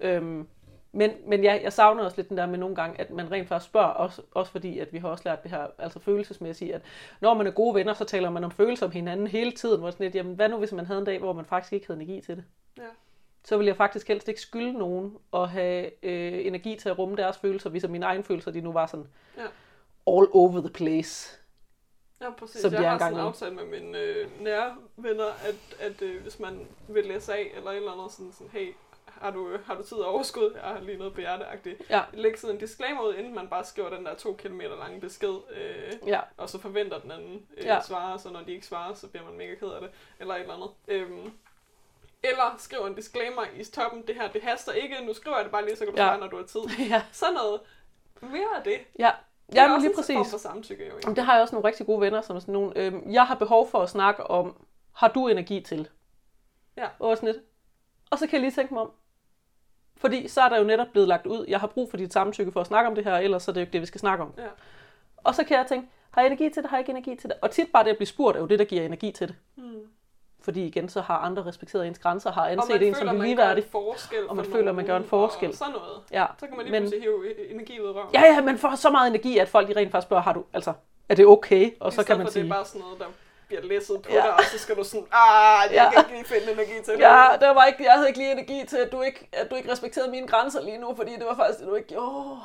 Øhm, 0.00 0.48
men, 0.92 1.10
men 1.26 1.42
ja, 1.44 1.60
jeg 1.62 1.72
savner 1.72 2.04
også 2.04 2.16
lidt 2.16 2.28
den 2.28 2.36
der 2.36 2.46
med 2.46 2.58
nogle 2.58 2.76
gange, 2.76 3.00
at 3.00 3.10
man 3.10 3.30
rent 3.32 3.48
faktisk 3.48 3.70
spørger, 3.70 3.88
også, 3.88 4.22
også 4.34 4.52
fordi, 4.52 4.78
at 4.78 4.92
vi 4.92 4.98
har 4.98 5.08
også 5.08 5.22
lært 5.26 5.42
det 5.42 5.50
her, 5.50 5.66
altså 5.78 5.98
følelsesmæssigt, 5.98 6.74
at 6.74 6.82
når 7.20 7.34
man 7.34 7.46
er 7.46 7.50
gode 7.50 7.74
venner, 7.74 7.94
så 7.94 8.04
taler 8.04 8.30
man 8.30 8.44
om 8.44 8.50
følelser 8.50 8.86
om 8.86 8.92
hinanden 8.92 9.26
hele 9.26 9.52
tiden, 9.52 9.80
hvor 9.80 9.90
sådan 9.90 10.04
lidt, 10.04 10.14
jamen 10.14 10.34
hvad 10.34 10.48
nu 10.48 10.56
hvis 10.56 10.72
man 10.72 10.86
havde 10.86 10.98
en 11.00 11.06
dag, 11.06 11.18
hvor 11.18 11.32
man 11.32 11.44
faktisk 11.44 11.72
ikke 11.72 11.86
havde 11.86 12.00
energi 12.02 12.20
til 12.20 12.36
det? 12.36 12.44
Ja. 12.78 12.82
Så 13.44 13.56
vil 13.56 13.66
jeg 13.66 13.76
faktisk 13.76 14.08
helst 14.08 14.28
ikke 14.28 14.40
skylde 14.40 14.72
nogen 14.72 15.18
at 15.34 15.48
have 15.48 16.04
øh, 16.04 16.46
energi 16.46 16.76
til 16.76 16.88
at 16.88 16.98
rumme 16.98 17.16
deres 17.16 17.38
følelser, 17.38 17.70
hvis 17.70 17.88
mine 17.88 18.06
egne 18.06 18.24
følelser, 18.24 18.50
de 18.50 18.60
nu 18.60 18.72
var 18.72 18.86
sådan 18.86 19.06
Ja. 19.36 19.42
all 20.16 20.28
over 20.32 20.60
the 20.60 20.70
place. 20.70 21.38
Ja, 22.20 22.30
præcis. 22.30 22.60
Som 22.60 22.72
jeg 22.72 22.90
har 22.90 22.98
sådan 22.98 23.14
en 23.14 23.20
aftale 23.20 23.54
med 23.54 23.64
mine 23.66 23.98
øh, 23.98 24.42
nære 24.42 24.76
venner, 24.96 25.24
at, 25.26 25.76
at 25.80 26.02
øh, 26.02 26.22
hvis 26.22 26.38
man 26.40 26.66
vil 26.88 27.04
læse 27.06 27.32
af, 27.34 27.52
eller 27.56 27.70
et 27.70 27.76
eller 27.76 27.92
andet 27.92 28.12
sådan, 28.12 28.32
sådan 28.32 28.50
hey, 28.52 28.72
har 29.06 29.30
du, 29.30 29.56
har 29.64 29.74
du 29.74 29.82
tid 29.82 29.96
og 29.96 30.14
overskud? 30.14 30.52
Jeg 30.54 30.62
har 30.62 30.80
lige 30.80 30.98
noget 30.98 31.14
på 31.14 31.20
hjerteagtigt. 31.20 31.82
Ja, 31.90 32.02
Læg 32.12 32.38
sådan 32.38 32.56
en 32.56 32.60
disclaimer 32.60 33.02
ud, 33.02 33.14
inden 33.14 33.34
man 33.34 33.48
bare 33.48 33.64
skriver 33.64 33.90
den 33.96 34.04
der 34.06 34.14
to 34.14 34.32
kilometer 34.34 34.76
lange 34.78 35.00
besked, 35.00 35.34
øh, 35.56 35.92
ja, 36.08 36.20
og 36.36 36.48
så 36.48 36.58
forventer 36.58 36.98
den 37.00 37.10
anden 37.10 37.46
øh, 37.56 37.64
Ja. 37.64 37.80
svarer, 37.80 38.16
så 38.16 38.30
når 38.30 38.40
de 38.42 38.52
ikke 38.52 38.66
svarer, 38.66 38.94
så 38.94 39.08
bliver 39.08 39.24
man 39.26 39.38
mega 39.38 39.54
ked 39.54 39.68
af 39.68 39.80
det, 39.80 39.90
eller 40.20 40.34
et 40.34 40.40
eller 40.40 40.54
andet. 40.54 40.70
Øhm, 40.88 41.32
eller 42.24 42.54
skriv 42.58 42.78
en 42.86 42.94
disclaimer 42.94 43.42
i 43.56 43.64
toppen, 43.64 44.06
det 44.06 44.14
her, 44.14 44.28
det 44.32 44.42
haster 44.42 44.72
ikke, 44.72 44.96
nu 45.06 45.14
skriver 45.14 45.36
jeg 45.36 45.44
det 45.44 45.52
bare 45.52 45.64
lige, 45.64 45.76
så 45.76 45.84
kan 45.84 45.94
du 45.94 46.00
Ja. 46.02 46.06
svare, 46.08 46.20
når 46.20 46.26
du 46.26 46.36
har 46.36 46.44
tid. 46.44 46.60
ja, 46.90 47.02
Sådan 47.12 47.34
noget. 47.34 47.60
Mere 48.20 48.56
af 48.56 48.62
det. 48.64 48.78
ja. 48.98 49.10
Det 49.46 49.54
Ja, 49.54 49.68
men 49.68 49.80
lige 49.80 49.92
præcis. 49.96 50.30
for 50.30 50.38
samtykke, 50.38 50.84
jo. 50.86 50.90
Egentlig. 50.92 51.16
det 51.16 51.24
har 51.24 51.32
jeg 51.34 51.42
også 51.42 51.54
nogle 51.54 51.68
rigtig 51.68 51.86
gode 51.86 52.00
venner, 52.00 52.20
som 52.20 52.36
er 52.36 52.40
sådan 52.40 52.52
nogle, 52.52 52.72
øhm, 52.78 53.12
jeg 53.12 53.26
har 53.26 53.34
behov 53.34 53.68
for 53.70 53.78
at 53.78 53.90
snakke 53.90 54.26
om, 54.30 54.66
har 54.92 55.08
du 55.08 55.28
energi 55.28 55.60
til? 55.60 55.88
Ja. 56.76 56.88
Og 56.98 57.16
sådan 57.16 57.32
lidt. 57.34 57.44
Og 58.10 58.18
så 58.18 58.26
kan 58.26 58.32
jeg 58.32 58.40
lige 58.40 58.50
tænke 58.50 58.74
mig 58.74 58.82
om. 58.82 58.90
Fordi 59.96 60.28
så 60.28 60.40
er 60.40 60.48
der 60.48 60.58
jo 60.58 60.64
netop 60.64 60.86
blevet 60.92 61.08
lagt 61.08 61.26
ud, 61.26 61.44
jeg 61.48 61.60
har 61.60 61.66
brug 61.66 61.90
for 61.90 61.96
dit 61.96 62.12
samtykke 62.12 62.52
for 62.52 62.60
at 62.60 62.66
snakke 62.66 62.88
om 62.88 62.94
det 62.94 63.04
her, 63.04 63.14
ellers 63.16 63.42
så 63.42 63.50
er 63.50 63.52
det 63.52 63.60
jo 63.60 63.62
ikke 63.62 63.72
det, 63.72 63.80
vi 63.80 63.86
skal 63.86 64.00
snakke 64.00 64.24
om. 64.24 64.34
Ja. 64.38 64.48
Og 65.16 65.34
så 65.34 65.44
kan 65.44 65.56
jeg 65.58 65.66
tænke, 65.66 65.88
har 66.10 66.20
jeg 66.22 66.26
energi 66.26 66.50
til 66.50 66.62
det, 66.62 66.70
har 66.70 66.76
jeg 66.76 66.80
ikke 66.88 66.90
energi 66.90 67.16
til 67.16 67.30
det? 67.30 67.38
Og 67.42 67.50
tit 67.50 67.72
bare 67.72 67.84
det 67.84 67.90
at 67.90 67.96
blive 67.96 68.06
spurgt 68.06 68.36
er 68.36 68.40
jo 68.40 68.46
det, 68.46 68.58
der 68.58 68.64
giver 68.64 68.82
energi 68.82 69.12
til 69.12 69.28
det. 69.28 69.36
Hmm. 69.54 69.86
Fordi 70.44 70.66
igen, 70.66 70.88
så 70.88 71.00
har 71.00 71.16
andre 71.18 71.44
respekteret 71.46 71.86
ens 71.86 71.98
grænser, 71.98 72.32
har 72.32 72.46
anset 72.48 72.82
en 72.88 72.94
som 72.94 73.06
man 73.06 73.18
ligeværdig. 73.20 73.64
gør 73.72 73.80
en 73.80 73.86
forskel 73.86 74.28
Og 74.28 74.36
man 74.36 74.44
føler, 74.44 74.72
man 74.72 74.86
gør 74.86 74.96
en 74.96 75.04
forskel. 75.04 75.48
Og 75.48 75.54
sådan 75.54 75.72
noget. 75.72 75.98
Ja. 76.12 76.26
Så 76.40 76.46
kan 76.46 76.56
man 76.56 76.66
lige 76.66 76.72
Men- 76.72 76.82
pludselig 76.82 77.02
hive 77.02 77.30
e- 77.30 77.54
energi 77.54 77.80
ud 77.80 77.88
af 77.88 77.92
røven. 77.94 78.08
Ja, 78.14 78.22
ja, 78.22 78.40
man 78.42 78.58
får 78.58 78.74
så 78.74 78.90
meget 78.90 79.08
energi, 79.08 79.38
at 79.38 79.48
folk 79.48 79.68
de 79.68 79.72
rent 79.76 79.90
faktisk 79.92 80.06
spørger, 80.08 80.22
har 80.22 80.32
du, 80.32 80.44
altså, 80.52 80.72
er 81.08 81.14
det 81.14 81.26
okay? 81.26 81.70
Og 81.80 81.92
I 81.92 81.94
så 81.94 82.04
kan 82.04 82.16
man 82.16 82.26
for, 82.26 82.32
sige, 82.32 82.42
det 82.44 82.50
er 82.50 82.54
bare 82.54 82.64
sådan 82.64 82.80
noget, 82.80 82.98
der 82.98 83.04
bliver 83.48 83.62
læsset 83.62 84.02
på 84.02 84.08
Ja. 84.10 84.16
dig, 84.16 84.34
og 84.34 84.40
så 84.52 84.58
skal 84.58 84.76
du 84.76 84.84
sådan, 84.84 85.06
ah, 85.12 85.74
jeg 85.74 85.74
Ja. 85.74 85.90
kan 85.90 86.00
ikke 86.00 86.12
lige 86.12 86.24
finde 86.40 86.52
energi 86.52 86.84
til 86.84 86.92
det. 86.94 87.00
Ja, 87.00 87.24
der 87.40 87.50
var 87.54 87.64
ikke, 87.64 87.84
jeg 87.84 87.92
havde 87.92 88.08
ikke 88.08 88.18
lige 88.18 88.32
energi 88.32 88.64
til, 88.68 88.76
at 88.76 88.92
du 88.92 89.02
ikke, 89.02 89.28
at 89.32 89.50
du 89.50 89.54
ikke 89.56 89.72
respekterede 89.72 90.10
mine 90.10 90.26
grænser 90.26 90.62
lige 90.62 90.78
nu, 90.78 90.94
fordi 90.96 91.12
det 91.12 91.26
var 91.26 91.34
faktisk 91.36 91.58
det, 91.58 91.68
du 91.68 91.74
ikke 91.74 91.88
gjorde. 91.88 92.28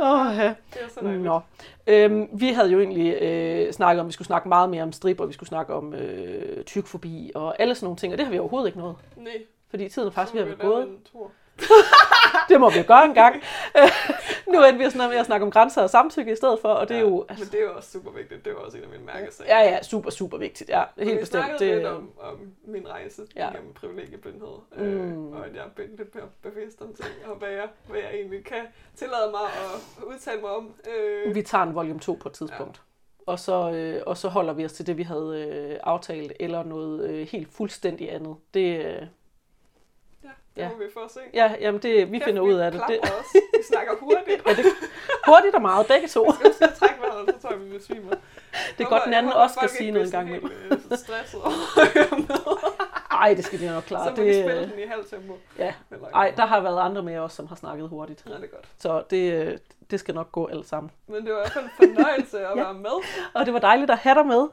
Åh, 0.00 0.36
ja. 0.38 0.54
Det 0.74 0.82
er 0.82 0.88
så. 0.94 1.00
Nå. 1.00 1.40
Øhm, 1.86 2.28
vi 2.32 2.48
havde 2.48 2.70
jo 2.70 2.80
egentlig 2.80 3.22
øh, 3.22 3.72
snakket 3.72 4.00
om, 4.00 4.06
at 4.06 4.08
vi 4.08 4.12
skulle 4.12 4.26
snakke 4.26 4.48
meget 4.48 4.70
mere 4.70 4.82
om 4.82 4.92
strip, 4.92 5.20
og 5.20 5.28
vi 5.28 5.32
skulle 5.32 5.48
snakke 5.48 5.74
om 5.74 5.94
øh, 5.94 6.64
tykfobi 6.64 7.30
og 7.34 7.60
alle 7.60 7.74
sådan 7.74 7.84
nogle 7.86 7.96
ting, 7.96 8.12
og 8.12 8.18
det 8.18 8.26
har 8.26 8.32
vi 8.32 8.38
overhovedet 8.38 8.68
ikke 8.68 8.78
nået. 8.78 8.96
Nej, 9.16 9.32
Fordi 9.70 9.88
tiden 9.88 10.08
er 10.08 10.12
faktisk 10.12 10.34
ved 10.34 10.40
at 10.42 10.48
være 10.48 10.56
gået. 10.56 10.88
en 10.88 10.98
tur. 11.12 11.30
Det 12.48 12.60
må 12.60 12.70
vi 12.70 12.78
jo 12.78 12.84
gøre 12.86 13.04
en 13.04 13.14
gang. 13.14 13.36
Øh, 13.76 13.88
nu 14.52 14.62
endte 14.64 14.78
vi 14.78 14.84
sådan 14.84 14.98
noget 14.98 15.10
med 15.10 15.18
at 15.18 15.26
snakke 15.26 15.46
om 15.46 15.50
grænser 15.52 15.82
og 15.82 15.90
samtykke 15.90 16.32
i 16.32 16.36
stedet 16.36 16.58
for, 16.62 16.68
og 16.68 16.88
det 16.88 16.94
er 16.94 16.98
Ja, 17.00 17.06
jo... 17.06 17.26
Men 17.28 17.46
det 17.46 17.54
er 17.54 17.62
jo 17.64 17.72
også 17.76 17.90
super 17.90 18.10
vigtigt. 18.10 18.44
Det 18.44 18.50
er 18.50 18.54
jo 18.54 18.62
også 18.64 18.76
en 18.78 18.82
af 18.84 18.88
mine 18.90 19.04
mærkesager. 19.04 19.58
Ja, 19.58 19.70
ja, 19.70 19.82
super, 19.82 20.10
super 20.10 20.38
vigtigt. 20.38 20.70
Ja, 20.70 20.82
helt 20.98 21.14
vi 21.14 21.20
bestemt. 21.20 21.44
Det, 21.58 21.74
lidt 21.74 21.86
om, 21.86 22.10
om 22.20 22.38
min 22.66 22.88
rejse 22.88 23.22
Ja. 23.36 23.44
ja. 23.44 23.50
gennem 23.56 23.72
privilegieblindhed, 23.74 24.48
øh, 24.76 24.92
Mm. 25.16 25.32
og 25.32 25.46
at 25.46 25.54
jeg 25.54 25.60
er 25.64 25.68
blevet 25.74 25.90
lidt 25.98 26.14
mere 26.14 26.24
bevidst 26.42 26.80
om 26.80 26.94
ting, 26.94 27.08
og 27.30 27.36
hvad 27.36 27.48
jeg, 27.48 27.68
hvad 27.88 28.00
jeg 28.00 28.10
egentlig 28.14 28.44
kan 28.44 28.62
tillade 28.96 29.30
mig 29.30 29.40
at 29.98 30.04
udtale 30.04 30.40
mig 30.40 30.50
om. 30.50 30.74
Øh, 31.26 31.34
vi 31.34 31.42
tager 31.42 31.64
en 31.64 31.74
volume 31.74 32.00
2 32.00 32.18
på 32.22 32.28
et 32.28 32.34
tidspunkt. 32.34 32.82
Og 33.26 33.38
så, 33.38 33.70
øh, 33.70 34.02
og 34.06 34.16
så 34.16 34.28
holder 34.28 34.52
vi 34.52 34.64
os 34.64 34.72
til 34.72 34.86
det, 34.86 34.96
vi 34.96 35.02
havde 35.02 35.46
øh, 35.72 35.78
aftalt, 35.82 36.32
eller 36.40 36.62
noget 36.62 37.10
øh, 37.10 37.26
helt 37.28 37.48
fuldstændig 37.54 38.14
andet. 38.14 38.36
Det, 38.54 38.84
øh, 38.84 38.84
Ja, 38.84 39.06
det 40.56 40.62
Ja. 40.62 40.68
må 40.68 40.74
vi 40.78 40.84
få 40.94 41.00
at 41.00 41.10
se. 41.10 41.20
Ja, 41.34 41.52
jamen 41.60 41.80
det, 41.82 42.12
vi 42.12 42.18
Kæft, 42.18 42.24
finder 42.24 42.42
ud 42.42 42.52
af 42.54 42.72
det. 42.72 42.80
det 42.80 42.88
det. 42.88 42.98
det 43.02 43.10
også. 43.18 43.40
Vi 43.58 43.62
snakker 43.68 43.92
hurtigt. 44.00 44.42
ja, 44.46 44.54
det, 44.54 44.64
hurtigt 45.26 45.54
og 45.54 45.62
meget, 45.62 45.86
begge 45.86 46.08
to. 46.08 46.22
Vi 46.22 46.52
skal 46.54 46.72
trække 46.78 47.00
vejret, 47.00 47.34
så 47.34 47.40
tror 47.42 47.50
jeg, 47.50 47.60
vi 47.64 47.78
besvimer. 47.78 48.10
Det 48.78 48.84
er 48.84 48.88
godt, 48.88 49.02
den 49.04 49.14
anden 49.14 49.32
også 49.32 49.54
skal 49.54 49.68
sige 49.68 49.90
noget 49.90 50.06
en 50.06 50.10
gang 50.12 50.28
imellem. 50.28 50.50
Jeg 50.70 50.78
er 50.90 50.96
stresset 50.96 51.40
over. 51.42 51.52
Ej, 53.10 53.34
det 53.34 53.44
skal 53.44 53.60
de 53.60 53.66
nok 53.66 53.82
Så 53.82 53.88
klare. 53.88 54.10
må 54.10 54.22
vi 54.22 54.32
spille 54.42 54.60
Det, 54.60 54.70
den 54.72 54.78
i 54.78 54.86
halv 54.86 55.04
tempo. 55.04 55.38
ja. 55.58 55.74
Ej, 56.14 56.32
der 56.36 56.46
har 56.46 56.60
været 56.60 56.80
andre 56.80 57.02
med 57.02 57.18
os, 57.18 57.32
som 57.32 57.46
har 57.46 57.56
snakket 57.56 57.88
hurtigt. 57.88 58.22
Ja, 58.28 58.34
det 58.34 58.42
er 58.44 58.46
godt. 58.46 58.68
Så 58.78 59.02
det, 59.10 59.58
det 59.90 60.00
skal 60.00 60.14
nok 60.14 60.32
gå 60.32 60.46
alt 60.46 60.68
sammen. 60.68 60.90
Men 61.06 61.26
det 61.26 61.32
var 61.32 61.38
i 61.38 61.40
hvert 61.40 61.52
fald 61.52 61.64
en 61.64 61.96
fornøjelse 61.96 62.38
at 62.38 62.56
Ja. 62.56 62.62
være 62.62 62.74
med. 62.74 62.90
Og 63.34 63.46
det 63.46 63.54
var 63.54 63.60
dejligt 63.60 63.90
at 63.90 63.98
have 63.98 64.14
dig 64.14 64.26
med. 64.26 64.48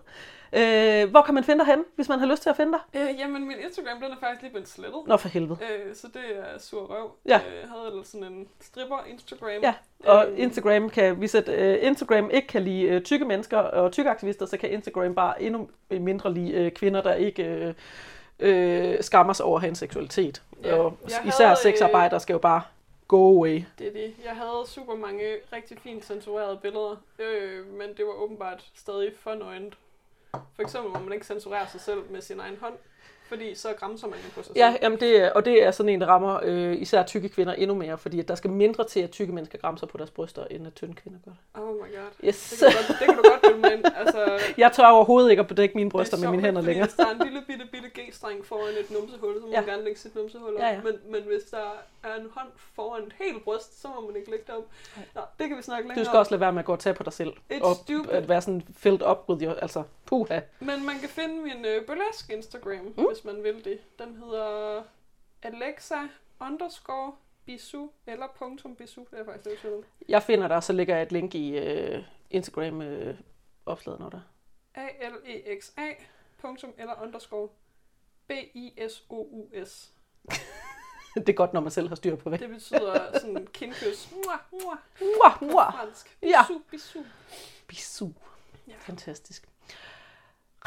Øh, 0.54 1.10
hvor 1.10 1.22
kan 1.22 1.34
man 1.34 1.44
finde 1.44 1.60
dig 1.66 1.74
hen, 1.74 1.84
hvis 1.96 2.10
man 2.10 2.20
har 2.20 2.28
lyst 2.28 2.44
til 2.44 2.50
at 2.50 2.56
finde 2.56 2.72
dig? 2.72 3.02
Øh, 3.02 3.20
jamen, 3.20 3.48
min 3.48 3.58
Instagram, 3.66 4.02
den 4.02 4.12
er 4.12 4.16
faktisk 4.20 4.42
lige 4.42 4.52
blevet 4.52 4.68
slettet. 4.70 5.02
Nå, 5.08 5.18
for 5.18 5.30
helvede. 5.30 5.58
Øh, 5.62 5.96
så 5.96 6.08
det 6.14 6.22
er 6.38 6.60
sur 6.60 6.86
røv. 6.86 7.12
Ja. 7.26 7.38
Øh, 7.48 7.60
jeg 7.62 7.70
havde 7.70 7.88
ellers 7.92 8.08
sådan 8.08 8.28
en 8.28 8.48
stripper 8.62 8.98
Instagram. 9.10 9.62
Ja, 9.64 9.74
Og 10.06 10.28
Øh, 10.30 10.40
Instagram 10.40 10.90
kan, 10.90 11.16
hvis 11.16 11.36
at, 11.36 11.50
uh, 11.50 11.88
Instagram 11.88 12.30
ikke 12.34 12.48
kan 12.48 12.64
lide 12.64 12.96
uh, 12.96 13.02
tykke 13.02 13.26
mennesker 13.26 13.58
og 13.58 13.92
tykke 13.92 14.10
aktivister, 14.12 14.46
så 14.46 14.58
kan 14.58 14.72
Instagram 14.72 15.16
bare 15.16 15.42
endnu 15.42 15.70
mindre 15.90 16.34
lide 16.34 16.66
uh, 16.66 16.72
kvinder, 16.72 17.02
der 17.02 17.14
ikke 17.14 17.74
uh, 18.42 18.48
uh, 18.48 18.96
skammer 19.02 19.34
sig 19.34 19.46
over 19.46 19.60
en 19.60 19.76
seksualitet. 19.76 20.42
Ja, 20.64 20.76
og 20.76 20.98
jeg 21.04 21.28
især 21.28 21.46
havde, 21.46 21.52
øh, 21.52 21.58
sexarbejdere 21.58 22.20
skal 22.20 22.34
jo 22.34 22.40
bare 22.40 22.62
go 23.08 23.28
away. 23.38 23.64
Det 23.80 23.88
er 23.88 23.92
det. 23.92 24.14
Jeg 24.26 24.36
havde 24.36 24.64
super 24.66 24.96
mange 24.96 25.24
rigtig 25.54 25.78
fint 25.84 26.06
censurerede 26.06 26.60
billeder, 26.62 26.96
øh, 27.20 27.68
men 27.74 27.88
det 27.98 28.06
var 28.06 28.24
åbenbart 28.24 28.66
stadig 28.76 29.12
for 29.20 29.34
nøgent. 29.36 29.74
For 30.32 30.62
eksempel 30.62 30.94
må 30.94 31.00
man 31.00 31.14
ikke 31.14 31.26
censurere 31.26 31.68
sig 31.68 31.82
selv 31.82 32.12
med 32.12 32.22
sin 32.22 32.40
egen 32.40 32.58
hånd, 32.58 32.78
fordi 33.30 33.56
så 33.56 33.74
græmser 33.80 34.08
man 34.08 34.18
jo 34.20 34.30
på 34.36 34.44
sig 34.44 34.56
Ja, 34.56 34.72
selv. 34.72 34.80
jamen 34.84 35.00
det, 35.00 35.32
og 35.34 35.46
det 35.46 35.64
er 35.64 35.72
sådan 35.72 35.90
en, 35.90 36.02
der 36.02 36.08
rammer 36.08 36.40
øh, 36.44 36.82
især 36.82 37.04
tykke 37.04 37.30
kvinder 37.30 37.54
endnu 37.54 37.76
mere, 37.76 37.98
fordi 37.98 38.20
at 38.20 38.28
der 38.28 38.36
skal 38.36 38.50
mindre 38.50 38.84
til, 38.88 39.00
at 39.00 39.12
tykke 39.12 39.34
mennesker 39.34 39.58
græmser 39.58 39.88
på 39.88 39.98
deres 39.98 40.10
bryster, 40.12 40.46
end 40.52 40.68
at 40.68 40.74
tynde 40.74 40.94
kvinder 40.94 41.20
gør 41.26 41.32
det. 41.32 41.62
Oh 41.64 41.76
my 41.76 41.80
god. 41.80 42.28
Yes. 42.28 42.50
Det 42.50 42.60
kan, 42.60 42.68
du 42.68 42.76
godt, 42.88 43.00
det 43.00 43.08
kan 43.08 43.16
du 43.18 43.24
godt 43.30 43.42
bilde 43.42 43.58
mig 43.58 43.74
ind. 43.74 43.86
Altså, 43.98 44.40
Jeg 44.64 44.72
tør 44.72 44.86
overhovedet 44.88 45.30
ikke 45.30 45.40
at 45.42 45.48
bedække 45.48 45.76
mine 45.76 45.90
bryster 45.90 46.18
er 46.18 46.22
med 46.22 46.30
mine 46.30 46.44
hænder 46.44 46.62
længere. 46.62 46.86
Hvis 46.88 46.96
der 46.96 47.06
er 47.06 47.12
en 47.12 47.22
lille 47.24 47.42
bitte, 47.48 47.66
bitte 47.72 47.88
G-streng 48.00 48.46
foran 48.46 48.74
et 48.80 48.92
numsehul, 48.92 49.34
så 49.36 49.46
må 49.46 49.52
Ja. 49.52 49.62
man 49.62 49.70
gerne 49.70 49.84
lægge 49.84 50.00
sit 50.00 50.16
numsehul 50.16 50.54
op. 50.56 50.60
Ja, 50.62 50.68
ja. 50.70 50.82
Men, 50.84 50.94
men 51.10 51.22
hvis 51.24 51.44
der 51.52 51.58
er 52.04 52.16
en 52.16 52.28
hånd 52.36 52.48
foran 52.76 53.04
et 53.04 53.14
helt 53.20 53.44
bryst, 53.44 53.82
så 53.82 53.88
må 53.96 54.08
man 54.08 54.16
ikke 54.16 54.30
lægge 54.32 54.46
det 54.48 54.56
op. 54.56 54.64
Nå, 55.16 55.22
det 55.40 55.48
kan 55.48 55.58
vi 55.58 55.62
snakke 55.62 55.88
længere 55.88 56.04
Du 56.06 56.10
skal 56.10 56.20
også 56.20 56.32
lade 56.32 56.42
være 56.42 56.52
med 56.54 56.60
at 56.60 56.66
gå 56.66 56.72
og 56.72 56.80
tage 56.80 56.94
på 56.94 57.04
dig 57.04 57.14
selv. 57.14 57.34
It's 57.54 57.62
og 57.64 57.76
stupid. 57.76 58.12
at 58.12 58.30
være 58.30 58.42
sådan 58.42 58.64
filled 58.78 59.02
up 59.12 59.18
with 59.30 59.44
your, 59.44 59.54
altså 59.54 59.84
puha. 60.06 60.36
om. 60.38 60.42
Men 60.60 60.86
man 60.86 61.00
kan 61.00 61.10
finde 61.10 61.36
min 61.42 61.66
øh, 61.66 61.86
burlesk 61.86 62.30
Instagram, 62.32 62.94
mm. 62.98 63.06
Hvis 63.20 63.34
man 63.34 63.44
vil 63.44 63.66
det. 63.66 63.80
Den 64.00 64.16
hedder 64.16 64.84
Alexa 65.42 66.08
underscore 66.40 67.14
bisu, 67.46 67.88
eller 68.08 68.28
punktum 68.38 68.76
bisu, 68.76 69.06
det 69.12 69.20
er 69.20 69.26
faktisk 69.26 69.64
det, 69.64 69.64
jeg 69.64 69.84
Jeg 70.10 70.24
finder 70.24 70.48
dig, 70.48 70.64
så 70.64 70.74
lægger 70.74 70.96
jeg 70.96 71.04
et 71.04 71.12
link 71.12 71.36
i 71.36 71.58
øh, 71.58 72.04
Instagram 72.30 72.82
øh, 72.82 73.20
opslaget, 73.66 74.00
når 74.00 74.10
der. 74.10 74.22
A-L-E-X-A, 74.76 75.94
punktum, 76.42 76.74
eller 76.78 77.02
underscore 77.02 77.50
B-I-S-O-U-S. 78.28 79.94
det 81.16 81.30
er 81.30 81.34
godt, 81.34 81.54
når 81.54 81.62
man 81.62 81.72
selv 81.72 81.88
har 81.88 81.96
styr 81.96 82.16
på 82.16 82.30
hvad. 82.30 82.40
Det 82.40 82.50
betyder 82.50 83.20
sådan 83.20 83.48
kindkys. 83.48 84.12
Mua, 84.12 84.34
mua, 84.52 84.78
Mua, 85.02 85.52
mua. 85.52 85.72
fransk. 85.72 86.18
Ja. 86.22 86.42
Bisu, 86.48 86.60
bisu. 86.70 87.04
Bisu. 87.68 88.10
Ja. 88.68 88.74
Fantastisk. 88.80 89.50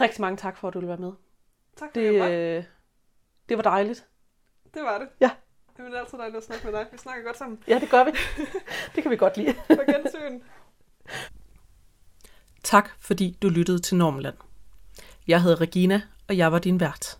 Rigtig 0.00 0.20
mange 0.20 0.36
tak 0.36 0.56
for, 0.56 0.68
at 0.68 0.74
du 0.74 0.78
ville 0.78 0.88
være 0.88 0.98
med. 0.98 1.12
Tak 1.76 1.90
for 1.92 2.00
Det, 2.00 2.12
det, 2.14 2.30
øh, 2.30 2.64
det 3.48 3.56
var 3.56 3.62
dejligt. 3.62 4.06
det 4.74 4.82
var 4.82 4.98
det. 4.98 5.08
Ja. 5.20 5.30
Det 5.76 5.94
er 5.94 5.98
altid 6.00 6.18
dejligt 6.18 6.36
at 6.36 6.44
snakke 6.44 6.66
med 6.66 6.72
dig. 6.72 6.86
Vi 6.92 6.98
snakker 6.98 7.24
godt 7.24 7.38
sammen. 7.38 7.58
Ja, 7.68 7.78
det 7.78 7.90
gør 7.90 8.04
vi. 8.04 8.10
det 8.94 9.02
kan 9.02 9.10
vi 9.10 9.16
godt 9.16 9.36
lide. 9.36 9.54
På 9.68 9.82
gensyn. 9.92 10.40
Tak, 12.62 12.90
fordi 13.00 13.38
du 13.42 13.48
lyttede 13.48 13.78
til 13.78 13.96
Normland. 13.96 14.36
Jeg 15.26 15.42
hedder 15.42 15.60
Regina, 15.60 16.02
og 16.28 16.36
jeg 16.36 16.52
var 16.52 16.58
din 16.58 16.80
vært. 16.80 17.18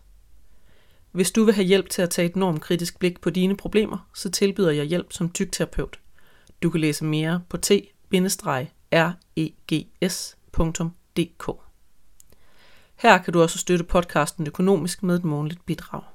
Hvis 1.11 1.31
du 1.31 1.43
vil 1.43 1.53
have 1.53 1.65
hjælp 1.65 1.89
til 1.89 2.01
at 2.01 2.09
tage 2.09 2.29
et 2.29 2.35
normkritisk 2.35 2.99
blik 2.99 3.21
på 3.21 3.29
dine 3.29 3.57
problemer, 3.57 4.09
så 4.13 4.31
tilbyder 4.31 4.71
jeg 4.71 4.85
hjælp 4.85 5.13
som 5.13 5.29
tygterapeut. 5.31 5.99
Du 6.63 6.69
kan 6.69 6.81
læse 6.81 7.05
mere 7.05 7.41
på 7.49 7.57
t-regs.dk. 7.57 8.03
Her 13.03 13.17
kan 13.17 13.33
du 13.33 13.41
også 13.41 13.57
støtte 13.57 13.83
podcasten 13.83 14.47
økonomisk 14.47 15.03
med 15.03 15.15
et 15.15 15.23
månedligt 15.23 15.65
bidrag. 15.65 16.12